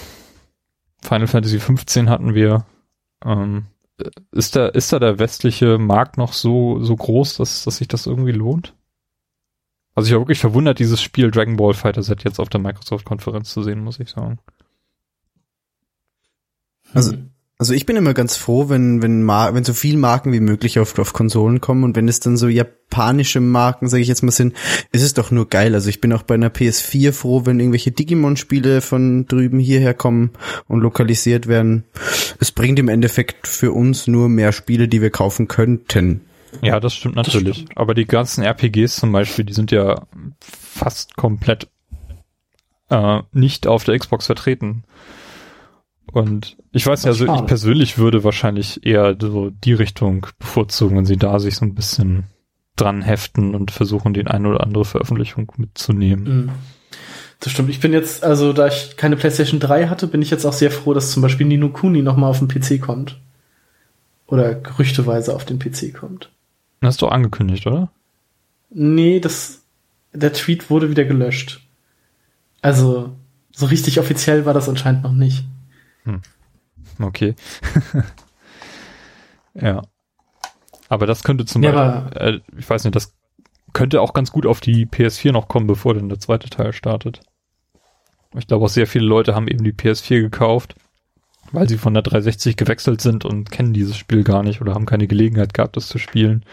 Final 1.03 1.27
Fantasy 1.27 1.59
15 1.59 2.11
hatten 2.11 2.35
wir. 2.35 2.67
Ähm, 3.25 3.67
ist 4.33 4.57
da, 4.57 4.69
ist 4.69 4.93
da 4.93 4.99
der 4.99 5.19
westliche 5.19 5.79
Markt 5.79 6.19
noch 6.19 6.33
so, 6.33 6.83
so 6.83 6.95
groß, 6.95 7.39
dass, 7.39 7.65
dass 7.65 7.79
sich 7.79 7.89
das 7.89 8.07
irgendwie 8.07 8.33
lohnt? 8.33 8.75
Also 10.01 10.09
ich 10.09 10.15
war 10.15 10.21
wirklich 10.23 10.41
verwundert, 10.41 10.79
dieses 10.79 11.03
Spiel 11.03 11.31
Dragon 11.31 11.59
Ball 11.59 11.75
Fighter 11.75 12.01
Z 12.01 12.25
jetzt 12.25 12.41
auf 12.41 12.49
der 12.49 12.59
Microsoft-Konferenz 12.59 13.51
zu 13.51 13.63
sehen, 13.63 13.85
muss 13.85 14.01
ich 14.01 14.09
sagen. 14.09 14.39
Also, 16.95 17.13
also 17.59 17.75
ich 17.75 17.85
bin 17.85 17.97
immer 17.97 18.15
ganz 18.15 18.35
froh, 18.39 18.71
wenn 18.71 19.03
wenn 19.03 19.23
Mar 19.23 19.55
wenn 19.55 19.63
so 19.63 19.75
viel 19.75 19.99
Marken 19.99 20.33
wie 20.33 20.41
möglich 20.41 20.79
auf 20.79 20.99
auf 20.99 21.13
Konsolen 21.13 21.61
kommen 21.61 21.85
und 21.85 21.97
wenn 21.97 22.09
es 22.09 22.19
dann 22.19 22.39
so 22.39 22.49
japanische 22.49 23.41
Marken, 23.41 23.91
sage 23.91 24.01
ich 24.01 24.09
jetzt 24.09 24.23
mal, 24.23 24.31
sind, 24.31 24.55
ist 24.91 25.03
es 25.03 25.13
doch 25.13 25.31
nur 25.31 25.51
geil. 25.51 25.75
Also 25.75 25.91
ich 25.91 26.01
bin 26.01 26.15
auch 26.15 26.23
bei 26.23 26.37
einer 26.37 26.49
PS4 26.49 27.13
froh, 27.13 27.45
wenn 27.45 27.61
irgendwelche 27.61 27.91
Digimon-Spiele 27.91 28.81
von 28.81 29.27
drüben 29.27 29.59
hierher 29.59 29.93
kommen 29.93 30.31
und 30.67 30.81
lokalisiert 30.81 31.47
werden. 31.47 31.85
Es 32.39 32.53
bringt 32.53 32.79
im 32.79 32.89
Endeffekt 32.89 33.47
für 33.47 33.73
uns 33.73 34.07
nur 34.07 34.31
mehr 34.31 34.53
Spiele, 34.53 34.89
die 34.89 35.03
wir 35.03 35.11
kaufen 35.11 35.47
könnten. 35.47 36.23
Ja, 36.63 36.81
das 36.81 36.95
stimmt 36.95 37.17
natürlich. 37.17 37.67
Aber 37.77 37.95
die 37.95 38.07
ganzen 38.07 38.45
RPGs 38.45 38.97
zum 38.97 39.13
Beispiel, 39.13 39.45
die 39.45 39.53
sind 39.53 39.71
ja 39.71 40.07
fast 40.41 41.17
komplett 41.17 41.69
äh, 42.89 43.21
nicht 43.33 43.67
auf 43.67 43.85
der 43.85 43.99
Xbox 43.99 44.27
vertreten. 44.27 44.85
Und 46.13 46.57
ich 46.73 46.87
weiß 46.87 47.05
nicht, 47.05 47.09
also 47.09 47.33
ich 47.33 47.47
persönlich 47.47 47.99
würde 47.99 48.25
wahrscheinlich 48.25 48.85
eher 48.85 49.17
so 49.21 49.51
die 49.51 49.75
Richtung 49.75 50.27
bevorzugen, 50.39 50.97
wenn 50.97 51.07
sie 51.07 51.17
da 51.17 51.39
sich 51.39 51.57
so 51.57 51.65
ein 51.65 51.75
bisschen 51.75 52.25
dran 52.75 53.03
heften 53.03 53.55
und 53.55 53.71
versuchen, 53.71 54.13
den 54.13 54.27
eine 54.27 54.49
oder 54.49 54.65
andere 54.65 54.85
Veröffentlichung 54.85 55.53
mitzunehmen. 55.57 56.25
Mhm. 56.25 56.51
Das 57.39 57.53
stimmt. 57.53 57.71
Ich 57.71 57.81
bin 57.81 57.93
jetzt, 57.93 58.23
also 58.23 58.53
da 58.53 58.67
ich 58.67 58.97
keine 58.97 59.17
PlayStation 59.17 59.61
3 59.61 59.89
hatte, 59.89 60.07
bin 60.07 60.21
ich 60.21 60.31
jetzt 60.31 60.45
auch 60.45 60.53
sehr 60.53 60.71
froh, 60.71 60.93
dass 60.93 61.11
zum 61.11 61.23
Beispiel 61.23 61.47
Nino 61.47 61.71
Kuni 61.71 62.03
nochmal 62.03 62.31
auf 62.31 62.39
den 62.39 62.49
PC 62.49 62.81
kommt. 62.81 63.19
Oder 64.27 64.55
gerüchteweise 64.55 65.35
auf 65.35 65.45
den 65.45 65.59
PC 65.59 65.95
kommt. 65.95 66.31
Hast 66.83 67.03
du 67.03 67.09
angekündigt, 67.09 67.67
oder? 67.67 67.91
Nee, 68.71 69.21
das, 69.21 69.63
der 70.13 70.33
Tweet 70.33 70.71
wurde 70.71 70.91
wieder 70.91 71.05
gelöscht. 71.05 71.61
Also, 72.63 73.15
so 73.53 73.67
richtig 73.67 73.99
offiziell 74.01 74.47
war 74.47 74.55
das 74.55 74.69
anscheinend 74.69 75.03
noch 75.03 75.13
nicht. 75.13 75.45
Okay. 77.01 77.35
ja. 79.55 79.83
Aber 80.89 81.07
das 81.07 81.23
könnte 81.23 81.45
zum 81.45 81.63
Ja, 81.63 81.73
Beispiel, 81.73 82.21
äh, 82.21 82.41
ich 82.59 82.69
weiß 82.69 82.85
nicht, 82.85 82.97
das 82.97 83.15
könnte 83.73 84.01
auch 84.01 84.13
ganz 84.13 84.33
gut 84.33 84.47
auf 84.47 84.61
die 84.61 84.87
PS4 84.87 85.33
noch 85.33 85.49
kommen, 85.49 85.67
bevor 85.67 85.95
dann 85.95 86.09
der 86.09 86.19
zweite 86.19 86.51
Teil 86.51 86.73
startet. 86.73 87.21
Ich 88.37 88.47
glaube 88.47 88.65
auch 88.65 88.69
sehr 88.71 88.87
viele 88.87 89.07
Leute 89.07 89.35
haben 89.35 89.49
eben 89.49 89.65
die 89.65 89.73
PS4 89.73 90.21
gekauft, 90.21 90.75
weil 91.53 91.69
sie 91.69 91.79
von 91.79 91.95
der 91.95 92.03
360 92.03 92.57
gewechselt 92.57 93.01
sind 93.01 93.25
und 93.25 93.51
kennen 93.51 93.73
dieses 93.73 93.97
Spiel 93.97 94.25
gar 94.25 94.43
nicht 94.43 94.61
oder 94.61 94.75
haben 94.75 94.87
keine 94.87 95.07
Gelegenheit 95.07 95.55
gehabt, 95.55 95.77
das 95.77 95.89
zu 95.89 95.99
spielen. 95.99 96.45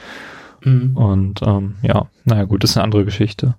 Mhm. 0.63 0.95
Und 0.97 1.41
ähm, 1.43 1.75
ja, 1.81 2.09
naja 2.25 2.43
gut, 2.45 2.63
das 2.63 2.71
ist 2.71 2.77
eine 2.77 2.83
andere 2.83 3.05
Geschichte. 3.05 3.55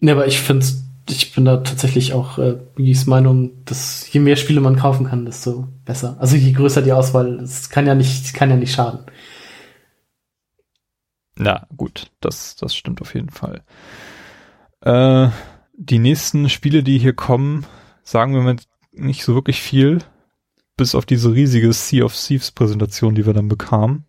Nee, 0.00 0.12
aber 0.12 0.26
ich 0.26 0.40
finde, 0.40 0.64
ich 1.08 1.34
bin 1.34 1.44
da 1.44 1.58
tatsächlich 1.58 2.12
auch 2.12 2.38
äh, 2.38 2.56
Biggies 2.74 3.06
Meinung, 3.06 3.64
dass 3.64 4.10
je 4.12 4.20
mehr 4.20 4.36
Spiele 4.36 4.60
man 4.60 4.76
kaufen 4.76 5.06
kann, 5.06 5.24
desto 5.24 5.66
besser. 5.84 6.16
Also 6.20 6.36
je 6.36 6.52
größer 6.52 6.82
die 6.82 6.92
Auswahl, 6.92 7.40
es 7.40 7.70
kann 7.70 7.86
ja 7.86 7.94
nicht, 7.94 8.34
kann 8.34 8.50
ja 8.50 8.56
nicht 8.56 8.72
schaden. 8.72 9.00
Na 11.36 11.66
gut, 11.76 12.10
das, 12.20 12.56
das 12.56 12.74
stimmt 12.74 13.00
auf 13.00 13.14
jeden 13.14 13.30
Fall. 13.30 13.62
Äh, 14.80 15.28
die 15.74 15.98
nächsten 15.98 16.48
Spiele, 16.48 16.82
die 16.82 16.98
hier 16.98 17.14
kommen, 17.14 17.64
sagen 18.02 18.34
wir 18.34 18.42
mal 18.42 18.56
nicht 18.98 19.24
so 19.24 19.34
wirklich 19.34 19.60
viel, 19.60 19.98
bis 20.76 20.94
auf 20.94 21.06
diese 21.06 21.32
riesige 21.32 21.72
Sea 21.72 22.04
of 22.04 22.14
Thieves 22.14 22.50
Präsentation, 22.50 23.14
die 23.14 23.26
wir 23.26 23.32
dann 23.32 23.48
bekamen. 23.48 24.04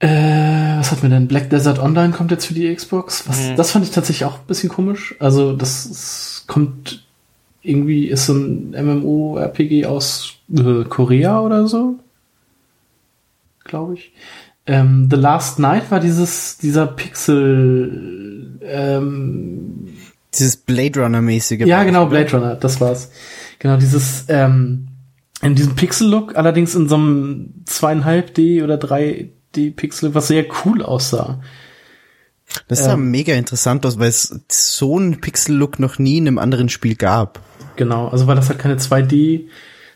Äh, 0.00 0.78
was 0.78 0.90
hat 0.90 1.02
mir 1.04 1.10
denn? 1.10 1.28
Black 1.28 1.48
Desert 1.50 1.78
Online 1.78 2.12
kommt 2.12 2.32
jetzt 2.32 2.46
für 2.46 2.54
die 2.54 2.74
Xbox. 2.74 3.28
Was, 3.28 3.50
Mhm. 3.50 3.56
Das 3.56 3.70
fand 3.70 3.84
ich 3.84 3.92
tatsächlich 3.92 4.24
auch 4.24 4.40
ein 4.40 4.46
bisschen 4.46 4.68
komisch. 4.68 5.14
Also 5.20 5.52
das 5.52 5.86
ist, 5.86 6.44
kommt 6.48 7.04
irgendwie 7.62 8.08
ist 8.08 8.26
so 8.26 8.34
ein 8.34 8.70
MMO-RPG 8.72 9.86
aus 9.86 10.34
äh, 10.52 10.82
Korea 10.84 11.40
oder 11.40 11.68
so, 11.68 12.00
glaube 13.62 13.94
ich. 13.94 14.12
Ähm, 14.66 15.08
The 15.08 15.16
Last 15.16 15.60
Night 15.60 15.90
war 15.90 16.00
dieses 16.00 16.58
dieser 16.58 16.86
Pixel. 16.88 18.58
Ähm, 18.62 19.88
Dieses 20.34 20.56
Blade 20.56 21.00
Runner-mäßige. 21.00 21.60
ja, 21.66 21.84
genau, 21.84 22.06
Blade 22.06 22.30
Runner, 22.32 22.56
das 22.56 22.80
war's. 22.80 23.10
Genau, 23.58 23.76
dieses, 23.76 24.24
ähm, 24.28 24.88
in 25.42 25.54
diesem 25.54 25.74
Pixel-Look, 25.74 26.36
allerdings 26.36 26.74
in 26.74 26.88
so 26.88 26.94
einem 26.96 27.54
zweieinhalb 27.66 28.34
D 28.34 28.62
oder 28.62 28.76
3D 28.76 29.74
Pixel, 29.74 30.14
was 30.14 30.28
sehr 30.28 30.46
cool 30.64 30.82
aussah. 30.82 31.40
Das 32.68 32.84
sah 32.84 32.94
Ähm. 32.94 33.10
mega 33.10 33.34
interessant 33.34 33.84
aus, 33.86 33.98
weil 33.98 34.08
es 34.08 34.40
so 34.50 34.98
einen 34.98 35.20
Pixel-Look 35.20 35.78
noch 35.78 35.98
nie 35.98 36.18
in 36.18 36.28
einem 36.28 36.38
anderen 36.38 36.68
Spiel 36.68 36.96
gab. 36.96 37.40
Genau, 37.76 38.08
also 38.08 38.26
weil 38.26 38.36
das 38.36 38.48
halt 38.48 38.58
keine 38.58 38.76
2D 38.76 39.48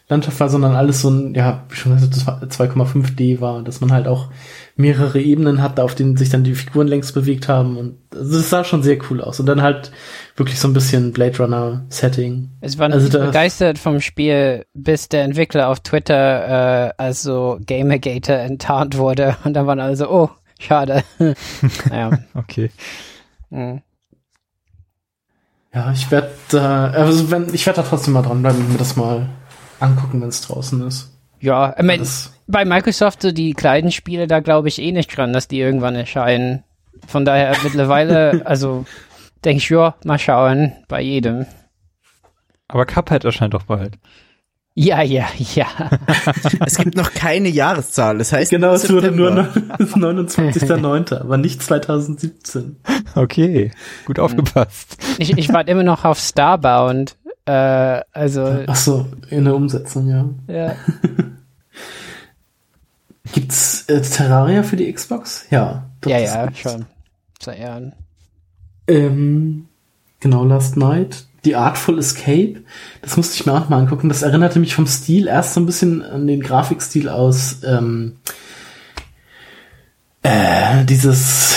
Landschaft 0.09 0.39
war, 0.39 0.49
sondern 0.49 0.77
alles 0.77 1.01
so 1.01 1.11
ein, 1.11 1.35
ja, 1.35 1.65
wie 1.69 1.75
schon 1.75 1.93
gesagt, 1.95 2.15
2,5D 2.15 3.41
war, 3.41 3.63
dass 3.63 3.81
man 3.81 3.91
halt 3.91 4.07
auch 4.07 4.29
mehrere 4.77 5.21
Ebenen 5.21 5.61
hatte, 5.61 5.83
auf 5.83 5.97
denen 5.97 6.17
sich 6.17 6.29
dann 6.29 6.45
die 6.45 6.55
Figuren 6.55 6.87
längs 6.87 7.11
bewegt 7.11 7.49
haben 7.49 7.77
und 7.77 7.99
also 8.15 8.39
das 8.39 8.51
sah 8.51 8.63
schon 8.63 8.85
sehr 8.85 8.99
cool 9.11 9.21
aus 9.21 9.41
und 9.41 9.47
dann 9.47 9.63
halt 9.63 9.91
wirklich 10.37 10.61
so 10.61 10.69
ein 10.69 10.75
bisschen 10.75 11.13
Blade 11.13 11.39
Runner 11.39 11.85
Setting. 11.89 12.51
Es 12.61 12.79
waren 12.79 12.93
Also 12.93 13.19
begeistert 13.19 13.79
vom 13.79 14.01
Spiel, 14.01 14.65
bis 14.75 15.09
der 15.09 15.25
Entwickler 15.25 15.69
auf 15.69 15.81
Twitter 15.81 16.89
äh, 16.89 16.93
als 16.99 17.23
so 17.23 17.59
Gamergater 17.67 18.39
enttarnt 18.39 18.99
wurde 18.99 19.37
und 19.45 19.55
dann 19.55 19.67
waren 19.67 19.81
alle 19.81 19.97
so, 19.97 20.09
oh, 20.09 20.31
schade. 20.61 21.03
ja. 21.91 22.11
Okay. 22.35 22.71
mhm. 23.51 23.83
Ja, 25.75 25.93
ich 25.93 26.11
werde 26.11 26.31
da, 26.49 26.87
also 26.87 27.31
wenn, 27.31 27.53
ich 27.53 27.67
werde 27.67 27.83
da 27.83 27.87
trotzdem 27.87 28.15
mal 28.15 28.23
dranbleiben 28.23 28.73
mir 28.73 28.79
das 28.79 28.97
mal 28.97 29.29
angucken, 29.81 30.21
wenn 30.21 30.29
es 30.29 30.43
draußen 30.43 30.87
ist. 30.87 31.13
Ja, 31.41 31.75
ich 31.77 31.85
mein, 31.85 32.07
bei 32.47 32.65
Microsoft 32.65 33.23
so 33.23 33.33
die 33.33 33.53
kleinen 33.53 33.93
Spiele, 33.93 34.27
da 34.27 34.41
glaube 34.41 34.69
ich 34.69 34.81
eh 34.81 34.93
nicht 34.93 35.17
dran, 35.17 35.33
dass 35.33 35.49
die 35.49 35.61
irgendwann 35.61 35.95
erscheinen. 35.95 36.65
Von 37.07 37.25
daher 37.25 37.57
mittlerweile, 37.63 38.43
also 38.45 38.85
denke 39.45 39.59
ich, 39.59 39.69
ja, 39.69 39.95
mal 40.05 40.19
schauen, 40.19 40.73
bei 40.89 41.03
jedem. 41.03 41.47
Aber 42.69 42.87
Cuphead 42.87 43.25
erscheint 43.25 43.55
doch 43.55 43.65
bald. 43.65 43.99
Ja, 44.79 45.01
ja, 45.01 45.27
ja. 45.55 45.67
Es 46.67 46.77
gibt 46.77 46.97
noch 46.97 47.15
keine 47.15 47.49
Jahreszahl. 47.49 48.19
Das 48.19 48.33
heißt, 48.33 48.51
genau, 48.51 48.75
es 48.75 48.93
wurde 48.93 49.11
nur 49.11 49.31
September. 49.33 49.75
29.09., 50.19 51.19
aber 51.19 51.39
nicht 51.39 51.63
2017. 51.63 52.77
Okay, 53.15 53.71
gut 54.05 54.19
aufgepasst. 54.19 54.99
Ich, 55.17 55.39
ich 55.39 55.49
warte 55.51 55.71
immer 55.71 55.83
noch 55.83 56.05
auf 56.05 56.19
Starbound. 56.19 57.17
Äh, 57.47 58.01
also, 58.13 58.65
Ach 58.67 58.77
so, 58.77 59.07
in 59.31 59.45
der 59.45 59.55
Umsetzung, 59.55 60.09
ja. 60.09 60.29
ja. 60.49 60.77
Gibt's 63.33 63.85
äh, 63.89 64.01
Terraria 64.03 64.63
für 64.63 64.77
die 64.77 64.93
Xbox? 64.93 65.47
Ja. 65.51 65.87
doch, 66.01 66.11
Ja, 66.11 66.19
ja, 66.19 66.47
gibt's. 66.47 66.61
schon. 66.61 66.87
Seit 67.41 67.59
Jahren. 67.61 67.93
Ähm, 68.89 69.67
genau, 70.21 70.45
Last 70.45 70.77
Night. 70.77 71.25
The 71.45 71.55
Artful 71.55 71.99
Escape. 71.99 72.63
Das 73.03 73.17
musste 73.17 73.35
ich 73.35 73.47
mir 73.47 73.53
auch 73.53 73.69
mal 73.69 73.79
angucken. 73.79 74.09
Das 74.09 74.23
erinnerte 74.23 74.59
mich 74.59 74.75
vom 74.75 74.87
Stil 74.87 75.29
erst 75.29 75.55
so 75.55 75.61
ein 75.61 75.67
bisschen 75.67 76.03
an 76.03 76.27
den 76.27 76.41
Grafikstil 76.41 77.09
aus 77.09 77.61
ähm, 77.65 78.17
äh, 80.23 80.85
dieses 80.85 81.57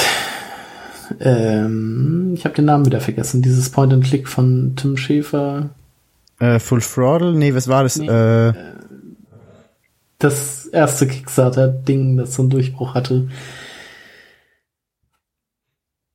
ähm, 1.20 2.34
ich 2.36 2.45
habe 2.45 2.53
den 2.53 2.66
Namen 2.66 2.86
wieder 2.86 3.02
vergessen. 3.02 3.41
Dieses 3.41 3.72
Point 3.72 3.94
and 3.94 4.03
Click 4.03 4.28
von 4.28 4.74
Tim 4.76 4.95
Schäfer. 4.95 5.72
Äh, 6.40 6.60
Full 6.60 6.82
Throttle? 6.82 7.34
Nee, 7.34 7.53
was 7.53 7.68
war 7.68 7.84
das? 7.84 7.98
Nee. 7.98 8.07
Äh, 8.07 8.53
Das 10.20 10.66
erste 10.68 11.07
Kickstarter-Ding, 11.07 12.18
das 12.18 12.34
so 12.36 12.41
einen 12.44 12.49
Durchbruch 12.49 12.94
hatte. 12.94 13.30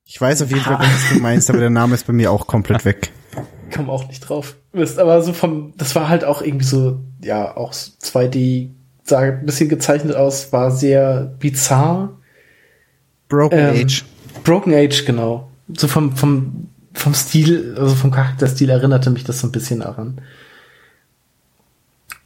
ich 0.05 0.19
weiß 0.21 0.43
auf 0.43 0.49
jeden 0.49 0.61
Fall, 0.61 0.79
was 0.79 1.09
du 1.13 1.19
meinst, 1.19 1.49
aber 1.49 1.59
der 1.59 1.69
Name 1.69 1.93
ist 1.95 2.07
bei 2.07 2.13
mir 2.13 2.31
auch 2.31 2.47
komplett 2.47 2.85
weg. 2.85 3.11
Komm 3.73 3.89
auch 3.89 4.07
nicht 4.07 4.21
drauf. 4.21 4.55
Aber 4.97 5.21
so 5.23 5.33
vom, 5.33 5.73
das 5.77 5.95
war 5.95 6.07
halt 6.07 6.23
auch 6.23 6.41
irgendwie 6.41 6.65
so, 6.65 6.99
ja, 7.21 7.57
auch 7.57 7.73
so 7.73 7.91
2D, 8.01 8.69
sah 9.03 9.19
ein 9.19 9.45
bisschen 9.45 9.67
gezeichnet 9.69 10.15
aus, 10.15 10.53
war 10.53 10.71
sehr 10.71 11.35
bizarr. 11.39 12.17
Broken 13.27 13.57
Ähm, 13.59 13.75
Age. 13.85 14.05
Broken 14.43 14.73
Age, 14.73 15.05
genau. 15.05 15.49
So 15.75 15.87
vom, 15.87 16.15
vom, 16.15 16.69
vom 16.95 17.13
Stil, 17.13 17.75
also 17.77 17.95
vom 17.95 18.11
Charakterstil 18.11 18.69
erinnerte 18.69 19.09
mich 19.11 19.23
das 19.23 19.39
so 19.39 19.47
ein 19.47 19.51
bisschen 19.51 19.81
daran. 19.81 20.21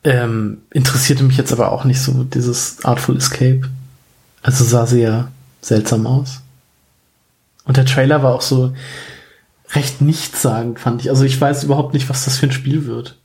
Ähm, 0.03 0.61
interessierte 0.71 1.23
mich 1.23 1.37
jetzt 1.37 1.51
aber 1.51 1.71
auch 1.71 1.83
nicht 1.83 2.01
so 2.01 2.23
dieses 2.23 2.83
Artful 2.85 3.17
Escape. 3.17 3.69
Also 4.41 4.63
sah 4.63 4.85
sehr 4.85 5.31
seltsam 5.61 6.07
aus. 6.07 6.41
Und 7.65 7.77
der 7.77 7.85
Trailer 7.85 8.23
war 8.23 8.33
auch 8.33 8.41
so 8.41 8.73
recht 9.71 10.01
nichtssagend, 10.01 10.79
fand 10.79 11.01
ich. 11.01 11.09
Also 11.09 11.23
ich 11.25 11.39
weiß 11.39 11.63
überhaupt 11.63 11.93
nicht, 11.93 12.09
was 12.09 12.25
das 12.25 12.37
für 12.37 12.47
ein 12.47 12.51
Spiel 12.51 12.85
wird. 12.85 13.17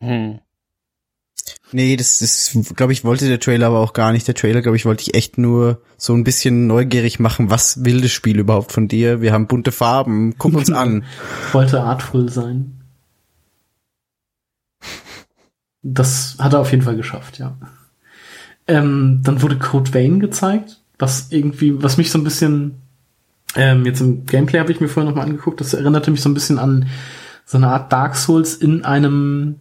Hm. 0.00 0.40
Nee, 1.72 1.96
das 1.96 2.20
ist, 2.20 2.76
glaube 2.76 2.92
ich, 2.92 3.04
wollte 3.04 3.28
der 3.28 3.40
Trailer 3.40 3.68
aber 3.68 3.80
auch 3.80 3.94
gar 3.94 4.12
nicht. 4.12 4.28
Der 4.28 4.34
Trailer, 4.34 4.60
glaube 4.60 4.76
ich, 4.76 4.84
wollte 4.84 5.02
ich 5.02 5.14
echt 5.14 5.38
nur 5.38 5.80
so 5.96 6.12
ein 6.14 6.24
bisschen 6.24 6.66
neugierig 6.66 7.18
machen. 7.18 7.50
Was 7.50 7.84
will 7.84 8.02
das 8.02 8.12
Spiel 8.12 8.38
überhaupt 8.38 8.72
von 8.72 8.88
dir? 8.88 9.22
Wir 9.22 9.32
haben 9.32 9.46
bunte 9.46 9.72
Farben. 9.72 10.34
Guck 10.36 10.54
uns 10.54 10.70
an. 10.70 11.04
Wollte 11.52 11.82
artful 11.82 12.28
sein. 12.28 12.78
Das 15.82 16.36
hat 16.38 16.52
er 16.52 16.60
auf 16.60 16.70
jeden 16.70 16.84
Fall 16.84 16.96
geschafft, 16.96 17.38
ja. 17.38 17.56
Ähm, 18.68 19.20
dann 19.24 19.42
wurde 19.42 19.58
Code 19.58 19.92
Vein 19.92 20.20
gezeigt, 20.20 20.80
was 20.98 21.28
irgendwie, 21.30 21.82
was 21.82 21.96
mich 21.96 22.12
so 22.12 22.18
ein 22.18 22.24
bisschen, 22.24 22.76
ähm, 23.56 23.84
jetzt 23.84 24.00
im 24.00 24.24
Gameplay 24.24 24.60
habe 24.60 24.70
ich 24.70 24.80
mir 24.80 24.86
vorher 24.86 25.10
nochmal 25.10 25.26
angeguckt, 25.26 25.60
das 25.60 25.74
erinnerte 25.74 26.12
mich 26.12 26.20
so 26.20 26.28
ein 26.28 26.34
bisschen 26.34 26.60
an 26.60 26.88
so 27.44 27.58
eine 27.58 27.68
Art 27.68 27.92
Dark 27.92 28.14
Souls 28.14 28.54
in 28.54 28.84
einem 28.84 29.56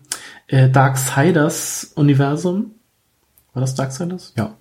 äh, 0.51 0.69
Darksiders-Universum. 0.69 2.71
War 3.53 3.61
das 3.61 3.75
Darksiders? 3.75 4.33
Ja. 4.37 4.53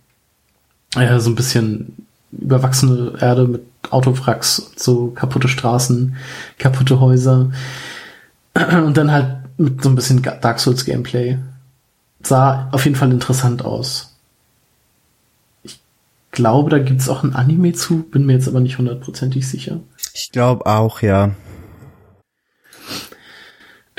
Äh, 0.96 1.20
so 1.20 1.30
ein 1.30 1.34
bisschen 1.34 2.06
überwachsene 2.32 3.18
Erde 3.20 3.46
mit 3.46 3.62
Autowracks, 3.90 4.60
und 4.60 4.78
so 4.78 5.08
kaputte 5.08 5.48
Straßen, 5.48 6.16
kaputte 6.58 7.00
Häuser. 7.00 7.50
Und 8.54 8.96
dann 8.96 9.10
halt 9.10 9.38
mit 9.58 9.82
so 9.82 9.88
ein 9.88 9.96
bisschen 9.96 10.22
Dark 10.22 10.60
Souls 10.60 10.84
Gameplay. 10.84 11.38
Sah 12.22 12.68
auf 12.72 12.84
jeden 12.84 12.96
Fall 12.96 13.10
interessant 13.10 13.64
aus. 13.64 14.14
Ich 15.64 15.80
glaube, 16.30 16.70
da 16.70 16.78
gibt's 16.78 17.08
auch 17.08 17.24
ein 17.24 17.34
Anime 17.34 17.72
zu, 17.72 18.04
bin 18.04 18.26
mir 18.26 18.34
jetzt 18.34 18.46
aber 18.48 18.60
nicht 18.60 18.78
hundertprozentig 18.78 19.48
sicher. 19.48 19.80
Ich 20.14 20.30
glaube 20.30 20.66
auch, 20.66 21.02
ja. 21.02 21.34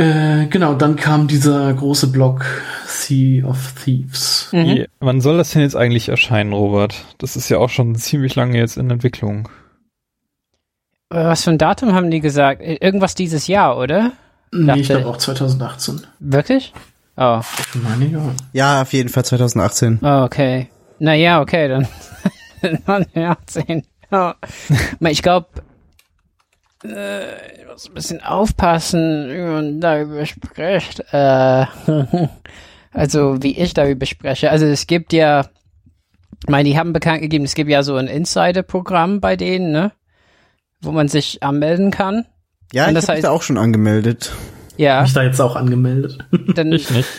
Äh, 0.01 0.47
genau, 0.47 0.73
dann 0.73 0.95
kam 0.95 1.27
dieser 1.27 1.71
große 1.73 2.07
Block 2.07 2.43
Sea 2.87 3.45
of 3.45 3.73
Thieves. 3.83 4.49
Mhm. 4.51 4.65
Wie, 4.65 4.87
wann 4.99 5.21
soll 5.21 5.37
das 5.37 5.51
denn 5.51 5.61
jetzt 5.61 5.75
eigentlich 5.75 6.09
erscheinen, 6.09 6.53
Robert? 6.53 7.05
Das 7.19 7.35
ist 7.35 7.49
ja 7.49 7.57
auch 7.59 7.69
schon 7.69 7.93
ziemlich 7.95 8.35
lange 8.35 8.57
jetzt 8.57 8.77
in 8.77 8.89
Entwicklung. 8.89 9.47
Was 11.09 11.43
für 11.43 11.51
ein 11.51 11.57
Datum 11.57 11.93
haben 11.93 12.09
die 12.09 12.21
gesagt? 12.21 12.61
Irgendwas 12.63 13.15
dieses 13.15 13.47
Jahr, 13.47 13.77
oder? 13.77 14.13
Nee, 14.51 14.79
ich 14.79 14.87
Dachte- 14.87 15.01
glaube 15.01 15.15
auch 15.15 15.17
2018. 15.17 16.01
Wirklich? 16.19 16.73
Oh, 17.17 17.41
Ich 17.75 17.81
meine, 17.83 18.05
ja. 18.07 18.21
Ja, 18.53 18.81
auf 18.81 18.93
jeden 18.93 19.09
Fall 19.09 19.25
2018. 19.25 19.99
oh 20.01 20.23
okay. 20.23 20.69
Naja, 20.99 21.41
okay, 21.41 21.67
dann. 21.67 21.87
2018. 22.85 23.83
Ja. 24.11 24.35
Aber 24.99 25.09
Ich 25.11 25.21
glaube, 25.21 25.47
äh, 26.83 27.61
ich 27.61 27.67
muss 27.67 27.87
ein 27.87 27.93
bisschen 27.93 28.21
aufpassen, 28.23 29.29
wie 29.29 29.41
man 29.41 29.81
darüber 29.81 30.25
spricht. 30.25 31.01
Äh, 31.11 31.65
also, 32.93 33.41
wie 33.41 33.57
ich 33.57 33.73
darüber 33.73 34.05
spreche. 34.05 34.51
Also, 34.51 34.65
es 34.65 34.87
gibt 34.87 35.13
ja, 35.13 35.41
ich 36.43 36.49
meine, 36.49 36.69
die 36.69 36.77
haben 36.77 36.93
bekannt 36.93 37.21
gegeben, 37.21 37.45
es 37.45 37.55
gibt 37.55 37.69
ja 37.69 37.83
so 37.83 37.95
ein 37.95 38.07
Insider-Programm 38.07 39.21
bei 39.21 39.35
denen, 39.35 39.71
ne? 39.71 39.91
Wo 40.81 40.91
man 40.91 41.07
sich 41.07 41.43
anmelden 41.43 41.91
kann. 41.91 42.25
Ja, 42.73 42.87
Und 42.87 42.97
ich 42.97 43.03
habe 43.03 43.13
mich 43.13 43.23
da 43.23 43.31
auch 43.31 43.43
schon 43.43 43.57
angemeldet. 43.57 44.31
Ja, 44.77 45.01
Mich 45.01 45.13
da 45.13 45.21
jetzt 45.21 45.39
auch 45.39 45.55
angemeldet. 45.55 46.17
dann 46.55 46.71
Ich 46.71 46.89
nicht. 46.89 47.09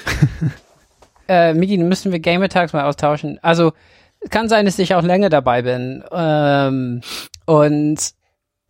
äh, 1.29 1.55
Miki, 1.55 1.79
müssen 1.79 2.11
wir 2.11 2.19
Gamertags 2.19 2.73
mal 2.73 2.85
austauschen. 2.85 3.39
Also, 3.43 3.73
es 4.21 4.31
kann 4.31 4.49
sein, 4.49 4.65
dass 4.65 4.79
ich 4.79 4.95
auch 4.95 5.03
länger 5.03 5.29
dabei 5.29 5.63
bin. 5.63 6.03
Ähm, 6.11 7.03
und 7.45 8.15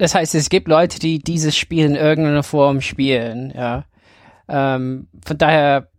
das 0.03 0.17
heißt, 0.17 0.35
es 0.35 0.51
gibt 0.51 0.67
Leute, 0.67 0.99
die 0.99 1.21
dieses 1.21 1.57
Spiel 1.57 1.87
in 1.87 1.95
irgendeiner 1.95 2.43
Form 2.43 2.81
spielen, 2.81 3.53
ja. 3.55 3.85
Ähm, 4.49 5.07
von 5.25 5.39
daher, 5.39 5.91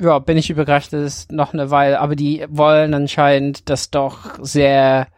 ja, 0.00 0.18
bin 0.18 0.38
ich 0.38 0.48
überrascht, 0.48 0.94
dass 0.94 1.02
es 1.02 1.28
noch 1.28 1.52
eine 1.52 1.70
Weile, 1.70 2.00
aber 2.00 2.16
die 2.16 2.46
wollen 2.48 2.94
anscheinend 2.94 3.68
das 3.68 3.90
doch 3.90 4.38
sehr 4.40 5.08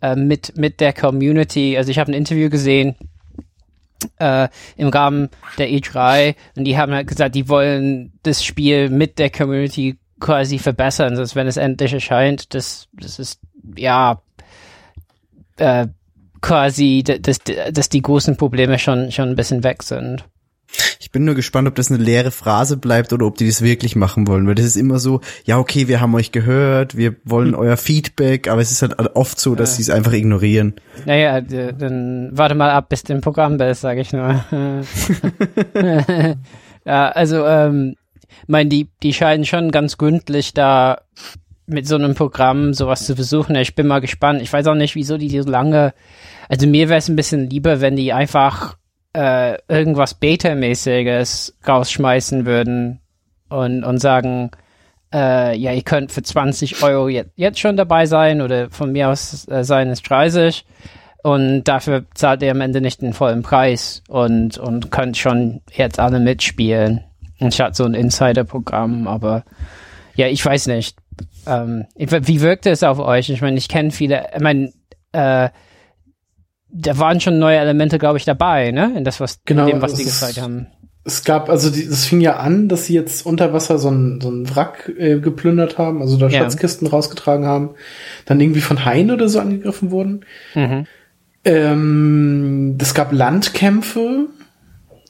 äh, 0.00 0.14
mit, 0.14 0.56
mit 0.56 0.78
der 0.78 0.92
Community. 0.92 1.76
Also 1.76 1.90
ich 1.90 1.98
habe 1.98 2.12
ein 2.12 2.14
Interview 2.14 2.48
gesehen, 2.48 2.94
äh, 4.18 4.46
im 4.76 4.90
Rahmen 4.90 5.28
der 5.58 5.68
E3 5.68 6.36
und 6.56 6.66
die 6.66 6.78
haben 6.78 6.92
halt 6.94 7.08
gesagt, 7.08 7.34
die 7.34 7.48
wollen 7.48 8.12
das 8.22 8.44
Spiel 8.44 8.88
mit 8.88 9.18
der 9.18 9.30
Community 9.30 9.98
quasi 10.20 10.60
verbessern, 10.60 11.16
dass 11.16 11.34
wenn 11.34 11.48
es 11.48 11.56
endlich 11.56 11.92
erscheint, 11.92 12.54
das, 12.54 12.86
das 12.92 13.18
ist 13.18 13.40
ja 13.76 14.22
äh, 15.56 15.88
quasi, 16.44 17.02
dass, 17.02 17.38
dass 17.72 17.88
die 17.88 18.02
großen 18.02 18.36
Probleme 18.36 18.78
schon, 18.78 19.10
schon 19.10 19.30
ein 19.30 19.36
bisschen 19.36 19.64
weg 19.64 19.82
sind. 19.82 20.24
Ich 20.98 21.12
bin 21.12 21.24
nur 21.24 21.36
gespannt, 21.36 21.68
ob 21.68 21.76
das 21.76 21.90
eine 21.92 22.02
leere 22.02 22.32
Phrase 22.32 22.76
bleibt 22.76 23.12
oder 23.12 23.26
ob 23.26 23.36
die 23.38 23.46
das 23.46 23.62
wirklich 23.62 23.94
machen 23.94 24.26
wollen, 24.26 24.46
weil 24.48 24.56
das 24.56 24.64
ist 24.66 24.76
immer 24.76 24.98
so, 24.98 25.20
ja 25.44 25.58
okay, 25.58 25.86
wir 25.86 26.00
haben 26.00 26.14
euch 26.16 26.32
gehört, 26.32 26.96
wir 26.96 27.14
wollen 27.24 27.54
euer 27.54 27.76
Feedback, 27.76 28.48
aber 28.48 28.60
es 28.60 28.72
ist 28.72 28.82
halt 28.82 28.98
oft 29.14 29.38
so, 29.38 29.54
dass 29.54 29.70
Ja. 29.70 29.76
sie 29.76 29.82
es 29.82 29.90
einfach 29.90 30.12
ignorieren. 30.12 30.74
Naja, 31.06 31.40
dann 31.40 32.30
warte 32.32 32.56
mal 32.56 32.70
ab, 32.70 32.88
bis 32.88 33.04
du 33.04 33.12
im 33.12 33.20
Programm 33.20 33.56
bist, 33.56 33.82
sage 33.82 34.00
ich 34.00 34.12
nur. 34.12 34.44
ja, 36.84 37.08
also 37.10 37.46
ähm, 37.46 37.94
Ich 38.42 38.48
meine, 38.48 38.68
die, 38.68 38.88
die 39.02 39.12
scheinen 39.14 39.44
schon 39.44 39.70
ganz 39.70 39.96
gründlich 39.96 40.54
da 40.54 41.02
mit 41.66 41.86
so 41.86 41.94
einem 41.94 42.14
Programm 42.14 42.74
sowas 42.74 43.06
zu 43.06 43.14
versuchen. 43.14 43.56
Ich 43.56 43.74
bin 43.74 43.86
mal 43.86 44.00
gespannt. 44.00 44.42
Ich 44.42 44.52
weiß 44.52 44.66
auch 44.66 44.74
nicht, 44.74 44.94
wieso 44.94 45.16
die 45.16 45.40
so 45.40 45.48
lange. 45.48 45.94
Also 46.48 46.66
mir 46.66 46.88
wäre 46.88 46.98
es 46.98 47.08
ein 47.08 47.16
bisschen 47.16 47.48
lieber, 47.48 47.80
wenn 47.80 47.96
die 47.96 48.12
einfach 48.12 48.76
äh, 49.14 49.58
irgendwas 49.68 50.14
Beta-mäßiges 50.14 51.56
rausschmeißen 51.66 52.46
würden 52.46 53.00
und, 53.48 53.84
und 53.84 53.98
sagen, 53.98 54.50
äh, 55.12 55.56
ja, 55.56 55.72
ihr 55.72 55.82
könnt 55.82 56.12
für 56.12 56.22
20 56.22 56.82
Euro 56.82 57.08
jetzt, 57.08 57.30
jetzt 57.36 57.60
schon 57.60 57.76
dabei 57.76 58.06
sein 58.06 58.42
oder 58.42 58.70
von 58.70 58.92
mir 58.92 59.08
aus 59.08 59.46
äh, 59.48 59.62
seien 59.62 59.90
es 59.90 60.02
30 60.02 60.66
und 61.22 61.64
dafür 61.64 62.04
zahlt 62.14 62.42
ihr 62.42 62.50
am 62.50 62.60
Ende 62.60 62.80
nicht 62.80 63.00
den 63.00 63.12
vollen 63.12 63.42
Preis 63.42 64.02
und, 64.08 64.58
und 64.58 64.90
könnt 64.90 65.16
schon 65.16 65.62
jetzt 65.72 66.00
alle 66.00 66.20
mitspielen. 66.20 67.04
Anstatt 67.40 67.76
so 67.76 67.84
ein 67.84 67.94
Insider-Programm, 67.94 69.06
aber 69.06 69.44
ja, 70.16 70.26
ich 70.28 70.44
weiß 70.44 70.66
nicht. 70.68 70.96
Ähm, 71.46 71.84
wie 71.96 72.40
wirkte 72.40 72.70
es 72.70 72.82
auf 72.82 72.98
euch? 72.98 73.30
Ich 73.30 73.40
meine, 73.42 73.56
ich 73.56 73.68
kenne 73.68 73.90
viele, 73.90 74.26
ich 74.34 74.40
meine, 74.40 74.72
äh, 75.12 75.48
da 76.76 76.98
waren 76.98 77.20
schon 77.20 77.38
neue 77.38 77.58
Elemente, 77.58 77.98
glaube 77.98 78.18
ich, 78.18 78.24
dabei, 78.24 78.72
ne? 78.72 78.92
In 78.96 79.04
das, 79.04 79.20
was, 79.20 79.40
genau, 79.44 79.66
in 79.66 79.74
dem, 79.74 79.82
was 79.82 79.94
die 79.94 80.04
gezeigt 80.04 80.40
haben. 80.40 80.66
Es 81.04 81.22
gab, 81.22 81.50
also 81.50 81.68
es 81.68 82.06
fing 82.06 82.20
ja 82.20 82.36
an, 82.36 82.68
dass 82.68 82.86
sie 82.86 82.94
jetzt 82.94 83.26
unter 83.26 83.52
Wasser 83.52 83.78
so 83.78 83.90
ein, 83.90 84.20
so 84.22 84.30
ein 84.30 84.48
Wrack 84.54 84.90
äh, 84.98 85.20
geplündert 85.20 85.76
haben, 85.76 86.00
also 86.00 86.16
da 86.16 86.28
Ja. 86.28 86.40
Schatzkisten 86.40 86.86
rausgetragen 86.86 87.46
haben, 87.46 87.70
dann 88.24 88.40
irgendwie 88.40 88.62
von 88.62 88.84
Haien 88.84 89.10
oder 89.10 89.28
so 89.28 89.38
angegriffen 89.38 89.90
wurden. 89.90 90.24
Mhm. 90.54 90.86
Ähm, 91.44 92.78
es 92.80 92.94
gab 92.94 93.12
Landkämpfe, 93.12 94.28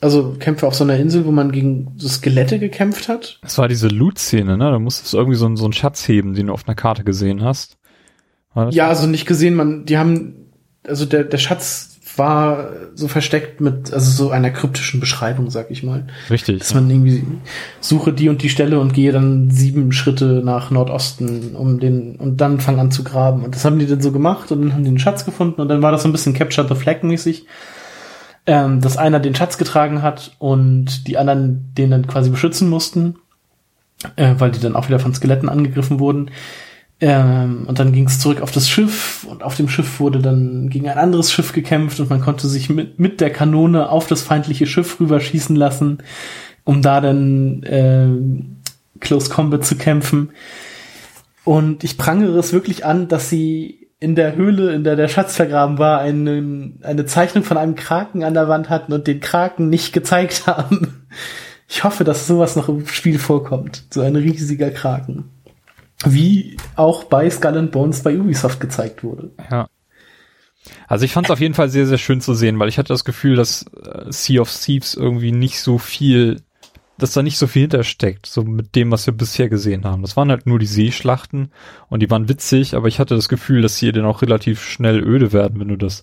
also 0.04 0.36
Kämpfe 0.38 0.66
auf 0.66 0.74
so 0.74 0.84
einer 0.84 0.96
Insel, 0.96 1.24
wo 1.26 1.32
man 1.32 1.50
gegen 1.50 1.92
so 1.96 2.08
Skelette 2.08 2.58
gekämpft 2.60 3.08
hat. 3.08 3.38
Das 3.42 3.58
war 3.58 3.66
diese 3.66 3.88
Loot-Szene, 3.88 4.56
ne? 4.56 4.70
Da 4.70 4.78
musstest 4.78 5.12
du 5.12 5.16
irgendwie 5.16 5.36
so, 5.38 5.46
einen- 5.46 5.56
so 5.56 5.64
einen 5.64 5.72
Schatz 5.72 6.06
heben, 6.06 6.34
den 6.34 6.46
du 6.46 6.52
auf 6.52 6.68
einer 6.68 6.76
Karte 6.76 7.02
gesehen 7.02 7.42
hast. 7.42 7.76
Ja, 8.70 8.86
also 8.88 9.08
nicht 9.08 9.26
gesehen, 9.26 9.54
man, 9.56 9.84
die 9.84 9.98
haben, 9.98 10.34
also 10.86 11.06
der, 11.06 11.24
der 11.24 11.38
Schatz 11.38 11.90
war 12.16 12.68
so 12.94 13.08
versteckt 13.08 13.60
mit, 13.60 13.92
also 13.92 14.10
so 14.12 14.30
einer 14.30 14.50
kryptischen 14.50 15.00
Beschreibung, 15.00 15.50
sag 15.50 15.72
ich 15.72 15.82
mal. 15.82 16.06
Richtig. 16.30 16.60
Dass 16.60 16.72
man 16.72 16.88
irgendwie 16.88 17.24
suche 17.80 18.12
die 18.12 18.28
und 18.28 18.42
die 18.42 18.48
Stelle 18.48 18.78
und 18.78 18.92
gehe 18.94 19.10
dann 19.10 19.50
sieben 19.50 19.90
Schritte 19.90 20.40
nach 20.44 20.70
Nordosten, 20.70 21.56
um 21.56 21.80
den, 21.80 22.14
und 22.14 22.40
dann 22.40 22.60
fang 22.60 22.78
an 22.78 22.92
zu 22.92 23.02
graben. 23.02 23.42
Und 23.42 23.56
das 23.56 23.64
haben 23.64 23.80
die 23.80 23.86
dann 23.86 24.00
so 24.00 24.12
gemacht 24.12 24.52
und 24.52 24.60
dann 24.62 24.72
haben 24.74 24.84
die 24.84 24.90
den 24.90 25.00
Schatz 25.00 25.24
gefunden 25.24 25.60
und 25.60 25.66
dann 25.66 25.82
war 25.82 25.90
das 25.90 26.02
so 26.04 26.08
ein 26.08 26.12
bisschen 26.12 26.34
Capture 26.34 26.68
the 26.68 26.76
Flag 26.76 27.02
mäßig. 27.02 27.46
Ähm, 28.46 28.82
dass 28.82 28.98
einer 28.98 29.20
den 29.20 29.34
Schatz 29.34 29.56
getragen 29.56 30.02
hat 30.02 30.32
und 30.38 31.08
die 31.08 31.16
anderen 31.16 31.72
den 31.78 31.90
dann 31.90 32.06
quasi 32.06 32.28
beschützen 32.28 32.68
mussten, 32.68 33.16
äh, 34.16 34.34
weil 34.36 34.50
die 34.50 34.60
dann 34.60 34.76
auch 34.76 34.88
wieder 34.88 34.98
von 34.98 35.14
Skeletten 35.14 35.48
angegriffen 35.48 35.98
wurden. 35.98 36.30
Ähm, 37.00 37.64
und 37.66 37.78
dann 37.78 37.92
ging 37.92 38.06
es 38.06 38.20
zurück 38.20 38.42
auf 38.42 38.52
das 38.52 38.68
Schiff 38.68 39.26
und 39.28 39.42
auf 39.42 39.56
dem 39.56 39.68
Schiff 39.68 39.98
wurde 39.98 40.20
dann 40.20 40.68
gegen 40.68 40.88
ein 40.88 40.98
anderes 40.98 41.32
Schiff 41.32 41.52
gekämpft 41.52 41.98
und 42.00 42.10
man 42.10 42.20
konnte 42.20 42.46
sich 42.46 42.68
mit, 42.68 42.98
mit 42.98 43.20
der 43.20 43.30
Kanone 43.30 43.88
auf 43.88 44.06
das 44.06 44.22
feindliche 44.22 44.66
Schiff 44.66 45.00
rüberschießen 45.00 45.56
lassen, 45.56 45.98
um 46.64 46.82
da 46.82 47.00
dann 47.00 47.62
äh, 47.62 49.00
Close 49.00 49.30
Combat 49.30 49.64
zu 49.64 49.76
kämpfen. 49.76 50.30
Und 51.44 51.82
ich 51.82 51.98
prangere 51.98 52.38
es 52.38 52.52
wirklich 52.52 52.84
an, 52.84 53.08
dass 53.08 53.28
sie 53.28 53.83
in 54.04 54.14
der 54.14 54.36
Höhle, 54.36 54.74
in 54.74 54.84
der 54.84 54.96
der 54.96 55.08
Schatz 55.08 55.34
vergraben 55.34 55.78
war, 55.78 55.98
eine, 55.98 56.72
eine 56.82 57.06
Zeichnung 57.06 57.42
von 57.42 57.56
einem 57.56 57.74
Kraken 57.74 58.22
an 58.22 58.34
der 58.34 58.48
Wand 58.48 58.68
hatten 58.68 58.92
und 58.92 59.06
den 59.06 59.20
Kraken 59.20 59.70
nicht 59.70 59.94
gezeigt 59.94 60.46
haben. 60.46 61.06
Ich 61.66 61.84
hoffe, 61.84 62.04
dass 62.04 62.26
sowas 62.26 62.54
noch 62.54 62.68
im 62.68 62.86
Spiel 62.86 63.18
vorkommt. 63.18 63.84
So 63.88 64.02
ein 64.02 64.14
riesiger 64.14 64.70
Kraken. 64.70 65.30
Wie 66.04 66.58
auch 66.76 67.04
bei 67.04 67.30
Skull 67.30 67.56
and 67.56 67.72
Bones 67.72 68.02
bei 68.02 68.14
Ubisoft 68.18 68.60
gezeigt 68.60 69.02
wurde. 69.02 69.30
Ja. 69.50 69.68
Also 70.86 71.06
ich 71.06 71.12
fand 71.14 71.28
es 71.28 71.30
auf 71.30 71.40
jeden 71.40 71.54
Fall 71.54 71.70
sehr, 71.70 71.86
sehr 71.86 71.96
schön 71.96 72.20
zu 72.20 72.34
sehen, 72.34 72.58
weil 72.58 72.68
ich 72.68 72.76
hatte 72.76 72.92
das 72.92 73.06
Gefühl, 73.06 73.36
dass 73.36 73.64
äh, 73.72 74.04
Sea 74.10 74.42
of 74.42 74.52
Thieves 74.54 74.94
irgendwie 74.94 75.32
nicht 75.32 75.60
so 75.60 75.78
viel, 75.78 76.42
dass 76.98 77.12
da 77.12 77.22
nicht 77.22 77.38
so 77.38 77.46
viel 77.46 77.62
hintersteckt, 77.62 78.26
so 78.26 78.42
mit 78.42 78.74
dem, 78.76 78.90
was 78.90 79.06
wir 79.06 79.14
bisher 79.14 79.48
gesehen 79.48 79.84
haben. 79.84 80.02
Das 80.02 80.16
waren 80.16 80.30
halt 80.30 80.46
nur 80.46 80.58
die 80.58 80.66
Seeschlachten 80.66 81.50
und 81.88 82.00
die 82.00 82.10
waren 82.10 82.28
witzig, 82.28 82.74
aber 82.74 82.88
ich 82.88 83.00
hatte 83.00 83.16
das 83.16 83.28
Gefühl, 83.28 83.62
dass 83.62 83.78
sie 83.78 83.90
dann 83.92 84.04
auch 84.04 84.22
relativ 84.22 84.62
schnell 84.62 85.02
öde 85.02 85.32
werden, 85.32 85.58
wenn 85.60 85.68
du 85.68 85.76
das, 85.76 86.02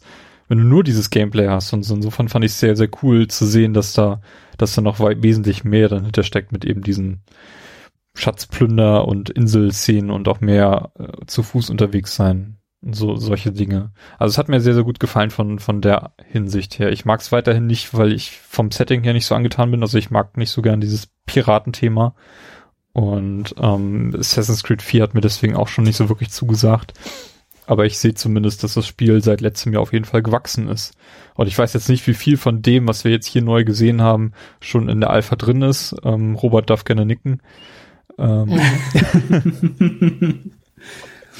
wenn 0.50 0.58
du 0.58 0.66
nur 0.66 0.84
dieses 0.84 1.10
Gameplay 1.10 1.48
hast. 1.48 1.72
Und 1.74 1.84
so 1.84 1.96
insofern 1.96 2.28
fand 2.28 2.44
ich 2.44 2.52
es 2.52 2.60
sehr, 2.60 2.76
sehr 2.76 2.90
cool 3.04 3.28
zu 3.28 3.46
sehen, 3.46 3.74
dass 3.74 3.94
da, 3.94 4.22
dass 4.58 4.76
da 4.76 4.82
noch 4.82 5.00
wesentlich 5.00 5.64
mehr 5.64 5.88
dann 5.88 6.04
hintersteckt 6.04 6.52
mit 6.52 6.66
eben 6.66 6.82
diesen 6.82 7.22
Schatzplünder 8.14 9.08
und 9.08 9.30
Inselszenen 9.30 10.12
und 10.12 10.28
auch 10.28 10.42
mehr 10.42 10.92
äh, 11.00 11.26
zu 11.28 11.44
Fuß 11.44 11.70
unterwegs 11.70 12.16
sein. 12.16 12.58
So 12.84 13.16
solche 13.16 13.52
Dinge. 13.52 13.92
Also 14.18 14.32
es 14.32 14.38
hat 14.40 14.50
mir 14.50 14.60
sehr, 14.60 14.74
sehr 14.74 14.84
gut 14.84 15.00
gefallen 15.00 15.30
von, 15.30 15.60
von 15.60 15.82
der 15.82 16.14
Hinsicht 16.26 16.80
her. 16.80 16.92
Ich 16.92 17.06
mag 17.06 17.20
es 17.20 17.32
weiterhin 17.32 17.68
nicht, 17.68 17.94
weil 17.94 18.12
ich 18.12 18.32
vom 18.32 18.72
Setting 18.72 19.04
her 19.04 19.14
nicht 19.14 19.28
so 19.28 19.36
angetan 19.36 19.70
bin. 19.70 19.84
Also 19.84 20.00
ich 20.00 20.10
mag 20.10 20.36
nicht 20.36 20.50
so 20.50 20.64
gern 20.64 20.82
dieses 20.82 21.08
Piratenthema. 21.28 22.16
Und 22.94 23.54
ähm, 23.60 24.16
Assassin's 24.18 24.64
Creed 24.64 24.82
4 24.82 25.04
hat 25.04 25.14
mir 25.14 25.22
deswegen 25.22 25.56
auch 25.56 25.68
schon 25.68 25.84
nicht 25.84 25.96
so 25.96 26.10
wirklich 26.10 26.32
zugesagt. 26.32 26.94
Aber 27.68 27.86
ich 27.86 28.00
sehe 28.00 28.16
zumindest, 28.16 28.64
dass 28.64 28.74
das 28.74 28.88
Spiel 28.88 29.22
seit 29.24 29.42
letztem 29.42 29.74
Jahr 29.74 29.84
auf 29.84 29.94
jeden 29.94 30.06
Fall 30.06 30.24
gewachsen 30.24 30.68
ist. 30.68 30.96
Und 31.36 31.46
ich 31.46 31.58
weiß 31.58 31.74
jetzt 31.74 31.88
nicht, 31.88 32.08
wie 32.08 32.16
viel 32.16 32.36
von 32.36 32.64
dem, 32.64 32.88
was 32.88 33.04
wir 33.04 33.12
jetzt 33.12 33.28
hier 33.28 33.44
neu 33.44 33.64
gesehen 33.64 34.02
haben, 34.02 34.34
schon 34.60 34.90
in 34.90 35.00
der 35.00 35.12
Alpha 35.12 35.36
drin 35.36 35.62
ist. 35.62 35.96
Ähm, 36.04 36.34
Robert 36.34 36.72
darf 36.72 36.84
gerne 36.84 37.06
nicken. 37.06 37.42
Ähm, 38.18 38.60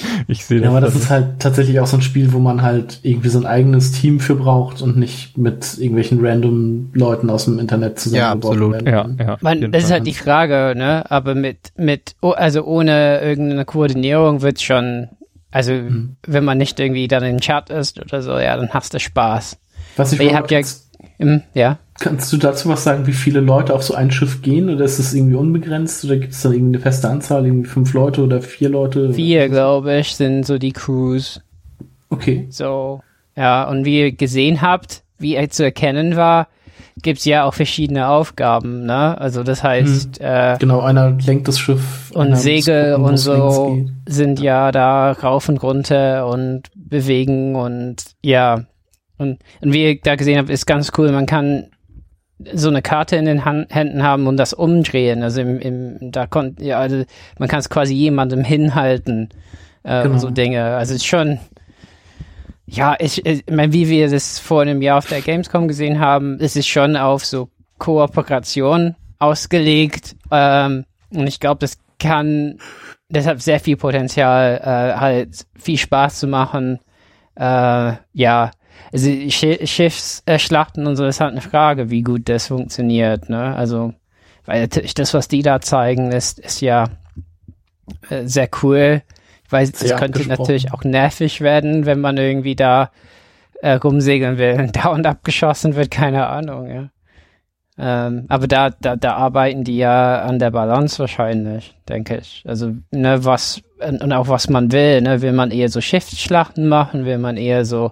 ich 0.28 0.46
sehe 0.46 0.62
Ja, 0.62 0.70
aber 0.70 0.82
das 0.82 0.96
ist 0.96 1.10
halt 1.10 1.40
tatsächlich 1.40 1.80
auch 1.80 1.88
so 1.88 1.98
ein 1.98 2.02
Spiel, 2.02 2.34
wo 2.34 2.40
man 2.40 2.62
halt 2.62 3.00
irgendwie 3.04 3.30
so 3.30 3.40
ein 3.40 3.46
eigenes 3.46 3.92
Team 3.92 4.20
für 4.20 4.36
braucht 4.36 4.82
und 4.82 4.98
nicht 4.98 5.38
mit 5.38 5.78
irgendwelchen 5.78 6.26
random 6.26 6.90
Leuten 6.94 7.30
aus 7.30 7.46
dem 7.46 7.60
Internet 7.60 8.00
zusammengeworfen 8.00 8.64
absolut. 8.64 8.86
werden. 8.86 9.18
ja, 9.20 9.26
ja. 9.26 9.38
Man, 9.42 9.72
das 9.72 9.86
ist 9.86 9.92
halt 9.92 10.08
die 10.08 10.14
Frage, 10.14 10.74
ne? 10.78 11.10
Aber 11.10 11.36
mit, 11.36 11.72
mit, 11.78 12.16
also 12.22 12.64
ohne 12.64 13.22
irgendeine 13.22 13.66
Koordinierung 13.66 14.42
wird's 14.42 14.64
schon, 14.64 15.10
also 15.52 15.74
Mhm. 15.74 16.16
wenn 16.26 16.46
man 16.46 16.58
nicht 16.58 16.80
irgendwie 16.80 17.08
dann 17.08 17.24
im 17.24 17.40
Chat 17.40 17.70
ist 17.70 18.00
oder 18.00 18.22
so, 18.22 18.38
ja, 18.38 18.56
dann 18.58 18.70
hast 18.70 18.94
du 18.94 19.00
Spaß. 19.00 19.58
Was 19.98 20.14
ich 20.14 20.22
ihr 20.22 20.34
habt 20.36 20.52
ja- 20.52 20.62
Im, 21.18 21.42
ja. 21.54 21.78
Kannst 22.02 22.34
du 22.34 22.38
dazu 22.38 22.68
was 22.68 22.84
sagen, 22.84 23.08
wie 23.08 23.14
viele 23.14 23.40
Leute 23.40 23.74
auf 23.74 23.84
so 23.84 23.94
ein 23.94 24.12
Schiff 24.12 24.42
gehen? 24.42 24.70
Oder 24.70 24.84
ist 24.86 25.00
es 25.00 25.14
irgendwie 25.14 25.36
unbegrenzt? 25.36 26.04
Oder 26.04 26.18
gibt 26.18 26.34
es 26.34 26.42
dann 26.42 26.54
irgendwie 26.54 26.76
eine 26.76 26.84
feste 26.84 27.10
Anzahl, 27.10 27.46
irgendwie 27.46 27.70
fünf 27.70 27.94
Leute 27.94 28.24
oder 28.24 28.42
vier 28.42 28.70
Leute? 28.70 29.14
Vier, 29.14 29.48
glaube 29.48 29.98
ich, 30.00 30.16
sind 30.16 30.46
so 30.46 30.58
die 30.58 30.74
Crews. 30.74 31.42
Okay. 32.10 32.48
So, 32.50 33.02
ja, 33.38 33.64
und 33.70 33.86
wie 33.86 34.00
ihr 34.02 34.12
gesehen 34.12 34.62
habt, 34.62 35.04
wie 35.18 35.36
er 35.36 35.50
zu 35.50 35.64
erkennen 35.64 36.16
war, 36.18 36.48
gibt's 37.02 37.24
ja 37.26 37.46
auch 37.46 37.54
verschiedene 37.54 38.10
Aufgaben, 38.10 38.86
ne? 38.86 39.18
Also 39.20 39.44
das 39.44 39.64
heißt, 39.64 40.20
äh, 40.20 40.58
Genau, 40.60 40.82
einer 40.82 41.12
lenkt 41.12 41.48
das 41.48 41.58
Schiff. 41.58 42.12
und 42.14 42.36
Segel 42.36 42.96
und 42.96 43.18
so 43.18 43.86
sind 44.08 44.40
ja 44.42 44.72
da 44.72 45.12
rauf 45.14 45.48
und 45.48 45.64
runter 45.64 46.28
und 46.28 46.64
bewegen 46.76 47.56
und 47.56 47.96
ja. 48.24 48.66
Und, 49.18 49.40
und 49.62 49.72
wie 49.72 49.84
ihr 49.86 50.00
da 50.02 50.16
gesehen 50.16 50.38
habt, 50.40 50.50
ist 50.50 50.66
ganz 50.66 50.92
cool. 50.98 51.12
Man 51.12 51.28
kann 51.28 51.68
so 52.54 52.70
eine 52.70 52.82
Karte 52.82 53.16
in 53.16 53.26
den 53.26 53.46
Han 53.46 53.66
Händen 53.70 54.04
haben 54.04 54.28
und 54.28 54.38
das 54.38 54.54
umdrehen. 54.54 55.24
Also 55.24 55.42
im, 55.42 55.60
im 55.60 56.12
da 56.12 56.28
kommt, 56.28 56.62
ja, 56.62 56.80
also 56.80 57.04
man 57.40 57.50
kann 57.50 57.60
es 57.60 57.70
quasi 57.70 57.94
jemandem 57.94 58.44
hinhalten 58.44 59.30
äh, 59.84 60.04
Genau. 60.04 60.14
und 60.14 60.20
so 60.20 60.30
Dinge. 60.30 60.64
Also 60.76 60.94
es 60.94 61.02
ist 61.02 61.08
schon, 61.08 61.40
ja, 62.66 62.96
ich, 63.00 63.26
ich 63.26 63.44
meine, 63.50 63.74
wie 63.74 63.90
wir 63.90 64.10
das 64.10 64.40
vor 64.40 64.62
einem 64.62 64.82
Jahr 64.82 64.98
auf 65.00 65.08
der 65.08 65.22
Gamescom 65.22 65.68
gesehen 65.68 66.00
haben, 66.00 66.40
ist 66.40 66.56
es 66.56 66.68
schon 66.68 66.96
auf 66.96 67.26
so 67.26 67.50
Kooperation 67.78 68.96
ausgelegt. 69.20 70.16
Ähm, 70.32 70.86
und 71.14 71.28
ich 71.28 71.40
glaube, 71.40 71.60
das 71.60 71.78
kann 72.00 72.58
deshalb 73.10 73.42
sehr 73.42 73.60
viel 73.60 73.78
Potenzial, 73.78 74.60
äh, 74.64 75.00
halt 75.00 75.46
viel 75.58 75.78
Spaß 75.78 76.20
zu 76.20 76.28
machen. 76.28 76.80
Äh, 77.36 77.94
ja, 78.14 78.52
also 78.92 79.10
Sch 79.10 79.66
Schiffsschlachten 79.66 80.88
und 80.88 80.96
so 80.96 81.06
ist 81.06 81.22
halt 81.22 81.32
eine 81.32 81.42
Frage, 81.42 81.90
wie 81.90 82.02
gut 82.02 82.30
das 82.30 82.48
funktioniert, 82.48 83.30
ne? 83.30 83.56
Also, 83.56 83.94
weil 84.46 84.62
natürlich 84.62 84.94
das, 84.94 85.14
was 85.14 85.28
die 85.28 85.42
da 85.42 85.62
zeigen, 85.62 86.12
ist, 86.12 86.40
ist 86.40 86.62
ja 86.62 86.90
äh, 88.10 88.26
sehr 88.26 88.50
cool. 88.64 89.02
Ich 89.46 89.52
weiß, 89.52 89.72
es 89.72 89.80
Sehr 89.80 89.98
könnte 89.98 90.20
abgesprochen. 90.20 90.40
natürlich 90.40 90.74
auch 90.74 90.84
nervig 90.84 91.42
werden, 91.42 91.86
wenn 91.86 92.00
man 92.00 92.18
irgendwie 92.18 92.56
da 92.56 92.92
äh, 93.62 93.74
rumsegeln 93.74 94.38
will 94.38 94.60
und 94.60 94.76
dauernd 94.84 95.06
abgeschossen 95.06 95.76
wird, 95.76 95.92
keine 95.92 96.28
Ahnung, 96.28 96.70
ja. 96.70 96.90
Ähm, 97.78 98.26
aber 98.28 98.48
da, 98.48 98.70
da, 98.70 98.96
da 98.96 99.14
arbeiten 99.14 99.64
die 99.64 99.78
ja 99.78 100.22
an 100.22 100.40
der 100.40 100.52
Balance 100.52 101.00
wahrscheinlich, 101.00 101.76
denke 101.88 102.18
ich. 102.18 102.44
Also, 102.46 102.74
ne, 102.92 103.24
was, 103.26 103.62
und 103.80 104.04
und 104.04 104.14
auch 104.14 104.28
was 104.28 104.50
man 104.50 104.72
will, 104.72 105.02
ne, 105.02 105.22
will 105.22 105.32
man 105.32 105.52
eher 105.52 105.70
so 105.70 105.82
Schiffsschlachten 105.82 106.68
machen, 106.68 107.06
will 107.06 107.18
man 107.18 107.38
eher 107.38 107.66
so 107.66 107.92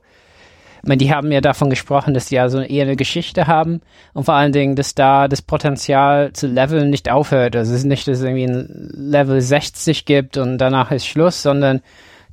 ich 0.81 0.87
meine, 0.87 0.97
die 0.97 1.13
haben 1.13 1.31
ja 1.31 1.41
davon 1.41 1.69
gesprochen, 1.69 2.13
dass 2.13 2.27
die 2.27 2.35
ja 2.35 2.49
so 2.49 2.59
eher 2.59 2.83
eine 2.83 2.95
Geschichte 2.95 3.47
haben 3.47 3.81
und 4.13 4.23
vor 4.23 4.35
allen 4.35 4.51
Dingen, 4.51 4.75
dass 4.75 4.95
da 4.95 5.27
das 5.27 5.41
Potenzial 5.41 6.31
zu 6.33 6.47
leveln 6.47 6.89
nicht 6.89 7.11
aufhört. 7.11 7.55
Also 7.55 7.73
es 7.73 7.79
ist 7.79 7.85
nicht, 7.85 8.07
dass 8.07 8.19
es 8.19 8.23
irgendwie 8.23 8.45
ein 8.45 8.89
Level 8.93 9.41
60 9.41 10.05
gibt 10.05 10.37
und 10.37 10.57
danach 10.57 10.91
ist 10.91 11.05
Schluss, 11.05 11.41
sondern 11.41 11.81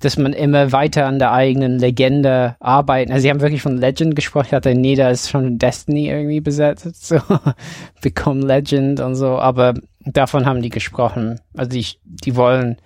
dass 0.00 0.18
man 0.18 0.32
immer 0.32 0.72
weiter 0.72 1.06
an 1.06 1.18
der 1.18 1.32
eigenen 1.32 1.78
Legende 1.78 2.56
arbeiten. 2.60 3.12
Also 3.12 3.22
sie 3.22 3.30
haben 3.30 3.40
wirklich 3.40 3.62
von 3.62 3.78
Legend 3.78 4.14
gesprochen. 4.14 4.44
Ich 4.46 4.50
dachte, 4.50 4.74
nee, 4.74 4.94
da 4.94 5.08
ist 5.08 5.30
schon 5.30 5.58
Destiny 5.58 6.08
irgendwie 6.08 6.40
besetzt. 6.40 6.86
So, 7.06 7.18
Become 8.02 8.46
Legend 8.46 9.00
und 9.00 9.14
so. 9.14 9.38
Aber 9.38 9.74
davon 10.04 10.44
haben 10.44 10.60
die 10.60 10.68
gesprochen. 10.68 11.40
Also 11.56 11.70
die, 11.70 11.86
die 12.04 12.36
wollen 12.36 12.76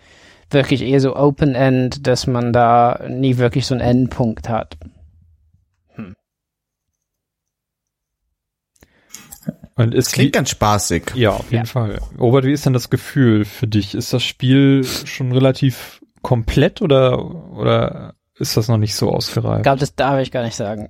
wirklich 0.51 0.83
eher 0.83 1.01
so 1.01 1.17
Open-End, 1.17 2.07
dass 2.07 2.27
man 2.27 2.53
da 2.53 3.01
nie 3.09 3.39
wirklich 3.39 3.67
so 3.67 3.75
einen 3.75 3.83
Endpunkt 3.83 4.49
hat. 4.49 4.77
Und 9.81 9.95
Das 9.95 10.07
ist 10.09 10.13
klingt 10.13 10.33
ganz 10.33 10.51
spaßig. 10.51 11.13
ja, 11.15 11.31
auf 11.31 11.51
jeden 11.51 11.65
Ja. 11.65 11.71
Fall. 11.71 12.01
Robert, 12.19 12.45
wie 12.45 12.53
ist 12.53 12.67
denn 12.67 12.73
das 12.73 12.91
Gefühl 12.91 13.45
für 13.45 13.67
dich? 13.67 13.95
Ist 13.95 14.13
das 14.13 14.23
Spiel 14.23 14.85
schon 14.85 15.33
relativ 15.33 16.01
komplett 16.23 16.83
oder, 16.83 17.25
oder 17.55 18.15
ist 18.39 18.57
das 18.57 18.69
noch 18.69 18.77
nicht 18.79 18.95
so 18.95 19.09
Ich 19.09 19.15
ausgereift? 19.15 19.63
glaube, 19.63 19.81
das 19.81 19.95
darf 19.95 20.21
ich 20.21 20.31
gar 20.31 20.43
nicht 20.43 20.57
sagen. 20.57 20.89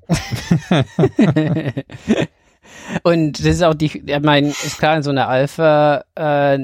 Und 3.03 3.39
das 3.39 3.47
ist 3.47 3.63
auch 3.63 3.75
die, 3.75 4.03
ich 4.05 4.21
meine, 4.21 4.49
ist 4.49 4.79
klar, 4.79 4.97
in 4.97 5.03
so 5.03 5.11
einer 5.11 5.29
Alpha 5.29 6.05
äh, 6.15 6.59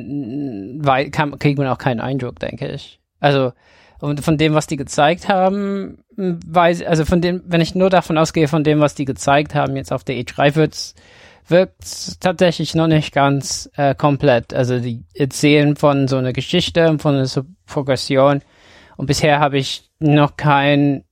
kann, 1.10 1.38
kriegt 1.38 1.58
man 1.58 1.66
auch 1.68 1.78
keinen 1.78 2.00
Eindruck, 2.00 2.38
denke 2.40 2.68
ich. 2.68 3.00
Also, 3.20 3.52
und 4.00 4.20
von 4.22 4.36
dem, 4.36 4.54
was 4.54 4.66
die 4.66 4.76
gezeigt 4.76 5.28
haben, 5.28 5.98
weiß, 6.16 6.82
also 6.82 7.04
von 7.04 7.20
dem, 7.20 7.42
wenn 7.46 7.60
ich 7.60 7.74
nur 7.74 7.90
davon 7.90 8.18
ausgehe, 8.18 8.46
von 8.48 8.62
dem, 8.64 8.80
was 8.80 8.94
die 8.94 9.04
gezeigt 9.04 9.54
haben, 9.54 9.76
jetzt 9.76 9.92
auf 9.92 10.04
der 10.04 10.16
E3 10.16 10.54
wird's, 10.54 10.94
wirkt's 11.48 12.18
tatsächlich 12.18 12.74
noch 12.74 12.86
nicht 12.86 13.12
ganz 13.12 13.70
äh, 13.76 13.94
komplett. 13.94 14.54
Also 14.54 14.78
die 14.78 15.04
erzählen 15.14 15.76
von 15.76 16.08
so 16.08 16.16
einer 16.16 16.32
Geschichte 16.32 16.88
und 16.88 17.02
von 17.02 17.14
einer 17.14 17.28
Progression. 17.66 18.42
Und 18.96 19.06
bisher 19.06 19.40
habe 19.40 19.58
ich 19.58 19.90
noch 19.98 20.36
kein, 20.36 21.04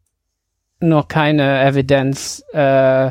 noch 0.81 1.09
keine 1.09 1.65
Evidenz 1.65 2.45
äh, 2.53 3.11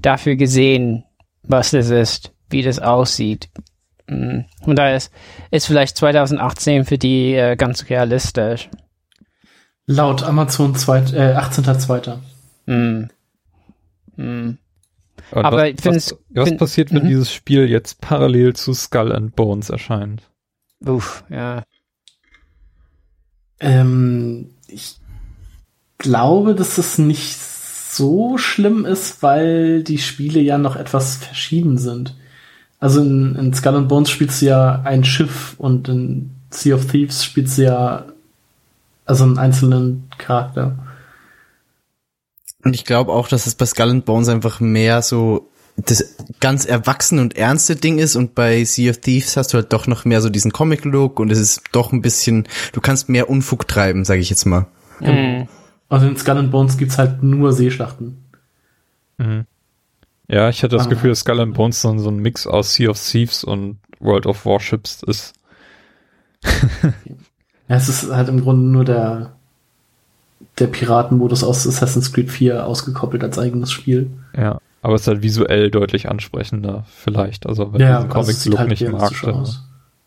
dafür 0.00 0.36
gesehen, 0.36 1.04
was 1.42 1.70
das 1.70 1.90
ist, 1.90 2.32
wie 2.50 2.62
das 2.62 2.78
aussieht. 2.78 3.48
Mm. 4.06 4.40
Und 4.62 4.76
da 4.76 4.94
ist, 4.94 5.12
ist 5.50 5.66
vielleicht 5.66 5.96
2018 5.96 6.84
für 6.84 6.98
die 6.98 7.34
äh, 7.34 7.56
ganz 7.56 7.88
realistisch. 7.88 8.68
Laut 9.86 10.22
Amazon 10.22 10.74
zweit, 10.74 11.12
äh, 11.12 11.34
18.02. 11.36 12.18
Mm. 12.66 13.10
Mm. 14.16 14.58
Und 15.30 15.44
Aber 15.44 15.58
was, 15.58 15.68
ich 15.68 15.80
find's- 15.80 16.12
was, 16.12 16.18
was 16.30 16.48
find- 16.48 16.58
passiert, 16.60 16.92
wenn 16.92 17.04
Mhm. 17.04 17.08
dieses 17.08 17.32
Spiel 17.32 17.68
jetzt 17.68 18.00
parallel 18.00 18.54
zu 18.54 18.74
Skull 18.74 19.12
and 19.12 19.34
Bones 19.36 19.70
erscheint? 19.70 20.22
Uff, 20.84 21.24
ja. 21.30 21.62
Ähm, 23.60 24.50
ich 24.68 24.96
glaube, 25.98 26.54
dass 26.54 26.78
es 26.78 26.98
nicht 26.98 27.36
so 27.38 28.36
schlimm 28.38 28.84
ist, 28.84 29.22
weil 29.22 29.82
die 29.84 29.98
Spiele 29.98 30.40
ja 30.40 30.58
noch 30.58 30.76
etwas 30.76 31.16
verschieden 31.16 31.78
sind. 31.78 32.14
Also 32.80 33.00
in, 33.00 33.34
in 33.36 33.54
Skull 33.54 33.76
and 33.76 33.88
Bones 33.88 34.10
spielst 34.10 34.42
du 34.42 34.46
ja 34.46 34.82
ein 34.84 35.04
Schiff 35.04 35.54
und 35.58 35.88
in 35.88 36.30
Sea 36.50 36.74
of 36.74 36.86
Thieves 36.86 37.24
spielst 37.24 37.56
du 37.56 37.62
ja 37.62 38.04
also 39.06 39.24
einen 39.24 39.38
einzelnen 39.38 40.04
Charakter. 40.18 40.76
Und 42.64 42.74
ich 42.74 42.84
glaube 42.84 43.12
auch, 43.12 43.28
dass 43.28 43.46
es 43.46 43.54
bei 43.54 43.66
Skull 43.66 43.90
and 43.90 44.04
Bones 44.04 44.28
einfach 44.28 44.60
mehr 44.60 45.02
so 45.02 45.50
das 45.76 46.16
ganz 46.40 46.64
erwachsene 46.64 47.20
und 47.20 47.36
ernste 47.36 47.74
Ding 47.74 47.98
ist 47.98 48.14
und 48.14 48.34
bei 48.34 48.62
Sea 48.64 48.90
of 48.90 48.98
Thieves 48.98 49.36
hast 49.36 49.52
du 49.52 49.58
halt 49.58 49.72
doch 49.72 49.86
noch 49.88 50.04
mehr 50.04 50.20
so 50.20 50.30
diesen 50.30 50.52
Comic-Look 50.52 51.18
und 51.18 51.32
es 51.32 51.38
ist 51.38 51.62
doch 51.72 51.92
ein 51.92 52.00
bisschen, 52.00 52.46
du 52.72 52.80
kannst 52.80 53.08
mehr 53.08 53.28
Unfug 53.28 53.66
treiben, 53.66 54.04
sage 54.04 54.20
ich 54.20 54.30
jetzt 54.30 54.44
mal. 54.46 54.66
Mm. 55.00 55.48
Und 55.88 56.02
in 56.02 56.16
Skull 56.16 56.38
and 56.38 56.50
Bones 56.52 56.78
gibt's 56.78 56.96
halt 56.96 57.22
nur 57.22 57.52
Seeschlachten. 57.52 58.24
Mhm. 59.18 59.46
Ja, 60.28 60.48
ich 60.48 60.62
hatte 60.62 60.76
das 60.76 60.86
Ah. 60.86 60.90
Gefühl, 60.90 61.10
dass 61.10 61.20
Skull 61.20 61.40
and 61.40 61.54
Bones 61.54 61.82
dann 61.82 61.98
so 61.98 62.08
ein 62.08 62.16
Mix 62.18 62.46
aus 62.46 62.74
Sea 62.74 62.90
of 62.90 63.00
Thieves 63.00 63.42
und 63.44 63.78
World 63.98 64.26
of 64.26 64.46
Warships 64.46 65.02
ist. 65.02 65.34
Ja, 67.66 67.76
es 67.76 67.88
ist 67.88 68.10
halt 68.10 68.28
im 68.28 68.42
Grunde 68.42 68.66
nur 68.66 68.84
der, 68.84 69.36
der 70.58 70.66
Piratenmodus 70.68 71.42
aus 71.44 71.66
Assassin's 71.66 72.12
Creed 72.12 72.30
4 72.30 72.66
ausgekoppelt 72.66 73.22
als 73.24 73.38
eigenes 73.38 73.72
Spiel. 73.72 74.10
Ja. 74.36 74.60
Aber 74.82 74.94
es 74.96 75.02
ist 75.02 75.08
halt 75.08 75.22
visuell 75.22 75.70
deutlich 75.70 76.08
ansprechender, 76.10 76.84
vielleicht. 76.94 77.46
Also 77.46 77.72
wenn 77.72 77.80
Ja, 77.80 78.02
du 78.02 78.08
diesen 78.08 78.16
also 78.18 78.30
es 78.30 78.42
sieht 78.42 78.52
Comic-Look 78.52 78.58
halt 78.58 78.68
nicht 78.70 78.82
mag, 78.82 79.10
realistischer 79.10 79.62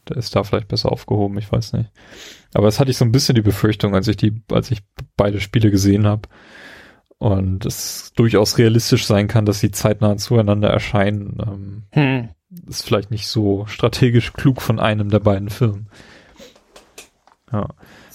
der, 0.10 0.18
ist 0.18 0.36
da 0.36 0.44
vielleicht 0.44 0.68
besser 0.68 0.92
aufgehoben, 0.92 1.38
ich 1.38 1.52
weiß 1.52 1.74
nicht. 1.74 1.90
Aber 2.54 2.68
es 2.68 2.80
hatte 2.80 2.92
ich 2.92 2.98
so 2.98 3.04
ein 3.04 3.12
bisschen 3.12 3.36
die 3.36 3.42
Befürchtung, 3.42 3.94
als 3.96 4.08
ich 4.08 4.16
die, 4.18 4.42
als 4.52 4.72
ich 4.72 4.80
beide 5.18 5.40
Spiele 5.42 5.72
gesehen 5.72 6.06
habe. 6.08 6.30
Und 7.18 7.66
es 7.66 8.14
durchaus 8.16 8.58
realistisch 8.60 9.06
sein 9.06 9.28
kann, 9.28 9.46
dass 9.46 9.60
sie 9.60 9.72
zeitnah 9.72 10.16
zueinander 10.18 10.70
erscheinen. 10.70 11.38
Ähm, 11.46 11.84
Hm. 11.92 12.30
ist 12.70 12.86
vielleicht 12.86 13.10
nicht 13.12 13.28
so 13.28 13.66
strategisch 13.66 14.32
klug 14.34 14.62
von 14.62 14.80
einem 14.80 15.10
der 15.10 15.20
beiden 15.20 15.50
Firmen. 15.50 15.90
Ja. 17.52 17.68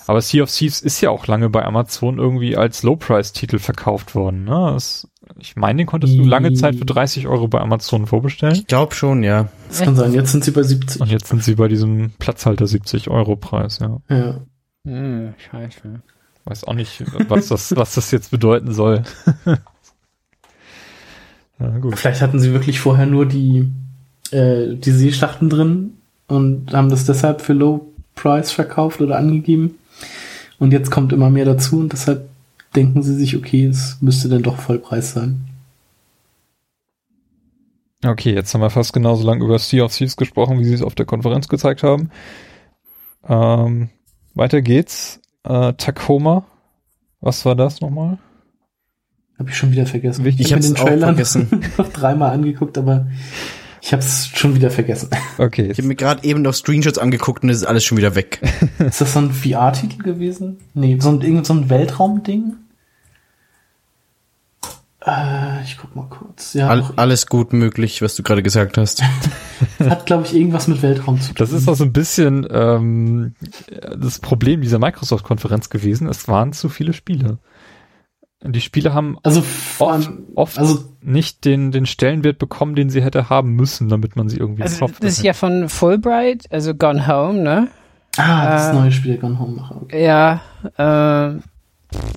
Aber 0.07 0.21
Sea 0.21 0.43
of 0.43 0.51
Thieves 0.51 0.81
ist 0.81 1.01
ja 1.01 1.11
auch 1.11 1.27
lange 1.27 1.49
bei 1.49 1.65
Amazon 1.65 2.19
irgendwie 2.19 2.57
als 2.57 2.83
Low-Price-Titel 2.83 3.59
verkauft 3.59 4.15
worden. 4.15 4.45
Ne? 4.45 4.71
Das, 4.75 5.09
ich 5.39 5.57
meine, 5.57 5.79
den 5.79 5.87
konntest 5.87 6.17
du 6.17 6.25
lange 6.25 6.53
Zeit 6.55 6.77
für 6.77 6.85
30 6.85 7.27
Euro 7.29 7.49
bei 7.49 7.61
Amazon 7.61 8.07
vorbestellen. 8.07 8.55
Ich 8.55 8.67
glaube 8.67 8.95
schon, 8.95 9.23
ja. 9.23 9.49
Das 9.69 9.81
kann 9.81 9.97
sein. 9.97 10.13
Jetzt 10.13 10.33
sind 10.33 10.45
sie 10.45 10.51
bei 10.51 10.63
70. 10.63 11.01
Und 11.01 11.11
jetzt 11.11 11.29
sind 11.29 11.45
sie 11.45 11.55
bei 11.55 11.69
diesem 11.69 12.11
Platzhalter 12.19 12.67
70 12.67 13.09
Euro 13.11 13.37
Preis, 13.37 13.79
ja. 13.81 14.01
Ja. 14.09 14.41
Hm, 14.85 15.35
scheiße. 15.39 16.03
Weiß 16.45 16.65
auch 16.65 16.75
nicht, 16.75 17.05
was 17.29 17.49
das, 17.49 17.77
was 17.77 17.95
das 17.95 18.11
jetzt 18.11 18.31
bedeuten 18.31 18.73
soll. 18.73 19.03
ja, 21.61 21.79
gut. 21.79 21.99
Vielleicht 21.99 22.21
hatten 22.21 22.41
sie 22.41 22.53
wirklich 22.53 22.81
vorher 22.81 23.07
nur 23.07 23.27
die, 23.27 23.71
äh, 24.33 24.75
die 24.75 24.91
Seeschlachten 24.91 25.49
drin 25.49 25.99
und 26.27 26.73
haben 26.73 26.89
das 26.89 27.05
deshalb 27.05 27.41
für 27.43 27.53
Low 27.53 27.93
Price 28.15 28.51
verkauft 28.51 29.01
oder 29.01 29.17
angegeben. 29.17 29.79
Und 30.63 30.73
jetzt 30.73 30.93
kommt 30.93 31.13
immer 31.13 31.29
mehr 31.29 31.45
dazu 31.45 31.81
und 31.81 31.93
deshalb 31.93 32.29
denken 32.77 33.03
sie 33.03 33.17
sich, 33.17 33.37
okay, 33.37 33.67
es 33.67 33.97
müsste 34.01 34.29
dann 34.29 34.45
doch 34.45 34.59
Vollpreis 34.59 35.11
sein. 35.13 35.45
Okay, 38.05 38.33
jetzt 38.33 38.55
haben 38.55 38.61
wir 38.61 38.71
fast 38.71 38.93
genauso 38.93 39.27
lang 39.27 39.43
über 39.43 39.59
Sea 39.59 39.83
of 39.83 39.93
Thieves 39.93 40.17
gesprochen, 40.17 40.61
wie 40.61 40.65
sie 40.65 40.75
es 40.75 40.83
auf 40.83 40.95
der 40.95 41.05
Konferenz 41.05 41.49
gezeigt 41.49 41.83
haben. 41.83 42.11
Ähm, 43.29 43.91
weiter 44.35 44.63
geht's. 44.63 45.21
Äh, 45.43 45.73
Tacoma. 45.73 46.45
Was 47.21 47.45
war 47.45 47.57
das 47.57 47.81
nochmal? 47.81 48.19
Habe 49.41 49.51
ich 49.51 49.57
schon 49.57 49.73
wieder 49.73 49.87
vergessen. 49.87 50.25
Ich 50.25 50.53
hab 50.53 50.61
hab's 50.61 50.69
mir 50.69 50.75
den 50.75 50.85
Trailer 50.87 51.07
vergessen. 51.15 51.65
noch 51.77 51.89
dreimal 51.89 52.31
angeguckt, 52.31 52.79
aber 52.79 53.09
ich 53.85 53.93
habe 53.93 54.01
es 54.01 54.29
schon 54.29 54.55
wieder 54.55 54.71
vergessen. 54.71 55.11
Okay. 55.39 55.69
Ich 55.73 55.79
habe 55.79 55.89
mir 55.89 55.97
gerade 55.97 56.23
eben 56.23 56.41
noch 56.43 56.55
Screenshots 56.55 56.99
angeguckt 56.99 57.43
und 57.43 57.51
es 57.51 57.59
ist 57.59 57.65
alles 57.65 57.83
schon 57.83 57.99
wieder 57.99 58.15
weg. 58.15 58.41
Ist 58.79 59.01
das 59.01 59.13
so 59.13 59.19
ein 59.19 59.33
VR-Titel 59.33 60.03
gewesen? 60.03 60.59
Nee, 60.73 60.99
so 61.01 61.09
ein, 61.09 61.21
irgend 61.21 61.47
so 61.47 61.55
ein 61.55 61.69
Weltraumding? 61.69 62.55
Äh, 65.05 65.65
ich 65.65 65.79
guck 65.79 65.97
mal 65.97 66.07
kurz. 66.09 66.55
Ja, 66.55 66.69
All, 66.69 66.93
alles 66.95 67.27
gut 67.27 67.53
möglich, 67.53 68.03
was 68.03 68.15
du 68.15 68.23
gerade 68.23 68.45
gesagt 68.45 68.79
hast. 68.79 69.03
hat, 69.81 70.07
glaube 70.07 70.27
ich, 70.27 70.35
irgendwas 70.35 70.69
mit 70.69 70.81
Weltraum 70.83 71.21
zu 71.21 71.35
tun. 71.35 71.37
Das 71.39 71.51
ist 71.51 71.69
auch 71.69 71.75
so 71.75 71.85
ein 71.85 71.93
bisschen 71.93 72.47
ähm, 72.51 73.35
das 73.99 74.21
Problem 74.21 74.61
dieser 74.61 74.79
Microsoft-Konferenz 74.79 75.71
gewesen. 75.71 76.07
Es 76.09 76.29
waren 76.29 76.53
zu 76.53 76.69
viele 76.69 76.93
Spiele. 76.93 77.39
Die 78.45 78.61
Spiele 78.61 78.93
haben 78.93 79.19
also 79.23 79.41
oft, 79.79 79.83
allem, 79.83 80.25
oft 80.35 80.59
also 80.59 80.85
nicht 81.01 81.45
den, 81.45 81.71
den 81.71 81.87
Stellenwert 81.87 82.39
bekommen, 82.39 82.75
den 82.75 82.91
sie 82.91 83.03
hätte 83.03 83.31
haben 83.31 83.55
müssen, 83.55 83.89
damit 83.89 84.17
man 84.17 84.29
sie 84.29 84.37
irgendwie 84.37 84.63
Also, 84.63 84.89
das 85.01 85.19
ist 85.19 85.23
ja 85.23 85.33
von 85.33 85.69
Fulbright, 85.69 86.45
also 86.51 86.75
Gone 86.75 87.07
Home, 87.07 87.41
ne? 87.41 87.69
ah, 88.17 88.51
das 88.51 88.71
äh, 88.71 88.75
neue 88.75 88.93
Spiel 88.93 89.17
Gone 89.19 89.39
Home 89.39 89.53
Macher. 89.57 89.83
Okay. 89.83 90.05
Ja, 90.05 90.41
äh, 90.77 91.41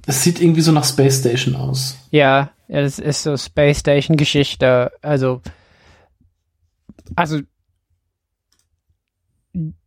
Es 0.07 0.23
sieht 0.23 0.41
irgendwie 0.41 0.61
so 0.61 0.71
nach 0.71 0.85
Space 0.85 1.19
Station 1.19 1.55
aus. 1.55 1.97
ja, 2.11 2.49
ja, 2.67 2.81
das 2.81 2.97
ist 2.97 3.21
so 3.21 3.37
Space 3.37 3.79
Station 3.81 4.17
Geschichte. 4.17 4.91
Also, 5.03 5.41
also 7.15 7.39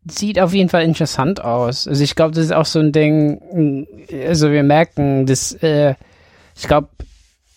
sieht 0.09 0.39
auf 0.41 0.55
jeden 0.55 0.69
Fall 0.69 0.85
interessant 0.85 1.43
aus. 1.43 1.87
Also 1.89 2.03
ich 2.03 2.15
glaube, 2.15 2.35
das 2.35 2.45
ist 2.45 2.53
auch 2.53 2.65
so 2.65 2.79
ein 2.79 2.93
Ding. 2.93 3.87
Also 4.27 4.51
wir 4.51 4.63
merken, 4.63 5.27
dass 5.27 5.53
äh, 5.55 5.95
ich 6.59 6.67
glaube, 6.67 6.89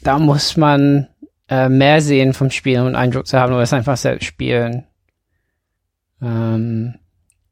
da 0.02 0.20
muss 0.20 0.58
man 0.58 1.08
äh, 1.50 1.70
mehr 1.70 2.02
sehen 2.02 2.34
vom 2.34 2.52
Spiel, 2.52 2.80
um 2.80 2.88
einen 2.88 2.96
Eindruck 2.96 3.28
zu 3.28 3.38
haben, 3.40 3.54
oder 3.54 3.64
es 3.64 3.74
einfach 3.74 3.98
selbst 3.98 4.26
spielen. 4.26 4.86
Ähm, 6.22 6.96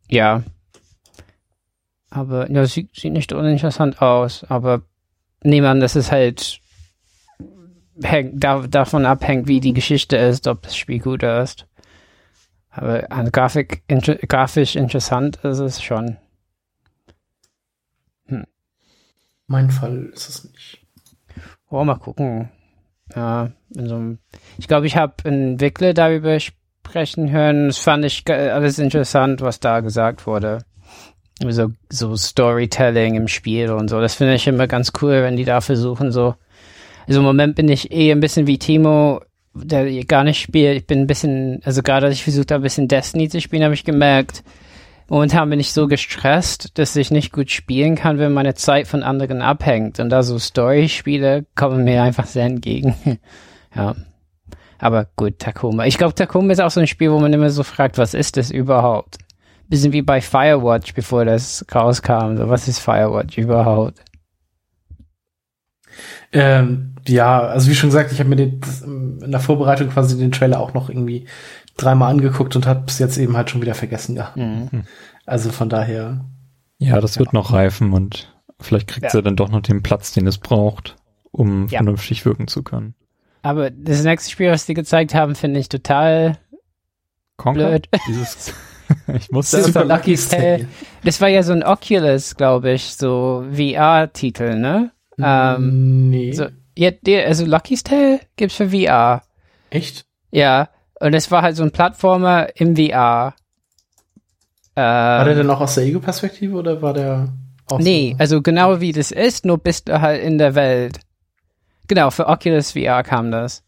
ja. 0.08 0.44
Aber 2.10 2.50
ja, 2.50 2.66
sieht, 2.66 2.96
sieht 2.96 3.14
nicht 3.14 3.34
uninteressant 3.34 4.02
aus, 4.02 4.44
aber 4.46 4.84
nehmen 5.44 5.80
dass 5.80 5.96
es 5.96 6.12
halt 6.12 6.60
hängt, 8.02 8.44
da, 8.44 8.66
davon 8.68 9.06
abhängt, 9.06 9.48
wie 9.48 9.60
die 9.60 9.74
Geschichte 9.74 10.18
ist, 10.18 10.48
ob 10.48 10.64
das 10.64 10.78
Spiel 10.78 11.00
gut 11.00 11.24
ist. 11.24 11.68
Aber 12.70 13.12
an 13.12 13.32
Grafik, 13.32 13.84
inter, 13.88 14.16
grafisch 14.16 14.76
interessant 14.76 15.38
ist 15.44 15.60
es 15.60 15.82
schon. 15.82 16.18
Mein 19.48 19.72
Fall 19.72 20.12
ist 20.14 20.30
es 20.30 20.44
nicht. 20.44 20.79
Oh, 21.70 21.84
mal 21.84 21.96
gucken. 21.96 22.50
Ja, 23.16 23.52
in 23.76 23.88
so 23.88 23.96
einem, 23.96 24.20
ich 24.58 24.68
glaube, 24.68 24.88
ich 24.88 24.96
habe 24.96 25.14
einen 25.26 25.54
Entwickler 25.54 25.94
darüber 25.94 26.40
sprechen 26.40 27.32
hören. 27.32 27.68
Das 27.68 27.78
fand 27.78 28.06
ich 28.06 28.24
alles 28.30 28.80
interessant, 28.80 29.42
was 29.42 29.60
da 29.60 29.80
gesagt 29.80 30.28
wurde. 30.28 30.60
So, 31.48 31.72
so 31.90 32.16
Storytelling 32.16 33.16
im 33.16 33.28
Spiel 33.28 33.72
und 33.72 33.90
so. 33.90 34.02
Das 34.02 34.16
finde 34.16 34.36
ich 34.36 34.48
immer 34.48 34.68
ganz 34.68 34.92
cool, 35.02 35.24
wenn 35.24 35.38
die 35.38 35.46
da 35.46 35.62
versuchen, 35.62 36.12
so. 36.12 36.36
Also 37.08 37.22
im 37.22 37.26
Moment 37.26 37.56
bin 37.56 37.70
ich 37.70 37.92
eh 37.92 38.12
ein 38.12 38.20
bisschen 38.20 38.46
wie 38.46 38.60
Timo, 38.60 39.22
der 39.54 40.04
gar 40.06 40.24
nicht 40.24 40.42
spielt. 40.42 40.78
Ich 40.78 40.88
bin 40.88 41.00
ein 41.00 41.08
bisschen, 41.08 41.62
also 41.64 41.82
gerade 41.82 42.08
als 42.08 42.16
ich 42.16 42.24
versucht 42.24 42.52
habe, 42.52 42.62
ein 42.62 42.64
bisschen 42.64 42.88
Destiny 42.88 43.30
zu 43.30 43.42
spielen, 43.42 43.64
habe 43.64 43.74
ich 43.74 43.86
gemerkt, 43.86 44.44
momentan 45.10 45.50
bin 45.50 45.60
ich 45.60 45.74
so 45.74 45.88
gestresst, 45.88 46.78
dass 46.78 46.96
ich 46.96 47.12
nicht 47.12 47.32
gut 47.32 47.52
spielen 47.52 47.96
kann, 47.96 48.20
wenn 48.20 48.34
meine 48.34 48.54
Zeit 48.54 48.88
von 48.88 49.04
anderen 49.04 49.42
abhängt. 49.42 50.00
Und 50.00 50.10
da 50.10 50.24
so 50.24 50.40
Story-Spiele 50.40 51.46
kommen 51.56 51.84
mir 51.84 52.04
einfach 52.04 52.26
sehr 52.26 52.46
entgegen. 52.46 52.96
ja. 53.76 53.96
Aber 54.78 55.08
gut, 55.16 55.40
Tacoma. 55.40 55.86
Ich 55.86 55.98
glaube, 55.98 56.16
Tacoma 56.16 56.54
ist 56.54 56.62
auch 56.62 56.72
so 56.72 56.80
ein 56.80 56.88
Spiel, 56.88 57.12
wo 57.12 57.20
man 57.20 57.34
immer 57.34 57.50
so 57.50 57.64
fragt, 57.64 57.98
was 57.98 58.14
ist 58.14 58.38
das 58.38 58.50
überhaupt? 58.50 59.18
Bisschen 59.68 59.92
wie 59.92 60.02
bei 60.02 60.22
Firewatch, 60.22 60.94
bevor 60.94 61.26
das 61.26 61.66
rauskam. 61.74 62.38
So, 62.38 62.50
was 62.50 62.68
ist 62.68 62.80
Firewatch 62.80 63.38
überhaupt? 63.38 64.00
Ähm, 66.32 66.96
ja, 67.08 67.42
also 67.42 67.70
wie 67.70 67.76
schon 67.76 67.90
gesagt, 67.90 68.12
ich 68.12 68.20
habe 68.20 68.30
mir 68.30 68.36
den, 68.36 68.62
in 68.84 69.32
der 69.32 69.40
Vorbereitung 69.40 69.90
quasi 69.90 70.18
den 70.18 70.32
Trailer 70.32 70.60
auch 70.60 70.74
noch 70.74 70.90
irgendwie 70.90 71.26
dreimal 71.82 72.12
angeguckt 72.12 72.56
und 72.56 72.66
hat 72.68 72.86
bis 72.86 73.00
jetzt 73.00 73.18
eben 73.18 73.36
halt 73.38 73.50
schon 73.50 73.62
wieder 73.62 73.76
vergessen 73.76 74.16
gehabt. 74.16 74.38
Mhm. 74.38 74.84
Also 75.26 75.52
von 75.52 75.70
daher. 75.70 76.26
Ja, 76.78 77.00
das 77.02 77.20
wird 77.20 77.34
noch 77.34 77.52
reifen 77.54 77.94
und 77.94 78.34
vielleicht 78.60 78.88
kriegt 78.88 79.04
Ja. 79.06 79.10
sie 79.10 79.22
dann 79.22 79.36
doch 79.36 79.50
noch 79.50 79.62
den 79.62 79.84
Platz, 79.84 80.12
den 80.14 80.28
es 80.28 80.38
braucht, 80.38 80.96
um 81.32 81.68
Ja. 81.68 81.80
vernünftig 81.80 82.26
wirken 82.26 82.48
zu 82.48 82.64
können. 82.64 82.96
Aber 83.42 83.70
das 83.70 84.04
nächste 84.04 84.32
Spiel, 84.32 84.52
was 84.52 84.66
die 84.66 84.74
gezeigt 84.74 85.14
haben, 85.14 85.36
finde 85.36 85.60
ich 85.60 85.70
total 85.70 86.38
Conker? 87.38 87.70
blöd. 87.70 87.90
Dieses, 88.08 88.54
ich 89.14 89.32
muss 89.32 89.52
Super 89.52 89.86
das, 89.86 89.98
Lucky's 89.98 90.28
Tale. 90.30 90.68
Das 91.04 91.22
war 91.22 91.28
ja 91.30 91.44
so 91.44 91.54
ein 91.54 91.64
Oculus, 91.64 92.36
glaube 92.36 92.72
ich, 92.72 92.96
so 92.96 93.46
VR-Titel, 93.54 94.56
ne? 94.58 94.92
Ähm, 95.22 96.10
nee. 96.10 96.32
so, 96.32 96.48
ja, 96.78 96.92
der, 96.92 97.28
also 97.28 97.46
Lucky's 97.46 97.84
Tale 97.84 98.22
gibt's 98.38 98.56
für 98.56 98.70
VR. 98.70 99.22
Echt? 99.70 100.06
Ja. 100.32 100.70
Und 101.00 101.14
es 101.14 101.32
war 101.32 101.42
halt 101.42 101.56
so 101.56 101.64
ein 101.64 101.72
Plattformer 101.72 102.48
im 102.56 102.76
VR. 102.76 103.34
War 104.76 105.26
der 105.26 105.32
Ähm, 105.34 105.38
denn 105.40 105.50
auch 105.50 105.62
aus 105.62 105.76
der 105.76 105.86
Ego-Perspektive 105.86 106.56
oder 106.58 106.82
war 106.82 106.94
der 106.94 107.30
auch 107.68 107.80
nee, 107.80 108.12
so? 108.14 108.20
also 108.20 108.42
genau 108.42 108.80
wie 108.82 108.92
das 108.92 109.12
ist, 109.12 109.46
nur 109.46 109.58
bist 109.58 109.90
du 109.90 110.02
halt 110.02 110.22
in 110.24 110.38
der 110.38 110.56
Welt. 110.56 111.00
Genau, 111.88 112.10
für 112.12 112.28
Oculus 112.28 112.72
VR 112.72 113.04
kam 113.04 113.32
das. 113.32 113.64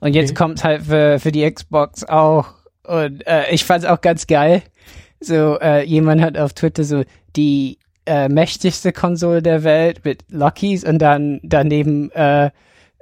Und 0.00 0.14
jetzt 0.14 0.30
Okay. 0.30 0.38
kommt 0.38 0.64
halt 0.64 0.82
für, 0.82 1.18
für 1.18 1.32
die 1.32 1.50
Xbox 1.50 2.04
auch. 2.04 2.46
Und 2.84 3.26
äh, 3.26 3.50
ich 3.50 3.64
fand's 3.64 3.86
auch 3.86 4.00
ganz 4.00 4.26
geil. 4.26 4.62
So, 5.20 5.58
äh, 5.60 5.84
jemand 5.84 6.22
hat 6.22 6.38
auf 6.38 6.52
Twitter 6.54 6.84
so 6.84 7.04
die 7.36 7.78
äh, 8.06 8.28
mächtigste 8.28 8.92
Konsole 8.92 9.42
der 9.42 9.62
Welt 9.62 10.04
mit 10.04 10.24
Luckies 10.30 10.84
und 10.84 10.98
dann 10.98 11.40
daneben 11.42 12.10
äh, 12.12 12.50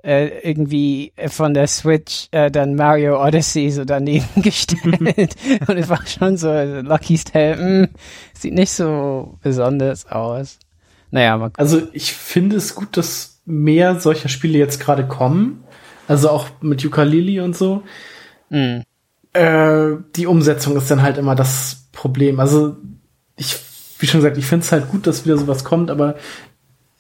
äh, 0.08 0.40
irgendwie 0.40 1.12
von 1.28 1.52
der 1.52 1.66
Switch 1.66 2.28
äh, 2.30 2.50
dann 2.50 2.74
Mario 2.74 3.22
Odyssey 3.22 3.70
so 3.70 3.84
daneben 3.84 4.26
gestellt. 4.42 5.36
und 5.66 5.76
es 5.76 5.88
war 5.90 6.04
schon 6.06 6.38
so, 6.38 6.48
also 6.48 6.80
Lucky's 6.80 7.24
Tale, 7.24 7.56
mh, 7.56 7.88
sieht 8.32 8.54
nicht 8.54 8.72
so 8.72 9.36
besonders 9.42 10.06
aus. 10.06 10.58
Naja, 11.10 11.36
mal 11.36 11.50
Also 11.58 11.82
ich 11.92 12.14
finde 12.14 12.56
es 12.56 12.74
gut, 12.74 12.96
dass 12.96 13.40
mehr 13.44 14.00
solcher 14.00 14.30
Spiele 14.30 14.58
jetzt 14.58 14.80
gerade 14.80 15.06
kommen. 15.06 15.64
Also 16.06 16.30
auch 16.30 16.48
mit 16.62 16.82
Ukulele 16.84 17.44
und 17.44 17.54
so. 17.54 17.82
mh. 18.48 18.84
Äh, 19.34 19.96
die 20.16 20.26
Umsetzung 20.26 20.74
ist 20.78 20.90
dann 20.90 21.02
halt 21.02 21.18
immer 21.18 21.34
das 21.34 21.88
Problem. 21.92 22.40
Also 22.40 22.76
ich, 23.36 23.58
wie 23.98 24.06
schon 24.06 24.20
gesagt, 24.20 24.38
ich 24.38 24.46
finde 24.46 24.64
es 24.64 24.72
halt 24.72 24.88
gut, 24.88 25.06
dass 25.06 25.26
wieder 25.26 25.36
sowas 25.36 25.64
kommt, 25.64 25.90
aber 25.90 26.16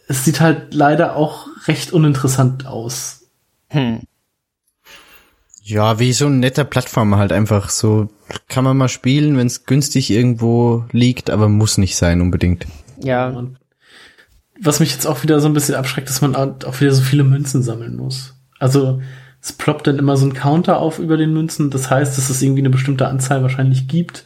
es 0.08 0.24
sieht 0.24 0.40
halt 0.40 0.74
leider 0.74 1.14
auch 1.16 1.46
recht 1.66 1.92
uninteressant 1.92 2.66
aus. 2.66 3.28
Hm. 3.68 4.00
Ja, 5.62 5.98
wie 5.98 6.14
so 6.14 6.26
ein 6.26 6.40
netter 6.40 6.64
Plattformer 6.64 7.18
halt 7.18 7.30
einfach 7.30 7.68
so. 7.68 8.08
Kann 8.48 8.64
man 8.64 8.76
mal 8.76 8.88
spielen, 8.88 9.36
wenn 9.36 9.46
es 9.46 9.66
günstig 9.66 10.10
irgendwo 10.10 10.84
liegt, 10.92 11.28
aber 11.28 11.50
muss 11.50 11.76
nicht 11.76 11.96
sein 11.96 12.22
unbedingt. 12.22 12.66
Ja, 13.02 13.28
Und 13.28 13.58
was 14.60 14.80
mich 14.80 14.92
jetzt 14.92 15.06
auch 15.06 15.22
wieder 15.22 15.40
so 15.40 15.46
ein 15.46 15.52
bisschen 15.52 15.74
abschreckt, 15.74 16.08
dass 16.08 16.22
man 16.22 16.34
auch 16.34 16.80
wieder 16.80 16.92
so 16.92 17.02
viele 17.02 17.22
Münzen 17.22 17.62
sammeln 17.62 17.96
muss. 17.96 18.34
Also 18.58 19.00
es 19.42 19.52
ploppt 19.52 19.86
dann 19.86 19.98
immer 19.98 20.16
so 20.16 20.26
ein 20.26 20.32
Counter 20.32 20.78
auf 20.78 20.98
über 20.98 21.18
den 21.18 21.34
Münzen. 21.34 21.70
Das 21.70 21.90
heißt, 21.90 22.16
dass 22.16 22.30
es 22.30 22.42
irgendwie 22.42 22.62
eine 22.62 22.70
bestimmte 22.70 23.06
Anzahl 23.06 23.42
wahrscheinlich 23.42 23.88
gibt. 23.88 24.24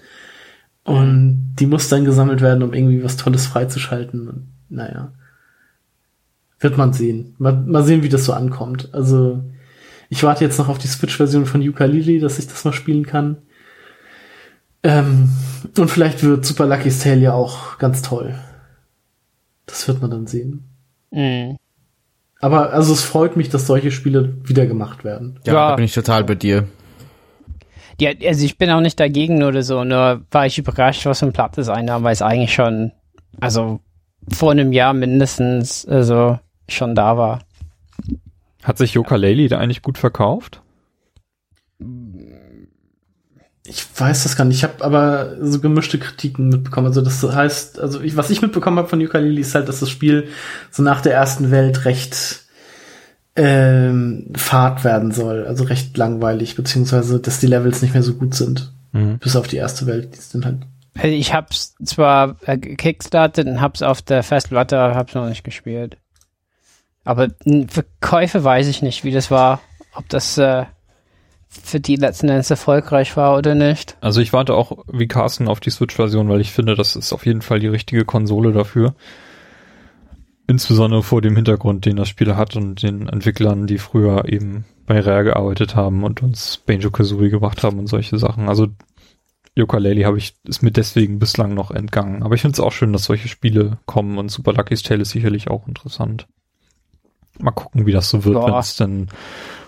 Und 0.85 1.57
die 1.59 1.67
muss 1.67 1.89
dann 1.89 2.05
gesammelt 2.05 2.41
werden, 2.41 2.63
um 2.63 2.73
irgendwie 2.73 3.03
was 3.03 3.17
Tolles 3.17 3.47
freizuschalten. 3.47 4.29
Und, 4.29 4.47
naja. 4.69 5.13
Wird 6.63 6.79
man 6.79 6.93
sehen. 6.95 7.35
Mal, 7.39 7.53
mal 7.53 7.83
sehen, 7.85 8.03
wie 8.03 8.09
das 8.09 8.25
so 8.25 8.33
ankommt. 8.33 8.89
Also, 8.93 9.43
ich 10.09 10.23
warte 10.23 10.45
jetzt 10.45 10.59
noch 10.59 10.69
auf 10.69 10.79
die 10.79 10.87
Switch-Version 10.87 11.45
von 11.45 11.61
Ukulele, 11.69 12.21
dass 12.21 12.39
ich 12.39 12.47
das 12.47 12.65
mal 12.65 12.73
spielen 12.73 13.05
kann. 13.05 13.39
Ähm, 14.83 15.29
und 15.79 15.91
vielleicht 15.91 16.23
wird 16.25 16.45
Super 16.45 16.67
Lucky's 16.67 17.01
Tale 17.03 17.21
ja 17.21 17.33
auch 17.35 17.79
ganz 17.79 18.03
toll. 18.03 18.35
Das 19.67 19.87
wird 19.89 20.01
man 20.01 20.11
dann 20.11 20.27
sehen. 20.27 20.65
mh. 21.11 21.57
Aber 22.41 22.73
also 22.73 22.93
es 22.93 23.03
freut 23.05 23.37
mich, 23.37 23.51
dass 23.51 23.69
solche 23.69 23.93
Spiele 23.93 24.35
wieder 24.43 24.67
gemacht 24.67 25.05
werden. 25.05 25.39
Ja, 25.47 25.53
Ja. 25.53 25.69
da 25.71 25.77
bin 25.77 25.85
ich 25.85 25.95
total 25.95 26.25
bei 26.25 26.35
dir. 26.35 26.67
Ja, 28.01 28.11
also 28.27 28.45
ich 28.45 28.59
bin 28.59 28.69
auch 28.71 28.81
nicht 28.81 28.99
dagegen 28.99 29.45
oder 29.45 29.63
so, 29.63 29.85
nur 29.85 30.23
war 30.33 30.47
ich 30.47 30.59
überrascht, 30.59 31.07
was 31.07 31.21
für 31.21 31.27
ein 31.27 31.33
Plattdesign 31.33 31.89
haben, 31.89 32.03
weil 32.03 32.13
es 32.15 32.21
eigentlich 32.23 32.53
schon, 32.53 32.91
also 33.41 33.79
vor 34.29 34.51
einem 34.51 34.73
Jahr 34.73 34.93
mindestens, 34.93 35.87
also 35.87 36.41
schon 36.77 36.95
da 36.95 37.17
war. 37.17 37.41
hat 38.63 38.79
sich 38.79 38.95
Yooka-Laylee 38.95 39.49
da 39.49 39.59
eigentlich 39.59 39.83
gut 39.83 39.99
verkauft? 39.99 40.63
Ich 43.65 43.85
weiß 43.97 44.25
das 44.25 44.37
gar 44.37 44.45
nicht. 44.45 44.57
Ich 44.57 44.65
habe 44.65 44.85
aber 44.85 45.37
so 45.41 45.61
gemischte 45.61 45.99
Kritiken 45.99 46.49
mitbekommen. 46.49 46.89
Also 46.89 47.01
das 47.01 47.23
heißt, 47.23 47.79
also 47.79 48.01
ich, 48.01 48.17
was 48.17 48.31
ich 48.31 48.43
mitbekommen 48.43 48.79
habe 48.79 48.89
von 48.89 49.01
Ukulele 49.01 49.41
ist 49.41 49.55
halt, 49.55 49.69
dass 49.69 49.81
das 49.81 49.91
Spiel 49.91 50.29
so 50.71 50.83
nach 50.83 51.01
der 51.01 51.15
ersten 51.15 51.51
Welt 51.51 51.85
recht 51.85 52.43
ähm, 53.37 54.33
fad 54.37 54.85
werden 54.85 55.13
soll. 55.13 55.47
Also 55.47 55.65
recht 55.65 55.97
langweilig, 55.97 56.57
beziehungsweise 56.57 57.21
dass 57.21 57.39
die 57.39 57.47
Levels 57.47 57.83
nicht 57.83 57.95
mehr 57.95 58.03
so 58.03 58.15
gut 58.15 58.35
sind. 58.35 58.73
Mhm. 58.93 59.19
Bis 59.19 59.37
auf 59.37 59.47
die 59.47 59.57
erste 59.57 59.87
Welt. 59.87 60.17
Die 60.17 60.21
sind 60.21 60.45
halt 60.45 60.59
Also 60.95 61.09
Ich 61.09 61.33
hab's 61.33 61.75
zwar 61.85 62.37
äh, 62.45 62.59
kickstartet 62.59 63.47
und 63.47 63.61
hab's 63.61 63.83
auf 63.83 64.03
der 64.03 64.25
Festplatte, 64.25 64.79
aber 64.79 64.97
hab's 64.97 65.15
noch 65.15 65.29
nicht 65.29 65.45
gespielt. 65.45 65.99
Aber 67.05 67.29
für 67.69 67.85
Käufe 68.01 68.45
weiß 68.45 68.69
ich 68.69 68.83
nicht, 68.83 69.05
wie 69.05 69.11
das 69.11 69.31
war. 69.31 69.61
Ob 69.95 70.09
das 70.09 70.39
äh, 70.39 70.65
für 71.49 71.81
die 71.81 71.97
letzten 71.97 72.29
Endes 72.29 72.51
erfolgreich 72.51 73.17
war 73.17 73.37
oder 73.37 73.55
nicht. 73.55 73.97
Also 74.01 74.21
ich 74.21 74.33
warte 74.33 74.55
auch 74.55 74.85
wie 74.91 75.09
Carsten 75.09 75.49
auf 75.49 75.61
die 75.61 75.71
Switch-Version, 75.71 76.29
weil 76.29 76.41
ich 76.41 76.53
finde, 76.53 76.75
das 76.75 76.97
ist 76.97 77.13
auf 77.13 77.27
jeden 77.27 77.43
Fall 77.43 77.61
die 77.61 77.69
richtige 77.69 78.05
Konsole 78.05 78.53
dafür. 78.53 78.95
Insbesondere 80.47 81.03
vor 81.03 81.21
dem 81.21 81.37
Hintergrund, 81.37 81.85
den 81.85 81.97
das 81.97 82.09
Spiel 82.09 82.37
hat 82.37 82.57
und 82.57 82.83
den 82.83 83.09
Entwicklern, 83.09 83.67
die 83.67 83.79
früher 83.79 84.29
eben 84.29 84.65
bei 84.87 85.01
Rare 85.01 85.25
gearbeitet 85.25 85.77
haben 85.77 86.05
und 86.05 86.23
uns 86.23 86.59
Banjo-Kazooie 86.67 87.31
gebracht 87.31 87.63
haben 87.63 87.79
und 87.79 87.87
solche 87.87 88.19
Sachen. 88.19 88.49
Also 88.49 88.69
Yooka-Laylee 89.55 90.05
habe 90.05 90.19
ich, 90.19 90.35
ist 90.45 90.63
mir 90.63 90.73
deswegen 90.73 91.19
bislang 91.19 91.55
noch 91.55 91.71
entgangen. 91.71 92.23
Aber 92.23 92.35
ich 92.35 92.41
finde 92.41 92.55
es 92.55 92.61
auch 92.61 92.73
schön, 92.73 92.93
dass 92.93 93.05
solche 93.05 93.29
Spiele 93.29 93.79
kommen 93.87 94.19
und 94.19 94.31
Super 94.31 94.53
Lucky's 94.55 94.83
Tale 94.83 95.03
ist 95.03 95.11
sicherlich 95.11 95.49
auch 95.49 95.69
interessant. 95.69 96.27
Mal 97.43 97.51
gucken, 97.51 97.87
wie 97.87 97.93
das 97.93 98.09
so 98.09 98.25
wird, 98.25 98.37
wenn 98.43 98.55
es 98.55 98.77
dann 98.77 99.09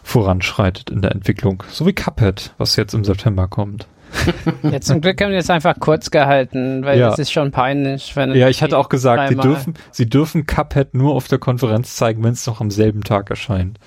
voranschreitet 0.03 0.91
in 0.91 1.03
der 1.03 1.13
Entwicklung. 1.13 1.63
So 1.71 1.87
wie 1.87 1.93
Cuphead, 1.93 2.55
was 2.59 2.77
jetzt 2.77 2.95
im 2.95 3.05
September 3.05 3.49
kommt. 3.49 3.87
Ja, 4.63 4.81
zum 4.81 5.01
Glück 5.01 5.21
haben 5.21 5.33
wir 5.33 5.39
es 5.39 5.51
einfach 5.51 5.75
kurz 5.81 6.11
gehalten, 6.11 6.85
weil 6.85 6.99
Ja. 7.01 7.09
es 7.13 7.19
ist 7.19 7.33
schon 7.33 7.51
peinlich. 7.51 8.15
Wenn 8.15 8.33
Ja, 8.35 8.49
ich 8.49 8.63
hatte 8.63 8.79
auch 8.79 8.89
gesagt, 8.89 9.29
sie 9.29 9.35
dürfen, 9.37 9.75
sie 9.91 10.09
dürfen 10.09 10.47
Cuphead 10.47 10.95
nur 10.95 11.15
auf 11.15 11.27
der 11.27 11.39
Konferenz 11.39 11.97
zeigen, 11.97 12.23
wenn 12.23 12.33
es 12.33 12.47
noch 12.47 12.61
am 12.61 12.71
selben 12.71 13.03
Tag 13.03 13.29
erscheint. 13.31 13.79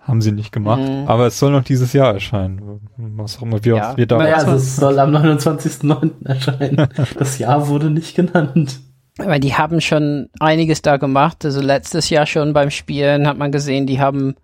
Haben 0.00 0.20
sie 0.22 0.32
nicht 0.32 0.52
gemacht, 0.52 0.80
Mhm. 0.80 1.04
aber 1.06 1.26
es 1.26 1.38
soll 1.38 1.52
noch 1.52 1.64
dieses 1.64 1.92
Jahr 1.92 2.12
erscheinen. 2.14 2.80
Was 2.96 3.38
auch 3.38 3.42
immer 3.42 3.62
wir, 3.64 3.76
Ja. 3.76 3.96
wir 3.96 4.06
da 4.06 4.16
Ja, 4.16 4.22
Naja, 4.22 4.36
also 4.36 4.52
es 4.52 4.76
soll 4.76 4.98
am 4.98 5.10
29.09. 5.14 6.24
erscheinen. 6.24 6.88
Das 7.18 7.38
Jahr 7.38 7.68
wurde 7.68 7.90
nicht 7.90 8.16
genannt. 8.16 8.80
Weil 9.18 9.40
die 9.40 9.54
haben 9.54 9.80
schon 9.80 10.30
einiges 10.40 10.82
da 10.82 10.96
gemacht. 10.96 11.44
Also 11.44 11.60
letztes 11.60 12.08
Jahr 12.10 12.26
schon 12.26 12.52
beim 12.52 12.70
Spielen 12.70 13.26
hat 13.26 13.36
man 13.36 13.52
gesehen, 13.52 13.86
die 13.86 14.00
haben 14.00 14.36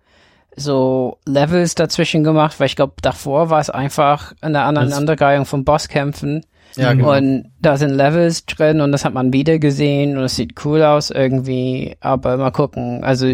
so 0.55 1.17
Levels 1.25 1.75
dazwischen 1.75 2.23
gemacht, 2.23 2.59
weil 2.59 2.67
ich 2.67 2.75
glaube, 2.75 2.93
davor 3.01 3.49
war 3.49 3.59
es 3.59 3.69
einfach 3.69 4.33
eine 4.41 4.61
Aneinanderreihung 4.61 5.45
von 5.45 5.63
Bosskämpfen. 5.63 6.45
Ja, 6.75 6.93
genau. 6.93 7.15
Und 7.15 7.51
da 7.59 7.77
sind 7.77 7.91
Levels 7.91 8.45
drin 8.45 8.81
und 8.81 8.91
das 8.91 9.05
hat 9.05 9.13
man 9.13 9.33
wieder 9.33 9.57
gesehen 9.57 10.17
und 10.17 10.23
es 10.23 10.35
sieht 10.35 10.63
cool 10.65 10.83
aus 10.83 11.09
irgendwie, 11.09 11.97
aber 11.99 12.37
mal 12.37 12.51
gucken. 12.51 13.03
Also 13.03 13.33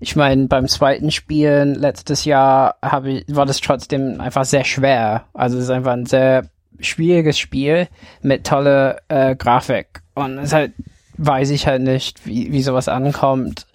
ich 0.00 0.16
meine, 0.16 0.48
beim 0.48 0.68
zweiten 0.68 1.10
Spielen 1.10 1.74
letztes 1.74 2.26
Jahr 2.26 2.76
habe 2.82 3.10
ich, 3.12 3.24
war 3.28 3.46
das 3.46 3.60
trotzdem 3.60 4.20
einfach 4.20 4.44
sehr 4.44 4.64
schwer. 4.64 5.24
Also 5.32 5.56
es 5.56 5.64
ist 5.64 5.70
einfach 5.70 5.92
ein 5.92 6.06
sehr 6.06 6.44
schwieriges 6.78 7.38
Spiel 7.38 7.88
mit 8.20 8.46
toller 8.46 8.98
äh, 9.08 9.34
Grafik. 9.34 10.03
Und 10.14 10.38
es 10.38 10.52
halt 10.52 10.72
weiß 11.16 11.50
ich 11.50 11.66
halt 11.66 11.82
nicht, 11.82 12.26
wie, 12.26 12.52
wie 12.52 12.62
sowas 12.62 12.88
ankommt. 12.88 13.66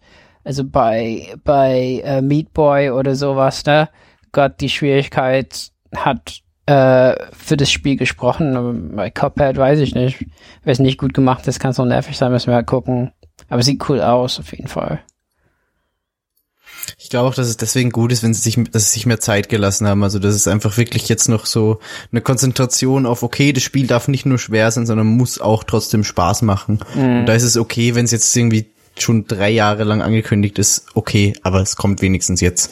Also 0.43 0.63
bei, 0.63 1.33
bei 1.43 2.01
äh, 2.03 2.21
Meat 2.21 2.53
Boy 2.53 2.91
oder 2.91 3.15
sowas, 3.15 3.65
ne? 3.65 3.89
Gott, 4.31 4.61
die 4.61 4.69
Schwierigkeit 4.69 5.71
hat 5.95 6.41
äh, 6.65 7.15
für 7.31 7.57
das 7.57 7.71
Spiel 7.71 7.97
gesprochen. 7.97 8.55
Aber 8.55 8.73
bei 8.73 9.09
Cuphead 9.09 9.57
weiß 9.57 9.79
ich 9.79 9.95
nicht. 9.95 10.25
Wenn 10.63 10.71
es 10.71 10.79
nicht 10.79 10.97
gut 10.97 11.13
gemacht 11.13 11.47
ist, 11.47 11.59
kann 11.59 11.71
es 11.71 11.79
auch 11.79 11.85
nervig 11.85 12.17
sein, 12.17 12.31
müssen 12.31 12.47
wir 12.47 12.55
halt 12.55 12.67
gucken. 12.67 13.11
Aber 13.47 13.63
sieht 13.63 13.87
cool 13.89 14.01
aus, 14.01 14.39
auf 14.39 14.51
jeden 14.51 14.67
Fall. 14.67 14.99
Ich 16.97 17.09
glaube 17.09 17.29
auch, 17.29 17.33
dass 17.35 17.47
es 17.47 17.57
deswegen 17.57 17.91
gut 17.91 18.11
ist, 18.11 18.23
wenn 18.23 18.33
sie 18.33 18.41
sich, 18.41 18.57
dass 18.71 18.85
sie 18.85 18.93
sich 18.93 19.05
mehr 19.05 19.19
Zeit 19.19 19.49
gelassen 19.49 19.87
haben. 19.87 20.03
Also 20.03 20.19
das 20.19 20.35
ist 20.35 20.47
einfach 20.47 20.77
wirklich 20.77 21.09
jetzt 21.09 21.29
noch 21.29 21.45
so 21.45 21.79
eine 22.11 22.21
Konzentration 22.21 23.05
auf, 23.05 23.23
okay, 23.23 23.53
das 23.53 23.63
Spiel 23.63 23.87
darf 23.87 24.07
nicht 24.07 24.25
nur 24.25 24.39
schwer 24.39 24.71
sein, 24.71 24.85
sondern 24.85 25.07
muss 25.07 25.39
auch 25.39 25.63
trotzdem 25.63 26.03
Spaß 26.03 26.41
machen. 26.41 26.79
Mhm. 26.95 27.19
Und 27.19 27.25
da 27.25 27.33
ist 27.33 27.43
es 27.43 27.57
okay, 27.57 27.95
wenn 27.95 28.05
es 28.05 28.11
jetzt 28.11 28.35
irgendwie 28.35 28.71
schon 28.97 29.25
drei 29.25 29.49
Jahre 29.49 29.83
lang 29.83 30.01
angekündigt 30.01 30.59
ist, 30.59 30.85
okay, 30.93 31.33
aber 31.43 31.61
es 31.61 31.75
kommt 31.75 32.01
wenigstens 32.01 32.41
jetzt. 32.41 32.71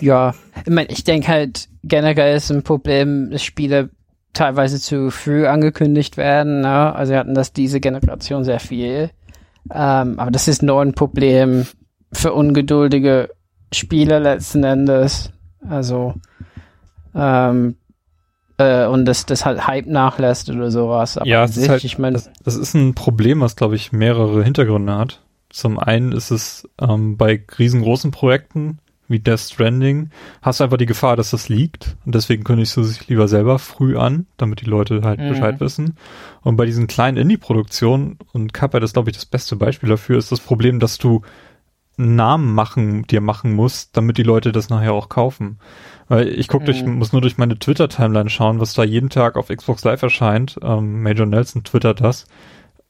Ja, 0.00 0.34
ich 0.64 0.72
meine, 0.72 0.90
ich 0.90 1.04
denke 1.04 1.28
halt, 1.28 1.68
generell 1.84 2.36
ist 2.36 2.50
ein 2.50 2.62
Problem, 2.62 3.30
dass 3.30 3.42
Spiele 3.42 3.90
teilweise 4.32 4.80
zu 4.80 5.10
früh 5.10 5.46
angekündigt 5.46 6.16
werden. 6.16 6.60
Ne? 6.62 6.94
Also 6.94 7.12
wir 7.12 7.18
hatten 7.18 7.34
das 7.34 7.52
diese 7.52 7.80
Generation 7.80 8.44
sehr 8.44 8.60
viel. 8.60 9.10
Ähm, 9.72 10.18
aber 10.18 10.30
das 10.30 10.48
ist 10.48 10.62
nur 10.62 10.80
ein 10.80 10.94
Problem 10.94 11.66
für 12.12 12.32
ungeduldige 12.32 13.30
Spieler 13.72 14.20
letzten 14.20 14.64
Endes. 14.64 15.30
Also 15.68 16.14
ähm, 17.14 17.76
äh, 18.58 18.86
und 18.86 19.04
dass 19.06 19.26
das 19.26 19.44
halt 19.44 19.66
Hype 19.66 19.86
nachlässt 19.86 20.50
oder 20.50 20.70
sowas. 20.70 21.16
Aber 21.16 21.26
Ja, 21.26 21.44
es 21.44 21.56
ist 21.56 21.68
halt, 21.68 21.84
ich 21.84 21.98
meine, 21.98 22.14
das, 22.14 22.30
das 22.44 22.56
ist 22.56 22.74
ein 22.74 22.94
Problem, 22.94 23.40
was, 23.40 23.56
glaube 23.56 23.76
ich, 23.76 23.92
mehrere 23.92 24.44
Hintergründe 24.44 24.96
hat. 24.96 25.22
Zum 25.48 25.78
einen 25.78 26.12
ist 26.12 26.30
es 26.30 26.68
ähm, 26.80 27.16
bei 27.16 27.42
riesengroßen 27.58 28.10
Projekten 28.10 28.78
wie 29.08 29.18
Death 29.18 29.40
Stranding, 29.40 30.10
hast 30.40 30.60
du 30.60 30.64
einfach 30.64 30.76
die 30.76 30.86
Gefahr, 30.86 31.16
dass 31.16 31.30
das 31.30 31.48
liegt. 31.48 31.96
Und 32.06 32.14
deswegen 32.14 32.44
kündigst 32.44 32.76
du 32.76 32.84
sich 32.84 33.08
lieber 33.08 33.26
selber 33.26 33.58
früh 33.58 33.96
an, 33.98 34.26
damit 34.36 34.60
die 34.60 34.66
Leute 34.66 35.02
halt 35.02 35.18
Mhm. 35.18 35.30
Bescheid 35.30 35.58
wissen. 35.58 35.96
Und 36.42 36.54
bei 36.56 36.64
diesen 36.64 36.86
kleinen 36.86 37.16
Indie-Produktionen, 37.16 38.18
und 38.32 38.54
Cuphead 38.54 38.84
ist, 38.84 38.92
glaube 38.92 39.10
ich, 39.10 39.16
das 39.16 39.26
beste 39.26 39.56
Beispiel 39.56 39.88
dafür, 39.88 40.16
ist 40.16 40.30
das 40.30 40.38
Problem, 40.38 40.78
dass 40.78 40.98
du 40.98 41.22
einen 42.00 42.16
Namen 42.16 42.54
machen, 42.54 43.06
dir 43.06 43.20
machen 43.20 43.52
musst, 43.54 43.96
damit 43.96 44.18
die 44.18 44.22
Leute 44.22 44.52
das 44.52 44.68
nachher 44.70 44.92
auch 44.92 45.08
kaufen. 45.08 45.58
Weil 46.08 46.28
ich 46.28 46.48
guck 46.48 46.64
durch, 46.64 46.84
Mhm. 46.84 46.94
muss 46.98 47.12
nur 47.12 47.22
durch 47.22 47.38
meine 47.38 47.58
Twitter-Timeline 47.58 48.30
schauen, 48.30 48.58
was 48.60 48.74
da 48.74 48.82
jeden 48.84 49.10
Tag 49.10 49.36
auf 49.36 49.48
Xbox 49.48 49.84
Live 49.84 50.02
erscheint. 50.02 50.58
Ähm, 50.62 51.02
Major 51.02 51.26
Nelson 51.26 51.62
twittert 51.64 52.00
das. 52.00 52.26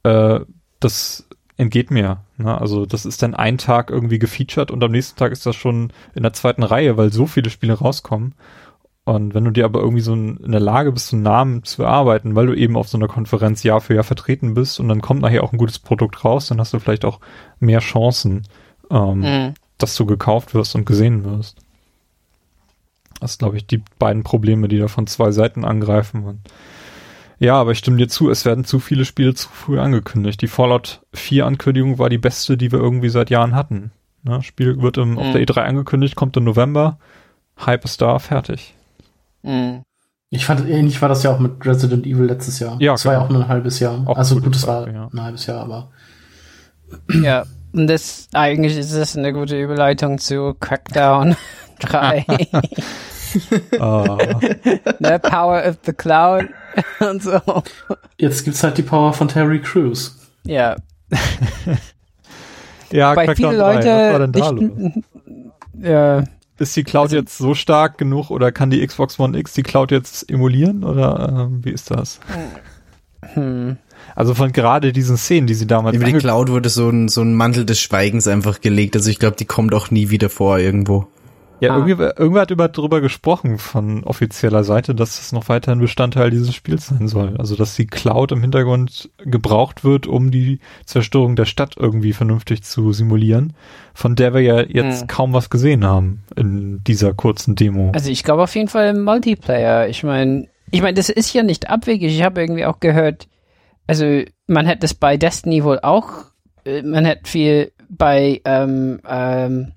Äh, 0.05 0.41
das 0.81 1.29
entgeht 1.59 1.91
mir. 1.91 2.25
Ne? 2.39 2.59
Also 2.59 2.87
das 2.87 3.05
ist 3.05 3.23
dann 3.23 3.35
ein 3.35 3.59
Tag 3.59 3.91
irgendwie 3.91 4.19
gefeatured 4.19 4.71
und 4.71 4.83
am 4.83 4.93
nächsten 4.93 5.19
Tag 5.19 5.33
ist 5.33 5.45
das 5.45 5.57
schon 5.57 5.93
in 6.15 6.23
der 6.23 6.33
zweiten 6.33 6.63
Reihe, 6.63 6.97
weil 6.97 7.13
so 7.13 7.27
viele 7.27 7.51
Spiele 7.51 7.75
rauskommen. 7.75 8.35
Und 9.05 9.35
wenn 9.35 9.45
du 9.45 9.51
dir 9.51 9.65
aber 9.65 9.81
irgendwie 9.81 10.03
so 10.03 10.13
in 10.15 10.37
in 10.39 10.53
der 10.53 10.61
Lage 10.61 10.93
bist, 10.93 11.09
so 11.09 11.17
einen 11.17 11.23
Namen 11.25 11.65
zu 11.65 11.83
erarbeiten, 11.83 12.35
weil 12.35 12.47
du 12.47 12.55
eben 12.55 12.77
auf 12.77 12.89
so 12.89 12.97
einer 12.97 13.09
Konferenz 13.09 13.63
Jahr 13.63 13.81
für 13.81 13.95
Jahr 13.95 14.05
vertreten 14.05 14.55
bist 14.55 14.79
und 14.81 14.89
dann 14.89 15.01
kommt 15.03 15.21
nachher 15.21 15.43
auch 15.43 15.53
ein 15.53 15.59
gutes 15.59 15.79
Produkt 15.79 16.25
raus, 16.25 16.49
dann 16.49 16.61
hast 16.61 16.73
du 16.73 16.79
vielleicht 16.79 17.05
auch 17.05 17.21
mehr 17.59 17.81
Chancen, 17.81 18.45
ähm, 18.91 19.21
Mhm. 19.21 19.55
dass 19.79 19.97
du 19.97 20.07
gekauft 20.07 20.55
wirst 20.55 20.75
und 20.75 20.85
gesehen 20.85 21.25
wirst. 21.25 21.59
Das 23.21 23.33
sind, 23.33 23.41
glaube 23.41 23.57
ich, 23.57 23.67
die 23.67 23.83
beiden 23.99 24.23
Probleme, 24.23 24.69
die 24.69 24.79
da 24.79 24.89
von 24.89 25.07
zwei 25.07 25.31
Seiten 25.31 25.65
angreifen. 25.65 26.25
Und 26.25 26.41
ja, 27.39 27.55
aber 27.57 27.73
ich 27.73 27.79
stimme 27.79 27.97
dir 27.99 28.09
zu, 28.09 28.31
es 28.31 28.45
werden 28.45 28.65
zu 28.65 28.81
viele 28.81 29.05
Spiele 29.05 29.35
zu 29.35 29.49
früh 29.49 29.79
angekündigt. 29.79 30.41
Die 30.43 30.47
Fallout 30.49 31.03
4 31.15 31.47
Ankündigung 31.47 31.99
war 31.99 32.09
die 32.11 32.19
beste, 32.19 32.57
die 32.57 32.73
wir 32.73 32.79
irgendwie 32.79 33.09
seit 33.11 33.31
Jahren 33.31 33.55
hatten. 33.55 33.93
Ne, 34.23 34.43
Spiel 34.43 34.81
wird 34.83 34.99
im, 34.99 35.19
auf 35.19 35.27
Mhm. 35.29 35.33
der 35.33 35.43
E3 35.43 35.61
angekündigt, 35.63 36.15
kommt 36.17 36.37
im 36.37 36.45
November, 36.45 36.99
Hype 37.65 37.85
ist 37.87 38.03
da, 38.03 38.19
fertig. 38.19 38.75
Mhm. 39.43 39.83
Ich 40.29 40.45
fand, 40.47 40.69
ähnlich 40.69 41.01
war 41.03 41.09
das 41.09 41.23
ja 41.23 41.35
auch 41.35 41.39
mit 41.41 41.65
Resident 41.67 42.07
Evil 42.07 42.25
letztes 42.27 42.59
Jahr. 42.59 42.77
Ja, 42.81 42.93
Das 42.93 43.05
war 43.07 43.15
ja 43.15 43.19
genau. 43.19 43.27
auch 43.29 43.33
nur 43.33 43.43
ein 43.45 43.49
halbes 43.49 43.81
Jahr. 43.81 44.07
Auch 44.07 44.17
also 44.17 44.39
gut, 44.41 44.55
es 44.55 44.67
war 44.67 44.89
ja. 44.91 45.09
ein 45.13 45.23
halbes 45.23 45.47
Jahr, 45.47 45.61
aber 45.63 45.91
Ja, 47.23 47.45
und 47.73 47.87
das 47.87 48.29
eigentlich 48.33 48.77
ist 48.77 48.95
das 48.95 49.17
eine 49.17 49.33
gute 49.33 49.61
Überleitung 49.61 50.19
zu 50.19 50.55
Crackdown 50.59 51.37
3. 51.81 52.25
Ah, 53.79 54.19
ne? 54.99 55.21
Power 55.21 55.63
of 55.65 55.77
the 55.87 55.93
Cloud 55.93 56.49
und 56.99 57.23
so. 57.23 57.41
jetzt 58.19 58.45
gibt's 58.45 58.65
halt 58.65 58.77
die 58.77 58.83
Power 58.83 59.13
von 59.13 59.29
Terry 59.29 59.61
Crews. 59.61 60.19
Ja, 60.45 60.75
ja, 62.91 63.15
bei 63.15 63.27
Crackdown 63.27 63.51
viele 63.53 63.63
3, 63.63 63.75
Leute 63.75 63.87
was 63.89 64.13
war 64.13 64.19
denn 64.19 64.33
da 64.33 64.51
los? 64.51 64.93
ja, 65.81 66.25
Ist 66.59 66.75
die 66.77 66.83
Cloud 66.83 67.13
jetzt 67.13 67.39
so 67.39 67.55
stark 67.55 67.99
genug 67.99 68.31
oder 68.31 68.51
kann 68.51 68.71
die 68.71 68.85
Xbox 68.85 69.21
One 69.21 69.39
X 69.39 69.53
die 69.55 69.63
Cloud 69.63 69.93
jetzt 69.93 70.29
emulieren 70.29 70.83
oder 70.83 71.29
ähm, 71.49 71.65
wie 71.65 71.71
ist 71.71 71.91
das? 71.93 72.19
hm. 73.35 73.77
Also 74.21 74.35
von 74.35 74.53
gerade 74.53 74.93
diesen 74.93 75.17
Szenen, 75.17 75.47
die 75.47 75.55
sie 75.55 75.67
damals 75.67 75.97
Über 75.97 76.05
die 76.07 76.13
Cloud 76.13 76.51
wurde 76.51 76.69
so 76.69 76.89
ein, 76.89 77.09
so 77.09 77.23
ein 77.23 77.35
Mantel 77.35 77.65
des 77.65 77.81
Schweigens 77.81 78.29
einfach 78.29 78.61
gelegt. 78.61 78.95
Also 78.97 79.11
ich 79.11 79.19
glaube, 79.19 79.37
die 79.37 79.47
kommt 79.47 79.75
auch 79.75 79.91
nie 79.91 80.11
wieder 80.11 80.29
vor 80.29 80.59
irgendwo. 80.59 81.07
Ja, 81.63 81.73
Ah. 81.75 81.77
irgendwie, 81.87 82.05
irgendwer 82.05 82.41
hat 82.41 82.51
über, 82.51 82.69
drüber 82.69 83.03
gesprochen 83.03 83.59
von 83.59 84.03
offizieller 84.05 84.65
Seite, 84.65 84.95
dass 84.95 85.19
das 85.19 85.33
noch 85.33 85.51
weiterhin 85.51 85.79
Bestandteil 85.81 86.31
dieses 86.31 86.55
Spiels 86.55 86.87
sein 86.87 87.07
soll. 87.07 87.37
Also, 87.37 87.55
dass 87.55 87.77
die 87.77 87.87
Cloud 87.87 88.33
im 88.33 88.41
Hintergrund 88.41 89.11
gebraucht 89.19 89.85
wird, 89.85 90.07
um 90.07 90.31
die 90.31 90.61
Zerstörung 90.87 91.37
der 91.37 91.45
Stadt 91.45 91.75
irgendwie 91.79 92.15
vernünftig 92.15 92.63
zu 92.63 92.93
simulieren, 92.95 93.53
von 93.93 94.17
der 94.17 94.33
wir 94.33 94.41
ja 94.41 94.61
jetzt 94.63 95.03
Hm. 95.03 95.09
kaum 95.09 95.33
was 95.35 95.51
gesehen 95.51 95.85
haben 95.85 96.23
in 96.35 96.83
dieser 96.85 97.13
kurzen 97.13 97.57
Demo. 97.57 97.91
Also 97.95 98.11
ich 98.11 98.23
glaube 98.23 98.43
auf 98.45 98.55
jeden 98.55 98.69
Fall 98.69 98.89
im 98.97 99.05
Multiplayer. 99.05 99.87
Ich 99.89 100.03
meine, 100.03 100.47
ich 100.71 100.81
meine, 100.81 100.95
das 100.95 101.11
ist 101.11 101.35
ja 101.35 101.43
nicht 101.43 101.69
abwegig. 101.69 102.11
Ich 102.11 102.23
habe 102.23 102.41
irgendwie 102.41 102.65
auch 102.65 102.81
gehört, 102.81 103.29
also 103.87 104.23
man 104.47 104.67
hätte 104.67 104.87
es 104.87 104.95
bei 104.95 105.17
Destiny 105.17 105.65
wohl 105.65 105.81
auch, 105.81 106.27
äh, 106.65 106.83
man 106.83 107.05
hätte 107.05 107.29
viel 107.29 107.73
bei, 107.89 108.41
ähm, 108.45 109.01
ähm, 109.09 109.73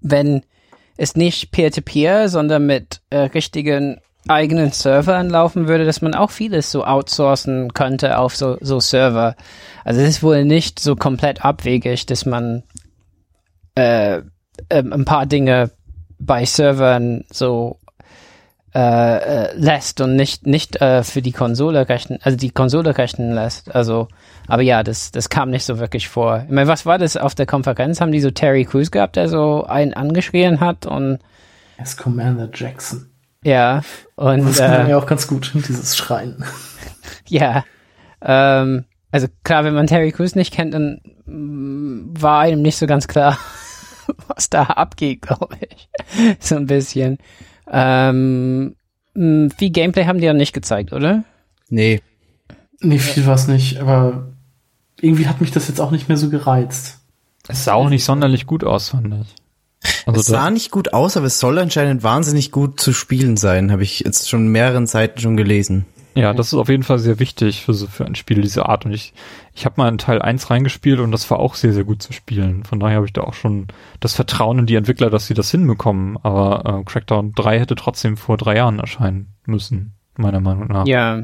wenn 0.00 0.42
es 0.96 1.16
nicht 1.16 1.50
Peer-to-Peer, 1.50 2.28
sondern 2.28 2.66
mit 2.66 3.00
äh, 3.10 3.18
richtigen 3.18 4.00
eigenen 4.28 4.72
Servern 4.72 5.30
laufen 5.30 5.68
würde, 5.68 5.84
dass 5.84 6.02
man 6.02 6.14
auch 6.14 6.30
vieles 6.30 6.70
so 6.70 6.84
outsourcen 6.84 7.72
könnte 7.74 8.18
auf 8.18 8.34
so, 8.34 8.58
so 8.60 8.80
Server. 8.80 9.36
Also 9.84 10.00
es 10.00 10.08
ist 10.08 10.22
wohl 10.22 10.44
nicht 10.44 10.80
so 10.80 10.96
komplett 10.96 11.44
abwegig, 11.44 12.06
dass 12.06 12.26
man 12.26 12.64
äh, 13.76 14.22
ähm, 14.70 14.92
ein 14.92 15.04
paar 15.04 15.26
Dinge 15.26 15.70
bei 16.18 16.44
Servern 16.44 17.24
so 17.30 17.78
äh, 18.76 19.46
äh, 19.46 19.54
lässt 19.56 20.02
und 20.02 20.16
nicht 20.16 20.46
nicht 20.46 20.82
äh, 20.82 21.02
für 21.02 21.22
die 21.22 21.32
Konsole 21.32 21.88
rechnen, 21.88 22.18
also 22.22 22.36
die 22.36 22.50
Konsole 22.50 22.98
rechnen 22.98 23.32
lässt. 23.32 23.74
Also, 23.74 24.08
aber 24.48 24.60
ja, 24.60 24.82
das 24.82 25.12
das 25.12 25.30
kam 25.30 25.48
nicht 25.48 25.64
so 25.64 25.78
wirklich 25.78 26.08
vor. 26.08 26.42
Ich 26.44 26.52
meine, 26.52 26.68
was 26.68 26.84
war 26.84 26.98
das 26.98 27.16
auf 27.16 27.34
der 27.34 27.46
Konferenz? 27.46 28.02
Haben 28.02 28.12
die 28.12 28.20
so 28.20 28.30
Terry 28.30 28.66
Crews 28.66 28.90
gehabt, 28.90 29.16
der 29.16 29.30
so 29.30 29.64
einen 29.64 29.94
angeschrien 29.94 30.60
hat 30.60 30.84
und 30.84 31.20
Er 31.78 31.84
ist 31.84 31.96
Commander 31.96 32.50
Jackson. 32.52 33.08
ja 33.42 33.80
und 34.14 34.44
Das 34.44 34.58
kann 34.58 34.86
äh, 34.86 34.90
ja 34.90 34.98
auch 34.98 35.06
ganz 35.06 35.26
gut, 35.26 35.52
dieses 35.54 35.96
Schreien. 35.96 36.44
ja, 37.28 37.64
ähm, 38.20 38.84
also 39.10 39.26
klar, 39.42 39.64
wenn 39.64 39.72
man 39.72 39.86
Terry 39.86 40.12
Crews 40.12 40.34
nicht 40.34 40.52
kennt, 40.52 40.74
dann 40.74 41.00
mm, 41.24 42.20
war 42.20 42.40
einem 42.40 42.60
nicht 42.60 42.76
so 42.76 42.86
ganz 42.86 43.08
klar, 43.08 43.38
was 44.28 44.50
da 44.50 44.64
abgeht, 44.64 45.22
glaube 45.22 45.56
ich. 45.70 45.88
so 46.40 46.56
ein 46.56 46.66
bisschen. 46.66 47.16
Ähm, 47.70 48.76
viel 49.14 49.70
Gameplay 49.70 50.06
haben 50.06 50.18
die 50.18 50.26
ja 50.26 50.32
nicht 50.32 50.52
gezeigt, 50.52 50.92
oder? 50.92 51.24
Nee. 51.68 52.02
Nee, 52.80 52.98
viel 52.98 53.26
war's 53.26 53.48
nicht, 53.48 53.78
aber 53.78 54.28
irgendwie 55.00 55.26
hat 55.26 55.40
mich 55.40 55.50
das 55.50 55.68
jetzt 55.68 55.80
auch 55.80 55.90
nicht 55.90 56.08
mehr 56.08 56.16
so 56.16 56.28
gereizt. 56.28 56.98
Es 57.48 57.64
sah 57.64 57.74
auch 57.74 57.88
nicht 57.88 58.04
sonderlich 58.04 58.46
gut 58.46 58.64
aus, 58.64 58.90
fand 58.90 59.14
ich. 59.14 59.34
Also 60.04 60.20
es 60.20 60.26
sah 60.26 60.50
nicht 60.50 60.70
gut 60.70 60.92
aus, 60.92 61.16
aber 61.16 61.26
es 61.26 61.38
soll 61.38 61.58
anscheinend 61.58 62.02
wahnsinnig 62.02 62.50
gut 62.50 62.80
zu 62.80 62.92
spielen 62.92 63.36
sein, 63.36 63.70
habe 63.70 63.82
ich 63.82 64.00
jetzt 64.00 64.28
schon 64.28 64.48
mehreren 64.48 64.86
Seiten 64.86 65.20
schon 65.20 65.36
gelesen. 65.36 65.86
Ja, 66.16 66.32
das 66.32 66.48
ist 66.48 66.54
auf 66.54 66.68
jeden 66.68 66.82
Fall 66.82 66.98
sehr 66.98 67.18
wichtig 67.18 67.64
für, 67.64 67.74
so, 67.74 67.86
für 67.86 68.04
ein 68.06 68.14
Spiel 68.14 68.40
dieser 68.40 68.68
Art. 68.68 68.86
Und 68.86 68.92
ich, 68.92 69.12
ich 69.54 69.64
habe 69.66 69.74
mal 69.76 69.88
in 69.88 69.98
Teil 69.98 70.22
1 70.22 70.50
reingespielt 70.50 70.98
und 71.00 71.12
das 71.12 71.30
war 71.30 71.38
auch 71.38 71.54
sehr, 71.54 71.72
sehr 71.72 71.84
gut 71.84 72.02
zu 72.02 72.12
spielen. 72.12 72.64
Von 72.64 72.80
daher 72.80 72.96
habe 72.96 73.06
ich 73.06 73.12
da 73.12 73.22
auch 73.22 73.34
schon 73.34 73.66
das 74.00 74.14
Vertrauen 74.14 74.60
in 74.60 74.66
die 74.66 74.76
Entwickler, 74.76 75.10
dass 75.10 75.26
sie 75.26 75.34
das 75.34 75.50
hinbekommen. 75.50 76.18
Aber 76.22 76.80
äh, 76.80 76.84
Crackdown 76.84 77.32
3 77.34 77.58
hätte 77.60 77.74
trotzdem 77.74 78.16
vor 78.16 78.36
drei 78.38 78.56
Jahren 78.56 78.78
erscheinen 78.78 79.34
müssen, 79.44 79.92
meiner 80.16 80.40
Meinung 80.40 80.68
nach. 80.68 80.86
Ja. 80.86 81.22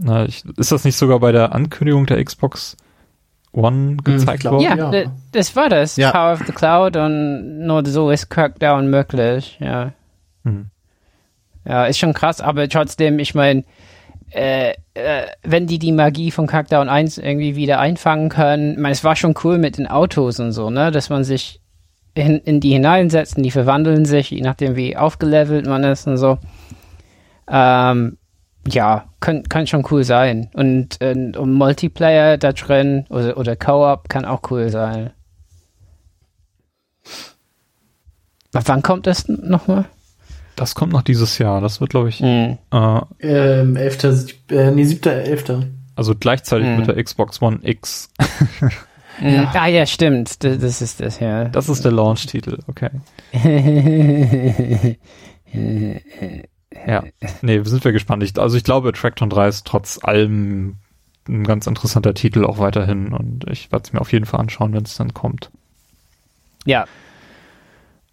Na, 0.00 0.24
ich, 0.24 0.44
ist 0.56 0.70
das 0.70 0.84
nicht 0.84 0.96
sogar 0.96 1.18
bei 1.18 1.32
der 1.32 1.52
Ankündigung 1.52 2.06
der 2.06 2.22
Xbox 2.24 2.76
One 3.52 3.96
gezeigt 3.96 4.40
glaub, 4.40 4.54
worden? 4.54 4.64
Ja, 4.64 4.76
ja. 4.76 4.90
d- 4.90 5.08
das 5.32 5.56
war 5.56 5.68
das. 5.68 5.96
Ja. 5.96 6.12
Power 6.12 6.34
of 6.34 6.46
the 6.46 6.52
Cloud 6.52 6.96
und 6.96 7.66
nur 7.66 7.84
so 7.86 8.10
ist 8.10 8.28
Crackdown 8.30 8.88
möglich, 8.90 9.58
ja. 9.60 9.92
Hm. 10.44 10.70
Ja, 11.68 11.84
ist 11.84 11.98
schon 11.98 12.14
krass, 12.14 12.40
aber 12.40 12.66
trotzdem, 12.68 13.18
ich 13.18 13.34
meine, 13.34 13.62
äh, 14.30 14.70
äh, 14.94 15.26
wenn 15.42 15.66
die 15.66 15.78
die 15.78 15.92
Magie 15.92 16.30
von 16.30 16.46
Crackdown 16.46 16.88
1 16.88 17.18
irgendwie 17.18 17.56
wieder 17.56 17.78
einfangen 17.78 18.30
können, 18.30 18.72
ich 18.72 18.78
meine, 18.78 18.92
es 18.92 19.04
war 19.04 19.16
schon 19.16 19.34
cool 19.44 19.58
mit 19.58 19.76
den 19.76 19.86
Autos 19.86 20.40
und 20.40 20.52
so, 20.52 20.70
ne, 20.70 20.90
dass 20.90 21.10
man 21.10 21.24
sich 21.24 21.60
in, 22.14 22.38
in 22.38 22.60
die 22.60 22.72
hineinsetzt 22.72 23.36
und 23.36 23.42
die 23.42 23.50
verwandeln 23.50 24.06
sich, 24.06 24.30
je 24.30 24.40
nachdem 24.40 24.76
wie 24.76 24.96
aufgelevelt 24.96 25.66
man 25.66 25.84
ist 25.84 26.06
und 26.06 26.16
so. 26.16 26.38
Ähm, 27.50 28.16
ja, 28.66 29.04
kann, 29.20 29.42
kann 29.44 29.66
schon 29.66 29.86
cool 29.90 30.04
sein. 30.04 30.50
Und, 30.54 31.00
äh, 31.00 31.32
und 31.36 31.52
Multiplayer 31.52 32.38
da 32.38 32.52
drin 32.52 33.04
oder, 33.10 33.36
oder 33.36 33.56
Co-op 33.56 34.08
kann 34.08 34.24
auch 34.24 34.40
cool 34.50 34.70
sein. 34.70 35.10
Wann 38.52 38.82
kommt 38.82 39.06
das 39.06 39.28
nochmal? 39.28 39.84
Das 40.58 40.74
kommt 40.74 40.92
noch 40.92 41.02
dieses 41.02 41.38
Jahr. 41.38 41.60
Das 41.60 41.80
wird, 41.80 41.90
glaube 41.90 42.08
ich, 42.08 42.20
Mhm. 42.20 42.58
äh, 42.72 43.00
Ähm, 43.20 43.76
11. 43.76 44.12
Sieb- 44.12 44.50
Äh, 44.50 44.70
nee, 44.72 44.84
7. 44.84 45.08
11. 45.08 45.66
also 45.96 46.14
gleichzeitig 46.14 46.66
Hm. 46.66 46.78
mit 46.78 46.86
der 46.88 47.02
Xbox 47.02 47.40
One 47.40 47.60
X. 47.62 48.10
Ja. 49.20 49.50
Ah 49.54 49.66
ja, 49.66 49.84
stimmt. 49.86 50.44
Das, 50.44 50.58
das 50.58 50.80
ist 50.82 51.00
das, 51.00 51.18
ja. 51.20 51.44
Das 51.46 51.68
ist 51.68 51.84
der 51.84 51.90
Launch-Titel, 51.92 52.58
okay. 52.68 52.90
Ja, 56.86 57.02
nee, 57.42 57.60
sind 57.64 57.84
wir 57.84 57.92
gespannt. 57.92 58.22
Ich, 58.22 58.38
also 58.38 58.56
ich 58.56 58.64
glaube, 58.64 58.92
Trackton 58.92 59.30
3 59.30 59.48
ist 59.48 59.66
trotz 59.66 59.98
allem 60.02 60.76
ein 61.28 61.44
ganz 61.44 61.66
interessanter 61.66 62.14
Titel 62.14 62.44
auch 62.44 62.58
weiterhin 62.58 63.12
und 63.12 63.44
ich 63.50 63.72
werde 63.72 63.84
es 63.84 63.92
mir 63.92 64.00
auf 64.00 64.12
jeden 64.12 64.26
Fall 64.26 64.40
anschauen, 64.40 64.72
wenn 64.74 64.84
es 64.84 64.96
dann 64.96 65.14
kommt. 65.14 65.50
ja. 66.64 66.84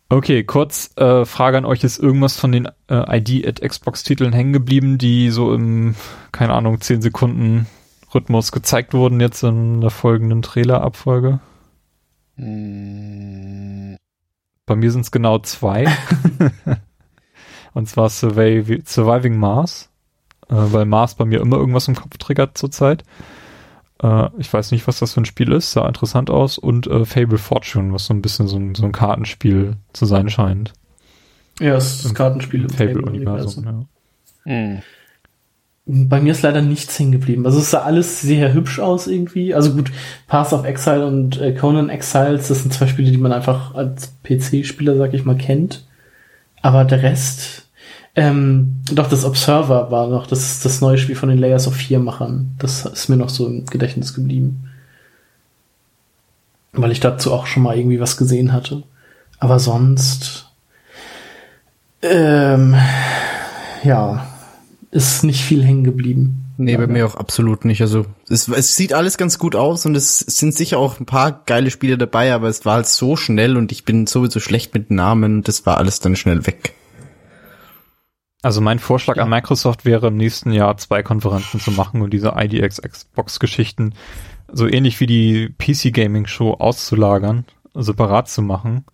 Okay, 0.08 0.44
kurz 0.44 0.92
äh, 0.98 1.26
Frage 1.26 1.58
an 1.58 1.66
euch, 1.66 1.84
ist 1.84 1.98
irgendwas 1.98 2.40
von 2.40 2.52
den 2.52 2.68
äh, 2.90 3.18
ID 3.18 3.48
at 3.48 3.62
Xbox 3.62 4.04
Titeln 4.04 4.34
hängen 4.34 4.54
geblieben, 4.54 4.98
die 5.00 5.32
so 5.32 5.54
im, 5.54 5.96
keine 6.32 6.54
Ahnung, 6.54 6.80
10 6.80 7.02
Sekunden 7.02 7.66
Rhythmus 8.14 8.52
gezeigt 8.52 8.94
wurden 8.94 9.20
jetzt 9.20 9.44
in 9.44 9.82
der 9.82 9.90
folgenden 9.90 10.44
Trailer-Abfolge? 10.44 11.40
Mm, 12.36 13.96
Bei 14.68 14.76
mir 14.76 14.92
sind 14.92 15.02
es 15.02 15.12
genau 15.12 15.40
zwei. 15.40 15.88
Und 17.74 17.90
zwar 17.90 18.10
Survey 18.10 18.82
Surviving 18.86 19.38
Mars, 19.38 19.90
äh, 20.50 20.54
weil 20.56 20.86
Mars 20.86 21.16
bei 21.16 21.26
mir 21.26 21.42
immer 21.42 21.58
irgendwas 21.58 21.88
im 21.88 21.96
Kopf 21.96 22.18
triggert 22.18 22.58
zurzeit. 22.58 23.04
Äh, 24.06 24.30
ich 24.38 24.52
weiß 24.52 24.72
nicht, 24.72 24.88
was 24.88 25.00
das 25.00 25.14
für 25.14 25.22
ein 25.22 25.26
Spiel 25.26 25.52
ist, 25.52 25.72
sah 25.72 25.88
interessant 25.88 26.30
aus. 26.30 26.58
Und 26.58 26.88
äh, 26.88 27.06
Fable 27.06 27.38
Fortune, 27.38 27.94
was 27.94 28.06
so 28.06 28.14
ein 28.14 28.22
bisschen 28.22 28.48
so 28.48 28.58
ein, 28.58 28.76
so 28.76 28.86
ein 28.86 28.92
Kartenspiel 28.92 29.78
zu 29.94 30.06
sein 30.06 30.30
scheint. 30.30 30.74
Ja, 31.60 31.76
es 31.76 31.96
ist 31.96 32.06
das 32.06 32.14
Kartenspiel 32.14 32.64
im 32.64 32.70
Fable-Universum. 32.70 33.64
Fable-Universum. 33.64 33.88
Ja. 34.46 34.54
mm. 34.54 34.84
Bei 35.88 36.20
mir 36.20 36.32
ist 36.32 36.42
leider 36.42 36.64
nichts 36.64 36.98
hängen 36.98 37.12
geblieben. 37.12 37.46
Also 37.46 37.60
es 37.60 37.70
sah 37.70 37.84
alles 37.84 38.20
sehr 38.20 38.54
hübsch 38.54 38.80
aus 38.80 39.06
irgendwie. 39.06 39.54
Also 39.54 39.72
gut, 39.72 39.92
Path 40.26 40.52
of 40.52 40.66
Exile 40.66 41.06
und 41.06 41.40
äh, 41.40 41.54
Conan 41.54 41.90
Exiles, 41.90 42.48
das 42.48 42.64
sind 42.64 42.74
zwei 42.74 42.88
Spiele, 42.88 43.12
die 43.12 43.20
man 43.20 43.32
einfach 43.32 43.76
als 43.76 44.12
PC-Spieler, 44.24 44.98
sag 44.98 45.14
ich 45.14 45.26
mal, 45.26 45.38
kennt. 45.38 45.86
Aber 46.64 46.86
der 46.86 47.04
Rest, 47.04 47.65
ähm, 48.16 48.82
doch 48.92 49.10
das 49.10 49.26
Observer 49.26 49.92
war 49.92 50.08
noch, 50.08 50.26
das 50.26 50.40
ist 50.40 50.66
das 50.66 50.80
neue 50.80 50.98
Spiel 50.98 51.16
von 51.16 51.30
den 51.30 51.38
Layers 51.38 51.68
of 51.68 51.76
4 51.76 52.00
Machern. 52.00 52.56
Das 52.60 52.86
ist 52.86 53.10
mir 53.10 53.18
noch 53.18 53.30
so 53.30 53.48
im 53.48 53.66
Gedächtnis 53.66 54.14
geblieben. 54.14 54.70
Weil 56.72 56.92
ich 56.92 57.02
dazu 57.02 57.34
auch 57.34 57.46
schon 57.46 57.64
mal 57.64 57.78
irgendwie 57.78 58.00
was 58.00 58.16
gesehen 58.16 58.54
hatte. 58.54 58.84
Aber 59.40 59.60
sonst, 59.60 60.50
ähm, 62.02 62.76
ja, 63.84 64.28
ist 64.92 65.24
nicht 65.24 65.44
viel 65.44 65.64
hängen 65.64 65.84
geblieben. 65.84 66.42
Nee, 66.58 66.78
bei 66.78 66.88
mir 66.88 67.06
auch 67.06 67.16
absolut 67.16 67.66
nicht. 67.66 67.82
Also 67.82 68.06
es, 68.30 68.48
es 68.48 68.78
sieht 68.78 68.94
alles 68.94 69.18
ganz 69.18 69.38
gut 69.38 69.58
aus 69.58 69.86
und 69.86 69.94
es 69.96 70.20
sind 70.20 70.56
sicher 70.56 70.78
auch 70.78 71.02
ein 71.02 71.06
paar 71.06 71.44
geile 71.46 71.70
Spiele 71.70 71.98
dabei, 71.98 72.34
aber 72.34 72.48
es 72.48 72.64
war 72.64 72.76
halt 72.76 72.88
so 72.88 73.18
schnell 73.18 73.58
und 73.58 73.74
ich 73.74 73.84
bin 73.84 74.08
sowieso 74.08 74.40
schlecht 74.40 74.74
mit 74.74 74.90
Namen. 74.90 75.44
Das 75.44 75.66
war 75.66 75.78
alles 75.78 76.00
dann 76.00 76.16
schnell 76.16 76.48
weg. 76.48 76.76
Also 78.46 78.62
mein 78.62 78.78
Vorschlag 78.78 79.16
Ja. 79.18 79.24
an 79.24 79.30
Microsoft 79.32 79.86
wäre 79.86 80.10
im 80.10 80.18
nächsten 80.18 80.52
Jahr 80.52 80.78
zwei 80.78 81.02
Konferenzen 81.02 81.60
zu 81.60 81.72
machen 81.72 82.04
und 82.04 82.14
diese 82.14 82.34
IDX 82.38 82.80
Xbox 82.80 83.40
Geschichten 83.40 83.96
so 84.54 84.68
ähnlich 84.68 85.00
wie 85.00 85.08
die 85.08 85.50
PC 85.58 85.92
Gaming 85.92 86.28
Show 86.28 86.54
auszulagern, 86.54 87.46
separat 87.74 88.30
zu 88.30 88.44
machen. 88.44 88.86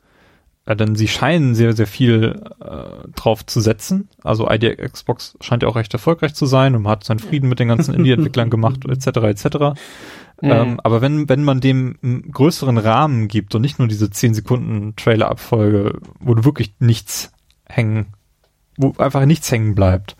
Äh, 0.65 0.78
denn 0.78 0.95
sie 0.95 1.10
scheinen 1.10 1.53
sehr, 1.53 1.73
sehr 1.73 1.86
viel 1.86 2.41
äh, 2.61 3.10
drauf 3.14 3.45
zu 3.45 3.60
setzen. 3.60 4.07
Also 4.23 4.49
IDX 4.49 4.94
Xbox 4.94 5.38
scheint 5.41 5.64
ja 5.64 5.68
auch 5.68 5.76
recht 5.76 5.91
erfolgreich 5.94 6.34
zu 6.34 6.45
sein 6.45 6.73
und 6.73 6.84
man 6.84 6.94
hat 6.94 7.03
seinen 7.03 7.19
Frieden 7.19 7.49
mit 7.49 7.60
den 7.60 7.68
ganzen 7.68 7.94
Indie-Entwicklern 7.94 8.49
gemacht, 8.52 8.86
etc. 8.88 9.07
etc. 9.18 9.45
Ähm, 10.41 10.80
aber 10.82 11.02
wenn, 11.02 11.28
wenn 11.28 11.44
man 11.44 11.60
dem 11.60 11.98
einen 12.02 12.32
größeren 12.32 12.78
Rahmen 12.78 13.28
gibt 13.28 13.53
und 13.53 13.64
nicht 13.64 13.80
nur 13.80 13.90
diese 13.90 14.10
10 14.10 14.34
Sekunden 14.34 14.95
Trailer-Abfolge, 14.95 15.99
wo 16.22 16.36
du 16.36 16.45
wirklich 16.45 16.73
nichts 16.80 17.34
hängen, 17.68 18.14
wo 18.82 18.94
einfach 18.98 19.26
nichts 19.26 19.52
hängen 19.52 19.76
bleibt, 19.76 20.16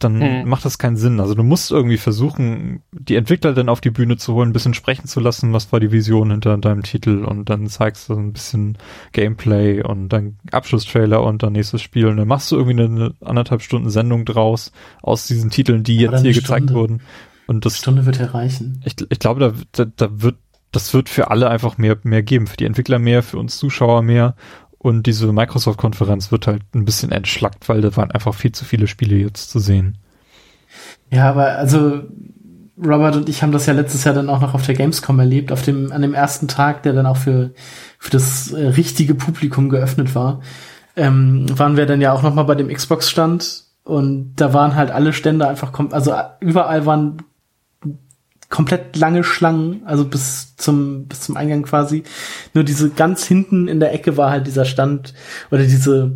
dann 0.00 0.20
Hm. 0.20 0.48
macht 0.48 0.64
das 0.64 0.76
keinen 0.78 0.96
Sinn. 0.96 1.20
Also 1.20 1.34
du 1.34 1.42
musst 1.42 1.70
irgendwie 1.70 1.96
versuchen, 1.96 2.82
die 2.92 3.14
Entwickler 3.16 3.54
dann 3.54 3.68
auf 3.68 3.80
die 3.80 3.90
Bühne 3.90 4.16
zu 4.16 4.34
holen, 4.34 4.50
ein 4.50 4.52
bisschen 4.52 4.74
sprechen 4.74 5.06
zu 5.06 5.20
lassen, 5.20 5.52
was 5.52 5.72
war 5.72 5.80
die 5.80 5.92
Vision 5.92 6.30
hinter 6.32 6.58
deinem 6.58 6.82
Titel 6.82 7.24
und 7.24 7.48
dann 7.48 7.68
zeigst 7.68 8.08
du 8.08 8.14
ein 8.14 8.32
bisschen 8.32 8.76
Gameplay 9.12 9.82
und 9.82 10.08
dann 10.10 10.36
Abschlusstrailer 10.52 11.22
und 11.22 11.42
dann 11.42 11.52
nächstes 11.52 11.80
Spiel 11.80 12.06
und 12.08 12.16
dann 12.18 12.28
machst 12.28 12.50
du 12.50 12.56
irgendwie 12.56 12.82
eine 12.82 13.14
anderthalb 13.24 13.62
Stunden 13.62 13.88
Sendung 13.88 14.24
draus 14.24 14.72
aus 15.00 15.26
diesen 15.26 15.50
Titeln, 15.50 15.84
die 15.84 15.96
jetzt 15.98 16.20
hier 16.22 16.32
eine 16.32 16.32
gezeigt 16.32 16.70
Stunde. 16.70 16.74
wurden. 16.74 17.00
Und 17.46 17.56
Eine 17.56 17.60
das 17.60 17.78
Stunde 17.78 18.04
wird 18.04 18.20
erreichen. 18.20 18.80
ich, 18.84 18.94
ich 19.08 19.18
glaube, 19.18 19.40
da, 19.40 19.52
da, 19.72 19.90
da 19.96 20.22
wird, 20.22 20.36
das 20.72 20.92
wird 20.92 21.08
für 21.08 21.30
alle 21.30 21.48
einfach 21.50 21.78
mehr, 21.78 21.96
mehr 22.02 22.22
geben. 22.22 22.46
Für 22.46 22.56
die 22.56 22.64
Entwickler 22.64 22.98
mehr, 22.98 23.22
für 23.22 23.38
uns 23.38 23.58
Zuschauer 23.58 24.02
mehr. 24.02 24.34
Und 24.84 25.06
diese 25.06 25.32
Microsoft-Konferenz 25.32 26.30
wird 26.30 26.46
halt 26.46 26.60
ein 26.74 26.84
bisschen 26.84 27.10
entschlackt, 27.10 27.70
weil 27.70 27.80
da 27.80 27.96
waren 27.96 28.10
einfach 28.10 28.34
viel 28.34 28.52
zu 28.52 28.66
viele 28.66 28.86
Spiele 28.86 29.16
jetzt 29.16 29.48
zu 29.48 29.58
sehen. 29.58 29.96
Ja, 31.10 31.30
aber 31.30 31.52
also 31.52 32.02
Robert 32.76 33.16
und 33.16 33.30
ich 33.30 33.42
haben 33.42 33.52
das 33.52 33.64
ja 33.64 33.72
letztes 33.72 34.04
Jahr 34.04 34.14
dann 34.14 34.28
auch 34.28 34.42
noch 34.42 34.52
auf 34.52 34.66
der 34.66 34.74
Gamescom 34.74 35.18
erlebt, 35.18 35.52
auf 35.52 35.62
dem 35.62 35.90
an 35.90 36.02
dem 36.02 36.12
ersten 36.12 36.48
Tag, 36.48 36.82
der 36.82 36.92
dann 36.92 37.06
auch 37.06 37.16
für 37.16 37.54
für 37.98 38.10
das 38.10 38.52
äh, 38.52 38.66
richtige 38.66 39.14
Publikum 39.14 39.70
geöffnet 39.70 40.14
war, 40.14 40.42
ähm, 40.96 41.46
waren 41.58 41.78
wir 41.78 41.86
dann 41.86 42.02
ja 42.02 42.12
auch 42.12 42.22
noch 42.22 42.34
mal 42.34 42.42
bei 42.42 42.54
dem 42.54 42.68
Xbox 42.68 43.08
Stand 43.08 43.64
und 43.84 44.34
da 44.36 44.52
waren 44.52 44.74
halt 44.74 44.90
alle 44.90 45.14
Stände 45.14 45.48
einfach 45.48 45.72
also 45.92 46.12
überall 46.40 46.84
waren 46.84 47.22
komplett 48.54 48.94
lange 48.94 49.24
Schlangen, 49.24 49.82
also 49.84 50.04
bis 50.04 50.54
zum 50.54 51.06
bis 51.08 51.22
zum 51.22 51.36
Eingang 51.36 51.64
quasi. 51.64 52.04
Nur 52.54 52.62
diese 52.62 52.88
ganz 52.88 53.24
hinten 53.26 53.66
in 53.66 53.80
der 53.80 53.92
Ecke 53.92 54.16
war 54.16 54.30
halt 54.30 54.46
dieser 54.46 54.64
Stand 54.64 55.12
oder 55.50 55.64
diese 55.64 56.12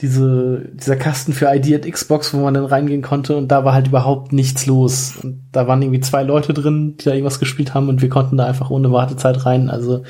diese, 0.00 0.68
dieser 0.72 0.96
Kasten 0.96 1.32
für 1.32 1.54
ID 1.54 1.74
at 1.74 1.90
Xbox, 1.90 2.32
wo 2.32 2.38
man 2.38 2.54
dann 2.54 2.64
reingehen 2.64 3.02
konnte 3.02 3.36
und 3.36 3.48
da 3.48 3.64
war 3.64 3.74
halt 3.74 3.88
überhaupt 3.88 4.32
nichts 4.32 4.66
los. 4.66 5.14
Und 5.22 5.42
da 5.52 5.68
waren 5.68 5.82
irgendwie 5.82 6.00
zwei 6.00 6.22
Leute 6.22 6.54
drin, 6.54 6.96
die 6.98 7.04
da 7.04 7.12
irgendwas 7.12 7.40
gespielt 7.40 7.74
haben 7.74 7.88
und 7.90 8.00
wir 8.02 8.08
konnten 8.08 8.38
da 8.38 8.46
einfach 8.46 8.70
ohne 8.70 8.90
Wartezeit 8.92 9.44
rein. 9.44 9.70
Also 9.70 10.02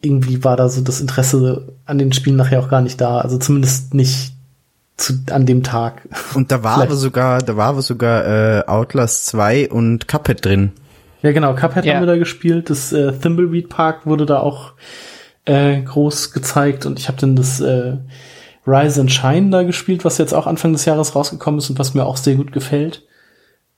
irgendwie 0.00 0.44
war 0.44 0.56
da 0.56 0.68
so 0.68 0.80
das 0.80 1.00
Interesse 1.00 1.74
an 1.86 1.98
den 1.98 2.12
Spielen 2.12 2.36
nachher 2.36 2.60
auch 2.60 2.68
gar 2.68 2.82
nicht 2.82 3.00
da. 3.00 3.18
Also 3.18 3.38
zumindest 3.38 3.94
nicht 3.94 4.35
zu, 4.96 5.14
an 5.30 5.46
dem 5.46 5.62
Tag. 5.62 6.02
Und 6.34 6.50
da 6.52 6.62
war 6.62 6.80
aber 6.82 6.94
sogar, 6.96 7.38
da 7.40 7.56
war 7.56 7.68
aber 7.68 7.82
sogar 7.82 8.26
äh, 8.26 8.64
Outlast 8.66 9.26
2 9.26 9.70
und 9.70 10.08
Cuphead 10.08 10.44
drin. 10.44 10.72
Ja, 11.22 11.32
genau, 11.32 11.54
Cuphead 11.54 11.84
Ja. 11.84 11.94
haben 11.94 12.02
wir 12.02 12.06
da 12.06 12.16
gespielt. 12.16 12.70
Das 12.70 12.92
äh, 12.92 13.12
Thimbleweed 13.12 13.68
Park 13.68 14.06
wurde 14.06 14.26
da 14.26 14.38
auch 14.40 14.72
äh, 15.44 15.80
groß 15.82 16.32
gezeigt 16.32 16.86
und 16.86 16.98
ich 16.98 17.08
habe 17.08 17.18
dann 17.20 17.36
das 17.36 17.60
äh, 17.60 17.96
Rise 18.66 19.00
and 19.00 19.12
Shine 19.12 19.50
da 19.50 19.62
gespielt, 19.62 20.04
was 20.04 20.18
jetzt 20.18 20.32
auch 20.34 20.46
Anfang 20.46 20.72
des 20.72 20.84
Jahres 20.84 21.14
rausgekommen 21.14 21.58
ist 21.58 21.70
und 21.70 21.78
was 21.78 21.94
mir 21.94 22.04
auch 22.04 22.16
sehr 22.16 22.34
gut 22.34 22.52
gefällt. 22.52 23.04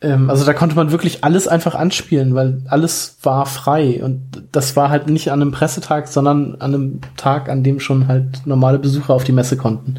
Ähm, 0.00 0.30
also 0.30 0.44
da 0.46 0.54
konnte 0.54 0.76
man 0.76 0.92
wirklich 0.92 1.24
alles 1.24 1.48
einfach 1.48 1.74
anspielen, 1.74 2.34
weil 2.34 2.62
alles 2.68 3.18
war 3.22 3.44
frei 3.46 4.02
und 4.02 4.22
das 4.52 4.76
war 4.76 4.88
halt 4.90 5.08
nicht 5.08 5.30
an 5.32 5.42
einem 5.42 5.50
Pressetag, 5.52 6.08
sondern 6.08 6.54
an 6.60 6.74
einem 6.74 7.00
Tag, 7.16 7.48
an 7.48 7.62
dem 7.64 7.80
schon 7.80 8.08
halt 8.08 8.46
normale 8.46 8.78
Besucher 8.78 9.12
auf 9.12 9.24
die 9.24 9.32
Messe 9.32 9.56
konnten. 9.56 9.96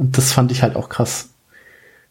Und 0.00 0.16
das 0.16 0.32
fand 0.32 0.50
ich 0.50 0.62
halt 0.62 0.76
auch 0.76 0.88
krass. 0.88 1.28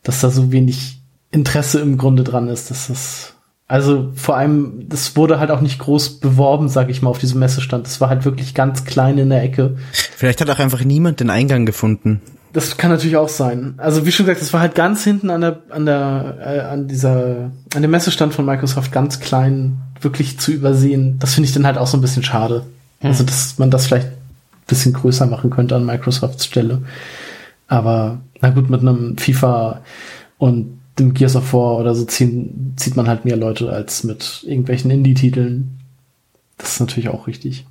dass 0.03 0.21
da 0.21 0.29
so 0.29 0.51
wenig 0.51 1.01
Interesse 1.31 1.79
im 1.79 1.97
Grunde 1.97 2.23
dran 2.23 2.47
ist, 2.47 2.69
dass 2.69 2.87
das 2.87 3.33
also 3.67 4.11
vor 4.15 4.35
allem, 4.35 4.89
das 4.89 5.15
wurde 5.15 5.39
halt 5.39 5.51
auch 5.51 5.61
nicht 5.61 5.77
groß 5.77 6.19
beworben, 6.21 6.69
sag 6.69 6.89
ich 6.89 7.03
mal, 7.03 7.11
auf 7.11 7.19
diesem 7.19 7.39
Messestand. 7.39 7.85
Das 7.85 8.01
war 8.01 8.09
halt 8.09 8.25
wirklich 8.25 8.55
ganz 8.55 8.83
klein 8.83 9.19
in 9.19 9.29
der 9.29 9.43
Ecke. 9.43 9.77
Vielleicht 9.91 10.41
hat 10.41 10.49
auch 10.49 10.57
einfach 10.57 10.83
niemand 10.83 11.19
den 11.19 11.29
Eingang 11.29 11.67
gefunden. 11.67 12.19
Das 12.51 12.77
kann 12.77 12.89
natürlich 12.89 13.17
auch 13.17 13.29
sein. 13.29 13.75
Also 13.77 14.07
wie 14.07 14.11
schon 14.11 14.25
gesagt, 14.25 14.41
das 14.41 14.53
war 14.53 14.59
halt 14.59 14.73
ganz 14.73 15.03
hinten 15.03 15.29
an 15.29 15.41
der, 15.41 15.59
an 15.69 15.85
der, 15.85 16.37
äh, 16.43 16.59
an 16.61 16.87
dieser, 16.87 17.51
an 17.75 17.81
dem 17.83 17.91
Messestand 17.91 18.33
von 18.33 18.43
Microsoft 18.43 18.91
ganz 18.91 19.19
klein, 19.19 19.77
wirklich 20.01 20.39
zu 20.39 20.51
übersehen. 20.51 21.19
Das 21.19 21.35
finde 21.35 21.47
ich 21.47 21.53
dann 21.53 21.67
halt 21.67 21.77
auch 21.77 21.85
so 21.87 21.95
ein 21.95 22.01
bisschen 22.01 22.23
schade. 22.23 22.63
Hm. 23.01 23.09
Also 23.11 23.23
dass 23.23 23.59
man 23.59 23.69
das 23.69 23.85
vielleicht 23.85 24.07
ein 24.07 24.17
bisschen 24.65 24.93
größer 24.93 25.27
machen 25.27 25.51
könnte 25.51 25.75
an 25.75 25.85
Microsofts 25.85 26.45
Stelle. 26.45 26.81
Aber 27.69 28.19
na 28.41 28.49
gut, 28.49 28.69
mit 28.69 28.81
einem 28.81 29.17
FIFA 29.17 29.83
und 30.39 30.79
dem 30.97 31.13
Gears 31.13 31.35
of 31.35 31.53
War 31.53 31.77
oder 31.77 31.95
so 31.95 32.03
ziehen, 32.03 32.73
zieht 32.75 32.97
man 32.97 33.07
halt 33.07 33.23
mehr 33.23 33.37
Leute 33.37 33.71
als 33.71 34.03
mit 34.03 34.43
irgendwelchen 34.45 34.91
Indie-Titeln. 34.91 35.79
Das 36.57 36.73
ist 36.73 36.79
natürlich 36.81 37.09
auch 37.09 37.27
richtig. 37.27 37.65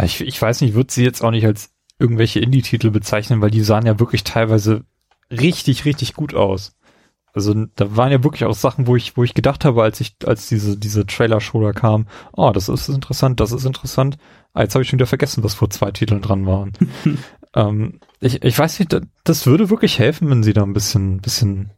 Ich, 0.00 0.20
ich 0.20 0.40
weiß 0.40 0.60
nicht, 0.60 0.74
wird 0.74 0.92
sie 0.92 1.02
jetzt 1.02 1.22
auch 1.22 1.32
nicht 1.32 1.44
als 1.44 1.70
irgendwelche 1.98 2.38
Indie-Titel 2.38 2.90
bezeichnen, 2.90 3.40
weil 3.40 3.50
die 3.50 3.62
sahen 3.62 3.86
ja 3.86 3.98
wirklich 3.98 4.22
teilweise 4.22 4.84
richtig, 5.30 5.84
richtig 5.84 6.14
gut 6.14 6.32
aus. 6.32 6.76
Also 7.34 7.54
da 7.74 7.96
waren 7.96 8.12
ja 8.12 8.22
wirklich 8.22 8.44
auch 8.44 8.54
Sachen, 8.54 8.86
wo 8.86 8.96
ich, 8.96 9.16
wo 9.16 9.24
ich 9.24 9.34
gedacht 9.34 9.64
habe, 9.64 9.82
als 9.82 10.00
ich, 10.00 10.16
als 10.24 10.48
diese, 10.48 10.78
diese 10.78 11.06
Trailer-Show 11.06 11.60
da 11.60 11.72
kam, 11.72 12.06
oh, 12.32 12.50
das 12.52 12.68
ist 12.68 12.88
interessant, 12.88 13.40
das 13.40 13.52
ist 13.52 13.64
interessant. 13.64 14.16
Ah, 14.54 14.62
jetzt 14.62 14.74
habe 14.74 14.82
ich 14.82 14.88
schon 14.88 14.98
wieder 14.98 15.06
vergessen, 15.06 15.44
was 15.44 15.54
vor 15.54 15.68
zwei 15.70 15.90
Titeln 15.90 16.22
dran 16.22 16.46
waren. 16.46 16.72
ähm, 17.54 18.00
ich, 18.20 18.42
ich 18.42 18.58
weiß 18.58 18.78
nicht, 18.78 18.96
das 19.24 19.46
würde 19.46 19.70
wirklich 19.70 19.98
helfen, 19.98 20.30
wenn 20.30 20.42
sie 20.42 20.52
da 20.52 20.62
ein 20.62 20.72
bisschen, 20.72 21.20
bisschen 21.20 21.70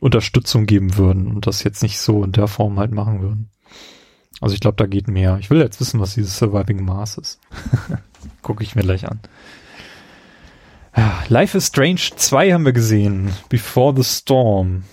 Unterstützung 0.00 0.66
geben 0.66 0.96
würden 0.96 1.26
und 1.26 1.46
das 1.46 1.62
jetzt 1.62 1.82
nicht 1.82 1.98
so 1.98 2.24
in 2.24 2.32
der 2.32 2.48
Form 2.48 2.78
halt 2.78 2.92
machen 2.92 3.20
würden. 3.20 3.50
Also 4.40 4.54
ich 4.54 4.60
glaube, 4.60 4.76
da 4.76 4.86
geht 4.86 5.08
mehr. 5.08 5.38
Ich 5.38 5.50
will 5.50 5.58
jetzt 5.58 5.80
wissen, 5.80 6.00
was 6.00 6.14
dieses 6.14 6.38
Surviving 6.38 6.84
Mars 6.84 7.18
ist. 7.18 7.40
Gucke 8.42 8.62
ich 8.62 8.74
mir 8.74 8.82
gleich 8.82 9.06
an. 9.06 9.20
Life 11.28 11.56
is 11.56 11.68
Strange 11.68 12.00
2 12.16 12.52
haben 12.52 12.64
wir 12.64 12.72
gesehen. 12.72 13.30
Before 13.48 13.94
the 13.94 14.02
Storm. 14.02 14.84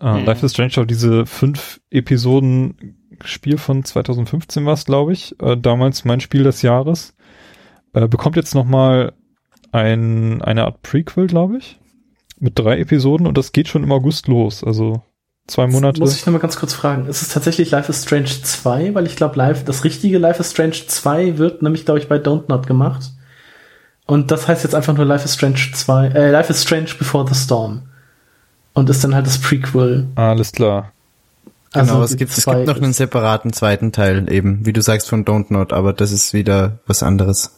Äh, 0.00 0.20
mhm. 0.20 0.24
Life 0.24 0.46
is 0.46 0.52
Strange 0.52 0.72
auch 0.78 0.86
diese 0.86 1.26
fünf 1.26 1.80
Episoden 1.90 2.96
Spiel 3.22 3.58
von 3.58 3.84
2015 3.84 4.64
war 4.64 4.72
es, 4.72 4.86
glaube 4.86 5.12
ich. 5.12 5.38
Äh, 5.40 5.56
damals 5.56 6.04
mein 6.04 6.20
Spiel 6.20 6.44
des 6.44 6.62
Jahres. 6.62 7.14
Äh, 7.92 8.08
bekommt 8.08 8.36
jetzt 8.36 8.54
nochmal 8.54 9.12
ein, 9.72 10.42
eine 10.42 10.64
Art 10.64 10.82
Prequel, 10.82 11.26
glaube 11.26 11.58
ich. 11.58 11.78
Mit 12.38 12.58
drei 12.58 12.78
Episoden 12.78 13.26
und 13.26 13.36
das 13.36 13.52
geht 13.52 13.68
schon 13.68 13.84
im 13.84 13.92
August 13.92 14.28
los. 14.28 14.64
Also 14.64 15.02
zwei 15.46 15.66
Monate. 15.66 16.00
Muss 16.00 16.16
ich 16.16 16.24
nochmal 16.24 16.40
ganz 16.40 16.56
kurz 16.56 16.72
fragen. 16.72 17.06
Ist 17.06 17.22
es 17.22 17.28
tatsächlich 17.28 17.70
Life 17.70 17.90
is 17.90 18.02
Strange 18.02 18.30
2? 18.42 18.94
Weil 18.94 19.06
ich 19.06 19.16
glaube, 19.16 19.36
Life, 19.36 19.64
das 19.64 19.84
richtige 19.84 20.18
Life 20.18 20.40
is 20.40 20.50
Strange 20.50 20.86
2 20.86 21.38
wird 21.38 21.62
nämlich, 21.62 21.84
glaube 21.84 22.00
ich, 22.00 22.08
bei 22.08 22.16
Don't 22.16 22.44
Not 22.48 22.66
gemacht. 22.66 23.10
Und 24.06 24.30
das 24.30 24.48
heißt 24.48 24.64
jetzt 24.64 24.74
einfach 24.74 24.96
nur 24.96 25.04
Life 25.04 25.24
is 25.24 25.34
Strange 25.34 25.60
2, 25.72 26.08
äh, 26.08 26.30
Life 26.30 26.50
is 26.50 26.62
Strange 26.62 26.90
Before 26.98 27.28
the 27.28 27.34
Storm. 27.34 27.82
Und 28.72 28.88
ist 28.88 29.04
dann 29.04 29.14
halt 29.14 29.26
das 29.26 29.38
Prequel. 29.38 30.06
Alles 30.14 30.52
klar. 30.52 30.92
Also 31.72 31.92
genau, 31.92 32.04
es 32.04 32.16
gibt, 32.16 32.36
es 32.36 32.44
gibt 32.44 32.66
noch 32.66 32.76
einen 32.76 32.92
separaten 32.92 33.52
zweiten 33.52 33.92
Teil 33.92 34.30
eben, 34.32 34.66
wie 34.66 34.72
du 34.72 34.82
sagst 34.82 35.08
von 35.08 35.24
Don't 35.24 35.52
Not, 35.52 35.72
aber 35.72 35.92
das 35.92 36.10
ist 36.10 36.32
wieder 36.32 36.80
was 36.86 37.02
anderes. 37.02 37.52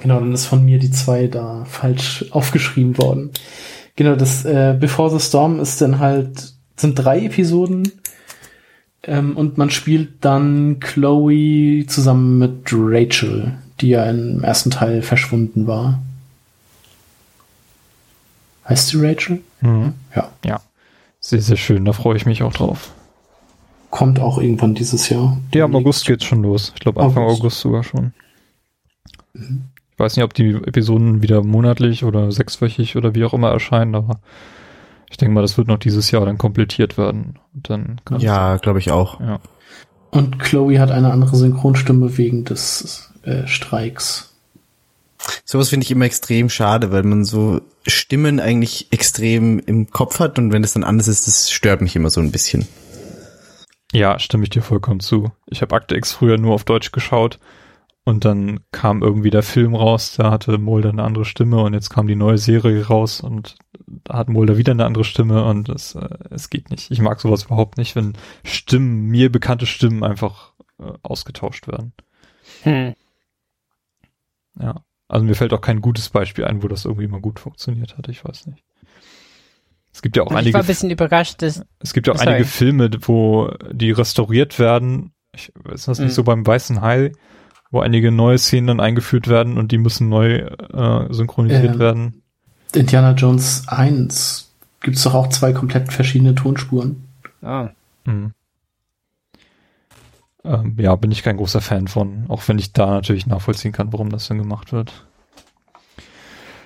Genau, 0.00 0.18
dann 0.18 0.32
ist 0.32 0.46
von 0.46 0.64
mir 0.64 0.78
die 0.78 0.90
zwei 0.90 1.26
da 1.26 1.64
falsch 1.66 2.24
aufgeschrieben 2.30 2.96
worden. 2.98 3.30
Genau, 3.96 4.16
das 4.16 4.44
äh, 4.44 4.76
Before 4.78 5.10
the 5.10 5.24
Storm 5.24 5.60
ist 5.60 5.80
dann 5.80 5.98
halt, 5.98 6.54
sind 6.76 6.94
drei 6.94 7.26
Episoden 7.26 7.92
ähm, 9.02 9.36
und 9.36 9.58
man 9.58 9.70
spielt 9.70 10.24
dann 10.24 10.80
Chloe 10.80 11.84
zusammen 11.86 12.38
mit 12.38 12.68
Rachel, 12.72 13.58
die 13.80 13.90
ja 13.90 14.04
im 14.08 14.42
ersten 14.42 14.70
Teil 14.70 15.02
verschwunden 15.02 15.66
war. 15.66 16.00
Heißt 18.66 18.88
sie 18.88 19.04
Rachel? 19.04 19.42
Mhm. 19.60 19.94
Ja. 20.16 20.30
Ja. 20.44 20.60
Sehr, 21.20 21.42
sehr 21.42 21.56
schön, 21.56 21.84
da 21.84 21.92
freue 21.92 22.16
ich 22.16 22.24
mich 22.24 22.42
auch 22.42 22.54
drauf. 22.54 22.92
Kommt 23.90 24.20
auch 24.20 24.38
irgendwann 24.38 24.74
dieses 24.74 25.10
Jahr. 25.10 25.36
Ja, 25.52 25.66
im 25.66 25.74
August 25.74 26.06
geht's 26.06 26.24
schon 26.24 26.42
los. 26.42 26.72
Ich 26.74 26.80
glaube 26.80 27.02
Anfang 27.02 27.24
August. 27.24 27.40
August 27.40 27.60
sogar 27.60 27.82
schon. 27.82 28.14
Mhm 29.34 29.69
weiß 30.00 30.16
nicht, 30.16 30.24
ob 30.24 30.34
die 30.34 30.50
Episoden 30.50 31.22
wieder 31.22 31.42
monatlich 31.42 32.04
oder 32.04 32.32
sechswöchig 32.32 32.96
oder 32.96 33.14
wie 33.14 33.24
auch 33.24 33.34
immer 33.34 33.50
erscheinen, 33.50 33.94
aber 33.94 34.20
ich 35.10 35.16
denke 35.16 35.34
mal, 35.34 35.42
das 35.42 35.58
wird 35.58 35.68
noch 35.68 35.78
dieses 35.78 36.10
Jahr 36.10 36.24
dann 36.24 36.38
komplettiert 36.38 36.96
werden. 36.96 37.38
Und 37.54 37.70
dann 37.70 38.00
ja, 38.18 38.56
glaube 38.56 38.78
ich 38.78 38.90
auch. 38.90 39.20
Ja. 39.20 39.40
Und 40.10 40.38
Chloe 40.38 40.80
hat 40.80 40.90
eine 40.90 41.12
andere 41.12 41.36
Synchronstimme 41.36 42.16
wegen 42.16 42.44
des 42.44 43.12
äh, 43.22 43.46
Streiks. 43.46 44.34
Sowas 45.44 45.68
finde 45.68 45.84
ich 45.84 45.90
immer 45.90 46.06
extrem 46.06 46.48
schade, 46.48 46.92
weil 46.92 47.02
man 47.02 47.24
so 47.24 47.60
Stimmen 47.86 48.40
eigentlich 48.40 48.88
extrem 48.90 49.58
im 49.58 49.90
Kopf 49.90 50.18
hat 50.18 50.38
und 50.38 50.52
wenn 50.52 50.64
es 50.64 50.72
dann 50.72 50.84
anders 50.84 51.08
ist, 51.08 51.26
das 51.26 51.50
stört 51.50 51.82
mich 51.82 51.94
immer 51.94 52.10
so 52.10 52.20
ein 52.20 52.32
bisschen. 52.32 52.66
Ja, 53.92 54.18
stimme 54.18 54.44
ich 54.44 54.50
dir 54.50 54.62
vollkommen 54.62 55.00
zu. 55.00 55.30
Ich 55.46 55.60
habe 55.60 55.74
Akte 55.74 55.96
X 55.96 56.12
früher 56.12 56.38
nur 56.38 56.54
auf 56.54 56.64
Deutsch 56.64 56.92
geschaut 56.92 57.38
und 58.04 58.24
dann 58.24 58.60
kam 58.72 59.02
irgendwie 59.02 59.30
der 59.30 59.42
Film 59.42 59.74
raus, 59.74 60.14
da 60.16 60.30
hatte 60.30 60.58
Mulder 60.58 60.90
eine 60.90 61.02
andere 61.02 61.24
Stimme 61.24 61.62
und 61.62 61.74
jetzt 61.74 61.90
kam 61.90 62.06
die 62.06 62.16
neue 62.16 62.38
Serie 62.38 62.86
raus 62.86 63.20
und 63.20 63.56
da 63.86 64.14
hat 64.14 64.28
Mulder 64.28 64.56
wieder 64.56 64.72
eine 64.72 64.84
andere 64.84 65.04
Stimme 65.04 65.44
und 65.44 65.68
es, 65.68 65.94
äh, 65.94 66.08
es 66.30 66.50
geht 66.50 66.70
nicht. 66.70 66.90
Ich 66.90 67.00
mag 67.00 67.20
sowas 67.20 67.44
überhaupt 67.44 67.76
nicht, 67.76 67.96
wenn 67.96 68.14
Stimmen, 68.44 69.06
mir 69.06 69.30
bekannte 69.30 69.66
Stimmen 69.66 70.02
einfach 70.02 70.54
äh, 70.78 70.92
ausgetauscht 71.02 71.68
werden. 71.68 71.92
Hm. 72.62 72.94
Ja. 74.58 74.82
Also 75.08 75.26
mir 75.26 75.34
fällt 75.34 75.52
auch 75.52 75.60
kein 75.60 75.80
gutes 75.80 76.08
Beispiel 76.08 76.44
ein, 76.44 76.62
wo 76.62 76.68
das 76.68 76.84
irgendwie 76.84 77.08
mal 77.08 77.20
gut 77.20 77.40
funktioniert 77.40 77.98
hat. 77.98 78.08
Ich 78.08 78.24
weiß 78.24 78.46
nicht. 78.46 78.64
Es 79.92 80.02
gibt 80.02 80.16
ja 80.16 80.22
auch 80.22 80.30
ich 80.30 80.36
einige. 80.36 80.50
Ich 80.50 80.54
war 80.54 80.62
ein 80.62 80.66
bisschen 80.66 80.90
überrascht. 80.90 81.42
Dass, 81.42 81.64
es 81.80 81.92
gibt 81.92 82.06
ja 82.06 82.12
auch 82.12 82.18
sorry. 82.18 82.30
einige 82.30 82.48
Filme, 82.48 82.90
wo 83.02 83.50
die 83.72 83.90
restauriert 83.90 84.58
werden. 84.58 85.12
Ich, 85.34 85.52
ist 85.72 85.88
das 85.88 85.98
nicht 85.98 86.10
hm. 86.10 86.14
so 86.14 86.24
beim 86.24 86.46
Weißen 86.46 86.80
Hai? 86.80 87.12
Wo 87.70 87.80
einige 87.80 88.10
neue 88.10 88.38
Szenen 88.38 88.66
dann 88.66 88.80
eingeführt 88.80 89.28
werden 89.28 89.56
und 89.56 89.72
die 89.72 89.78
müssen 89.78 90.08
neu 90.08 90.36
äh, 90.36 91.12
synchronisiert 91.12 91.74
ähm, 91.74 91.78
werden. 91.78 92.22
Indiana 92.74 93.12
Jones 93.12 93.64
1 93.68 94.52
gibt 94.80 94.96
es 94.96 95.02
doch 95.04 95.14
auch 95.14 95.28
zwei 95.28 95.52
komplett 95.52 95.92
verschiedene 95.92 96.34
Tonspuren. 96.34 97.04
Ah. 97.42 97.70
Mhm. 98.04 98.32
Ähm, 100.44 100.76
ja, 100.78 100.96
bin 100.96 101.10
ich 101.10 101.22
kein 101.22 101.36
großer 101.36 101.60
Fan 101.60 101.86
von, 101.86 102.24
auch 102.28 102.46
wenn 102.48 102.58
ich 102.58 102.72
da 102.72 102.86
natürlich 102.86 103.26
nachvollziehen 103.26 103.72
kann, 103.72 103.92
warum 103.92 104.10
das 104.10 104.28
denn 104.28 104.38
gemacht 104.38 104.72
wird. 104.72 105.06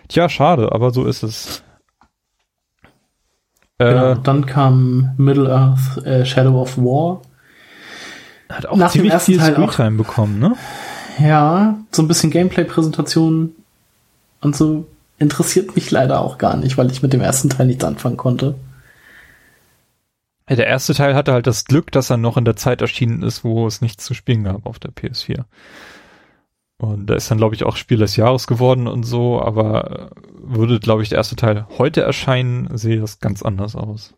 Tja, 0.08 0.28
schade, 0.28 0.72
aber 0.72 0.90
so 0.90 1.06
ist 1.06 1.22
es. 1.22 1.62
Äh, 3.78 3.88
genau, 3.88 4.14
dann 4.14 4.46
kam 4.46 5.14
Middle 5.16 5.52
Earth 5.52 6.04
äh, 6.06 6.24
Shadow 6.24 6.60
of 6.60 6.78
War. 6.78 7.22
Hat 8.48 8.66
auch 8.66 8.76
Nach 8.76 8.92
ziemlich 8.92 9.10
dem 9.10 9.14
ersten 9.14 9.32
viel 9.32 9.40
Teil 9.40 9.54
Screentime 9.54 9.96
bekommen, 9.96 10.38
ne? 10.38 10.54
Ja, 11.18 11.78
so 11.92 12.02
ein 12.02 12.08
bisschen 12.08 12.30
Gameplay-Präsentation 12.30 13.54
und 14.40 14.56
so 14.56 14.86
interessiert 15.18 15.74
mich 15.74 15.90
leider 15.90 16.20
auch 16.20 16.38
gar 16.38 16.56
nicht, 16.56 16.76
weil 16.76 16.90
ich 16.90 17.02
mit 17.02 17.12
dem 17.12 17.20
ersten 17.20 17.50
Teil 17.50 17.66
nichts 17.66 17.84
anfangen 17.84 18.16
konnte. 18.16 18.56
Der 20.48 20.66
erste 20.66 20.92
Teil 20.92 21.14
hatte 21.14 21.32
halt 21.32 21.46
das 21.46 21.64
Glück, 21.64 21.90
dass 21.90 22.10
er 22.10 22.18
noch 22.18 22.36
in 22.36 22.44
der 22.44 22.56
Zeit 22.56 22.82
erschienen 22.82 23.22
ist, 23.22 23.44
wo 23.44 23.66
es 23.66 23.80
nichts 23.80 24.04
zu 24.04 24.12
spielen 24.12 24.44
gab 24.44 24.66
auf 24.66 24.78
der 24.78 24.92
PS4. 24.92 25.44
Und 26.76 27.06
da 27.06 27.14
ist 27.14 27.30
dann, 27.30 27.38
glaube 27.38 27.54
ich, 27.54 27.64
auch 27.64 27.76
Spiel 27.76 27.98
des 27.98 28.16
Jahres 28.16 28.46
geworden 28.46 28.86
und 28.86 29.04
so, 29.04 29.40
aber 29.40 30.10
äh, 30.10 30.20
würde, 30.42 30.80
glaube 30.80 31.02
ich, 31.02 31.08
der 31.08 31.18
erste 31.18 31.36
Teil 31.36 31.66
heute 31.78 32.02
erscheinen, 32.02 32.76
sehe 32.76 33.00
das 33.00 33.20
ganz 33.20 33.42
anders 33.42 33.74
aus. 33.74 34.14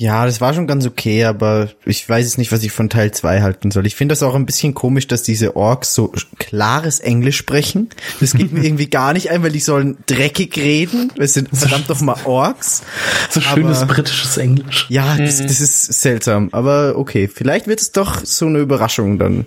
Ja, 0.00 0.26
das 0.26 0.40
war 0.40 0.54
schon 0.54 0.68
ganz 0.68 0.86
okay, 0.86 1.24
aber 1.24 1.70
ich 1.84 2.08
weiß 2.08 2.24
es 2.24 2.38
nicht, 2.38 2.52
was 2.52 2.62
ich 2.62 2.70
von 2.70 2.88
Teil 2.88 3.10
2 3.10 3.42
halten 3.42 3.72
soll. 3.72 3.84
Ich 3.84 3.96
finde 3.96 4.12
das 4.12 4.22
auch 4.22 4.36
ein 4.36 4.46
bisschen 4.46 4.72
komisch, 4.72 5.08
dass 5.08 5.24
diese 5.24 5.56
Orks 5.56 5.92
so 5.92 6.12
klares 6.38 7.00
Englisch 7.00 7.36
sprechen. 7.36 7.88
Das 8.20 8.32
geht 8.32 8.52
mir 8.52 8.62
irgendwie 8.64 8.88
gar 8.88 9.12
nicht 9.12 9.32
ein, 9.32 9.42
weil 9.42 9.50
die 9.50 9.58
sollen 9.58 9.98
dreckig 10.06 10.56
reden. 10.56 11.10
Wir 11.16 11.26
sind 11.26 11.48
verdammt 11.52 11.90
doch 11.90 12.00
mal 12.00 12.16
Orks. 12.26 12.84
So 13.30 13.40
schönes 13.40 13.82
aber, 13.82 13.94
britisches 13.94 14.36
Englisch. 14.36 14.86
Ja, 14.88 15.16
das, 15.16 15.38
das 15.38 15.60
ist 15.60 16.00
seltsam. 16.00 16.50
Aber 16.52 16.94
okay, 16.96 17.26
vielleicht 17.26 17.66
wird 17.66 17.80
es 17.80 17.90
doch 17.90 18.24
so 18.24 18.46
eine 18.46 18.60
Überraschung 18.60 19.18
dann. 19.18 19.46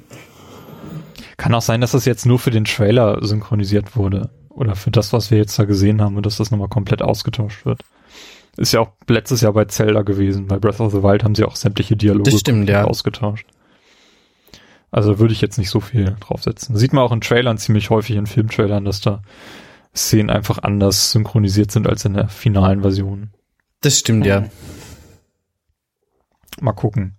Kann 1.38 1.56
auch 1.56 1.62
sein, 1.62 1.80
dass 1.80 1.92
das 1.92 2.04
jetzt 2.04 2.26
nur 2.26 2.40
für 2.40 2.52
den 2.52 2.66
Trailer 2.66 3.26
synchronisiert 3.26 3.96
wurde. 3.96 4.30
Oder 4.50 4.76
für 4.76 4.92
das, 4.92 5.14
was 5.14 5.32
wir 5.32 5.38
jetzt 5.38 5.58
da 5.58 5.64
gesehen 5.64 6.02
haben 6.02 6.18
und 6.18 6.26
dass 6.26 6.36
das 6.36 6.52
nochmal 6.52 6.68
komplett 6.68 7.02
ausgetauscht 7.02 7.66
wird. 7.66 7.84
Ist 8.58 8.74
ja 8.74 8.82
auch 8.82 8.92
letztes 9.08 9.42
Jahr 9.42 9.54
bei 9.54 9.66
Zelda 9.66 10.02
gewesen. 10.02 10.48
Bei 10.48 10.60
Breath 10.60 10.80
of 10.80 10.92
the 10.92 11.04
Wild 11.04 11.24
haben 11.24 11.36
sie 11.36 11.46
auch 11.46 11.56
sämtliche 11.56 11.96
Dialoge 11.96 12.32
stimmt, 12.38 12.70
ja. 12.70 12.84
ausgetauscht. 12.84 13.48
Also 14.92 15.20
würde 15.20 15.34
ich 15.34 15.40
jetzt 15.40 15.58
nicht 15.58 15.70
so 15.70 15.80
viel 15.80 16.18
draufsetzen. 16.20 16.76
Sieht 16.76 16.92
man 16.92 17.04
auch 17.04 17.14
in 17.14 17.22
Trailern 17.22 17.58
ziemlich 17.58 17.90
häufig, 17.90 18.18
in 18.18 18.28
Filmtrailern, 18.28 18.84
dass 18.84 19.00
da 19.00 19.22
Szenen 19.96 20.30
einfach 20.30 20.60
anders 20.60 21.12
synchronisiert 21.12 21.72
sind 21.72 21.88
als 21.88 22.04
in 22.04 22.14
der 22.14 22.28
finalen 22.28 22.82
Version. 22.82 23.32
Das 23.80 23.98
stimmt, 23.98 24.26
ja. 24.26 24.50
Mal 26.60 26.74
gucken. 26.74 27.16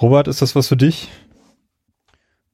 Robert, 0.00 0.28
ist 0.28 0.40
das 0.40 0.56
was 0.56 0.68
für 0.68 0.76
dich? 0.76 1.10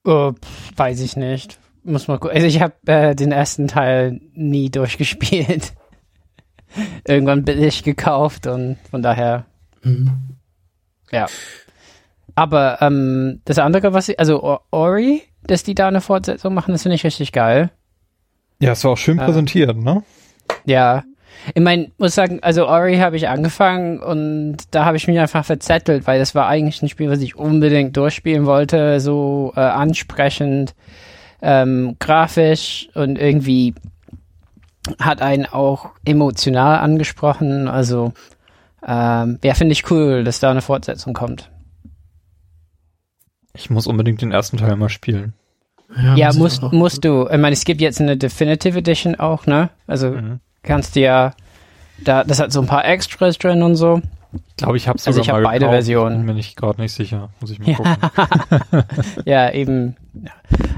Pff, 0.05 0.36
weiß 0.76 1.00
ich 1.00 1.16
nicht. 1.16 1.59
Muss 1.84 2.09
mal 2.09 2.18
gucken. 2.18 2.36
Also 2.36 2.46
ich 2.46 2.60
habe 2.60 2.74
äh, 2.86 3.14
den 3.14 3.32
ersten 3.32 3.68
Teil 3.68 4.20
nie 4.34 4.70
durchgespielt. 4.70 5.74
Irgendwann 7.06 7.44
billig 7.44 7.82
gekauft 7.82 8.46
und 8.46 8.76
von 8.90 9.02
daher, 9.02 9.44
Mhm. 9.82 10.10
ja. 11.10 11.26
Aber 12.34 12.78
ähm, 12.82 13.40
das 13.44 13.58
andere, 13.58 13.92
was 13.92 14.08
ich, 14.08 14.18
also 14.20 14.42
O- 14.42 14.58
Ori, 14.70 15.22
dass 15.44 15.62
die 15.64 15.74
da 15.74 15.88
eine 15.88 16.00
Fortsetzung 16.00 16.54
machen, 16.54 16.72
das 16.72 16.82
finde 16.82 16.94
ich 16.96 17.04
richtig 17.04 17.32
geil. 17.32 17.70
Ja, 18.60 18.72
es 18.72 18.84
war 18.84 18.92
auch 18.92 18.98
schön 18.98 19.18
Ja. 19.18 19.24
präsentiert, 19.24 19.76
ne? 19.76 20.02
Ja. 20.64 21.04
Ich 21.54 21.62
meine, 21.62 21.90
muss 21.98 22.14
sagen, 22.14 22.40
also 22.42 22.66
Ori 22.68 22.96
habe 22.98 23.16
ich 23.16 23.28
angefangen 23.28 24.00
und 24.00 24.56
da 24.72 24.84
habe 24.84 24.96
ich 24.96 25.06
mich 25.06 25.18
einfach 25.18 25.44
verzettelt, 25.44 26.06
weil 26.06 26.18
das 26.18 26.34
war 26.34 26.48
eigentlich 26.48 26.82
ein 26.82 26.88
Spiel, 26.88 27.10
was 27.10 27.20
ich 27.20 27.36
unbedingt 27.36 27.96
durchspielen 27.96 28.44
wollte, 28.46 28.98
so 29.00 29.52
äh, 29.56 29.60
ansprechend, 29.60 30.74
ähm, 31.40 31.96
grafisch 32.00 32.88
und 32.94 33.18
irgendwie 33.18 33.74
hat 35.01 35.23
einen 35.23 35.47
auch 35.47 35.90
emotional 36.05 36.78
angesprochen. 36.78 37.69
Also 37.69 38.12
ähm, 38.86 39.39
ja, 39.43 39.55
finde 39.55 39.73
ich 39.73 39.90
cool, 39.90 40.24
dass 40.24 40.40
da 40.40 40.51
eine 40.51 40.62
Fortsetzung 40.62 41.15
kommt. 41.15 41.51
Ich 43.55 43.70
muss 43.70 43.86
unbedingt 43.86 44.23
den 44.23 44.31
ersten 44.32 44.56
Teil 44.56 44.77
mal 44.77 44.89
spielen. 44.89 45.35
Ja, 46.15 46.27
muss 46.27 46.35
ich 46.56 46.62
musst, 46.62 46.73
musst 46.73 47.05
du. 47.05 47.27
Ich 47.31 47.39
meine, 47.39 47.55
es 47.55 47.65
gibt 47.65 47.81
jetzt 47.81 48.01
eine 48.01 48.16
Definitive 48.16 48.78
Edition 48.78 49.15
auch, 49.16 49.47
ne? 49.47 49.70
Also 49.86 50.10
Mhm. 50.10 50.40
kannst 50.62 50.97
du 50.97 51.01
ja, 51.01 51.32
da, 52.05 52.24
das 52.24 52.39
hat 52.40 52.52
so 52.52 52.60
ein 52.60 52.66
paar 52.66 52.85
Extras 52.85 53.39
drin 53.39 53.62
und 53.62 53.74
so. 53.77 54.01
Ich 54.32 54.56
glaube, 54.56 54.76
ich 54.76 54.86
habe 54.88 54.98
Also 54.98 55.12
sogar 55.12 55.22
ich 55.22 55.28
hab 55.30 55.36
mal 55.36 55.42
beide 55.44 55.59
gekauft. 55.60 55.74
Versionen. 55.74 56.26
Bin 56.26 56.36
nicht 56.36 56.56
gerade 56.56 56.80
nicht 56.82 56.92
sicher. 56.92 57.30
Muss 57.40 57.50
ich 57.50 57.59
mal 57.60 57.70
Ja. 57.70 57.76
gucken. 57.76 58.84
ja, 59.24 59.50
eben. 59.52 59.96
Ja. 60.12 60.30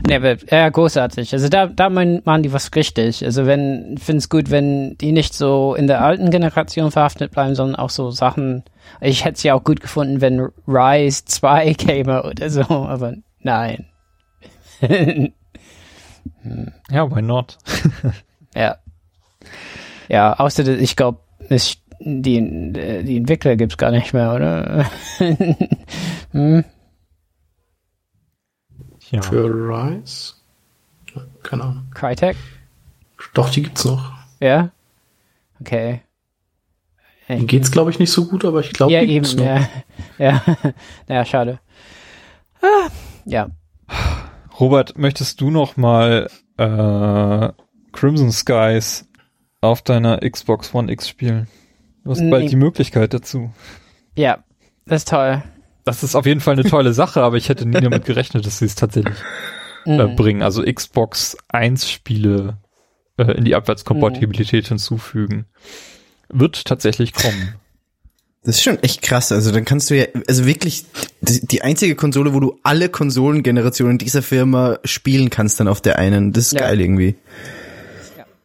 Nee, 0.07 0.15
aber, 0.17 0.37
ja, 0.51 0.69
großartig. 0.69 1.33
Also 1.33 1.49
da, 1.49 1.67
da 1.67 1.91
machen 1.91 2.43
die 2.43 2.53
was 2.53 2.71
richtig. 2.77 3.25
Also 3.25 3.47
wenn, 3.47 3.95
ich 3.97 4.05
finde 4.05 4.19
es 4.19 4.29
gut, 4.29 4.51
wenn 4.51 4.97
die 4.99 5.11
nicht 5.13 5.35
so 5.35 5.75
in 5.75 5.87
der 5.89 6.03
alten 6.05 6.31
Generation 6.31 6.91
verhaftet 6.93 7.33
bleiben, 7.33 7.55
sondern 7.57 7.77
auch 7.77 7.91
so 7.91 8.11
Sachen. 8.13 8.63
Ich 9.01 9.25
hätte 9.25 9.35
es 9.37 9.43
ja 9.43 9.55
auch 9.55 9.65
gut 9.65 9.81
gefunden, 9.81 10.21
wenn 10.21 10.49
Rise 10.69 11.25
2 11.25 11.75
käme 11.79 12.23
oder 12.23 12.51
so, 12.51 12.63
aber 12.63 13.15
nein. 13.41 13.87
Ja, 16.91 17.11
why 17.15 17.23
not? 17.23 17.59
ja. 18.55 18.77
Ja, 20.09 20.35
außer 20.35 20.67
ich 20.67 20.97
glaube, 20.97 21.21
die, 22.01 22.73
die 23.05 23.17
Entwickler 23.19 23.57
gibt's 23.57 23.77
gar 23.77 23.91
nicht 23.91 24.13
mehr, 24.13 24.35
oder? 24.35 24.91
hm? 26.33 26.65
Ja. 29.11 29.23
Für 29.23 29.45
Rise? 29.45 30.35
Keine 31.43 31.65
Ahnung. 31.65 31.87
Crytek? 31.93 32.37
Doch, 33.35 33.51
die 33.51 33.63
gibt's 33.63 33.85
noch. 33.85 34.13
Ja? 34.41 34.71
Okay. 35.61 36.03
Denen 37.29 37.47
geht's, 37.47 37.71
glaube 37.71 37.91
ich, 37.91 37.99
nicht 37.99 38.11
so 38.11 38.27
gut, 38.27 38.45
aber 38.45 38.61
ich 38.61 38.73
glaube, 38.73 38.93
ja, 38.93 39.01
die 39.01 39.13
eben, 39.13 39.25
gibt's 39.25 39.37
noch. 39.37 39.45
ja. 39.45 39.69
Ja, 40.19 40.43
ja, 41.09 41.25
schade. 41.25 41.61
Ah, 42.61 42.89
ja. 43.25 43.49
Robert, 44.59 44.99
möchtest 44.99 45.41
du 45.41 45.51
noch 45.51 45.77
mal 45.77 46.29
äh, 46.59 47.49
Crimson 47.93 48.33
Skies 48.33 49.09
auf 49.61 49.83
deiner 49.83 50.19
Xbox 50.19 50.75
One 50.75 50.93
X 50.93 51.09
spielen? 51.09 51.49
Du 52.11 52.15
hast 52.17 52.23
Nee. 52.23 52.31
bald 52.33 52.51
die 52.51 52.57
Möglichkeit 52.57 53.15
dazu. 53.15 53.53
Ja, 54.17 54.43
das 54.85 55.03
ist 55.03 55.11
toll. 55.11 55.45
Das 55.85 56.03
ist 56.03 56.17
auf 56.17 56.27
jeden 56.27 56.41
Fall 56.41 56.55
eine 56.55 56.65
tolle 56.69 56.93
Sache, 56.93 57.23
aber 57.23 57.37
ich 57.37 57.49
hätte 57.49 57.67
nie 57.67 57.81
damit 57.81 58.05
gerechnet, 58.05 58.45
dass 58.47 58.59
sie 58.59 58.65
es 58.65 58.75
tatsächlich 58.75 59.15
äh, 59.87 60.07
Mhm. 60.09 60.17
bringen. 60.17 60.43
Also 60.43 60.65
Xbox 60.65 61.37
1 61.51 61.89
Spiele 61.89 62.59
äh, 63.17 63.31
in 63.39 63.45
die 63.45 63.55
Abwärtskompatibilität 63.55 64.67
hinzufügen. 64.67 65.47
Wird 66.29 66.65
tatsächlich 66.65 67.13
kommen. 67.13 67.55
Das 68.43 68.57
ist 68.57 68.63
schon 68.65 68.83
echt 68.83 69.03
krass. 69.03 69.31
Also 69.31 69.53
dann 69.53 69.65
kannst 69.65 69.89
du 69.91 69.97
ja, 69.97 70.07
also 70.27 70.47
wirklich 70.47 70.87
die, 71.21 71.47
die 71.47 71.63
einzige 71.63 71.95
Konsole, 71.95 72.35
wo 72.35 72.41
du 72.41 72.59
alle 72.65 72.89
Konsolengenerationen 72.89 73.99
dieser 73.99 74.23
Firma 74.23 74.81
spielen 74.85 75.31
kannst, 75.31 75.61
dann 75.61 75.69
auf 75.69 75.81
der 75.81 76.01
einen. 76.01 76.33
Das 76.33 76.47
ist 76.47 76.55
Ja. 76.55 76.63
geil 76.63 76.81
irgendwie. 76.81 77.15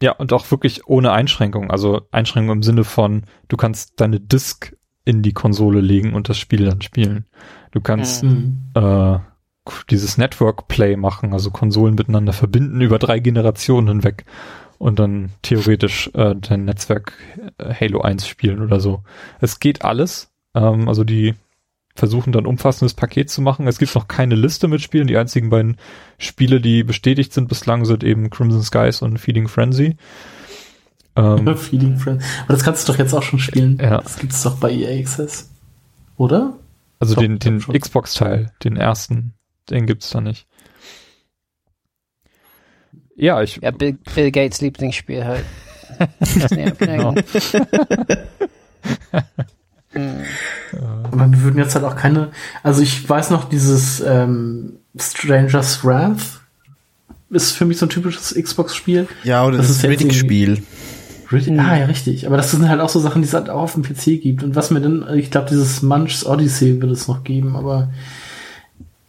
Ja, 0.01 0.11
und 0.13 0.33
auch 0.33 0.49
wirklich 0.51 0.87
ohne 0.87 1.11
Einschränkung. 1.11 1.71
Also 1.71 2.01
Einschränkung 2.11 2.57
im 2.57 2.63
Sinne 2.63 2.83
von, 2.83 3.23
du 3.47 3.57
kannst 3.57 3.99
deine 4.01 4.19
Disk 4.19 4.75
in 5.05 5.21
die 5.21 5.33
Konsole 5.33 5.81
legen 5.81 6.13
und 6.13 6.29
das 6.29 6.37
Spiel 6.37 6.65
dann 6.65 6.81
spielen. 6.81 7.25
Du 7.71 7.81
kannst 7.81 8.23
Mhm. 8.23 8.71
äh, 8.73 9.19
dieses 9.89 10.17
Network 10.17 10.67
Play 10.67 10.95
machen, 10.95 11.33
also 11.33 11.49
Konsolen 11.51 11.95
miteinander 11.95 12.33
verbinden 12.33 12.81
über 12.81 12.99
drei 12.99 13.19
Generationen 13.19 13.87
hinweg 13.87 14.25
und 14.77 14.99
dann 14.99 15.31
theoretisch 15.41 16.09
äh, 16.13 16.35
dein 16.35 16.65
Netzwerk 16.65 17.13
äh, 17.57 17.73
Halo 17.73 18.01
1 18.01 18.27
spielen 18.27 18.61
oder 18.61 18.79
so. 18.79 19.03
Es 19.39 19.59
geht 19.59 19.83
alles. 19.83 20.31
Ähm, 20.53 20.87
also 20.87 21.03
die 21.03 21.35
versuchen 21.95 22.33
dann 22.33 22.45
umfassendes 22.45 22.93
Paket 22.93 23.29
zu 23.29 23.41
machen. 23.41 23.67
Es 23.67 23.79
gibt 23.79 23.95
noch 23.95 24.07
keine 24.07 24.35
Liste 24.35 24.67
mit 24.67 24.81
Spielen. 24.81 25.07
Die 25.07 25.17
einzigen 25.17 25.49
beiden 25.49 25.77
Spiele, 26.17 26.61
die 26.61 26.83
bestätigt 26.83 27.33
sind 27.33 27.47
bislang, 27.47 27.85
sind 27.85 28.03
eben 28.03 28.29
Crimson 28.29 28.63
Skies 28.63 29.01
und 29.01 29.17
Feeding 29.17 29.47
Frenzy. 29.47 29.95
Ähm, 31.15 31.55
Feeding 31.57 31.97
Friend. 31.97 32.21
Aber 32.43 32.53
das 32.53 32.63
kannst 32.63 32.87
du 32.87 32.91
doch 32.91 32.99
jetzt 32.99 33.13
auch 33.13 33.23
schon 33.23 33.39
spielen. 33.39 33.77
Ja. 33.81 34.01
Das 34.01 34.19
gibt's 34.19 34.43
doch 34.43 34.57
bei 34.57 34.71
EA 34.71 34.99
Access. 34.99 35.49
Oder? 36.17 36.59
also 36.99 37.15
Doch, 37.15 37.21
den, 37.21 37.39
den. 37.39 37.59
Xbox-Teil, 37.59 38.51
den 38.63 38.77
ersten, 38.77 39.33
den 39.69 39.85
gibt's 39.85 40.09
da 40.09 40.21
nicht. 40.21 40.47
Ja, 43.15 43.41
ich, 43.41 43.59
Ja, 43.61 43.71
Bill, 43.71 43.97
Bill 44.13 44.31
Gates 44.31 44.61
Lieblingsspiel 44.61 45.25
halt. 45.25 45.45
Genau. 46.79 47.15
Aber 51.11 51.31
wir 51.31 51.41
würden 51.43 51.57
jetzt 51.57 51.75
halt 51.75 51.85
auch 51.85 51.95
keine. 51.95 52.31
Also 52.63 52.81
ich 52.81 53.07
weiß 53.07 53.29
noch, 53.29 53.49
dieses 53.49 54.01
ähm, 54.01 54.73
Stranger's 54.97 55.83
Wrath 55.83 56.41
ist 57.29 57.51
für 57.51 57.65
mich 57.65 57.77
so 57.77 57.85
ein 57.85 57.89
typisches 57.89 58.33
Xbox-Spiel. 58.33 59.07
Ja, 59.23 59.45
oder 59.45 59.57
Das 59.57 59.67
das, 59.67 59.77
ist 59.77 59.83
Riddick-Spiel. 59.83 60.63
Richtig? 61.31 61.53
Mhm. 61.53 61.59
Ah, 61.59 61.77
ja, 61.77 61.85
richtig. 61.85 62.27
Aber 62.27 62.37
das 62.37 62.51
sind 62.51 62.67
halt 62.69 62.81
auch 62.81 62.89
so 62.89 62.99
Sachen, 62.99 63.21
die 63.21 63.27
es 63.27 63.33
halt 63.33 63.49
auch 63.49 63.61
auf 63.63 63.73
dem 63.73 63.83
PC 63.83 64.21
gibt. 64.21 64.43
Und 64.43 64.55
was 64.55 64.71
mir 64.71 64.81
denn, 64.81 65.05
ich 65.15 65.31
glaube, 65.31 65.49
dieses 65.49 65.81
Munch's 65.81 66.25
Odyssey 66.25 66.81
wird 66.81 66.91
es 66.91 67.07
noch 67.07 67.23
geben, 67.23 67.55
aber 67.55 67.89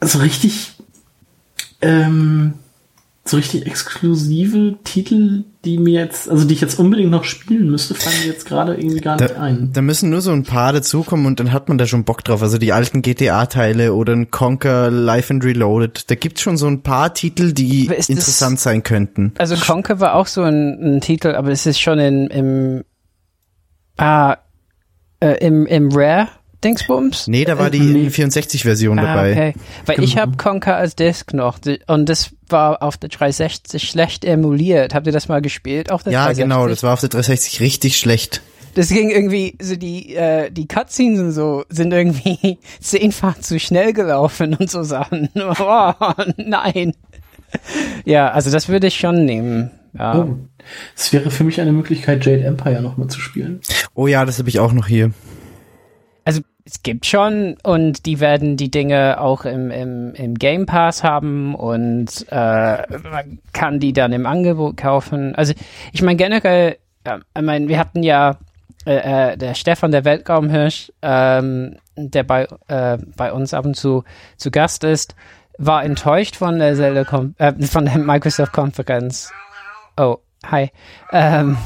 so 0.01 0.19
richtig, 0.19 0.73
ähm, 1.83 2.55
so 3.25 3.37
richtig 3.37 3.67
exklusive 3.67 4.77
Titel, 4.85 5.45
die 5.67 5.77
mir 5.79 6.01
jetzt, 6.01 6.31
also 6.31 6.47
die 6.47 6.55
ich 6.55 6.61
jetzt 6.63 6.79
unbedingt 6.79 7.11
noch 7.11 7.25
spielen 7.25 7.69
müsste, 7.71 7.95
fallen 7.95 8.17
mir 8.21 8.27
jetzt 8.29 8.47
gerade 8.47 8.75
irgendwie 8.77 9.01
gar 9.01 9.21
nicht 9.21 9.35
Da, 9.35 9.41
ein. 9.43 9.71
da 9.73 9.83
müssen 9.83 10.09
nur 10.09 10.21
so 10.23 10.31
ein 10.31 10.45
paar 10.45 10.73
dazukommen 10.73 11.27
und 11.27 11.41
dann 11.41 11.53
hat 11.53 11.69
man 11.69 11.77
da 11.77 11.87
schon 11.87 12.05
Bock 12.05 12.25
drauf. 12.25 12.41
Also 12.43 12.57
die 12.57 12.73
alten 12.73 13.03
GTA-Teile 13.03 13.93
oder 13.93 14.15
ein 14.15 14.31
Conker 14.31 14.91
Life 14.91 15.33
and 15.35 15.45
Reloaded. 15.45 16.11
Da 16.11 16.15
gibt's 16.15 16.41
schon 16.41 16.57
so 16.57 16.67
ein 16.69 16.83
paar 16.83 17.13
Titel, 17.13 17.53
die 17.53 17.87
ist 17.89 17.99
das- 17.99 18.09
interessant 18.09 18.61
sein 18.61 18.83
könnten. 18.83 19.33
Also 19.37 19.57
Conker 19.57 20.01
war 20.01 20.15
auch 20.15 20.29
so 20.29 20.43
ein, 20.43 20.97
ein 20.97 21.01
Titel, 21.03 21.35
aber 21.35 21.51
es 21.51 21.67
ist 21.67 21.81
schon 21.81 21.99
in, 21.99 22.27
im, 22.29 22.85
ah, 23.99 24.37
äh, 25.21 25.45
im, 25.45 25.67
im 25.67 25.91
Rare 25.93 26.29
Dingsbums? 26.67 27.27
Nee, 27.29 27.45
da 27.45 27.59
war 27.59 27.71
die 27.71 27.81
Nee. 27.81 28.09
64-Version 28.09 28.99
Ah, 28.99 29.03
dabei. 29.15 29.33
okay. 29.33 29.55
Weil 29.87 30.03
ich 30.03 30.11
Genau. 30.11 30.23
habe 30.23 30.37
Conker 30.37 30.77
als 30.77 30.97
Disc 30.97 31.33
noch 31.33 31.59
und 31.87 32.09
das 32.09 32.31
war 32.49 32.83
auf 32.83 32.97
der 32.97 33.09
360 33.11 33.89
schlecht 33.89 34.25
emuliert. 34.25 34.95
Habt 34.95 35.07
ihr 35.07 35.13
das 35.13 35.29
mal 35.29 35.41
gespielt 35.43 35.91
auf 35.93 36.03
der 36.03 36.13
Ja, 36.13 36.25
360? 36.27 36.45
genau, 36.45 36.69
das 36.69 36.83
war 36.83 36.93
auf 36.93 37.01
der 37.01 37.09
360 37.11 37.61
richtig 37.61 37.99
schlecht. 37.99 38.43
Das 38.75 38.89
ging 38.89 39.09
irgendwie, 39.11 39.57
so 39.61 39.75
die, 39.77 40.15
äh, 40.15 40.51
die 40.51 40.69
Cutscenes 40.69 41.19
und 41.21 41.33
so 41.33 41.65
sind 41.71 41.93
irgendwie 41.95 42.59
zehnfach 42.81 43.39
zu 43.41 43.59
schnell 43.59 43.93
gelaufen 43.95 44.55
und 44.55 44.71
so 44.71 44.83
Sachen. 44.83 45.31
Oh, 45.59 45.93
nein. 46.37 46.93
Ja, 48.05 48.29
also 48.33 48.51
das 48.51 48.69
würde 48.69 48.89
ich 48.89 48.97
schon 48.97 49.25
nehmen. 49.25 49.71
Ja. 49.99 50.19
Oh. 50.19 50.37
Es 50.97 51.13
wäre 51.13 51.31
für 51.31 51.45
mich 51.45 51.61
eine 51.61 51.73
Möglichkeit, 51.73 52.27
Jade 52.27 52.45
Empire 52.45 52.83
nochmal 52.83 53.09
zu 53.09 53.21
spielen. 53.21 53.61
Oh 53.95 54.07
ja, 54.09 54.25
das 54.27 54.39
habe 54.39 54.49
ich 54.49 54.59
auch 54.59 54.73
noch 54.73 54.89
hier. 54.89 55.13
Es 56.67 56.83
gibt 56.83 57.07
schon 57.07 57.57
und 57.63 58.07
die 58.07 58.19
werden 58.19 58.57
die 58.57 58.73
Dinge 58.73 59.21
auch 59.21 59.45
im, 59.45 59.71
im, 59.71 60.15
im 60.15 60.35
Game 60.35 60.67
Pass 60.67 61.05
haben 61.05 61.55
und 61.55 62.27
äh, 62.29 62.99
man 63.09 63.39
kann 63.53 63.79
die 63.79 63.93
dann 63.93 64.13
im 64.13 64.27
Angebot 64.27 64.77
kaufen. 64.77 65.37
Also 65.37 65.55
ich 65.93 66.03
meine 66.03 66.17
generell, 66.17 66.77
ja, 67.07 67.21
ich 67.37 67.43
meine, 67.43 67.69
wir 67.69 67.79
hatten 67.79 68.03
ja 68.03 68.39
äh, 68.85 69.33
äh, 69.33 69.37
der 69.37 69.55
Stefan, 69.55 69.93
der 69.93 70.05
Weltraumhirsch, 70.05 70.93
ähm, 71.03 71.77
der 71.97 72.25
bei, 72.25 72.49
äh, 72.67 72.99
bei 73.17 73.33
uns 73.33 73.55
ab 73.55 73.65
und 73.65 73.77
zu 73.77 74.03
zu 74.37 74.51
Gast 74.51 74.83
ist, 74.83 75.15
war 75.59 75.85
enttäuscht 75.85 76.35
von 76.35 76.59
der 76.59 76.75
Zelda 76.75 77.03
äh, 77.39 77.53
von 77.63 77.85
der 77.85 77.99
Microsoft 77.99 78.53
Konferenz. 78.53 79.31
Oh, 79.97 80.19
Hi. 80.51 80.71
Ähm, 81.13 81.57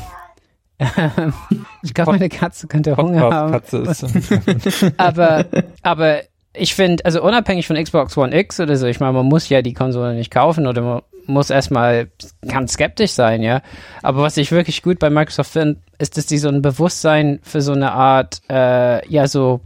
ich 1.82 1.94
glaube, 1.94 2.12
meine 2.12 2.28
Katze 2.28 2.66
könnte 2.66 2.96
Hunger 2.96 3.30
haben. 3.30 3.52
Katze 3.52 3.84
aber, 4.96 5.46
aber 5.82 6.20
ich 6.52 6.74
finde, 6.74 7.04
also 7.04 7.22
unabhängig 7.22 7.66
von 7.66 7.82
Xbox 7.82 8.16
One 8.16 8.36
X 8.36 8.60
oder 8.60 8.76
so, 8.76 8.86
ich 8.86 9.00
meine, 9.00 9.12
man 9.12 9.26
muss 9.26 9.48
ja 9.48 9.62
die 9.62 9.74
Konsole 9.74 10.14
nicht 10.14 10.30
kaufen 10.30 10.66
oder 10.66 10.82
man 10.82 11.02
muss 11.26 11.50
erstmal 11.50 12.08
ganz 12.46 12.72
skeptisch 12.72 13.12
sein, 13.12 13.42
ja. 13.42 13.62
Aber 14.02 14.22
was 14.22 14.36
ich 14.36 14.50
wirklich 14.50 14.82
gut 14.82 14.98
bei 14.98 15.10
Microsoft 15.10 15.52
finde, 15.52 15.80
ist, 15.98 16.16
dass 16.16 16.26
die 16.26 16.38
so 16.38 16.48
ein 16.48 16.62
Bewusstsein 16.62 17.40
für 17.42 17.60
so 17.60 17.72
eine 17.72 17.92
Art, 17.92 18.40
äh, 18.50 19.06
ja, 19.08 19.28
so 19.28 19.60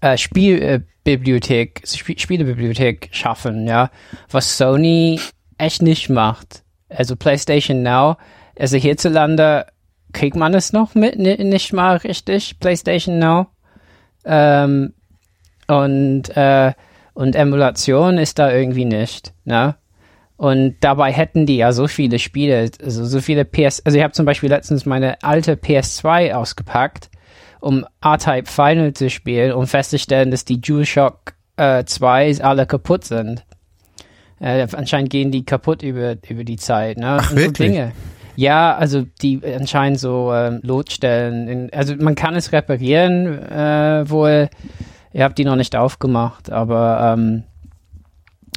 äh, 0.00 0.16
Spielbibliothek, 0.16 1.82
Sp 1.86 2.18
Spielebibliothek 2.18 3.08
schaffen, 3.12 3.66
ja. 3.66 3.90
Was 4.30 4.56
Sony 4.56 5.20
echt 5.58 5.82
nicht 5.82 6.08
macht. 6.08 6.64
Also 6.88 7.16
PlayStation 7.16 7.82
Now, 7.82 8.16
also 8.58 8.76
hierzulande 8.76 9.66
kriegt 10.16 10.34
man 10.34 10.54
es 10.54 10.72
noch 10.72 10.94
mit, 10.94 11.18
nicht 11.18 11.72
mal 11.74 11.98
richtig, 11.98 12.58
PlayStation 12.58 13.18
Now. 13.18 13.48
Ähm, 14.24 14.94
und, 15.68 16.34
äh, 16.34 16.72
und 17.12 17.36
Emulation 17.36 18.16
ist 18.16 18.38
da 18.38 18.50
irgendwie 18.50 18.86
nicht, 18.86 19.34
ne? 19.44 19.76
Und 20.38 20.76
dabei 20.80 21.12
hätten 21.12 21.46
die 21.46 21.56
ja 21.58 21.72
so 21.72 21.86
viele 21.86 22.18
Spiele, 22.18 22.70
also 22.82 23.04
so 23.04 23.20
viele 23.20 23.44
PS, 23.44 23.82
also 23.84 23.96
ich 23.96 24.04
habe 24.04 24.12
zum 24.12 24.26
Beispiel 24.26 24.50
letztens 24.50 24.84
meine 24.84 25.22
alte 25.22 25.54
PS2 25.54 26.32
ausgepackt, 26.32 27.10
um 27.60 27.86
R-Type 28.02 28.50
Final 28.50 28.92
zu 28.92 29.08
spielen, 29.08 29.52
um 29.52 29.66
festzustellen, 29.66 30.30
dass 30.30 30.44
die 30.44 30.60
DualShock 30.60 31.34
äh, 31.56 31.84
2 31.84 32.42
alle 32.42 32.66
kaputt 32.66 33.04
sind. 33.04 33.44
Äh, 34.40 34.66
anscheinend 34.72 35.10
gehen 35.10 35.30
die 35.30 35.44
kaputt 35.44 35.82
über, 35.82 36.16
über 36.28 36.44
die 36.44 36.56
Zeit, 36.56 36.98
ne? 36.98 37.18
Ach, 37.20 37.30
Und 37.30 37.36
so 37.38 37.44
wirklich? 37.44 37.70
Dinge. 37.70 37.92
Ja, 38.36 38.76
also 38.76 39.04
die 39.22 39.40
anscheinend 39.44 39.98
so 39.98 40.32
ähm, 40.32 40.60
Lotstellen. 40.62 41.48
In, 41.48 41.72
also 41.72 41.94
man 41.96 42.14
kann 42.14 42.34
es 42.36 42.52
reparieren, 42.52 43.26
äh, 43.42 44.08
wohl. 44.08 44.48
Ihr 45.12 45.24
habt 45.24 45.38
die 45.38 45.44
noch 45.44 45.56
nicht 45.56 45.74
aufgemacht, 45.74 46.50
aber 46.52 47.14
ähm, 47.14 47.44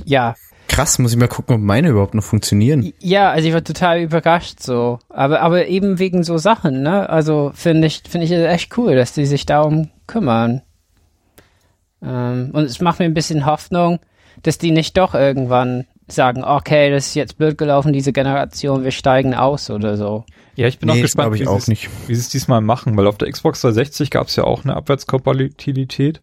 ja, 0.05 0.35
Krass, 0.69 0.99
muss 0.99 1.11
ich 1.11 1.17
mal 1.17 1.27
gucken, 1.27 1.55
ob 1.55 1.61
meine 1.61 1.89
überhaupt 1.89 2.13
noch 2.13 2.23
funktionieren. 2.23 2.93
ja, 2.99 3.31
also 3.31 3.47
ich 3.47 3.53
war 3.53 3.63
total 3.63 4.01
überrascht 4.01 4.61
so. 4.61 4.99
Aber, 5.09 5.41
aber 5.41 5.67
eben 5.67 5.97
wegen 5.97 6.23
so 6.23 6.37
Sachen, 6.37 6.83
ne? 6.83 7.09
Also 7.09 7.51
finde 7.55 7.87
ich, 7.87 8.03
finde 8.07 8.25
ich 8.25 8.31
es 8.31 8.45
echt 8.45 8.77
cool, 8.77 8.95
dass 8.95 9.13
die 9.13 9.25
sich 9.25 9.47
darum 9.47 9.89
kümmern. 10.05 10.61
Ähm, 12.03 12.51
und 12.53 12.65
es 12.65 12.79
macht 12.81 12.99
mir 12.99 13.05
ein 13.05 13.15
bisschen 13.15 13.47
Hoffnung, 13.47 13.99
dass 14.43 14.59
die 14.59 14.71
nicht 14.71 14.95
doch 14.95 15.15
irgendwann 15.15 15.85
sagen, 16.11 16.43
okay, 16.43 16.89
das 16.91 17.07
ist 17.07 17.15
jetzt 17.15 17.37
blöd 17.37 17.57
gelaufen, 17.57 17.93
diese 17.93 18.13
Generation, 18.13 18.83
wir 18.83 18.91
steigen 18.91 19.33
aus 19.33 19.69
oder 19.69 19.97
so. 19.97 20.25
Ja, 20.55 20.67
ich 20.67 20.79
bin 20.79 20.89
Nee, 20.89 20.99
auch 20.99 21.01
gespannt, 21.01 21.35
ich 21.35 21.41
wie, 21.41 21.47
auch 21.47 21.67
nicht. 21.67 21.89
wie 22.07 22.15
sie 22.15 22.21
es 22.21 22.29
diesmal 22.29 22.61
machen, 22.61 22.97
weil 22.97 23.07
auf 23.07 23.17
der 23.17 23.31
Xbox 23.31 23.61
360 23.61 24.09
gab 24.11 24.27
es 24.27 24.35
ja 24.35 24.43
auch 24.43 24.63
eine 24.63 24.75
Abwärtskompatibilität 24.75 26.21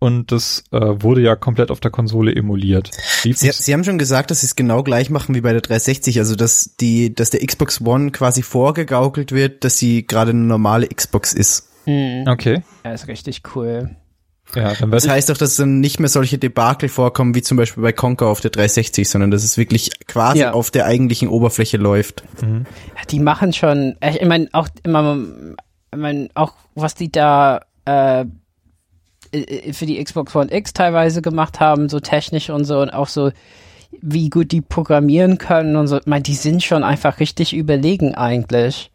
und 0.00 0.30
das 0.30 0.64
äh, 0.72 0.78
wurde 0.78 1.22
ja 1.22 1.34
komplett 1.36 1.70
auf 1.70 1.80
der 1.80 1.90
Konsole 1.90 2.34
emuliert. 2.34 2.90
Sie, 3.22 3.32
Sie 3.32 3.72
haben 3.72 3.84
schon 3.84 3.98
gesagt, 3.98 4.30
dass 4.30 4.42
Sie 4.42 4.46
es 4.46 4.56
genau 4.56 4.82
gleich 4.82 5.10
machen 5.10 5.34
wie 5.34 5.40
bei 5.40 5.52
der 5.52 5.60
360, 5.60 6.18
also 6.18 6.36
dass 6.36 6.76
die, 6.76 7.14
dass 7.14 7.30
der 7.30 7.44
Xbox 7.44 7.80
One 7.80 8.10
quasi 8.12 8.42
vorgegaukelt 8.42 9.32
wird, 9.32 9.64
dass 9.64 9.78
sie 9.78 10.06
gerade 10.06 10.30
eine 10.30 10.40
normale 10.40 10.86
Xbox 10.86 11.32
ist. 11.32 11.68
Hm. 11.84 12.24
okay. 12.28 12.62
Ja, 12.84 12.92
ist 12.92 13.08
richtig 13.08 13.42
cool. 13.56 13.96
Ja, 14.54 14.72
dann 14.74 14.90
Das 14.90 15.06
heißt 15.08 15.30
auch, 15.30 15.36
dass 15.36 15.56
dann 15.56 15.80
nicht 15.80 16.00
mehr 16.00 16.08
solche 16.08 16.38
Debakel 16.38 16.88
vorkommen 16.88 17.34
wie 17.34 17.42
zum 17.42 17.56
Beispiel 17.56 17.82
bei 17.82 17.92
Conker 17.92 18.26
auf 18.28 18.40
der 18.40 18.50
360, 18.50 19.08
sondern 19.08 19.30
dass 19.30 19.44
es 19.44 19.58
wirklich 19.58 19.90
quasi 20.06 20.40
Ja. 20.40 20.52
auf 20.52 20.70
der 20.70 20.86
eigentlichen 20.86 21.28
Oberfläche 21.28 21.76
läuft. 21.76 22.22
Ja, 22.40 22.46
Die 23.10 23.20
machen 23.20 23.52
schon, 23.52 23.96
ich 24.02 24.24
meine, 24.24 24.48
auch 24.52 24.68
immer, 24.84 25.18
ich 25.92 25.98
mein, 25.98 26.28
auch 26.34 26.54
was 26.74 26.94
die 26.94 27.12
da 27.12 27.60
äh, 27.84 28.24
äh, 29.32 29.72
für 29.72 29.86
die 29.86 30.02
Xbox 30.02 30.34
One 30.34 30.52
X 30.52 30.72
teilweise 30.72 31.20
gemacht 31.22 31.60
haben, 31.60 31.88
so 31.88 32.00
technisch 32.00 32.48
und 32.50 32.64
so 32.64 32.80
und 32.80 32.90
auch 32.90 33.08
so, 33.08 33.30
wie 34.00 34.28
gut 34.30 34.52
die 34.52 34.60
programmieren 34.60 35.38
können 35.38 35.76
und 35.76 35.88
so, 35.88 35.98
ich 35.98 36.06
meine, 36.06 36.22
die 36.22 36.34
sind 36.34 36.62
schon 36.62 36.84
einfach 36.84 37.20
richtig 37.20 37.54
überlegen 37.54 38.14
eigentlich. 38.14 38.90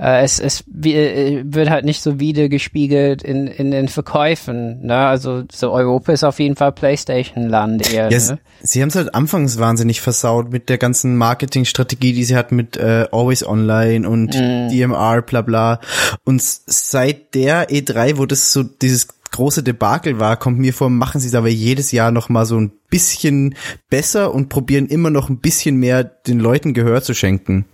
Äh, 0.00 0.22
es 0.22 0.38
es 0.38 0.64
wie, 0.66 0.94
äh, 0.94 1.44
wird 1.44 1.68
halt 1.68 1.84
nicht 1.84 2.02
so 2.02 2.18
wieder 2.18 2.48
gespiegelt 2.48 3.22
in, 3.22 3.46
in 3.46 3.70
den 3.70 3.88
Verkäufen, 3.88 4.80
ne? 4.86 4.96
Also 4.96 5.42
so 5.52 5.72
Europa 5.72 6.12
ist 6.12 6.24
auf 6.24 6.38
jeden 6.40 6.56
Fall 6.56 6.72
PlayStation-Land 6.72 7.92
eher. 7.92 8.10
Ja, 8.10 8.18
ne? 8.32 8.38
sie, 8.62 8.80
haben 8.80 8.88
es 8.88 8.96
halt 8.96 9.14
anfangs 9.14 9.58
wahnsinnig 9.58 10.00
versaut 10.00 10.50
mit 10.50 10.70
der 10.70 10.78
ganzen 10.78 11.18
Marketingstrategie, 11.18 12.14
die 12.14 12.24
sie 12.24 12.34
hatten 12.34 12.56
mit 12.56 12.78
äh, 12.78 13.08
Always 13.12 13.46
Online 13.46 14.08
und 14.08 14.32
DMR, 14.34 15.20
bla 15.20 15.42
bla. 15.42 15.80
Und 16.24 16.40
seit 16.40 17.34
der 17.34 17.68
E3, 17.68 18.16
wo 18.16 18.24
das 18.24 18.54
so 18.54 18.62
dieses 18.62 19.08
große 19.32 19.62
Debakel 19.62 20.18
war, 20.18 20.38
kommt 20.38 20.58
mir 20.58 20.72
vor, 20.72 20.88
machen 20.88 21.20
sie 21.20 21.28
es 21.28 21.34
aber 21.34 21.48
jedes 21.48 21.92
Jahr 21.92 22.10
noch 22.10 22.30
mal 22.30 22.46
so 22.46 22.58
ein 22.58 22.72
bisschen 22.88 23.54
besser 23.90 24.34
und 24.34 24.48
probieren 24.48 24.86
immer 24.86 25.10
noch 25.10 25.28
ein 25.28 25.40
bisschen 25.40 25.76
mehr 25.76 26.04
den 26.04 26.40
Leuten 26.40 26.72
Gehör 26.72 27.02
zu 27.02 27.12
schenken. 27.12 27.66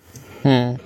Hm. 0.43 0.77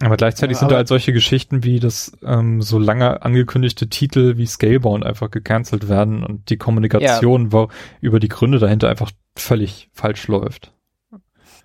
Aber 0.00 0.16
gleichzeitig 0.16 0.56
Ja, 0.56 0.58
sind 0.60 0.68
da 0.70 0.74
aber- 0.74 0.78
halt 0.78 0.88
solche 0.88 1.12
Geschichten 1.12 1.64
wie, 1.64 1.80
dass 1.80 2.12
ähm, 2.22 2.62
so 2.62 2.78
lange 2.78 3.22
angekündigte 3.22 3.88
Titel 3.88 4.36
wie 4.36 4.46
Scalebound 4.46 5.04
einfach 5.04 5.30
gecancelt 5.30 5.88
werden 5.88 6.22
und 6.24 6.50
die 6.50 6.56
Kommunikation 6.56 7.52
wo, 7.52 7.68
über 8.00 8.20
die 8.20 8.28
Gründe 8.28 8.58
dahinter 8.58 8.88
einfach 8.88 9.10
völlig 9.36 9.88
falsch 9.92 10.28
läuft. 10.28 10.72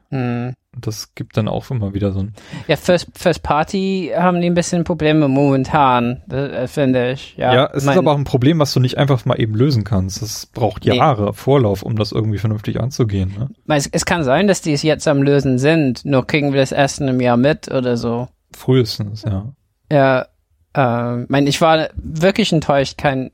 Hm. 0.09 0.53
Das 0.79 1.13
gibt 1.15 1.37
dann 1.37 1.47
auch 1.47 1.69
immer 1.69 1.93
wieder 1.93 2.11
so 2.11 2.19
ein 2.19 2.33
Ja, 2.67 2.75
First, 2.75 3.07
First 3.15 3.43
Party 3.43 4.11
haben 4.15 4.41
die 4.41 4.47
ein 4.47 4.53
bisschen 4.53 4.83
Probleme 4.83 5.27
momentan, 5.27 6.21
äh, 6.31 6.67
finde 6.67 7.11
ich. 7.11 7.35
Ja, 7.37 7.53
Ja, 7.53 7.69
es 7.73 7.83
mein, 7.85 7.93
ist 7.93 7.99
aber 7.99 8.11
auch 8.13 8.17
ein 8.17 8.23
Problem, 8.23 8.59
was 8.59 8.73
du 8.73 8.79
nicht 8.79 8.97
einfach 8.97 9.23
mal 9.25 9.39
eben 9.39 9.53
lösen 9.55 9.83
kannst. 9.83 10.21
Es 10.21 10.45
braucht 10.47 10.85
Nee. 10.85 10.97
Jahre 10.97 11.33
Vorlauf, 11.33 11.83
um 11.83 11.95
das 11.95 12.11
irgendwie 12.11 12.37
vernünftig 12.39 12.79
anzugehen. 12.79 13.33
Ne? 13.37 13.49
es, 13.75 13.87
es 13.87 14.05
kann 14.05 14.23
sein, 14.23 14.47
dass 14.47 14.61
die 14.61 14.73
es 14.73 14.83
jetzt 14.83 15.07
am 15.07 15.21
Lösen 15.21 15.59
sind, 15.59 16.05
nur 16.05 16.25
kriegen 16.27 16.53
wir 16.53 16.59
das 16.61 16.71
erst 16.71 16.99
in 17.01 17.09
einem 17.09 17.21
Jahr 17.21 17.37
mit 17.37 17.69
oder 17.71 17.95
so. 17.97 18.27
Frühestens, 18.55 19.23
ja. 19.23 19.53
Ja, 19.91 20.27
ähm, 20.75 21.25
mein, 21.29 21.45
ich 21.47 21.61
war 21.61 21.89
wirklich 21.95 22.51
enttäuscht, 22.51 22.97
kein, 22.97 23.31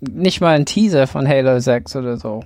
nicht 0.00 0.40
mal 0.42 0.54
ein 0.54 0.66
Teaser 0.66 1.06
von 1.06 1.26
Halo 1.26 1.58
6 1.58 1.96
oder 1.96 2.16
so. 2.18 2.44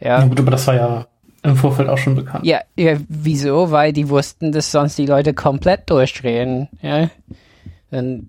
Ja 0.00 0.20
Ja. 0.20 0.26
gut, 0.26 0.38
aber 0.40 0.50
das 0.50 0.66
war 0.66 0.74
ja 0.74 1.06
im 1.44 1.56
Vorfeld 1.56 1.88
auch 1.88 1.98
schon 1.98 2.14
bekannt. 2.14 2.46
Ja, 2.46 2.62
ja, 2.76 2.96
wieso? 3.08 3.70
Weil 3.70 3.92
die 3.92 4.08
wussten, 4.08 4.50
dass 4.50 4.70
sonst 4.72 4.96
die 4.96 5.06
Leute 5.06 5.34
komplett 5.34 5.90
durchdrehen. 5.90 6.68
Ja. 6.80 7.10
Dann 7.90 8.28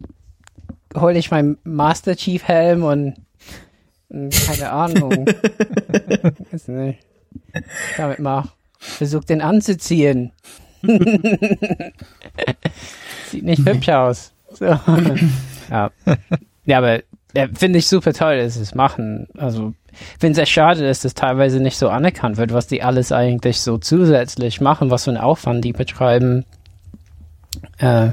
hole 0.96 1.18
ich 1.18 1.32
meinen 1.32 1.58
Master 1.64 2.18
Chief 2.18 2.44
Helm 2.44 2.84
und, 2.84 3.16
und 4.10 4.34
keine 4.46 4.70
Ahnung. 4.70 5.26
Weiß 6.52 6.68
nicht. 6.68 7.00
Damit 7.98 8.20
mal 8.20 8.50
versuch 8.78 9.24
den 9.24 9.42
anzuziehen. 9.42 10.34
Sieht 13.32 13.44
nicht 13.44 13.66
hübsch 13.66 13.90
aus. 13.90 14.34
So. 14.52 14.66
ja. 15.70 15.92
ja, 16.66 16.78
aber 16.78 17.00
ja, 17.36 17.48
finde 17.54 17.80
ich 17.80 17.88
super 17.88 18.14
toll, 18.14 18.38
dass 18.38 18.56
sie 18.56 18.62
es 18.62 18.76
machen. 18.76 19.28
Also 19.38 19.74
finde 20.20 20.32
es 20.32 20.36
sehr 20.38 20.46
schade, 20.46 20.88
dass 20.88 21.02
das 21.02 21.14
teilweise 21.14 21.60
nicht 21.60 21.78
so 21.78 21.90
anerkannt 21.90 22.38
wird, 22.38 22.54
was 22.54 22.68
die 22.68 22.82
alles 22.84 23.12
eigentlich 23.12 23.62
so 23.62 23.78
zusätzlich 23.78 24.62
machen, 24.62 24.90
was 24.92 25.06
für 25.06 25.12
einen 25.12 25.20
Aufwand 25.20 25.64
die 25.64 25.74
betreiben 25.74 26.46
äh, 27.78 28.10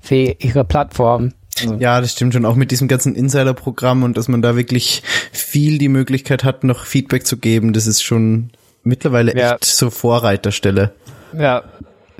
für 0.00 0.14
ihre 0.14 0.64
Plattform. 0.64 1.32
Also, 1.60 1.74
Ja, 1.76 2.00
das 2.00 2.12
stimmt 2.12 2.34
schon. 2.34 2.44
Auch 2.44 2.54
mit 2.54 2.70
diesem 2.70 2.88
ganzen 2.88 3.14
Insider-Programm 3.14 4.02
und 4.02 4.16
dass 4.16 4.28
man 4.28 4.42
da 4.42 4.56
wirklich 4.56 5.02
viel 5.32 5.78
die 5.78 5.88
Möglichkeit 5.88 6.44
hat, 6.44 6.64
noch 6.64 6.84
Feedback 6.84 7.26
zu 7.26 7.38
geben, 7.38 7.72
das 7.72 7.86
ist 7.86 8.02
schon 8.02 8.50
mittlerweile 8.82 9.36
Ja. 9.36 9.54
echt 9.54 9.64
so 9.64 9.90
Vorreiterstelle. 9.90 10.92
ja. 11.36 11.62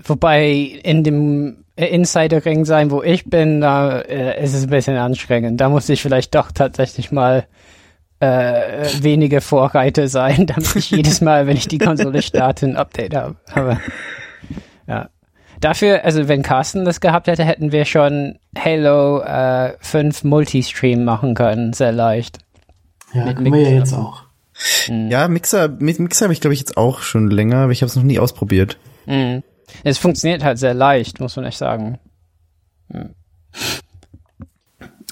Wobei 0.05 0.51
in 0.85 1.03
dem 1.05 1.65
Insider-Ring 1.77 2.65
sein, 2.65 2.91
wo 2.91 3.03
ich 3.03 3.24
bin, 3.24 3.61
da 3.61 3.99
äh, 4.01 4.43
ist 4.45 4.55
es 4.55 4.65
ein 4.65 4.70
bisschen 4.70 4.97
anstrengend. 4.97 5.61
Da 5.61 5.69
muss 5.69 5.89
ich 5.89 6.01
vielleicht 6.03 6.35
doch 6.35 6.53
tatsächlich 6.53 7.12
mal 7.12 7.47
äh, 8.20 8.86
weniger 9.02 9.40
Vorreiter 9.40 10.09
sein, 10.09 10.47
damit 10.47 10.76
ich 10.76 10.90
jedes 10.90 11.20
Mal, 11.20 11.47
wenn 11.47 11.56
ich 11.56 11.68
die 11.68 11.78
Konsole 11.78 12.22
starte, 12.22 12.66
ein 12.66 12.76
Update 12.76 13.14
habe. 13.14 13.36
Aber 13.52 13.80
ja. 14.86 15.09
Dafür, 15.60 16.05
also 16.05 16.28
wenn 16.28 16.43
Carsten 16.43 16.84
das 16.84 17.01
gehabt 17.01 17.28
hätte, 17.28 17.44
hätten 17.44 17.72
wir 17.72 17.86
schon 17.86 18.38
Halo 18.59 19.22
äh, 19.22 19.72
5 19.80 20.24
Multistream 20.24 21.02
machen 21.05 21.34
können, 21.34 21.72
sehr 21.72 21.93
leicht. 21.93 22.38
Ja, 23.14 23.24
Mit 23.24 23.36
können 23.36 23.52
wir 23.55 23.62
ja 23.62 23.70
Mixer. 23.70 23.78
jetzt 23.78 23.94
auch. 23.94 24.22
Ja, 24.88 25.28
Mixer, 25.28 25.68
mit 25.68 25.98
Mixer 25.98 26.26
habe 26.26 26.32
ich 26.32 26.40
glaube 26.40 26.55
ich 26.55 26.60
jetzt 26.60 26.76
auch 26.76 27.01
schon 27.01 27.30
länger, 27.30 27.59
aber 27.59 27.72
ich 27.72 27.82
habe 27.82 27.88
es 27.88 27.97
noch 27.97 28.02
nie 28.02 28.18
ausprobiert. 28.18 28.78
Mhm. 29.06 29.43
Es 29.84 29.98
funktioniert 29.98 30.44
halt 30.44 30.59
sehr 30.59 30.74
leicht, 30.74 31.20
muss 31.20 31.36
man 31.36 31.44
echt 31.44 31.59
sagen. 31.59 31.98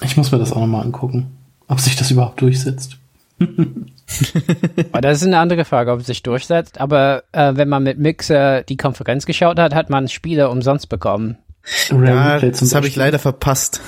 Ich 0.03 0.17
muss 0.17 0.31
mir 0.31 0.39
das 0.39 0.51
auch 0.51 0.59
nochmal 0.59 0.83
angucken, 0.83 1.34
ob 1.67 1.79
sich 1.79 1.95
das 1.95 2.11
überhaupt 2.11 2.41
durchsetzt. 2.41 2.97
Aber 4.91 5.01
das 5.01 5.21
ist 5.21 5.27
eine 5.27 5.39
andere 5.39 5.65
Frage, 5.65 5.91
ob 5.91 5.99
es 5.99 6.07
sich 6.07 6.23
durchsetzt. 6.23 6.79
Aber 6.79 7.23
äh, 7.31 7.53
wenn 7.55 7.69
man 7.69 7.83
mit 7.83 7.99
Mixer 7.99 8.63
die 8.63 8.77
Konferenz 8.77 9.25
geschaut 9.25 9.59
hat, 9.59 9.73
hat 9.73 9.89
man 9.89 10.07
Spiele 10.07 10.49
umsonst 10.49 10.89
bekommen. 10.89 11.37
Ja, 11.89 12.39
das 12.39 12.75
habe 12.75 12.87
ich 12.87 12.95
leider 12.95 13.19
verpasst. 13.19 13.81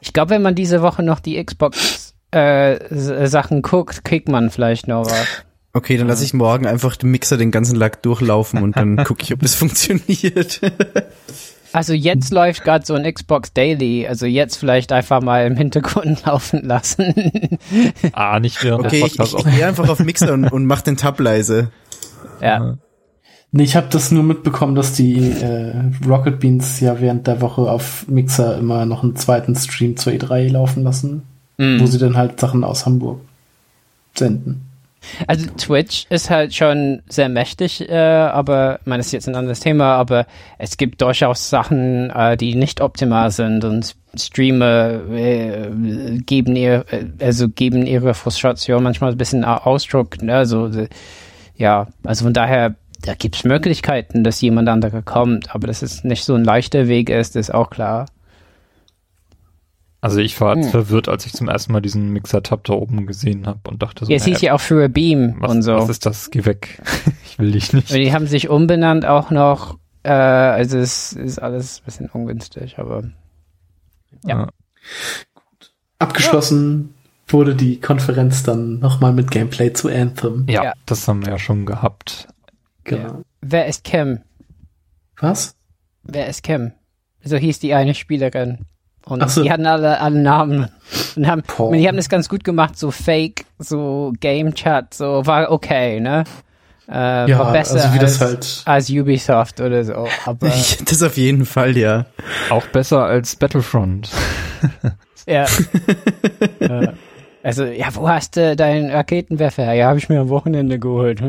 Ich 0.00 0.12
glaube, 0.12 0.30
wenn 0.30 0.42
man 0.42 0.54
diese 0.54 0.82
Woche 0.82 1.02
noch 1.02 1.20
die 1.20 1.42
Xbox 1.42 2.14
äh, 2.30 2.78
Sachen 3.26 3.62
guckt, 3.62 4.04
kriegt 4.04 4.28
man 4.28 4.50
vielleicht 4.50 4.88
noch 4.88 5.04
was. 5.06 5.26
Okay, 5.74 5.96
dann 5.96 6.06
lasse 6.06 6.24
ich 6.24 6.34
morgen 6.34 6.66
einfach 6.66 6.96
den 6.96 7.10
Mixer 7.10 7.36
den 7.36 7.50
ganzen 7.50 7.76
Lack 7.76 8.02
durchlaufen 8.02 8.62
und 8.62 8.76
dann 8.76 8.96
gucke 9.04 9.22
ich, 9.22 9.32
ob 9.32 9.40
das 9.40 9.54
funktioniert. 9.54 10.60
Also 11.72 11.92
jetzt 11.92 12.32
läuft 12.32 12.64
gerade 12.64 12.84
so 12.84 12.94
ein 12.94 13.10
Xbox 13.10 13.52
Daily, 13.52 14.06
also 14.06 14.26
jetzt 14.26 14.56
vielleicht 14.56 14.92
einfach 14.92 15.22
mal 15.22 15.46
im 15.46 15.56
Hintergrund 15.56 16.22
laufen 16.26 16.62
lassen. 16.62 17.58
ah, 18.12 18.40
nicht 18.40 18.62
während 18.62 18.86
okay, 18.86 19.04
ich, 19.06 19.18
ich, 19.18 19.34
ich 19.34 19.44
gehe 19.44 19.66
einfach 19.66 19.88
auf 19.88 19.98
Mixer 20.00 20.32
und, 20.32 20.44
und 20.50 20.66
mach 20.66 20.82
den 20.82 20.96
Tab 20.96 21.20
leise. 21.20 21.70
Ja. 22.40 22.76
Nee, 23.54 23.64
ich 23.64 23.76
habe 23.76 23.88
das 23.90 24.10
nur 24.10 24.22
mitbekommen, 24.22 24.74
dass 24.74 24.94
die 24.94 25.30
äh, 25.30 25.74
Rocket 26.08 26.40
Beans 26.40 26.80
ja 26.80 27.00
während 27.00 27.26
der 27.26 27.42
Woche 27.42 27.62
auf 27.62 28.08
Mixer 28.08 28.58
immer 28.58 28.86
noch 28.86 29.02
einen 29.02 29.16
zweiten 29.16 29.54
Stream 29.54 29.98
zur 29.98 30.14
E3 30.14 30.50
laufen 30.50 30.82
lassen, 30.82 31.22
mm. 31.58 31.78
wo 31.78 31.86
sie 31.86 31.98
dann 31.98 32.16
halt 32.16 32.40
Sachen 32.40 32.64
aus 32.64 32.86
Hamburg 32.86 33.20
senden. 34.14 34.71
Also 35.26 35.46
Twitch 35.56 36.06
ist 36.10 36.30
halt 36.30 36.54
schon 36.54 37.02
sehr 37.08 37.28
mächtig, 37.28 37.88
äh, 37.88 37.94
aber 37.94 38.80
das 38.84 39.06
ist 39.06 39.12
jetzt 39.12 39.28
ein 39.28 39.34
anderes 39.34 39.60
Thema, 39.60 39.96
aber 39.96 40.26
es 40.58 40.76
gibt 40.76 41.00
durchaus 41.02 41.50
Sachen, 41.50 42.10
äh, 42.10 42.36
die 42.36 42.54
nicht 42.54 42.80
optimal 42.80 43.30
sind 43.30 43.64
und 43.64 43.96
Streamer 44.14 45.00
äh, 45.10 45.70
geben 46.26 46.56
ihr, 46.56 46.84
äh, 46.90 47.04
also 47.24 47.48
geben 47.48 47.86
ihre 47.86 48.14
Frustration 48.14 48.82
manchmal 48.82 49.12
ein 49.12 49.18
bisschen 49.18 49.44
Ausdruck. 49.44 50.22
Ne? 50.22 50.34
Also 50.34 50.70
ja, 51.56 51.88
also 52.04 52.24
von 52.24 52.32
daher, 52.32 52.74
da 53.02 53.14
gibt 53.14 53.36
es 53.36 53.44
Möglichkeiten, 53.44 54.24
dass 54.24 54.40
jemand 54.40 54.68
anderer 54.68 55.02
kommt, 55.02 55.54
aber 55.54 55.66
dass 55.66 55.82
es 55.82 56.04
nicht 56.04 56.24
so 56.24 56.34
ein 56.34 56.44
leichter 56.44 56.88
Weg 56.88 57.10
ist, 57.10 57.36
ist 57.36 57.52
auch 57.52 57.70
klar. 57.70 58.06
Also 60.02 60.18
ich 60.18 60.38
war 60.40 60.56
hm. 60.56 60.64
verwirrt, 60.64 61.08
als 61.08 61.26
ich 61.26 61.32
zum 61.32 61.48
ersten 61.48 61.72
Mal 61.72 61.80
diesen 61.80 62.10
Mixer-Tab 62.10 62.64
da 62.64 62.72
oben 62.72 63.06
gesehen 63.06 63.46
habe 63.46 63.70
und 63.70 63.84
dachte 63.84 64.04
so, 64.04 64.10
Jetzt 64.10 64.24
hieß 64.24 64.40
ja 64.40 64.52
auch 64.52 64.60
für 64.60 64.88
Beam 64.88 65.36
was, 65.38 65.50
und 65.52 65.62
so. 65.62 65.74
Was 65.74 65.88
ist 65.88 66.04
das? 66.04 66.32
Geh 66.32 66.44
weg. 66.44 66.82
ich 67.24 67.38
will 67.38 67.52
dich 67.52 67.72
nicht. 67.72 67.92
Und 67.92 67.98
die 67.98 68.12
haben 68.12 68.26
sich 68.26 68.48
umbenannt 68.48 69.06
auch 69.06 69.30
noch. 69.30 69.78
Äh, 70.02 70.10
also 70.10 70.76
es 70.78 71.12
ist 71.12 71.38
alles 71.38 71.78
ein 71.78 71.84
bisschen 71.84 72.10
ungünstig, 72.10 72.80
aber 72.80 73.04
ja. 74.24 74.40
ja. 74.40 74.48
Abgeschlossen 76.00 76.94
ja. 77.28 77.32
wurde 77.32 77.54
die 77.54 77.78
Konferenz 77.80 78.42
dann 78.42 78.80
nochmal 78.80 79.12
mit 79.12 79.30
Gameplay 79.30 79.72
zu 79.72 79.88
Anthem. 79.88 80.46
Ja, 80.48 80.64
ja, 80.64 80.72
das 80.84 81.06
haben 81.06 81.24
wir 81.24 81.30
ja 81.30 81.38
schon 81.38 81.64
gehabt. 81.64 82.26
Genau. 82.82 83.22
Wer 83.40 83.66
ist 83.66 83.84
Kim? 83.84 84.22
Was? 85.20 85.54
Wer 86.02 86.26
ist 86.26 86.42
Kim? 86.42 86.72
So 87.22 87.36
hieß 87.36 87.60
die 87.60 87.72
eine 87.74 87.94
Spielerin. 87.94 88.66
Und 89.06 89.28
so. 89.30 89.42
die 89.42 89.50
hatten 89.50 89.66
alle, 89.66 90.00
alle 90.00 90.20
Namen. 90.20 90.68
Und 91.16 91.26
haben, 91.26 91.42
und 91.58 91.78
die 91.78 91.88
haben 91.88 91.96
das 91.96 92.08
ganz 92.08 92.28
gut 92.28 92.44
gemacht, 92.44 92.78
so 92.78 92.90
Fake, 92.90 93.46
so 93.58 94.12
Game 94.20 94.54
Chat, 94.54 94.94
so 94.94 95.26
war 95.26 95.50
okay, 95.50 96.00
ne? 96.00 96.24
Äh, 96.88 97.30
ja, 97.30 97.38
war 97.38 97.52
besser 97.52 97.82
also 97.82 97.98
als, 97.98 98.20
halt 98.20 98.62
als 98.66 98.90
Ubisoft 98.90 99.60
oder 99.60 99.84
so. 99.84 100.06
Aber 100.26 100.48
das 100.84 101.02
auf 101.02 101.16
jeden 101.16 101.46
Fall, 101.46 101.76
ja. 101.76 102.06
Auch 102.50 102.66
besser 102.66 103.04
als 103.04 103.36
Battlefront. 103.36 104.10
ja. 105.26 105.46
äh, 106.60 106.88
also, 107.42 107.64
ja, 107.64 107.88
wo 107.94 108.08
hast 108.08 108.36
du 108.36 108.54
deinen 108.54 108.90
Raketenwerfer? 108.90 109.72
Ja, 109.72 109.88
habe 109.88 109.98
ich 109.98 110.08
mir 110.08 110.20
am 110.20 110.28
Wochenende 110.28 110.78
geholt. 110.78 111.20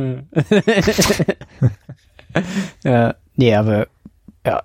ja, 2.83 3.15
nee, 3.35 3.55
aber 3.55 3.87
ja. 4.45 4.63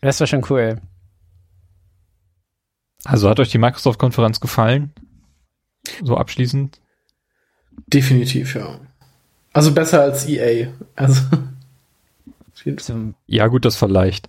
Das 0.00 0.18
war 0.20 0.26
schon 0.26 0.44
cool. 0.48 0.80
Also 3.08 3.30
hat 3.30 3.40
euch 3.40 3.48
die 3.48 3.56
Microsoft-Konferenz 3.56 4.38
gefallen? 4.38 4.92
So 6.02 6.18
abschließend? 6.18 6.78
Definitiv, 7.86 8.54
ja. 8.54 8.80
Also 9.54 9.72
besser 9.72 10.02
als 10.02 10.28
EA. 10.28 10.68
Also. 10.94 11.22
Ja, 13.26 13.46
gut, 13.46 13.64
das 13.64 13.76
vielleicht. 13.76 14.28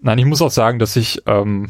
Nein, 0.00 0.18
ich 0.18 0.24
muss 0.24 0.42
auch 0.42 0.50
sagen, 0.50 0.80
dass 0.80 0.96
ich 0.96 1.22
ähm, 1.26 1.68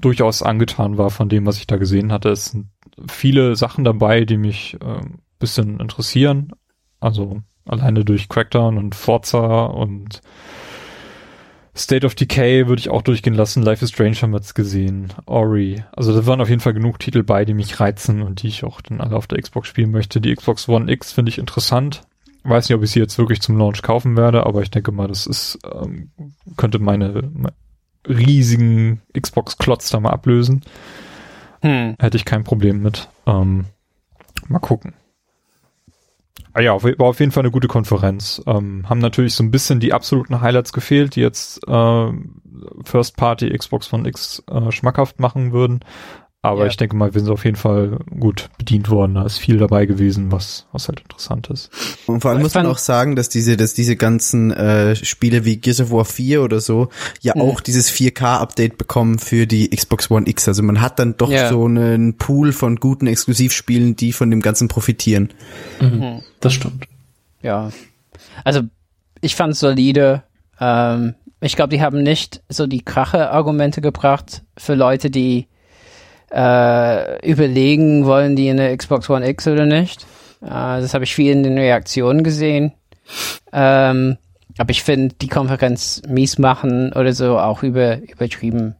durchaus 0.00 0.42
angetan 0.42 0.98
war 0.98 1.10
von 1.10 1.28
dem, 1.28 1.46
was 1.46 1.58
ich 1.58 1.68
da 1.68 1.76
gesehen 1.76 2.10
hatte. 2.10 2.30
Es 2.30 2.46
sind 2.46 2.66
viele 3.08 3.54
Sachen 3.54 3.84
dabei, 3.84 4.24
die 4.24 4.38
mich 4.38 4.76
äh, 4.80 5.00
bisschen 5.38 5.78
interessieren. 5.78 6.52
Also 6.98 7.42
alleine 7.64 8.04
durch 8.04 8.28
Crackdown 8.28 8.76
und 8.76 8.96
Forza 8.96 9.66
und 9.66 10.20
State 11.78 12.04
of 12.04 12.14
Decay 12.14 12.66
würde 12.66 12.80
ich 12.80 12.90
auch 12.90 13.02
durchgehen 13.02 13.34
lassen. 13.34 13.62
Life 13.62 13.84
is 13.84 13.90
Strange 13.90 14.16
haben 14.16 14.32
wir 14.32 14.38
jetzt 14.38 14.54
gesehen. 14.54 15.12
Ori. 15.26 15.84
Also 15.92 16.12
da 16.12 16.26
waren 16.26 16.40
auf 16.40 16.48
jeden 16.48 16.60
Fall 16.60 16.74
genug 16.74 16.98
Titel 16.98 17.22
bei, 17.22 17.44
die 17.44 17.54
mich 17.54 17.78
reizen 17.78 18.22
und 18.22 18.42
die 18.42 18.48
ich 18.48 18.64
auch 18.64 18.80
dann 18.80 19.00
alle 19.00 19.16
auf 19.16 19.26
der 19.26 19.40
Xbox 19.40 19.68
spielen 19.68 19.90
möchte. 19.90 20.20
Die 20.20 20.34
Xbox 20.34 20.68
One 20.68 20.90
X 20.90 21.12
finde 21.12 21.30
ich 21.30 21.38
interessant. 21.38 22.02
Weiß 22.42 22.68
nicht, 22.68 22.76
ob 22.76 22.82
ich 22.82 22.90
sie 22.90 23.00
jetzt 23.00 23.18
wirklich 23.18 23.40
zum 23.40 23.58
Launch 23.58 23.82
kaufen 23.82 24.16
werde, 24.16 24.46
aber 24.46 24.62
ich 24.62 24.70
denke 24.70 24.90
mal, 24.90 25.08
das 25.08 25.26
ist, 25.26 25.58
ähm, 25.72 26.10
könnte 26.56 26.78
meine, 26.78 27.30
meine 27.32 27.54
riesigen 28.08 29.02
Xbox-Klotz 29.18 29.90
da 29.90 30.00
mal 30.00 30.10
ablösen. 30.10 30.62
Hm. 31.60 31.96
Hätte 31.98 32.16
ich 32.16 32.24
kein 32.24 32.44
Problem 32.44 32.82
mit. 32.82 33.08
Ähm, 33.26 33.66
mal 34.48 34.60
gucken. 34.60 34.94
Ah 36.58 36.60
ja, 36.60 36.82
war 36.82 37.06
auf 37.06 37.20
jeden 37.20 37.30
Fall 37.30 37.44
eine 37.44 37.52
gute 37.52 37.68
Konferenz. 37.68 38.42
Ähm, 38.44 38.84
haben 38.88 38.98
natürlich 38.98 39.36
so 39.36 39.44
ein 39.44 39.52
bisschen 39.52 39.78
die 39.78 39.92
absoluten 39.92 40.40
Highlights 40.40 40.72
gefehlt, 40.72 41.14
die 41.14 41.20
jetzt 41.20 41.60
äh, 41.68 42.12
First 42.82 43.16
Party 43.16 43.56
Xbox 43.56 43.92
One 43.92 44.08
X 44.08 44.42
äh, 44.50 44.72
schmackhaft 44.72 45.20
machen 45.20 45.52
würden. 45.52 45.84
Aber 46.40 46.62
ja. 46.62 46.66
ich 46.68 46.76
denke 46.76 46.94
mal, 46.94 47.14
wir 47.14 47.20
sind 47.20 47.30
auf 47.30 47.44
jeden 47.44 47.56
Fall 47.56 47.98
gut 48.18 48.48
bedient 48.58 48.90
worden. 48.90 49.14
Da 49.14 49.24
ist 49.24 49.38
viel 49.38 49.58
dabei 49.58 49.86
gewesen, 49.86 50.30
was, 50.30 50.66
was 50.70 50.86
halt 50.86 51.00
interessant 51.00 51.48
ist. 51.48 51.70
Und 52.06 52.20
vor 52.20 52.30
allem 52.30 52.42
muss 52.42 52.54
man 52.54 52.66
auch 52.66 52.78
sagen, 52.78 53.16
dass 53.16 53.28
diese, 53.28 53.56
dass 53.56 53.74
diese 53.74 53.96
ganzen 53.96 54.52
äh, 54.52 54.94
Spiele 54.94 55.44
wie 55.44 55.56
Gears 55.56 55.80
of 55.80 55.90
War 55.90 56.04
4 56.04 56.44
oder 56.44 56.60
so 56.60 56.90
ja 57.20 57.34
mhm. 57.34 57.42
auch 57.42 57.60
dieses 57.60 57.90
4K-Update 57.90 58.78
bekommen 58.78 59.18
für 59.18 59.48
die 59.48 59.68
Xbox 59.70 60.12
One 60.12 60.28
X. 60.28 60.46
Also 60.46 60.62
man 60.62 60.80
hat 60.80 61.00
dann 61.00 61.16
doch 61.16 61.30
ja. 61.30 61.48
so 61.48 61.64
einen 61.64 62.16
Pool 62.18 62.52
von 62.52 62.76
guten 62.76 63.08
Exklusivspielen, 63.08 63.96
die 63.96 64.12
von 64.12 64.30
dem 64.30 64.40
Ganzen 64.40 64.68
profitieren. 64.68 65.32
Mhm. 65.80 65.88
mhm. 65.88 66.22
Das 66.38 66.52
stimmt. 66.52 66.84
Ja. 67.42 67.72
Also 68.44 68.60
ich 69.20 69.34
fand 69.34 69.54
es 69.54 69.58
solide. 69.58 70.22
Ähm, 70.60 71.16
ich 71.40 71.56
glaube, 71.56 71.70
die 71.74 71.82
haben 71.82 72.04
nicht 72.04 72.42
so 72.48 72.68
die 72.68 72.84
Krache-Argumente 72.84 73.80
gebracht 73.80 74.44
für 74.56 74.76
Leute, 74.76 75.10
die 75.10 75.48
äh, 76.30 77.28
überlegen, 77.28 78.04
wollen 78.04 78.36
die 78.36 78.50
eine 78.50 78.76
Xbox 78.76 79.08
One 79.08 79.26
X 79.28 79.46
oder 79.46 79.66
nicht. 79.66 80.06
Äh, 80.42 80.80
das 80.80 80.94
habe 80.94 81.04
ich 81.04 81.14
viel 81.14 81.32
in 81.32 81.42
den 81.42 81.58
Reaktionen 81.58 82.22
gesehen. 82.22 82.72
Ähm, 83.52 84.18
aber 84.58 84.70
ich 84.70 84.82
finde 84.82 85.14
die 85.20 85.28
Konferenz 85.28 86.02
mies 86.08 86.38
machen 86.38 86.92
oder 86.92 87.12
so 87.12 87.38
auch 87.38 87.62
über, 87.62 87.98
übertrieben. 88.02 88.74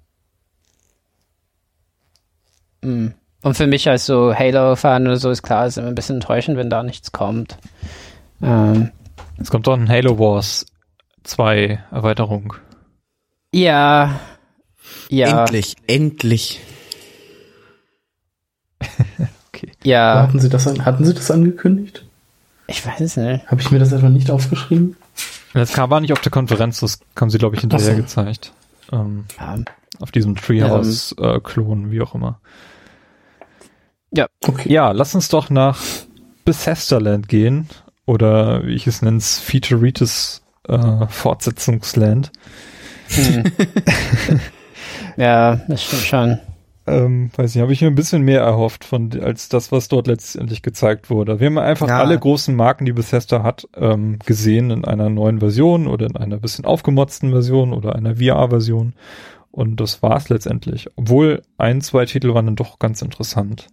Mm. 2.83 3.09
Und 3.43 3.57
für 3.57 3.69
mich 3.69 3.89
als 3.89 4.05
so 4.05 4.35
Halo-Fan 4.35 5.07
oder 5.07 5.17
so 5.17 5.31
ist 5.31 5.43
klar, 5.43 5.67
es 5.67 5.75
ist 5.75 5.79
immer 5.79 5.89
ein 5.89 5.95
bisschen 5.95 6.17
enttäuschend, 6.17 6.57
wenn 6.57 6.71
da 6.71 6.83
nichts 6.83 7.13
kommt. 7.13 7.57
Ähm, 8.43 8.91
es 9.39 9.51
kommt 9.51 9.69
doch 9.69 9.75
ein 9.75 9.89
Halo 9.89 10.19
Wars 10.19 10.67
2 11.23 11.85
Erweiterung. 11.93 12.55
Ja. 13.55 14.19
Ja. 15.09 15.43
Endlich, 15.43 15.77
endlich. 15.87 16.61
okay. 19.49 19.73
Ja. 19.83 20.23
Hatten 20.23 20.41
Sie, 20.41 20.49
das 20.49 20.67
an, 20.67 20.85
hatten 20.85 21.05
Sie 21.05 21.15
das 21.15 21.31
angekündigt? 21.31 22.05
Ich 22.67 22.87
weiß 22.87 23.01
es 23.01 23.17
nicht. 23.17 23.47
Habe 23.47 23.61
ich 23.61 23.71
mir 23.71 23.79
das 23.79 23.93
etwa 23.93 24.11
nicht 24.11 24.31
aufgeschrieben? 24.31 24.97
Das 25.55 25.73
kam, 25.73 25.91
war 25.91 26.01
nicht 26.01 26.13
auf 26.13 26.21
der 26.21 26.31
Konferenz, 26.31 26.81
das 26.81 27.01
haben 27.19 27.31
sie, 27.31 27.39
glaube 27.39 27.57
ich, 27.57 27.63
hinterher 27.63 27.97
so. 27.97 27.97
gezeigt. 27.97 28.53
Ähm, 28.93 29.25
ja. 29.39 29.57
Auf 30.01 30.13
diesem 30.13 30.37
Treehouse-Klon, 30.37 31.87
äh, 31.87 31.91
wie 31.91 32.03
auch 32.03 32.15
immer. 32.15 32.39
Ja. 34.11 34.27
Okay. 34.47 34.71
Ja, 34.71 34.93
lass 34.93 35.15
uns 35.15 35.29
doch 35.29 35.51
nach 35.51 35.81
Bethesda-Land 36.45 37.29
gehen. 37.29 37.69
Oder 38.05 38.67
wie 38.67 38.75
ich 38.75 38.87
es 38.87 39.03
nenne, 39.03 39.21
Featureitis 39.21 40.43
äh, 40.69 41.07
Fortsetzungsland. 41.09 42.31
Hm. 43.09 43.45
ja, 45.17 45.57
das 45.69 45.83
stimmt 45.83 46.03
schon 46.03 46.39
ähm, 46.89 47.31
weiß 47.37 47.55
nicht, 47.55 47.63
habe 47.63 47.73
ich 47.73 47.81
mir 47.81 47.89
ein 47.89 47.95
bisschen 47.95 48.23
mehr 48.23 48.41
erhofft 48.41 48.85
von 48.85 49.11
als 49.21 49.49
das, 49.49 49.71
was 49.73 49.89
dort 49.89 50.07
letztendlich 50.07 50.63
gezeigt 50.63 51.11
wurde. 51.11 51.41
Wir 51.41 51.47
haben 51.47 51.59
einfach 51.59 51.89
ja. 51.89 52.01
alle 52.01 52.19
großen 52.19 52.55
Marken, 52.55 52.85
die 52.85 52.93
Bethesda 52.93 53.43
hat, 53.43 53.69
ähm, 53.77 54.19
gesehen 54.25 54.71
in 54.71 54.85
einer 54.85 55.11
neuen 55.11 55.41
Version 55.41 55.87
oder 55.87 56.07
in 56.07 56.17
einer 56.17 56.39
bisschen 56.39 56.65
aufgemotzten 56.65 57.31
Version 57.31 57.73
oder 57.73 57.95
einer 57.95 58.17
VR-Version. 58.17 58.95
Und 59.51 59.81
das 59.81 60.03
war's 60.03 60.29
letztendlich. 60.29 60.89
Obwohl 60.97 61.43
ein, 61.57 61.81
zwei 61.81 62.05
Titel 62.07 62.35
waren 62.35 62.47
dann 62.47 62.57
doch 62.57 62.79
ganz 62.79 63.03
interessant. 63.03 63.69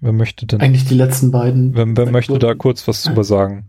Wer 0.00 0.12
möchte 0.12 0.46
denn? 0.46 0.60
Eigentlich 0.60 0.84
die 0.84 0.94
letzten 0.94 1.30
beiden. 1.30 1.74
Wer, 1.74 1.96
wer 1.96 2.10
möchte 2.10 2.38
da 2.38 2.54
kurz 2.54 2.86
was 2.86 3.02
drüber 3.02 3.24
sagen? 3.24 3.66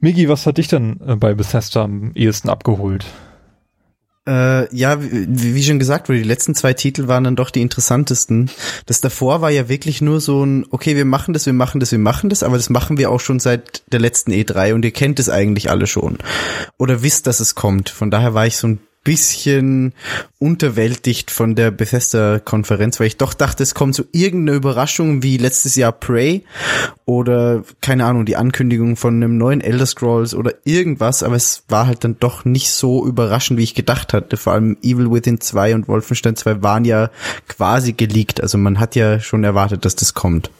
Migi, 0.00 0.28
was 0.28 0.46
hat 0.46 0.58
dich 0.58 0.68
denn 0.68 1.00
äh, 1.06 1.16
bei 1.16 1.32
Bethesda 1.32 1.84
am 1.84 2.12
ehesten 2.14 2.50
abgeholt? 2.50 3.06
Äh, 4.26 4.74
ja, 4.74 5.02
wie, 5.02 5.54
wie 5.54 5.62
schon 5.62 5.78
gesagt 5.78 6.08
wurde, 6.08 6.18
die 6.18 6.28
letzten 6.28 6.54
zwei 6.54 6.72
Titel 6.72 7.08
waren 7.08 7.24
dann 7.24 7.36
doch 7.36 7.50
die 7.50 7.60
interessantesten. 7.60 8.50
Das 8.86 9.02
davor 9.02 9.42
war 9.42 9.50
ja 9.50 9.68
wirklich 9.68 10.00
nur 10.00 10.20
so 10.20 10.44
ein, 10.44 10.64
okay, 10.70 10.96
wir 10.96 11.04
machen 11.04 11.34
das, 11.34 11.44
wir 11.44 11.52
machen 11.52 11.78
das, 11.78 11.92
wir 11.92 11.98
machen 11.98 12.30
das, 12.30 12.42
aber 12.42 12.56
das 12.56 12.70
machen 12.70 12.96
wir 12.96 13.10
auch 13.10 13.20
schon 13.20 13.38
seit 13.38 13.82
der 13.92 14.00
letzten 14.00 14.32
E3 14.32 14.72
und 14.72 14.84
ihr 14.84 14.92
kennt 14.92 15.18
es 15.18 15.28
eigentlich 15.28 15.70
alle 15.70 15.86
schon. 15.86 16.18
Oder 16.78 17.02
wisst, 17.02 17.26
dass 17.26 17.40
es 17.40 17.54
kommt. 17.54 17.90
Von 17.90 18.10
daher 18.10 18.32
war 18.32 18.46
ich 18.46 18.56
so 18.56 18.68
ein 18.68 18.78
bisschen 19.04 19.92
unterwältigt 20.38 21.30
von 21.30 21.54
der 21.54 21.70
Bethesda-Konferenz, 21.70 22.98
weil 22.98 23.06
ich 23.06 23.18
doch 23.18 23.34
dachte, 23.34 23.62
es 23.62 23.74
kommt 23.74 23.94
so 23.94 24.04
irgendeine 24.12 24.56
Überraschung 24.56 25.22
wie 25.22 25.36
letztes 25.36 25.76
Jahr 25.76 25.92
Prey 25.92 26.42
oder 27.04 27.62
keine 27.82 28.06
Ahnung, 28.06 28.24
die 28.24 28.36
Ankündigung 28.36 28.96
von 28.96 29.14
einem 29.14 29.36
neuen 29.36 29.60
Elder 29.60 29.86
Scrolls 29.86 30.34
oder 30.34 30.54
irgendwas, 30.64 31.22
aber 31.22 31.36
es 31.36 31.64
war 31.68 31.86
halt 31.86 32.02
dann 32.02 32.16
doch 32.18 32.46
nicht 32.46 32.70
so 32.70 33.06
überraschend, 33.06 33.58
wie 33.58 33.64
ich 33.64 33.74
gedacht 33.74 34.14
hatte. 34.14 34.38
Vor 34.38 34.54
allem 34.54 34.78
Evil 34.82 35.12
Within 35.12 35.40
2 35.40 35.74
und 35.74 35.86
Wolfenstein 35.86 36.34
2 36.34 36.62
waren 36.62 36.86
ja 36.86 37.10
quasi 37.46 37.92
geleakt, 37.92 38.40
also 38.40 38.56
man 38.56 38.80
hat 38.80 38.96
ja 38.96 39.20
schon 39.20 39.44
erwartet, 39.44 39.84
dass 39.84 39.96
das 39.96 40.14
kommt. 40.14 40.50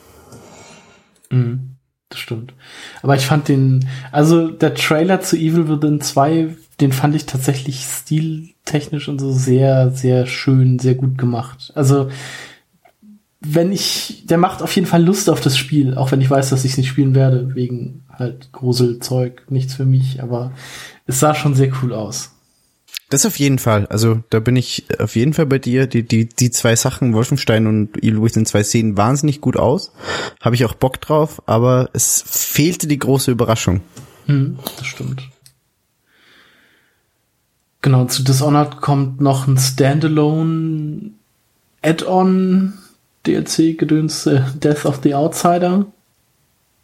Mhm. 1.30 1.73
Das 2.10 2.18
stimmt. 2.18 2.54
Aber 3.02 3.16
ich 3.16 3.26
fand 3.26 3.48
den, 3.48 3.88
also 4.12 4.48
der 4.48 4.74
Trailer 4.74 5.20
zu 5.20 5.36
Evil 5.36 5.68
Within 5.68 6.00
2 6.00 6.56
den 6.80 6.92
fand 6.92 7.14
ich 7.14 7.26
tatsächlich 7.26 7.84
stiltechnisch 7.84 9.08
und 9.08 9.20
so 9.20 9.32
sehr, 9.32 9.90
sehr 9.90 10.26
schön, 10.26 10.78
sehr 10.78 10.94
gut 10.94 11.18
gemacht. 11.18 11.72
Also, 11.74 12.10
wenn 13.40 13.72
ich, 13.72 14.24
der 14.26 14.38
macht 14.38 14.62
auf 14.62 14.74
jeden 14.74 14.86
Fall 14.86 15.04
Lust 15.04 15.28
auf 15.28 15.40
das 15.40 15.56
Spiel, 15.56 15.96
auch 15.96 16.10
wenn 16.10 16.20
ich 16.20 16.30
weiß, 16.30 16.50
dass 16.50 16.64
ich 16.64 16.72
es 16.72 16.78
nicht 16.78 16.88
spielen 16.88 17.14
werde, 17.14 17.54
wegen 17.54 18.04
halt 18.10 18.50
Gruselzeug, 18.52 19.50
nichts 19.50 19.74
für 19.74 19.84
mich, 19.84 20.22
aber 20.22 20.52
es 21.06 21.20
sah 21.20 21.34
schon 21.34 21.54
sehr 21.54 21.70
cool 21.82 21.92
aus. 21.92 22.33
Das 23.10 23.26
auf 23.26 23.38
jeden 23.38 23.58
Fall. 23.58 23.86
Also 23.86 24.22
da 24.30 24.40
bin 24.40 24.56
ich 24.56 24.86
auf 24.98 25.14
jeden 25.14 25.34
Fall 25.34 25.46
bei 25.46 25.58
dir. 25.58 25.86
Die, 25.86 26.02
die, 26.02 26.28
die 26.28 26.50
zwei 26.50 26.74
Sachen, 26.74 27.12
Wolfenstein 27.12 27.66
und 27.66 27.96
Evil 27.98 28.22
Within 28.22 28.46
zwei 28.46 28.62
sehen 28.62 28.96
wahnsinnig 28.96 29.40
gut 29.40 29.56
aus. 29.56 29.92
Habe 30.40 30.54
ich 30.54 30.64
auch 30.64 30.74
Bock 30.74 31.00
drauf, 31.00 31.42
aber 31.46 31.90
es 31.92 32.24
fehlte 32.26 32.86
die 32.86 32.98
große 32.98 33.30
Überraschung. 33.30 33.82
Hm, 34.26 34.58
das 34.78 34.86
stimmt. 34.86 35.28
Genau, 37.82 38.06
zu 38.06 38.24
Dishonored 38.24 38.80
kommt 38.80 39.20
noch 39.20 39.46
ein 39.46 39.58
Standalone 39.58 41.10
Add-on 41.82 42.72
DLC-Gedöns 43.26 44.26
äh, 44.26 44.42
Death 44.54 44.86
of 44.86 45.00
the 45.02 45.14
Outsider. 45.14 45.84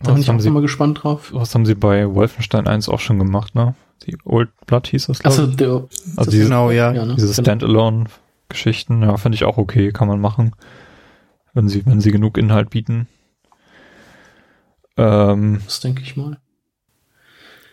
Da 0.00 0.06
was 0.06 0.12
bin 0.12 0.22
ich 0.22 0.30
auch 0.30 0.38
Sie, 0.40 0.50
mal 0.50 0.60
gespannt 0.60 1.02
drauf. 1.02 1.30
Was 1.32 1.54
haben 1.54 1.64
sie 1.64 1.74
bei 1.74 2.14
Wolfenstein 2.14 2.66
1 2.66 2.88
auch 2.88 3.00
schon 3.00 3.18
gemacht, 3.18 3.54
ne? 3.54 3.74
Die 4.06 4.16
Old 4.24 4.50
Blood 4.66 4.86
hieß 4.88 5.06
das, 5.06 5.18
glaube 5.18 5.34
ich. 5.34 5.60
Also, 5.60 5.88
also 6.16 6.30
diese, 6.30 6.44
genau, 6.44 6.70
ja. 6.70 6.92
ja 6.92 7.04
ne? 7.04 7.14
Diese 7.14 7.28
genau. 7.28 7.42
Standalone-Geschichten, 7.42 9.02
ja, 9.02 9.16
finde 9.16 9.36
ich 9.36 9.44
auch 9.44 9.58
okay, 9.58 9.92
kann 9.92 10.08
man 10.08 10.20
machen. 10.20 10.52
Wenn 11.52 11.68
sie, 11.68 11.84
wenn 11.84 12.00
sie 12.00 12.12
genug 12.12 12.38
Inhalt 12.38 12.70
bieten. 12.70 13.08
Ähm, 14.96 15.60
das 15.64 15.80
denke 15.80 16.02
ich 16.02 16.16
mal. 16.16 16.38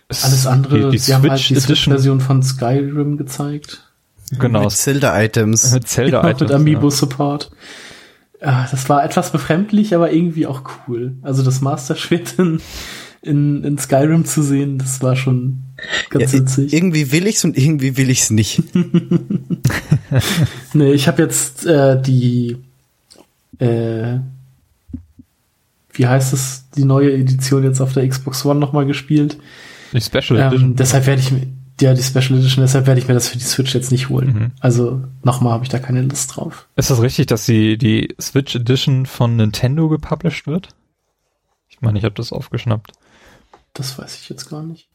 Alles 0.09 0.47
andere, 0.47 0.89
die, 0.89 0.97
die 0.97 1.13
haben 1.13 1.29
halt 1.29 1.49
die 1.49 1.59
Switch-Version 1.59 2.21
von 2.21 2.41
Skyrim 2.41 3.17
gezeigt. 3.17 3.83
Genau. 4.39 4.63
Mit 4.63 4.71
Zelda-Items. 4.71 5.73
Mit 5.73 5.87
Zelda-Items. 5.87 6.39
mit 6.41 6.51
Amiibo-Support. 6.51 7.51
Ja, 8.41 8.67
das 8.69 8.87
war 8.89 9.03
etwas 9.03 9.31
befremdlich, 9.31 9.95
aber 9.95 10.11
irgendwie 10.11 10.47
auch 10.47 10.61
cool. 10.87 11.17
Also 11.23 11.43
das 11.43 11.61
Master 11.61 11.95
Schwert 11.95 12.37
in, 12.37 12.61
in, 13.21 13.63
in 13.63 13.77
Skyrim 13.77 14.25
zu 14.25 14.43
sehen, 14.43 14.77
das 14.77 15.01
war 15.01 15.15
schon 15.15 15.63
ganz 16.09 16.33
ja, 16.33 16.39
witzig. 16.39 16.73
Irgendwie 16.73 17.11
will 17.11 17.27
ich's 17.27 17.43
und 17.43 17.57
irgendwie 17.57 17.97
will 17.97 18.09
ich's 18.09 18.29
nicht. 18.29 18.63
nee, 20.73 20.91
ich 20.91 21.07
habe 21.07 21.21
jetzt 21.21 21.65
äh, 21.65 22.01
die 22.01 22.57
äh, 23.59 24.19
wie 25.97 26.07
heißt 26.07 26.33
es, 26.33 26.69
die 26.75 26.85
neue 26.85 27.13
Edition 27.13 27.63
jetzt 27.63 27.81
auf 27.81 27.93
der 27.93 28.07
Xbox 28.07 28.45
One 28.45 28.59
nochmal 28.59 28.85
gespielt. 28.85 29.37
Die 29.93 30.01
Special 30.01 30.39
ähm, 30.39 30.47
Edition. 30.47 30.75
Deshalb 30.75 31.07
werde 31.07 31.21
ich 31.21 31.31
mir, 31.31 31.47
ja, 31.81 31.93
die 31.93 32.03
Special 32.03 32.39
Edition, 32.39 32.63
deshalb 32.63 32.87
werde 32.87 33.01
ich 33.01 33.07
mir 33.07 33.13
das 33.13 33.29
für 33.29 33.37
die 33.37 33.43
Switch 33.43 33.73
jetzt 33.73 33.91
nicht 33.91 34.09
holen. 34.09 34.27
Mhm. 34.27 34.51
Also 34.59 35.03
nochmal 35.23 35.53
habe 35.53 35.63
ich 35.63 35.69
da 35.69 35.79
keine 35.79 36.03
Lust 36.03 36.35
drauf. 36.35 36.67
Ist 36.75 36.91
das 36.91 37.01
richtig, 37.01 37.27
dass 37.27 37.45
die, 37.45 37.77
die 37.77 38.15
Switch 38.21 38.55
Edition 38.55 39.05
von 39.05 39.35
Nintendo 39.35 39.89
gepublished 39.89 40.45
wird? 40.45 40.69
Ich 41.67 41.81
meine, 41.81 41.97
ich 41.97 42.05
habe 42.05 42.15
das 42.15 42.31
aufgeschnappt. 42.31 42.91
Das 43.77 43.97
weiß 43.99 44.19
ich 44.19 44.27
jetzt 44.29 44.49
gar 44.49 44.63
nicht. 44.63 44.89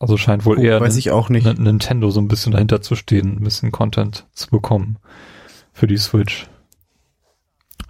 Also 0.00 0.16
scheint 0.16 0.44
wohl 0.44 0.58
oh, 0.58 0.60
eher 0.60 0.80
weiß 0.80 0.96
ich 0.96 1.12
auch 1.12 1.28
nicht. 1.28 1.46
Nintendo 1.58 2.10
so 2.10 2.20
ein 2.20 2.26
bisschen 2.26 2.50
dahinter 2.50 2.82
zu 2.82 2.96
stehen, 2.96 3.36
ein 3.36 3.44
bisschen 3.44 3.70
Content 3.70 4.26
zu 4.32 4.50
bekommen 4.50 4.98
für 5.72 5.86
die 5.86 5.96
Switch. 5.96 6.48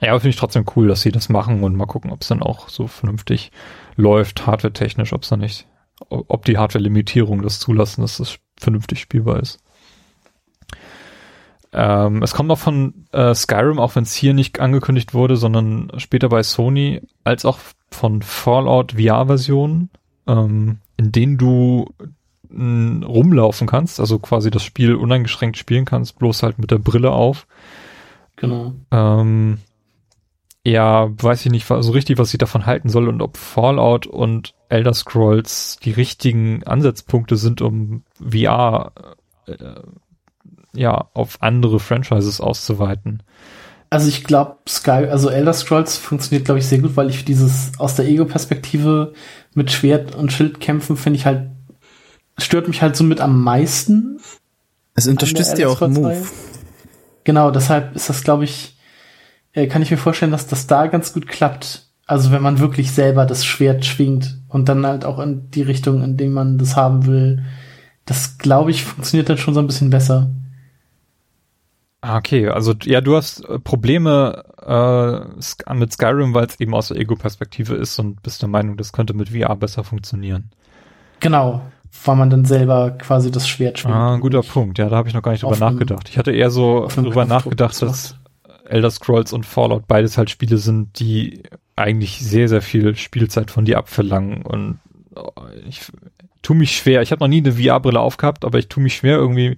Ja, 0.00 0.10
aber 0.10 0.20
finde 0.20 0.30
ich 0.30 0.36
trotzdem 0.36 0.66
cool, 0.76 0.88
dass 0.88 1.00
sie 1.00 1.12
das 1.12 1.30
machen 1.30 1.64
und 1.64 1.76
mal 1.76 1.86
gucken, 1.86 2.12
ob 2.12 2.20
es 2.20 2.28
dann 2.28 2.42
auch 2.42 2.68
so 2.68 2.86
vernünftig 2.86 3.52
läuft, 3.96 4.46
hardware-technisch, 4.46 5.14
ob 5.14 5.22
es 5.22 5.30
da 5.30 5.38
nicht, 5.38 5.66
ob 6.10 6.44
die 6.44 6.58
Hardware-Limitierungen 6.58 7.42
das 7.42 7.58
zulassen, 7.58 8.02
dass 8.02 8.18
das 8.18 8.38
vernünftig 8.58 9.00
spielbar 9.00 9.40
ist. 9.40 9.60
Ähm, 11.72 12.22
es 12.22 12.34
kommt 12.34 12.48
noch 12.48 12.58
von 12.58 13.06
äh, 13.12 13.34
Skyrim, 13.34 13.78
auch 13.78 13.96
wenn 13.96 14.04
es 14.04 14.14
hier 14.14 14.34
nicht 14.34 14.60
angekündigt 14.60 15.14
wurde, 15.14 15.36
sondern 15.36 15.90
später 15.96 16.28
bei 16.28 16.42
Sony, 16.42 17.00
als 17.24 17.46
auch 17.46 17.58
von 17.90 18.22
Fallout 18.22 18.92
VR-Versionen, 18.92 19.90
ähm, 20.26 20.78
in 20.96 21.12
denen 21.12 21.38
du 21.38 21.86
rumlaufen 22.56 23.66
kannst, 23.66 23.98
also 23.98 24.20
quasi 24.20 24.50
das 24.50 24.62
Spiel 24.62 24.94
uneingeschränkt 24.94 25.56
spielen 25.56 25.84
kannst, 25.84 26.18
bloß 26.18 26.44
halt 26.44 26.58
mit 26.58 26.70
der 26.70 26.78
Brille 26.78 27.10
auf. 27.10 27.46
Genau. 28.36 28.74
Ähm, 28.92 29.58
ja, 30.64 31.10
weiß 31.10 31.44
ich 31.44 31.52
nicht 31.52 31.66
so 31.66 31.92
richtig, 31.92 32.18
was 32.18 32.32
ich 32.32 32.38
davon 32.38 32.64
halten 32.64 32.88
soll 32.88 33.08
und 33.08 33.20
ob 33.22 33.36
Fallout 33.36 34.06
und 34.06 34.54
Elder 34.68 34.94
Scrolls 34.94 35.78
die 35.82 35.90
richtigen 35.90 36.62
Ansatzpunkte 36.64 37.36
sind, 37.36 37.60
um 37.60 38.04
VR 38.18 38.92
äh, 39.46 39.56
ja 40.74 41.08
auf 41.12 41.42
andere 41.42 41.80
Franchises 41.80 42.40
auszuweiten. 42.40 43.22
Also 43.94 44.08
ich 44.08 44.24
glaube, 44.24 44.56
Sky, 44.68 45.06
also 45.08 45.28
Elder 45.28 45.52
Scrolls 45.52 45.96
funktioniert, 45.96 46.46
glaube 46.46 46.58
ich, 46.58 46.66
sehr 46.66 46.80
gut, 46.80 46.96
weil 46.96 47.10
ich 47.10 47.24
dieses 47.24 47.70
aus 47.78 47.94
der 47.94 48.06
Ego-Perspektive 48.06 49.12
mit 49.54 49.70
Schwert 49.70 50.16
und 50.16 50.32
Schild 50.32 50.58
kämpfen 50.58 50.96
finde 50.96 51.20
ich 51.20 51.26
halt 51.26 51.50
stört 52.36 52.66
mich 52.66 52.82
halt 52.82 52.96
so 52.96 53.04
mit 53.04 53.20
am 53.20 53.40
meisten. 53.40 54.18
Es 54.96 55.06
unterstützt 55.06 55.58
ja 55.58 55.68
auch 55.68 55.80
Move. 55.80 56.26
Genau, 57.22 57.52
deshalb 57.52 57.94
ist 57.94 58.08
das, 58.08 58.24
glaube 58.24 58.42
ich, 58.42 58.76
äh, 59.52 59.68
kann 59.68 59.80
ich 59.80 59.92
mir 59.92 59.96
vorstellen, 59.96 60.32
dass 60.32 60.48
das 60.48 60.66
da 60.66 60.88
ganz 60.88 61.12
gut 61.12 61.28
klappt. 61.28 61.86
Also 62.04 62.32
wenn 62.32 62.42
man 62.42 62.58
wirklich 62.58 62.90
selber 62.90 63.26
das 63.26 63.44
Schwert 63.44 63.84
schwingt 63.84 64.40
und 64.48 64.68
dann 64.68 64.84
halt 64.84 65.04
auch 65.04 65.20
in 65.20 65.52
die 65.52 65.62
Richtung, 65.62 66.02
in 66.02 66.16
die 66.16 66.26
man 66.26 66.58
das 66.58 66.74
haben 66.74 67.06
will. 67.06 67.44
Das, 68.06 68.38
glaube 68.38 68.72
ich, 68.72 68.82
funktioniert 68.82 69.28
dann 69.28 69.38
schon 69.38 69.54
so 69.54 69.60
ein 69.60 69.68
bisschen 69.68 69.90
besser. 69.90 70.30
Ah, 72.06 72.18
okay, 72.18 72.48
also 72.48 72.74
ja, 72.82 73.00
du 73.00 73.16
hast 73.16 73.48
äh, 73.48 73.58
Probleme 73.58 74.44
äh, 74.60 75.74
mit 75.74 75.90
Skyrim, 75.90 76.34
weil 76.34 76.44
es 76.44 76.60
eben 76.60 76.74
aus 76.74 76.88
der 76.88 76.98
Ego-Perspektive 76.98 77.76
ist 77.76 77.98
und 77.98 78.22
bist 78.22 78.42
der 78.42 78.50
Meinung, 78.50 78.76
das 78.76 78.92
könnte 78.92 79.14
mit 79.14 79.30
VR 79.30 79.56
besser 79.56 79.84
funktionieren. 79.84 80.50
Genau, 81.20 81.62
weil 82.04 82.16
man 82.16 82.28
dann 82.28 82.44
selber 82.44 82.90
quasi 82.90 83.30
das 83.30 83.48
Schwert 83.48 83.78
schwingt. 83.78 83.94
Ah, 83.94 84.12
ein 84.12 84.20
guter 84.20 84.42
Punkt. 84.42 84.76
Ja, 84.76 84.90
da 84.90 84.96
habe 84.96 85.08
ich 85.08 85.14
noch 85.14 85.22
gar 85.22 85.32
nicht 85.32 85.44
drüber 85.44 85.56
nachgedacht. 85.56 86.10
Ich 86.10 86.18
hatte 86.18 86.32
eher 86.32 86.50
so 86.50 86.88
drüber 86.94 87.24
nachgedacht, 87.24 87.80
dass 87.80 88.16
Elder 88.66 88.90
Scrolls 88.90 89.32
und 89.32 89.46
Fallout 89.46 89.86
beides 89.86 90.18
halt 90.18 90.28
Spiele 90.28 90.58
sind, 90.58 91.00
die 91.00 91.44
eigentlich 91.74 92.18
sehr, 92.18 92.50
sehr 92.50 92.60
viel 92.60 92.96
Spielzeit 92.96 93.50
von 93.50 93.64
dir 93.64 93.78
abverlangen 93.78 94.42
und 94.42 94.78
oh, 95.16 95.30
ich 95.66 95.80
tu 96.42 96.52
mich 96.52 96.76
schwer. 96.76 97.00
Ich 97.00 97.12
habe 97.12 97.20
noch 97.20 97.28
nie 97.28 97.38
eine 97.38 97.52
VR-Brille 97.52 97.98
aufgehabt, 97.98 98.44
aber 98.44 98.58
ich 98.58 98.68
tu 98.68 98.80
mich 98.80 98.96
schwer 98.96 99.16
irgendwie 99.16 99.56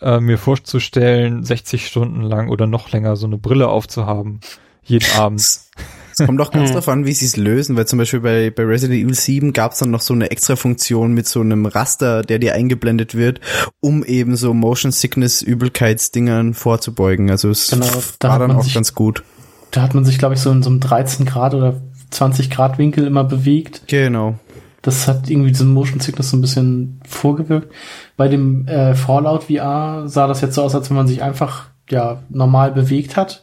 äh, 0.00 0.20
mir 0.20 0.38
vorzustellen, 0.38 1.44
60 1.44 1.86
Stunden 1.86 2.22
lang 2.22 2.48
oder 2.48 2.66
noch 2.66 2.90
länger 2.92 3.16
so 3.16 3.26
eine 3.26 3.38
Brille 3.38 3.68
aufzuhaben, 3.68 4.40
jeden 4.82 5.10
Abend. 5.18 5.40
Es 5.40 6.26
kommt 6.26 6.40
auch 6.40 6.50
ganz 6.50 6.72
drauf 6.72 6.88
an, 6.88 7.06
wie 7.06 7.12
sie 7.12 7.24
es 7.24 7.36
lösen, 7.36 7.76
weil 7.76 7.86
zum 7.86 7.98
Beispiel 7.98 8.20
bei, 8.20 8.50
bei 8.50 8.64
Resident 8.64 9.00
Evil 9.00 9.14
7 9.14 9.52
gab 9.52 9.72
es 9.72 9.78
dann 9.78 9.90
noch 9.90 10.00
so 10.00 10.12
eine 10.12 10.30
extra 10.30 10.56
Funktion 10.56 11.12
mit 11.12 11.26
so 11.26 11.40
einem 11.40 11.66
Raster, 11.66 12.22
der 12.22 12.38
dir 12.38 12.54
eingeblendet 12.54 13.14
wird, 13.14 13.40
um 13.80 14.04
eben 14.04 14.36
so 14.36 14.52
Motion 14.52 14.92
Sickness 14.92 15.40
Übelkeitsdingern 15.40 16.54
vorzubeugen. 16.54 17.30
Also 17.30 17.48
es 17.50 17.70
genau, 17.70 17.86
da 18.18 18.28
war 18.28 18.38
dann 18.38 18.52
auch 18.52 18.64
sich, 18.64 18.74
ganz 18.74 18.94
gut. 18.94 19.22
Da 19.70 19.82
hat 19.82 19.94
man 19.94 20.04
sich, 20.04 20.18
glaube 20.18 20.34
ich, 20.34 20.40
so 20.40 20.50
in 20.50 20.62
so 20.62 20.70
einem 20.70 20.80
13 20.80 21.24
Grad 21.24 21.54
oder 21.54 21.80
20 22.10 22.50
Grad 22.50 22.78
Winkel 22.78 23.06
immer 23.06 23.24
bewegt. 23.24 23.84
Genau. 23.86 24.38
Das 24.82 25.06
hat 25.08 25.28
irgendwie 25.28 25.50
diesen 25.50 25.72
Motion 25.74 26.00
Sickness 26.00 26.30
so 26.30 26.36
ein 26.36 26.40
bisschen 26.40 27.00
vorgewirkt. 27.06 27.72
Bei 28.16 28.28
dem 28.28 28.66
äh, 28.66 28.94
Fallout 28.94 29.44
VR 29.44 30.08
sah 30.08 30.26
das 30.26 30.40
jetzt 30.40 30.54
so 30.54 30.62
aus, 30.62 30.74
als 30.74 30.88
wenn 30.88 30.96
man 30.96 31.06
sich 31.06 31.22
einfach 31.22 31.66
ja 31.90 32.22
normal 32.28 32.72
bewegt 32.72 33.16
hat 33.16 33.42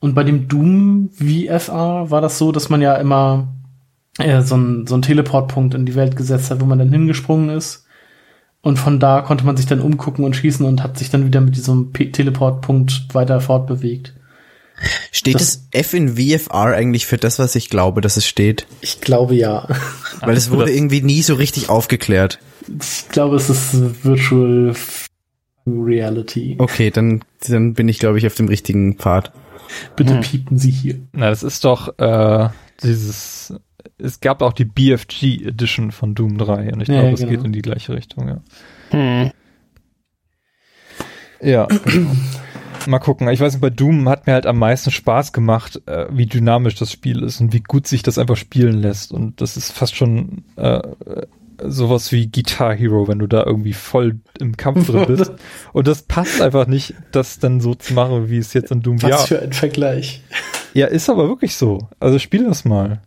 Und 0.00 0.14
bei 0.14 0.24
dem 0.24 0.48
Doom 0.48 1.10
VFR 1.12 2.10
war 2.10 2.20
das 2.20 2.38
so, 2.38 2.50
dass 2.50 2.70
man 2.70 2.82
ja 2.82 2.94
immer 2.96 3.48
äh, 4.18 4.42
so 4.42 4.56
ein 4.56 4.86
so 4.86 4.96
ein 4.96 5.02
Teleportpunkt 5.02 5.74
in 5.74 5.86
die 5.86 5.94
Welt 5.94 6.16
gesetzt 6.16 6.50
hat, 6.50 6.60
wo 6.60 6.66
man 6.66 6.78
dann 6.78 6.90
hingesprungen 6.92 7.50
ist. 7.50 7.86
Und 8.60 8.78
von 8.78 8.98
da 8.98 9.20
konnte 9.20 9.44
man 9.44 9.56
sich 9.56 9.66
dann 9.66 9.80
umgucken 9.80 10.24
und 10.24 10.34
schießen 10.34 10.64
und 10.64 10.82
hat 10.82 10.98
sich 10.98 11.10
dann 11.10 11.26
wieder 11.26 11.40
mit 11.42 11.54
diesem 11.54 11.92
P 11.92 12.10
Teleportpunkt 12.10 13.14
weiter 13.14 13.40
fortbewegt. 13.40 14.14
Steht 15.12 15.36
das, 15.36 15.68
das, 15.70 15.80
F 15.86 15.94
in 15.94 16.16
VFR 16.16 16.74
eigentlich 16.74 17.06
für 17.06 17.16
das, 17.16 17.38
was 17.38 17.54
ich 17.54 17.70
glaube, 17.70 18.00
dass 18.00 18.16
es 18.16 18.26
steht? 18.26 18.66
Ich 18.80 19.00
glaube 19.00 19.34
ja. 19.34 19.68
Weil 20.20 20.36
es 20.36 20.50
wurde 20.50 20.72
irgendwie 20.72 21.02
nie 21.02 21.22
so 21.22 21.34
richtig 21.34 21.68
aufgeklärt. 21.68 22.38
Ich 22.80 23.08
glaube, 23.10 23.36
es 23.36 23.50
ist 23.50 24.04
Virtual 24.04 24.74
Reality. 25.66 26.56
Okay, 26.58 26.90
dann, 26.90 27.22
dann 27.46 27.74
bin 27.74 27.88
ich, 27.88 27.98
glaube 27.98 28.18
ich, 28.18 28.26
auf 28.26 28.34
dem 28.34 28.48
richtigen 28.48 28.96
Pfad. 28.96 29.32
Bitte 29.96 30.14
hm. 30.14 30.20
piepen 30.20 30.58
Sie 30.58 30.70
hier. 30.70 31.00
Na, 31.12 31.30
das 31.30 31.42
ist 31.42 31.64
doch 31.64 31.98
äh, 31.98 32.48
dieses. 32.82 33.54
Es 33.98 34.20
gab 34.20 34.42
auch 34.42 34.52
die 34.52 34.64
BFG 34.64 35.46
Edition 35.46 35.92
von 35.92 36.14
Doom 36.14 36.38
3 36.38 36.72
und 36.72 36.80
ich 36.80 36.88
ja, 36.88 37.00
glaube, 37.00 37.14
es 37.14 37.20
genau. 37.20 37.32
geht 37.32 37.44
in 37.44 37.52
die 37.52 37.62
gleiche 37.62 37.94
Richtung, 37.94 38.28
ja. 38.28 38.40
Hm. 38.90 39.30
Ja. 41.40 41.66
Genau. 41.66 42.10
Mal 42.86 42.98
gucken. 42.98 43.28
Ich 43.28 43.40
weiß 43.40 43.54
nicht, 43.54 43.62
bei 43.62 43.70
Doom 43.70 44.08
hat 44.08 44.26
mir 44.26 44.34
halt 44.34 44.46
am 44.46 44.58
meisten 44.58 44.90
Spaß 44.90 45.32
gemacht, 45.32 45.80
äh, 45.86 46.06
wie 46.10 46.26
dynamisch 46.26 46.74
das 46.74 46.92
Spiel 46.92 47.22
ist 47.22 47.40
und 47.40 47.52
wie 47.52 47.60
gut 47.60 47.86
sich 47.86 48.02
das 48.02 48.18
einfach 48.18 48.36
spielen 48.36 48.80
lässt. 48.80 49.12
Und 49.12 49.40
das 49.40 49.56
ist 49.56 49.72
fast 49.72 49.96
schon 49.96 50.44
äh, 50.56 50.80
sowas 51.62 52.12
wie 52.12 52.30
Guitar 52.30 52.74
Hero, 52.74 53.08
wenn 53.08 53.18
du 53.18 53.26
da 53.26 53.44
irgendwie 53.44 53.72
voll 53.72 54.20
im 54.40 54.56
Kampf 54.56 54.86
drin 54.88 55.06
bist. 55.06 55.32
und 55.72 55.86
das 55.86 56.02
passt 56.02 56.40
einfach 56.40 56.66
nicht, 56.66 56.94
das 57.12 57.38
dann 57.38 57.60
so 57.60 57.74
zu 57.74 57.94
machen, 57.94 58.28
wie 58.28 58.38
es 58.38 58.52
jetzt 58.52 58.70
in 58.70 58.82
Doom 58.82 59.02
Was 59.02 59.10
ja. 59.10 59.18
für 59.18 59.42
ein 59.42 59.52
Vergleich. 59.52 60.22
Ja, 60.74 60.86
ist 60.86 61.08
aber 61.08 61.28
wirklich 61.28 61.56
so. 61.56 61.78
Also 62.00 62.18
spiel 62.18 62.44
das 62.44 62.64
mal. 62.64 63.00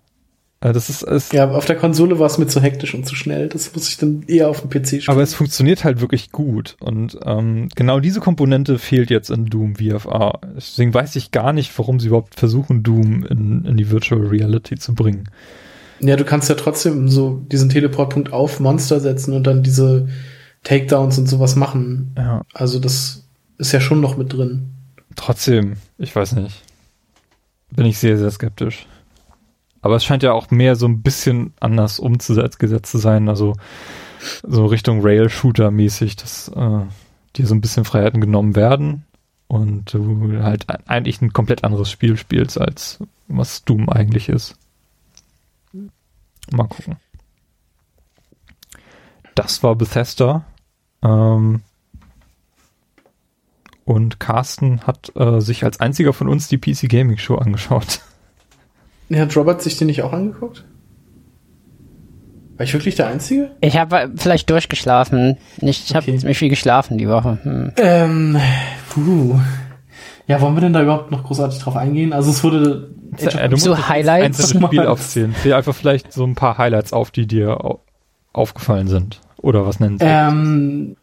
Das 0.60 0.90
ist, 0.90 1.04
ist 1.04 1.34
ja, 1.34 1.52
auf 1.52 1.66
der 1.66 1.76
Konsole 1.76 2.18
war 2.18 2.26
es 2.26 2.40
mir 2.40 2.48
zu 2.48 2.62
hektisch 2.62 2.96
und 2.96 3.06
zu 3.06 3.16
schnell. 3.16 3.48
Das 3.48 3.76
muss 3.76 3.90
ich 3.90 3.98
dann 3.98 4.24
eher 4.28 4.50
auf 4.50 4.62
dem 4.62 4.72
PC 4.72 4.88
spielen. 4.88 5.04
Aber 5.10 5.22
es 5.22 5.36
funktioniert 5.36 5.84
halt 5.84 6.02
wirklich 6.02 6.32
gut. 6.32 6.78
Und 6.80 7.18
ähm, 7.26 7.70
genau 7.76 8.00
diese 8.00 8.22
Komponente 8.22 8.80
fehlt 8.80 9.12
jetzt 9.12 9.30
in 9.30 9.46
Doom 9.46 9.76
VFR. 9.76 10.40
Deswegen 10.56 10.94
weiß 10.94 11.16
ich 11.16 11.32
gar 11.32 11.54
nicht, 11.54 11.78
warum 11.78 12.00
sie 12.00 12.08
überhaupt 12.08 12.40
versuchen, 12.40 12.82
Doom 12.82 13.24
in, 13.24 13.66
in 13.66 13.78
die 13.78 13.92
Virtual 13.92 14.26
Reality 14.26 14.78
zu 14.78 14.96
bringen. 14.96 15.30
Ja, 16.00 16.16
du 16.16 16.26
kannst 16.26 16.50
ja 16.50 16.56
trotzdem 16.56 17.08
so 17.08 17.42
diesen 17.52 17.70
Teleportpunkt 17.70 18.34
auf 18.34 18.60
Monster 18.60 19.00
setzen 19.00 19.34
und 19.34 19.46
dann 19.46 19.62
diese 19.62 20.08
Takedowns 20.64 21.20
und 21.20 21.28
sowas 21.28 21.56
machen. 21.56 22.14
Ja. 22.18 22.42
Also 22.54 22.80
das 22.80 23.28
ist 23.60 23.72
ja 23.74 23.80
schon 23.80 24.02
noch 24.02 24.18
mit 24.18 24.34
drin. 24.34 24.70
Trotzdem, 25.16 25.74
ich 26.00 26.16
weiß 26.16 26.34
nicht. 26.34 26.64
Bin 27.76 27.86
ich 27.86 28.00
sehr, 28.00 28.18
sehr 28.18 28.32
skeptisch. 28.32 28.88
Aber 29.88 29.96
es 29.96 30.04
scheint 30.04 30.22
ja 30.22 30.34
auch 30.34 30.52
mehr 30.52 30.76
so 30.76 30.86
ein 30.86 31.02
bisschen 31.02 31.54
anders 31.62 31.98
umgesetzt 31.98 32.60
zu 32.88 32.98
sein, 32.98 33.30
also 33.30 33.54
so 34.44 34.66
Richtung 34.66 35.00
Rail-Shooter-mäßig, 35.02 36.18
dass 36.18 36.50
äh, 36.50 36.82
dir 37.38 37.48
so 37.48 37.56
ein 37.56 37.62
bisschen 37.62 37.86
Freiheiten 37.86 38.20
genommen 38.20 38.58
werden 38.58 39.06
und 39.48 39.94
du 39.94 40.44
halt 40.44 40.66
eigentlich 40.90 41.22
ein 41.22 41.32
komplett 41.32 41.64
anderes 41.64 41.90
Spiel 41.90 42.18
spielst, 42.18 42.60
als 42.60 43.00
was 43.30 43.64
Doom 43.64 43.88
eigentlich 43.88 44.28
ist. 44.28 44.58
Mal 46.52 46.68
gucken. 46.68 46.98
Das 49.36 49.64
war 49.64 49.74
Bethesda. 49.78 50.44
Ähm, 51.02 51.62
und 53.86 54.20
Carsten 54.20 54.82
hat 54.82 55.16
äh, 55.16 55.40
sich 55.40 55.64
als 55.64 55.80
einziger 55.80 56.12
von 56.12 56.28
uns 56.28 56.50
die 56.50 56.58
PC 56.58 56.90
Gaming 56.90 57.18
Show 57.18 57.36
angeschaut. 57.36 58.02
Ja, 59.10 59.20
hat 59.20 59.36
Robert 59.36 59.62
sich 59.62 59.78
den 59.78 59.88
nicht 59.88 60.02
auch 60.02 60.14
angeguckt? 60.14 60.66
War 62.58 62.64
ich 62.64 62.74
wirklich 62.74 62.96
der 62.96 63.08
Einzige? 63.08 63.52
Ich 63.62 63.78
habe 63.78 64.12
vielleicht 64.16 64.50
durchgeschlafen. 64.50 65.38
Nicht, 65.62 65.86
ich 65.86 65.96
okay. 65.96 66.08
habe 66.08 66.18
ziemlich 66.18 66.38
viel 66.38 66.50
geschlafen 66.50 66.98
die 66.98 67.08
Woche. 67.08 67.38
Hm. 67.44 67.72
Ähm, 67.78 68.38
puh. 68.90 69.40
Ja, 70.28 70.42
wollen 70.42 70.56
wir 70.56 70.62
denn 70.62 70.74
da 70.74 70.82
überhaupt 70.82 71.12
noch 71.12 71.24
großartig 71.24 71.60
drauf 71.60 71.76
eingehen? 71.76 72.14
Also 72.14 72.32
es 72.32 72.44
wurde 72.44 72.90
ja, 73.20 73.48
du 73.48 73.58
so 73.58 73.88
Highlights 73.88 74.40
einzelne 74.40 74.68
Spiel 74.68 74.82
aufzählen. 74.88 75.36
Zähl 75.42 75.54
einfach 75.54 75.76
vielleicht 75.76 76.12
so 76.12 76.24
ein 76.26 76.36
paar 76.36 76.58
Highlights 76.58 76.94
auf, 76.94 77.12
die 77.12 77.28
dir 77.28 77.80
aufgefallen 78.34 78.88
sind. 78.88 79.22
Oder 79.38 79.66
was 79.66 79.80
nennen 79.80 80.00
sie? 80.00 80.06
Ähm, 80.06 80.98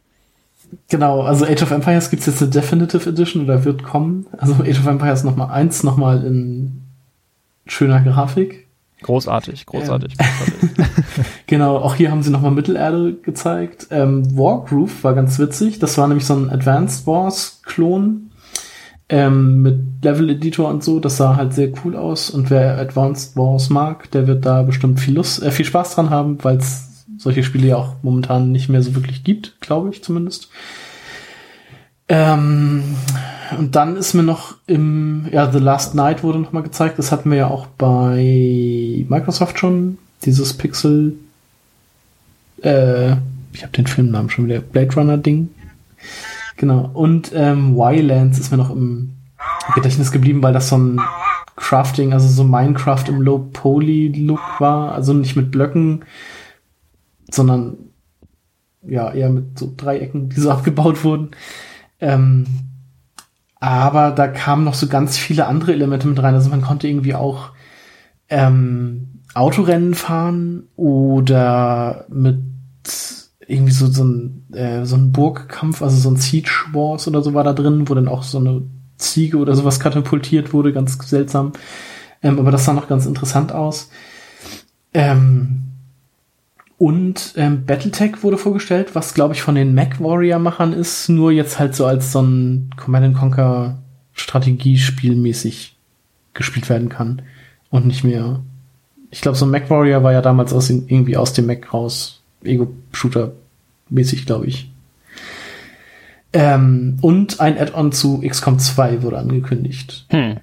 genau, 0.89 1.21
also 1.21 1.45
Age 1.45 1.63
of 1.63 1.71
Empires 1.71 2.09
gibt's 2.09 2.25
jetzt 2.25 2.41
eine 2.41 2.51
Definitive 2.51 3.09
Edition 3.09 3.43
oder 3.43 3.63
wird 3.63 3.83
kommen. 3.83 4.27
Also 4.37 4.55
Age 4.55 4.79
of 4.79 4.87
Empires 4.87 5.23
nochmal 5.23 5.49
eins, 5.51 5.83
nochmal 5.83 6.23
in 6.23 6.84
schöner 7.65 8.01
Grafik. 8.01 8.67
Großartig, 9.01 9.65
großartig, 9.65 10.15
ähm, 10.17 10.25
großartig. 10.39 11.25
genau, 11.47 11.77
auch 11.77 11.95
hier 11.95 12.11
haben 12.11 12.23
sie 12.23 12.31
nochmal 12.31 12.51
Mittelerde 12.51 13.13
gezeigt. 13.13 13.87
Ähm, 13.91 14.35
Wargroove 14.35 15.03
war 15.03 15.13
ganz 15.13 15.37
witzig. 15.37 15.79
Das 15.79 15.97
war 15.97 16.07
nämlich 16.07 16.25
so 16.25 16.33
ein 16.33 16.49
Advanced 16.49 17.05
Wars-Klon 17.05 18.31
ähm, 19.09 19.61
mit 19.61 20.03
Level-Editor 20.03 20.67
und 20.69 20.83
so. 20.83 20.99
Das 20.99 21.17
sah 21.17 21.35
halt 21.35 21.53
sehr 21.53 21.71
cool 21.83 21.95
aus. 21.95 22.29
Und 22.29 22.49
wer 22.49 22.79
Advanced 22.79 23.35
Wars 23.35 23.69
mag, 23.69 24.09
der 24.11 24.27
wird 24.27 24.45
da 24.45 24.63
bestimmt 24.63 24.99
viel 24.99 25.15
Lust, 25.15 25.43
äh, 25.43 25.51
viel 25.51 25.65
Spaß 25.65 25.95
dran 25.95 26.09
haben, 26.09 26.43
weil 26.43 26.57
es 26.57 27.05
solche 27.17 27.43
Spiele 27.43 27.67
ja 27.67 27.75
auch 27.77 27.95
momentan 28.01 28.51
nicht 28.51 28.69
mehr 28.69 28.81
so 28.81 28.95
wirklich 28.95 29.23
gibt, 29.23 29.59
glaube 29.61 29.89
ich 29.89 30.03
zumindest. 30.03 30.49
Ähm, 32.07 32.83
und 33.57 33.75
dann 33.75 33.95
ist 33.95 34.13
mir 34.13 34.23
noch 34.23 34.55
im, 34.67 35.27
ja, 35.31 35.51
The 35.51 35.59
Last 35.59 35.95
Night 35.95 36.23
wurde 36.23 36.39
noch 36.39 36.51
mal 36.51 36.63
gezeigt. 36.63 36.97
Das 36.99 37.11
hatten 37.11 37.29
wir 37.29 37.37
ja 37.37 37.47
auch 37.47 37.67
bei 37.67 39.05
Microsoft 39.07 39.59
schon. 39.59 39.97
Dieses 40.23 40.53
Pixel, 40.53 41.15
äh, 42.61 43.11
ich 43.53 43.63
habe 43.63 43.73
den 43.75 43.87
Filmnamen 43.87 44.29
schon 44.29 44.47
wieder, 44.47 44.59
Blade 44.59 44.95
Runner 44.95 45.17
Ding. 45.17 45.49
Genau. 46.57 46.89
Und 46.93 47.31
ähm, 47.33 47.75
Wildlands 47.75 48.39
ist 48.39 48.51
mir 48.51 48.57
noch 48.57 48.71
im 48.71 49.13
Gedächtnis 49.75 50.11
geblieben, 50.11 50.41
weil 50.41 50.53
das 50.53 50.69
so 50.69 50.77
ein 50.77 51.01
Crafting, 51.55 52.13
also 52.13 52.27
so 52.27 52.43
Minecraft 52.43 53.03
im 53.07 53.21
Low-Poly-Look 53.21 54.59
war. 54.59 54.93
Also 54.93 55.13
nicht 55.13 55.35
mit 55.35 55.51
Blöcken, 55.51 56.05
sondern 57.29 57.77
ja, 58.87 59.11
eher 59.11 59.29
mit 59.29 59.57
so 59.59 59.71
Dreiecken, 59.75 60.29
die 60.29 60.39
so 60.39 60.51
abgebaut 60.51 61.03
wurden. 61.03 61.31
Ähm, 61.99 62.45
aber 63.59 64.11
da 64.11 64.27
kamen 64.27 64.63
noch 64.63 64.73
so 64.73 64.87
ganz 64.87 65.17
viele 65.17 65.47
andere 65.47 65.73
Elemente 65.73 66.07
mit 66.07 66.21
rein. 66.21 66.33
Also 66.33 66.49
man 66.49 66.61
konnte 66.61 66.87
irgendwie 66.87 67.15
auch 67.15 67.51
ähm, 68.29 69.21
Autorennen 69.33 69.95
fahren 69.95 70.63
oder 70.75 72.05
mit 72.09 72.41
irgendwie 73.47 73.71
so, 73.71 73.87
so 73.87 74.03
ein, 74.03 74.45
äh, 74.53 74.85
so 74.85 74.95
ein 74.95 75.11
Burgkampf, 75.11 75.81
also 75.81 75.97
so 75.97 76.09
ein 76.09 76.17
Siege 76.17 76.51
Wars 76.73 77.07
oder 77.07 77.21
so 77.21 77.33
war 77.33 77.43
da 77.43 77.53
drin, 77.53 77.87
wo 77.87 77.93
dann 77.93 78.07
auch 78.07 78.23
so 78.23 78.39
eine 78.39 78.63
Ziege 78.97 79.37
oder 79.37 79.55
sowas 79.55 79.79
katapultiert 79.79 80.53
wurde, 80.53 80.73
ganz 80.73 80.97
seltsam. 81.07 81.53
Ähm, 82.23 82.39
aber 82.39 82.51
das 82.51 82.65
sah 82.65 82.73
noch 82.73 82.87
ganz 82.87 83.05
interessant 83.05 83.51
aus. 83.51 83.89
Ähm, 84.93 85.64
und 86.77 87.33
ähm, 87.37 87.65
Battletech 87.65 88.21
wurde 88.21 88.37
vorgestellt, 88.37 88.95
was 88.95 89.13
glaube 89.13 89.33
ich 89.33 89.41
von 89.41 89.55
den 89.55 89.73
Mac 89.73 90.01
Warrior 90.01 90.39
Machern 90.39 90.73
ist, 90.73 91.07
nur 91.07 91.31
jetzt 91.31 91.57
halt 91.57 91.75
so 91.75 91.85
als 91.85 92.11
so 92.11 92.21
ein 92.21 92.69
Command 92.75 93.15
Conquer 93.15 93.77
Strategiespielmäßig 94.13 95.75
gespielt 96.33 96.69
werden 96.69 96.89
kann 96.89 97.21
und 97.69 97.85
nicht 97.85 98.03
mehr. 98.03 98.41
Ich 99.09 99.21
glaube, 99.21 99.37
so 99.37 99.45
ein 99.45 99.51
Mac 99.51 99.69
Warrior 99.69 100.03
war 100.03 100.11
ja 100.11 100.21
damals 100.21 100.51
aus 100.51 100.69
irgendwie 100.69 101.15
aus 101.15 101.31
dem 101.31 101.45
Mac 101.45 101.73
raus 101.73 102.21
Ego-Shooter 102.43 103.31
mäßig, 103.89 104.25
glaube 104.25 104.47
ich. 104.47 104.69
Ähm, 106.33 106.97
und 107.01 107.39
ein 107.39 107.57
Add-on 107.57 107.93
zu 107.93 108.19
XCOM 108.19 108.59
2 108.59 109.03
wurde 109.03 109.17
angekündigt. 109.17 110.05
Hm. 110.09 110.37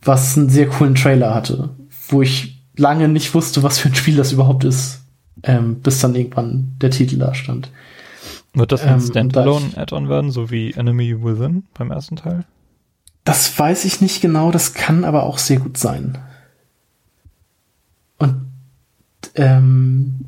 Was 0.00 0.36
einen 0.36 0.48
sehr 0.48 0.68
coolen 0.68 0.94
Trailer 0.94 1.34
hatte, 1.34 1.70
wo 2.08 2.22
ich 2.22 2.60
lange 2.76 3.08
nicht 3.08 3.34
wusste, 3.34 3.64
was 3.64 3.78
für 3.78 3.88
ein 3.88 3.94
Spiel 3.94 4.16
das 4.16 4.32
überhaupt 4.32 4.62
ist, 4.64 5.01
ähm, 5.42 5.80
bis 5.80 6.00
dann 6.00 6.14
irgendwann 6.14 6.74
der 6.80 6.90
Titel 6.90 7.18
da 7.18 7.34
stand. 7.34 7.70
Wird 8.54 8.72
das 8.72 8.82
ein 8.82 8.94
ähm, 8.94 9.00
Standalone-Add-on 9.00 10.08
werden, 10.08 10.30
so 10.30 10.50
wie 10.50 10.72
Enemy 10.72 11.24
Within 11.24 11.64
beim 11.74 11.90
ersten 11.90 12.16
Teil? 12.16 12.44
Das 13.24 13.58
weiß 13.58 13.84
ich 13.84 14.00
nicht 14.00 14.20
genau, 14.20 14.50
das 14.50 14.74
kann 14.74 15.04
aber 15.04 15.22
auch 15.22 15.38
sehr 15.38 15.58
gut 15.58 15.78
sein. 15.78 16.18
Und 18.18 18.44
ähm, 19.36 20.26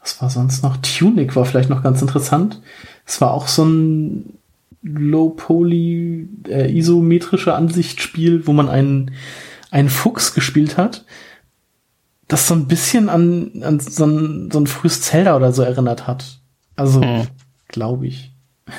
was 0.00 0.20
war 0.20 0.30
sonst 0.30 0.62
noch? 0.62 0.78
Tunic 0.78 1.36
war 1.36 1.44
vielleicht 1.44 1.70
noch 1.70 1.82
ganz 1.82 2.00
interessant. 2.00 2.60
Es 3.04 3.20
war 3.20 3.32
auch 3.32 3.48
so 3.48 3.64
ein 3.64 4.38
Low-Poly, 4.82 6.28
äh, 6.48 6.76
isometrische 6.76 7.54
Ansichtsspiel, 7.54 8.46
wo 8.46 8.52
man 8.52 8.68
einen, 8.68 9.12
einen 9.70 9.88
Fuchs 9.88 10.34
gespielt 10.34 10.76
hat, 10.76 11.04
das 12.28 12.48
so 12.48 12.54
ein 12.54 12.66
bisschen 12.66 13.08
an, 13.08 13.62
an 13.62 13.80
so, 13.80 14.04
ein, 14.04 14.50
so 14.50 14.58
ein 14.58 14.66
frühes 14.66 15.02
Zelda 15.02 15.36
oder 15.36 15.52
so 15.52 15.62
erinnert 15.62 16.06
hat. 16.06 16.40
Also, 16.74 17.02
hm. 17.02 17.26
glaube 17.68 18.06
ich. 18.06 18.32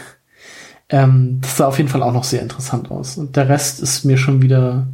Ähm, 0.89 1.39
das 1.41 1.57
sah 1.57 1.67
auf 1.67 1.79
jeden 1.79 1.89
Fall 1.89 2.01
auch 2.01 2.13
noch 2.13 2.23
sehr 2.23 2.41
interessant 2.41 2.91
aus. 2.91 3.17
Und 3.17 3.35
der 3.35 3.49
Rest 3.49 3.81
ist 3.81 4.05
mir 4.05 4.17
schon 4.17 4.41
wieder 4.41 4.87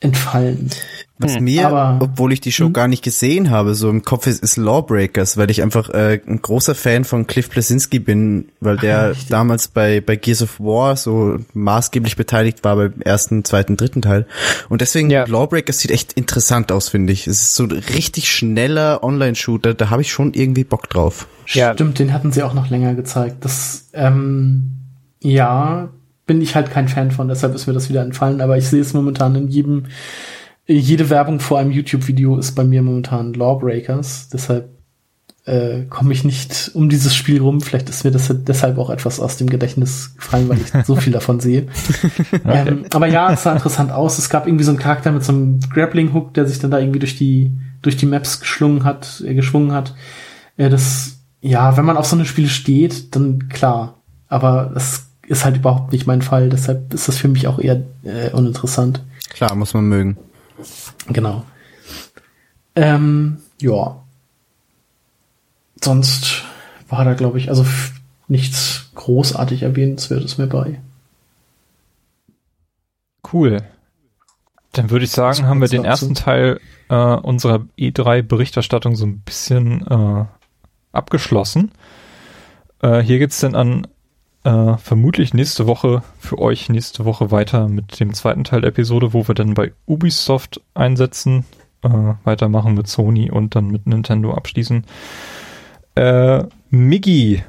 entfallen. 0.00 0.70
Was 1.18 1.36
Hm, 1.36 1.44
mir, 1.44 1.68
aber- 1.68 1.98
obwohl 2.02 2.32
ich 2.32 2.40
die 2.40 2.50
Show 2.52 2.64
Hm. 2.66 2.72
gar 2.72 2.88
nicht 2.88 3.04
gesehen 3.04 3.50
habe, 3.50 3.74
so 3.74 3.90
im 3.90 4.02
Kopf 4.02 4.26
ist, 4.26 4.42
ist 4.42 4.56
Lawbreakers, 4.56 5.36
weil 5.36 5.50
ich 5.50 5.62
einfach 5.62 5.90
äh, 5.90 6.18
ein 6.26 6.40
großer 6.40 6.74
Fan 6.74 7.04
von 7.04 7.26
Cliff 7.26 7.50
Blasinski 7.50 7.98
bin, 7.98 8.48
weil 8.60 8.78
der 8.78 9.10
richtig. 9.10 9.28
damals 9.28 9.68
bei, 9.68 10.00
bei 10.00 10.16
Gears 10.16 10.40
of 10.40 10.58
War 10.60 10.96
so 10.96 11.36
maßgeblich 11.52 12.16
beteiligt 12.16 12.64
war 12.64 12.76
beim 12.76 12.94
ersten, 13.02 13.44
zweiten, 13.44 13.76
dritten 13.76 14.00
Teil. 14.00 14.26
Und 14.70 14.80
deswegen, 14.80 15.10
Ja. 15.10 15.26
Lawbreakers 15.26 15.80
sieht 15.80 15.90
echt 15.90 16.14
interessant 16.14 16.72
aus, 16.72 16.88
finde 16.88 17.12
ich. 17.12 17.26
Es 17.26 17.42
ist 17.42 17.54
so 17.54 17.64
ein 17.64 17.72
richtig 17.72 18.30
schneller 18.32 19.04
Online-Shooter, 19.04 19.74
da 19.74 19.90
habe 19.90 20.00
ich 20.00 20.10
schon 20.10 20.32
irgendwie 20.32 20.64
Bock 20.64 20.88
drauf. 20.88 21.26
Ja. 21.48 21.74
Stimmt, 21.74 21.98
den 21.98 22.14
hatten 22.14 22.32
sie 22.32 22.42
auch 22.42 22.54
noch 22.54 22.70
länger 22.70 22.94
gezeigt. 22.94 23.44
Das, 23.44 23.90
ähm, 23.92 24.70
ja, 25.22 25.90
bin 26.30 26.42
ich 26.42 26.54
halt 26.54 26.70
kein 26.70 26.86
Fan 26.86 27.10
von, 27.10 27.26
deshalb 27.26 27.56
ist 27.56 27.66
mir 27.66 27.72
das 27.72 27.88
wieder 27.88 28.02
entfallen, 28.02 28.40
aber 28.40 28.56
ich 28.56 28.68
sehe 28.68 28.80
es 28.80 28.94
momentan 28.94 29.34
in 29.34 29.48
jedem, 29.48 29.86
jede 30.64 31.10
Werbung 31.10 31.40
vor 31.40 31.58
einem 31.58 31.72
YouTube-Video 31.72 32.38
ist 32.38 32.52
bei 32.52 32.62
mir 32.62 32.82
momentan 32.82 33.34
Lawbreakers, 33.34 34.28
deshalb 34.28 34.68
äh, 35.44 35.86
komme 35.90 36.12
ich 36.12 36.22
nicht 36.22 36.70
um 36.74 36.88
dieses 36.88 37.16
Spiel 37.16 37.42
rum. 37.42 37.60
Vielleicht 37.60 37.88
ist 37.88 38.04
mir 38.04 38.12
das 38.12 38.32
deshalb 38.32 38.78
auch 38.78 38.90
etwas 38.90 39.18
aus 39.18 39.38
dem 39.38 39.50
Gedächtnis 39.50 40.14
gefallen, 40.14 40.48
weil 40.48 40.58
ich 40.58 40.86
so 40.86 40.94
viel 40.94 41.12
davon 41.12 41.40
sehe. 41.40 41.66
ähm, 42.46 42.84
aber 42.94 43.08
ja, 43.08 43.32
es 43.32 43.42
sah 43.42 43.52
interessant 43.52 43.90
aus. 43.90 44.16
Es 44.18 44.30
gab 44.30 44.46
irgendwie 44.46 44.62
so 44.62 44.70
einen 44.70 44.78
Charakter 44.78 45.10
mit 45.10 45.24
so 45.24 45.32
einem 45.32 45.58
Grappling-Hook, 45.58 46.32
der 46.34 46.46
sich 46.46 46.60
dann 46.60 46.70
da 46.70 46.78
irgendwie 46.78 47.00
durch 47.00 47.16
die, 47.16 47.50
durch 47.82 47.96
die 47.96 48.06
Maps 48.06 48.38
geschlungen 48.38 48.84
hat, 48.84 49.20
äh, 49.26 49.34
geschwungen 49.34 49.72
hat. 49.72 49.96
Äh, 50.56 50.68
das, 50.68 51.18
ja, 51.40 51.76
wenn 51.76 51.86
man 51.86 51.96
auf 51.96 52.06
so 52.06 52.14
eine 52.14 52.24
Spiele 52.24 52.48
steht, 52.48 53.16
dann 53.16 53.48
klar. 53.48 53.96
Aber 54.28 54.70
das 54.72 55.09
ist 55.30 55.44
halt 55.44 55.58
überhaupt 55.58 55.92
nicht 55.92 56.08
mein 56.08 56.22
Fall. 56.22 56.48
Deshalb 56.48 56.92
ist 56.92 57.06
das 57.06 57.16
für 57.16 57.28
mich 57.28 57.46
auch 57.46 57.60
eher 57.60 57.84
äh, 58.02 58.30
uninteressant. 58.32 59.00
Klar, 59.28 59.54
muss 59.54 59.74
man 59.74 59.84
mögen. 59.84 60.16
Genau. 61.06 61.44
Ähm, 62.74 63.38
ja. 63.60 64.02
Sonst 65.82 66.42
war 66.88 67.04
da, 67.04 67.14
glaube 67.14 67.38
ich, 67.38 67.48
also 67.48 67.64
nichts 68.26 68.90
großartig 68.96 69.62
erwähnenswertes 69.62 70.36
mehr 70.36 70.48
bei. 70.48 70.80
Cool. 73.32 73.58
Dann 74.72 74.90
würde 74.90 75.04
ich 75.04 75.12
sagen, 75.12 75.46
haben 75.46 75.60
wir 75.60 75.68
den 75.68 75.84
dazu? 75.84 76.06
ersten 76.06 76.14
Teil 76.16 76.60
äh, 76.88 76.94
unserer 76.94 77.66
E3-Berichterstattung 77.78 78.96
so 78.96 79.06
ein 79.06 79.20
bisschen 79.20 79.86
äh, 79.86 80.24
abgeschlossen. 80.90 81.70
Äh, 82.82 82.98
hier 82.98 83.20
geht's 83.20 83.38
dann 83.38 83.54
an 83.54 83.86
äh, 84.44 84.76
vermutlich 84.78 85.34
nächste 85.34 85.66
Woche 85.66 86.02
für 86.18 86.38
euch 86.38 86.68
nächste 86.68 87.04
Woche 87.04 87.30
weiter 87.30 87.68
mit 87.68 88.00
dem 88.00 88.14
zweiten 88.14 88.44
Teil 88.44 88.62
der 88.62 88.70
Episode, 88.70 89.12
wo 89.12 89.28
wir 89.28 89.34
dann 89.34 89.54
bei 89.54 89.72
Ubisoft 89.86 90.60
einsetzen, 90.74 91.44
äh, 91.82 91.88
weitermachen 92.24 92.74
mit 92.74 92.88
Sony 92.88 93.30
und 93.30 93.54
dann 93.54 93.68
mit 93.68 93.86
Nintendo 93.86 94.32
abschließen. 94.34 94.84
Äh, 95.94 96.44
Miggi, 96.70 97.42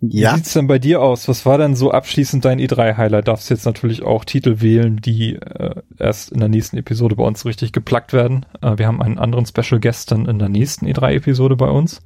wie 0.00 0.22
Ja, 0.22 0.30
sieht's 0.30 0.52
denn 0.52 0.66
bei 0.66 0.78
dir 0.78 1.00
aus? 1.02 1.26
Was 1.28 1.44
war 1.46 1.58
denn 1.58 1.74
so 1.74 1.90
abschließend 1.90 2.44
dein 2.44 2.60
E3-Highlight? 2.60 3.28
Darfst 3.28 3.50
jetzt 3.50 3.64
natürlich 3.66 4.02
auch 4.02 4.24
Titel 4.24 4.60
wählen, 4.60 5.00
die 5.00 5.34
äh, 5.36 5.82
erst 5.98 6.32
in 6.32 6.40
der 6.40 6.48
nächsten 6.48 6.76
Episode 6.76 7.16
bei 7.16 7.24
uns 7.24 7.44
richtig 7.44 7.72
geplackt 7.72 8.12
werden. 8.12 8.46
Äh, 8.62 8.78
wir 8.78 8.86
haben 8.86 9.02
einen 9.02 9.18
anderen 9.18 9.46
Special 9.46 9.80
Guest 9.80 10.12
dann 10.12 10.26
in 10.26 10.38
der 10.38 10.48
nächsten 10.48 10.86
E3-Episode 10.86 11.56
bei 11.56 11.68
uns. 11.68 12.02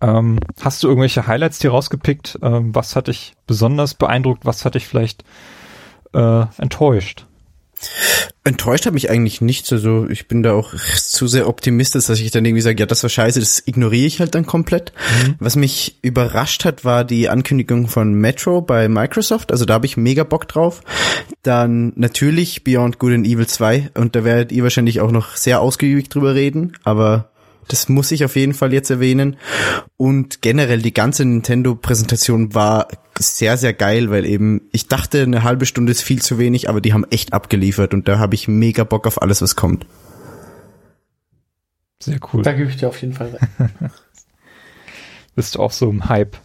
Ähm, 0.00 0.38
hast 0.60 0.82
du 0.82 0.88
irgendwelche 0.88 1.26
Highlights 1.26 1.58
dir 1.58 1.70
rausgepickt? 1.70 2.38
Ähm, 2.42 2.74
was 2.74 2.96
hat 2.96 3.08
dich 3.08 3.34
besonders 3.46 3.94
beeindruckt? 3.94 4.44
Was 4.44 4.64
hat 4.64 4.74
dich 4.74 4.86
vielleicht 4.86 5.24
äh, 6.12 6.44
enttäuscht? 6.58 7.26
enttäuscht 8.44 8.86
hat 8.86 8.94
mich 8.94 9.10
eigentlich 9.10 9.40
nichts. 9.40 9.72
Also 9.72 10.08
ich 10.08 10.28
bin 10.28 10.42
da 10.42 10.52
auch 10.52 10.74
zu 10.96 11.26
sehr 11.26 11.48
optimistisch, 11.48 12.06
dass 12.06 12.20
ich 12.20 12.30
dann 12.30 12.44
irgendwie 12.44 12.62
sage, 12.62 12.80
ja, 12.80 12.86
das 12.86 13.02
war 13.02 13.10
scheiße, 13.10 13.40
das 13.40 13.62
ignoriere 13.66 14.06
ich 14.06 14.20
halt 14.20 14.34
dann 14.34 14.46
komplett. 14.46 14.92
Was 15.38 15.56
mich 15.56 15.98
überrascht 16.02 16.64
hat, 16.64 16.84
war 16.84 17.04
die 17.04 17.28
Ankündigung 17.28 17.88
von 17.88 18.14
Metro 18.14 18.60
bei 18.60 18.88
Microsoft. 18.88 19.52
Also 19.52 19.64
da 19.64 19.74
habe 19.74 19.86
ich 19.86 19.96
mega 19.96 20.24
Bock 20.24 20.48
drauf. 20.48 20.82
Dann 21.42 21.92
natürlich 21.96 22.64
Beyond 22.64 22.98
Good 22.98 23.12
and 23.12 23.26
Evil 23.26 23.46
2 23.46 23.90
und 23.94 24.16
da 24.16 24.24
werdet 24.24 24.52
ihr 24.52 24.62
wahrscheinlich 24.62 25.00
auch 25.00 25.10
noch 25.10 25.36
sehr 25.36 25.60
ausgiebig 25.60 26.08
drüber 26.08 26.34
reden, 26.34 26.72
aber 26.84 27.29
das 27.70 27.88
muss 27.88 28.10
ich 28.10 28.24
auf 28.24 28.36
jeden 28.36 28.52
Fall 28.54 28.72
jetzt 28.72 28.90
erwähnen. 28.90 29.36
Und 29.96 30.42
generell 30.42 30.82
die 30.82 30.92
ganze 30.92 31.24
Nintendo-Präsentation 31.24 32.54
war 32.54 32.88
sehr, 33.18 33.56
sehr 33.56 33.72
geil, 33.72 34.10
weil 34.10 34.24
eben 34.24 34.62
ich 34.72 34.88
dachte, 34.88 35.22
eine 35.22 35.42
halbe 35.42 35.66
Stunde 35.66 35.92
ist 35.92 36.02
viel 36.02 36.20
zu 36.20 36.38
wenig, 36.38 36.68
aber 36.68 36.80
die 36.80 36.92
haben 36.92 37.04
echt 37.10 37.32
abgeliefert 37.32 37.94
und 37.94 38.08
da 38.08 38.18
habe 38.18 38.34
ich 38.34 38.48
mega 38.48 38.84
Bock 38.84 39.06
auf 39.06 39.22
alles, 39.22 39.40
was 39.40 39.56
kommt. 39.56 39.86
Sehr 42.02 42.18
cool. 42.32 42.42
Da 42.42 42.52
gebe 42.52 42.70
ich 42.70 42.76
dir 42.76 42.88
auf 42.88 43.00
jeden 43.00 43.12
Fall 43.12 43.28
recht. 43.28 43.72
Bist 45.36 45.54
du 45.54 45.60
auch 45.60 45.72
so 45.72 45.88
im 45.90 46.08
Hype 46.08 46.36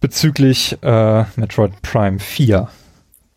bezüglich 0.00 0.76
äh, 0.82 1.24
Metroid 1.36 1.80
Prime 1.82 2.18
4? 2.18 2.68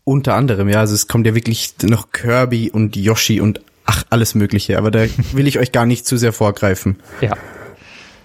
Unter 0.04 0.34
anderem, 0.34 0.68
ja, 0.68 0.80
also 0.80 0.94
es 0.94 1.08
kommt 1.08 1.26
ja 1.26 1.34
wirklich 1.34 1.74
noch 1.82 2.10
Kirby 2.12 2.70
und 2.70 2.94
Yoshi 2.94 3.40
und 3.40 3.60
ach, 3.86 4.04
alles 4.10 4.34
mögliche, 4.34 4.76
aber 4.78 4.90
da 4.90 5.04
will 5.32 5.46
ich 5.46 5.58
euch 5.58 5.72
gar 5.72 5.86
nicht 5.86 6.06
zu 6.06 6.16
sehr 6.16 6.32
vorgreifen. 6.32 6.96
Ja. 7.20 7.36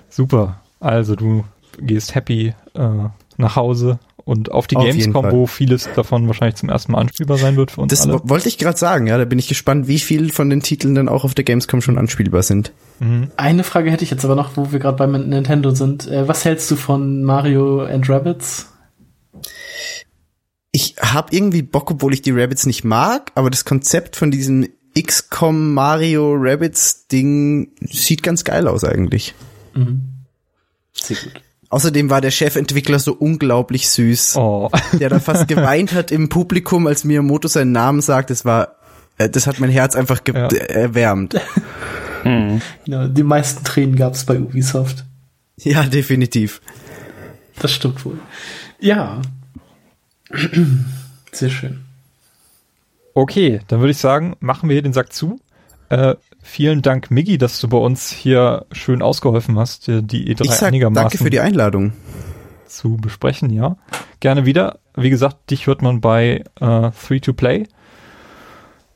Super. 0.09 0.59
Also 0.79 1.15
du 1.15 1.43
gehst 1.79 2.15
happy 2.15 2.53
äh, 2.73 2.89
nach 3.37 3.55
Hause 3.55 3.99
und 4.23 4.51
auf 4.51 4.67
die 4.67 4.75
Auf 4.75 4.85
Gamescom, 4.85 5.31
wo 5.31 5.47
vieles 5.47 5.89
davon 5.95 6.27
wahrscheinlich 6.27 6.55
zum 6.55 6.69
ersten 6.69 6.91
Mal 6.91 6.99
anspielbar 6.99 7.37
sein 7.37 7.55
wird 7.55 7.71
für 7.71 7.81
uns 7.81 7.89
Das 7.91 8.01
alle. 8.01 8.15
wo- 8.15 8.29
wollte 8.29 8.47
ich 8.49 8.57
gerade 8.57 8.77
sagen, 8.77 9.07
ja, 9.07 9.17
da 9.17 9.25
bin 9.25 9.39
ich 9.39 9.47
gespannt, 9.47 9.87
wie 9.87 9.99
viel 9.99 10.31
von 10.31 10.49
den 10.49 10.61
Titeln 10.61 10.93
dann 10.95 11.09
auch 11.09 11.23
auf 11.23 11.33
der 11.33 11.43
Gamescom 11.43 11.81
schon 11.81 11.97
anspielbar 11.97 12.43
sind. 12.43 12.71
Eine 13.37 13.63
Frage 13.63 13.89
hätte 13.89 14.03
ich 14.03 14.11
jetzt 14.11 14.23
aber 14.25 14.35
noch, 14.35 14.57
wo 14.57 14.71
wir 14.71 14.77
gerade 14.79 14.97
beim 14.97 15.11
Nintendo 15.29 15.71
sind. 15.71 16.07
Äh, 16.07 16.27
was 16.27 16.45
hältst 16.45 16.69
du 16.69 16.75
von 16.75 17.23
Mario 17.23 17.81
and 17.83 18.07
Rabbits? 18.09 18.67
Ich 20.71 20.95
habe 21.01 21.35
irgendwie 21.35 21.63
Bock, 21.63 21.91
obwohl 21.91 22.13
ich 22.13 22.21
die 22.21 22.31
Rabbits 22.31 22.65
nicht 22.65 22.83
mag, 22.83 23.31
aber 23.35 23.49
das 23.49 23.65
Konzept 23.65 24.15
von 24.15 24.29
diesem 24.31 24.67
XCOM 24.99 25.73
Mario 25.73 26.33
Rabbits 26.35 27.07
Ding 27.07 27.69
sieht 27.81 28.23
ganz 28.23 28.43
geil 28.43 28.67
aus 28.67 28.83
eigentlich. 28.83 29.33
Sehr 30.93 31.17
gut. 31.17 31.41
Außerdem 31.69 32.09
war 32.09 32.19
der 32.19 32.31
Chefentwickler 32.31 32.99
so 32.99 33.13
unglaublich 33.13 33.89
süß, 33.89 34.35
Oh, 34.35 34.69
der 34.99 35.07
da 35.09 35.19
fast 35.19 35.47
geweint 35.47 35.93
hat 35.93 36.11
im 36.11 36.27
Publikum, 36.27 36.85
als 36.87 37.05
Miyamoto 37.05 37.47
seinen 37.47 37.71
Namen 37.71 38.01
sagt. 38.01 38.29
Das 38.29 38.43
war, 38.43 38.75
äh, 39.17 39.29
das 39.29 39.47
hat 39.47 39.59
mein 39.61 39.69
Herz 39.69 39.95
einfach 39.95 40.23
ge- 40.25 40.35
Ja. 40.35 40.47
erwärmt. 40.47 41.35
Genau, 42.23 43.07
die 43.07 43.23
meisten 43.23 43.63
Tränen 43.63 43.95
gab 43.95 44.13
es 44.13 44.25
bei 44.25 44.39
Ubisoft. 44.39 45.05
Ja, 45.57 45.81
definitiv. 45.87 46.61
Das 47.59 47.71
stimmt 47.71 48.05
wohl. 48.05 48.19
Ja. 48.79 49.23
Sehr 51.31 51.49
schön. 51.49 51.79
Okay, 53.13 53.59
dann 53.67 53.79
würde 53.79 53.91
ich 53.91 53.97
sagen, 53.97 54.35
machen 54.39 54.69
wir 54.69 54.73
hier 54.75 54.81
den 54.83 54.93
Sack 54.93 55.11
zu. 55.13 55.39
Äh, 55.89 56.15
vielen 56.41 56.81
Dank, 56.81 57.11
Miggi, 57.11 57.37
dass 57.37 57.59
du 57.59 57.67
bei 57.67 57.77
uns 57.77 58.09
hier 58.11 58.65
schön 58.71 59.01
ausgeholfen 59.01 59.59
hast, 59.59 59.87
die 59.87 60.33
E3 60.33 60.45
Ich 60.45 60.51
sag 60.51 60.67
einigermaßen 60.67 61.03
danke 61.09 61.17
für 61.17 61.29
die 61.29 61.41
Einladung. 61.41 61.91
zu 62.65 62.95
besprechen, 62.97 63.49
ja. 63.49 63.75
Gerne 64.21 64.45
wieder. 64.45 64.79
Wie 64.95 65.09
gesagt, 65.09 65.51
dich 65.51 65.67
hört 65.67 65.81
man 65.81 65.99
bei 66.01 66.43
äh, 66.59 66.91
Free 66.91 67.19
to 67.19 67.33
Play, 67.33 67.63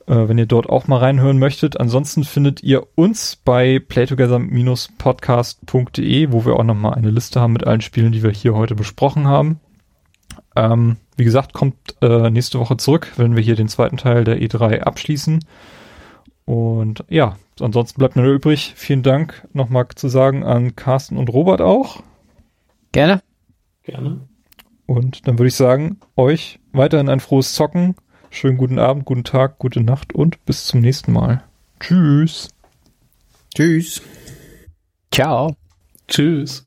äh, 0.06 0.28
wenn 0.28 0.38
ihr 0.38 0.46
dort 0.46 0.68
auch 0.70 0.86
mal 0.88 0.98
reinhören 0.98 1.38
möchtet. 1.38 1.78
Ansonsten 1.78 2.24
findet 2.24 2.62
ihr 2.62 2.86
uns 2.94 3.36
bei 3.36 3.78
playtogether-podcast.de, 3.78 6.32
wo 6.32 6.46
wir 6.46 6.56
auch 6.56 6.64
nochmal 6.64 6.94
eine 6.94 7.10
Liste 7.10 7.40
haben 7.40 7.52
mit 7.52 7.66
allen 7.66 7.82
Spielen, 7.82 8.12
die 8.12 8.22
wir 8.22 8.30
hier 8.30 8.54
heute 8.54 8.74
besprochen 8.74 9.26
haben. 9.26 9.60
Ähm, 10.56 10.96
wie 11.16 11.24
gesagt, 11.24 11.52
kommt 11.52 11.76
äh, 12.00 12.30
nächste 12.30 12.58
Woche 12.58 12.76
zurück, 12.76 13.12
wenn 13.16 13.36
wir 13.36 13.42
hier 13.42 13.56
den 13.56 13.68
zweiten 13.68 13.96
Teil 13.96 14.24
der 14.24 14.40
E3 14.40 14.80
abschließen. 14.80 15.44
Und 16.46 17.04
ja, 17.08 17.36
ansonsten 17.60 17.98
bleibt 17.98 18.16
mir 18.16 18.22
nur 18.22 18.34
übrig, 18.34 18.72
vielen 18.76 19.02
Dank 19.02 19.46
nochmal 19.52 19.86
zu 19.94 20.08
sagen 20.08 20.44
an 20.44 20.76
Carsten 20.76 21.16
und 21.16 21.28
Robert 21.28 21.60
auch. 21.60 22.02
Gerne. 22.92 23.22
Gerne. 23.82 24.20
Und 24.86 25.26
dann 25.26 25.38
würde 25.38 25.48
ich 25.48 25.56
sagen, 25.56 25.98
euch 26.16 26.60
weiterhin 26.72 27.08
ein 27.08 27.20
frohes 27.20 27.54
Zocken. 27.54 27.96
Schönen 28.30 28.58
guten 28.58 28.78
Abend, 28.78 29.04
guten 29.04 29.24
Tag, 29.24 29.58
gute 29.58 29.80
Nacht 29.80 30.14
und 30.14 30.44
bis 30.44 30.66
zum 30.66 30.80
nächsten 30.80 31.12
Mal. 31.12 31.42
Tschüss. 31.80 32.48
Tschüss. 33.54 34.02
Ciao. 35.10 35.56
Tschüss. 36.08 36.64